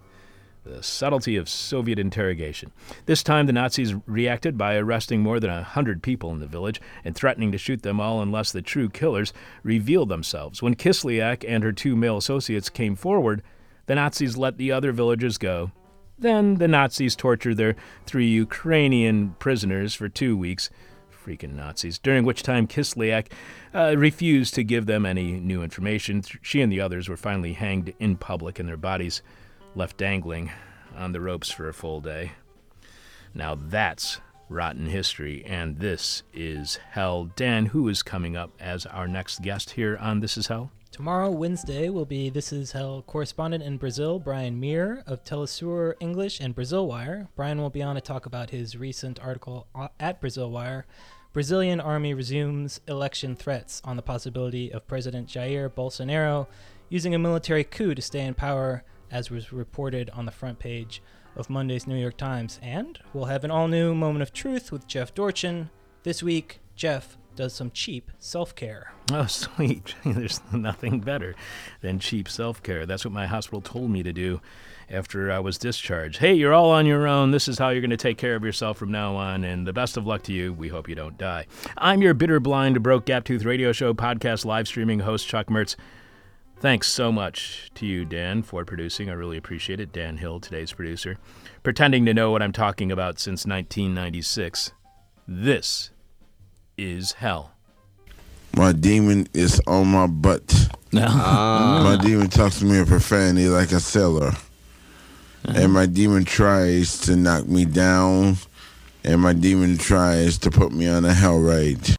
the 0.64 0.82
subtlety 0.82 1.36
of 1.36 1.48
Soviet 1.48 1.98
interrogation. 1.98 2.70
This 3.06 3.22
time, 3.22 3.46
the 3.46 3.52
Nazis 3.52 3.94
reacted 4.06 4.58
by 4.58 4.76
arresting 4.76 5.20
more 5.20 5.40
than 5.40 5.50
a 5.50 5.62
hundred 5.62 6.02
people 6.02 6.30
in 6.32 6.40
the 6.40 6.46
village 6.46 6.80
and 7.04 7.14
threatening 7.14 7.50
to 7.52 7.58
shoot 7.58 7.82
them 7.82 8.00
all 8.00 8.20
unless 8.20 8.52
the 8.52 8.62
true 8.62 8.88
killers 8.88 9.32
revealed 9.62 10.08
themselves. 10.08 10.62
When 10.62 10.74
Kislyak 10.74 11.44
and 11.48 11.64
her 11.64 11.72
two 11.72 11.96
male 11.96 12.18
associates 12.18 12.68
came 12.68 12.94
forward, 12.94 13.42
the 13.86 13.94
Nazis 13.94 14.36
let 14.36 14.58
the 14.58 14.70
other 14.70 14.92
villagers 14.92 15.38
go. 15.38 15.72
Then 16.18 16.56
the 16.56 16.68
Nazis 16.68 17.16
tortured 17.16 17.56
their 17.56 17.76
three 18.04 18.28
Ukrainian 18.28 19.34
prisoners 19.38 19.94
for 19.94 20.08
two 20.08 20.36
weeks. 20.36 20.68
Freaking 21.24 21.54
Nazis. 21.54 21.98
During 21.98 22.24
which 22.24 22.42
time 22.42 22.66
Kislyak 22.66 23.26
uh, 23.74 23.94
refused 23.96 24.54
to 24.54 24.64
give 24.64 24.86
them 24.86 25.04
any 25.04 25.32
new 25.32 25.62
information. 25.62 26.22
She 26.42 26.60
and 26.60 26.72
the 26.72 26.80
others 26.80 27.08
were 27.08 27.16
finally 27.16 27.52
hanged 27.52 27.92
in 27.98 28.16
public, 28.16 28.58
and 28.58 28.68
their 28.68 28.78
bodies 28.78 29.22
left 29.74 29.96
dangling 29.96 30.50
on 30.96 31.12
the 31.12 31.20
ropes 31.20 31.50
for 31.50 31.68
a 31.68 31.74
full 31.74 32.00
day. 32.00 32.32
Now 33.34 33.54
that's 33.54 34.20
rotten 34.48 34.86
history, 34.86 35.44
and 35.44 35.78
this 35.78 36.22
is 36.34 36.80
Hell. 36.90 37.30
Dan, 37.36 37.66
who 37.66 37.88
is 37.88 38.02
coming 38.02 38.36
up 38.36 38.50
as 38.58 38.86
our 38.86 39.06
next 39.06 39.42
guest 39.42 39.70
here 39.70 39.96
on 39.96 40.20
This 40.20 40.36
Is 40.36 40.48
Hell? 40.48 40.70
Tomorrow, 40.90 41.30
Wednesday, 41.30 41.88
will 41.88 42.04
be 42.04 42.30
This 42.30 42.52
Is 42.52 42.72
Hell 42.72 43.04
correspondent 43.06 43.62
in 43.62 43.76
Brazil, 43.76 44.18
Brian 44.18 44.58
Mier 44.58 45.04
of 45.06 45.22
Telesur 45.24 45.94
English 46.00 46.40
and 46.40 46.54
Brazil 46.54 46.88
Wire. 46.88 47.28
Brian 47.36 47.60
will 47.60 47.70
be 47.70 47.82
on 47.82 47.94
to 47.94 48.00
talk 48.00 48.26
about 48.26 48.50
his 48.50 48.76
recent 48.76 49.20
article 49.20 49.68
at 50.00 50.20
Brazil 50.20 50.50
Wire 50.50 50.84
Brazilian 51.32 51.78
army 51.78 52.12
resumes 52.12 52.80
election 52.88 53.36
threats 53.36 53.80
on 53.84 53.94
the 53.94 54.02
possibility 54.02 54.72
of 54.72 54.88
President 54.88 55.28
Jair 55.28 55.70
Bolsonaro 55.70 56.48
using 56.88 57.14
a 57.14 57.20
military 57.20 57.62
coup 57.62 57.94
to 57.94 58.02
stay 58.02 58.26
in 58.26 58.34
power, 58.34 58.82
as 59.10 59.30
was 59.30 59.52
reported 59.52 60.10
on 60.10 60.26
the 60.26 60.32
front 60.32 60.58
page 60.58 61.02
of 61.36 61.50
Monday's 61.50 61.86
New 61.86 61.96
York 61.96 62.16
Times. 62.16 62.58
And 62.62 62.98
we'll 63.12 63.26
have 63.26 63.44
an 63.44 63.50
all 63.50 63.68
new 63.68 63.94
moment 63.94 64.22
of 64.22 64.32
truth 64.32 64.72
with 64.72 64.86
Jeff 64.86 65.14
Dorchen. 65.14 65.70
This 66.02 66.22
week, 66.22 66.60
Jeff 66.74 67.16
does 67.36 67.52
some 67.54 67.70
cheap 67.70 68.10
self 68.18 68.54
care. 68.54 68.92
Oh, 69.12 69.26
sweet. 69.28 69.94
There's 70.04 70.40
nothing 70.52 71.00
better 71.00 71.34
than 71.80 71.98
cheap 71.98 72.28
self 72.28 72.62
care. 72.62 72.86
That's 72.86 73.04
what 73.04 73.14
my 73.14 73.26
hospital 73.26 73.60
told 73.60 73.90
me 73.90 74.02
to 74.02 74.12
do 74.12 74.40
after 74.90 75.30
I 75.30 75.38
was 75.38 75.56
discharged. 75.56 76.18
Hey, 76.18 76.34
you're 76.34 76.52
all 76.52 76.70
on 76.70 76.84
your 76.84 77.06
own. 77.06 77.30
This 77.30 77.48
is 77.48 77.58
how 77.58 77.68
you're 77.68 77.80
going 77.80 77.90
to 77.90 77.96
take 77.96 78.18
care 78.18 78.34
of 78.34 78.44
yourself 78.44 78.76
from 78.76 78.90
now 78.90 79.14
on, 79.14 79.44
and 79.44 79.66
the 79.66 79.72
best 79.72 79.96
of 79.96 80.06
luck 80.06 80.22
to 80.24 80.32
you. 80.32 80.52
We 80.52 80.68
hope 80.68 80.88
you 80.88 80.94
don't 80.94 81.16
die. 81.16 81.46
I'm 81.78 82.02
your 82.02 82.14
bitter, 82.14 82.40
blind, 82.40 82.82
broke, 82.82 83.06
gap 83.06 83.24
tooth 83.24 83.44
radio 83.44 83.72
show 83.72 83.94
podcast 83.94 84.44
live 84.44 84.66
streaming 84.66 85.00
host, 85.00 85.28
Chuck 85.28 85.46
Mertz. 85.46 85.76
Thanks 86.60 86.88
so 86.88 87.10
much 87.10 87.70
to 87.76 87.86
you, 87.86 88.04
Dan, 88.04 88.42
for 88.42 88.66
producing. 88.66 89.08
I 89.08 89.14
really 89.14 89.38
appreciate 89.38 89.80
it. 89.80 89.94
Dan 89.94 90.18
Hill, 90.18 90.40
today's 90.40 90.74
producer, 90.74 91.16
pretending 91.62 92.04
to 92.04 92.12
know 92.12 92.30
what 92.30 92.42
I'm 92.42 92.52
talking 92.52 92.92
about 92.92 93.18
since 93.18 93.46
1996. 93.46 94.72
This 95.26 95.90
is 96.76 97.12
hell. 97.12 97.52
My 98.54 98.72
demon 98.72 99.26
is 99.32 99.58
on 99.66 99.88
my 99.88 100.06
butt. 100.06 100.68
Ah. 100.92 101.82
My 101.84 102.04
demon 102.04 102.28
talks 102.28 102.58
to 102.58 102.64
me 102.64 102.80
in 102.80 102.84
profanity 102.84 103.48
like 103.48 103.70
a 103.70 103.78
sailor. 103.78 104.32
And 105.44 105.72
my 105.72 105.86
demon 105.86 106.24
tries 106.24 106.98
to 107.02 107.14
knock 107.14 107.46
me 107.46 107.64
down. 107.64 108.38
And 109.04 109.20
my 109.20 109.32
demon 109.32 109.78
tries 109.78 110.36
to 110.38 110.50
put 110.50 110.72
me 110.72 110.88
on 110.88 111.04
a 111.04 111.14
hell 111.14 111.38
ride. 111.38 111.94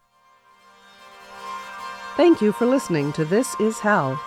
Thank 2.17 2.41
you 2.41 2.51
for 2.51 2.65
listening 2.65 3.13
to 3.13 3.23
This 3.23 3.55
Is 3.61 3.79
Hell. 3.79 4.21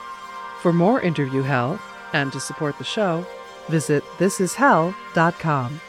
For 0.65 0.73
more 0.73 0.99
interview 0.99 1.43
hell 1.43 1.79
and 2.15 2.33
to 2.33 2.41
support 2.41 2.79
the 2.79 2.85
show, 2.85 3.27
visit 3.69 4.03
thisishell.com. 4.17 5.81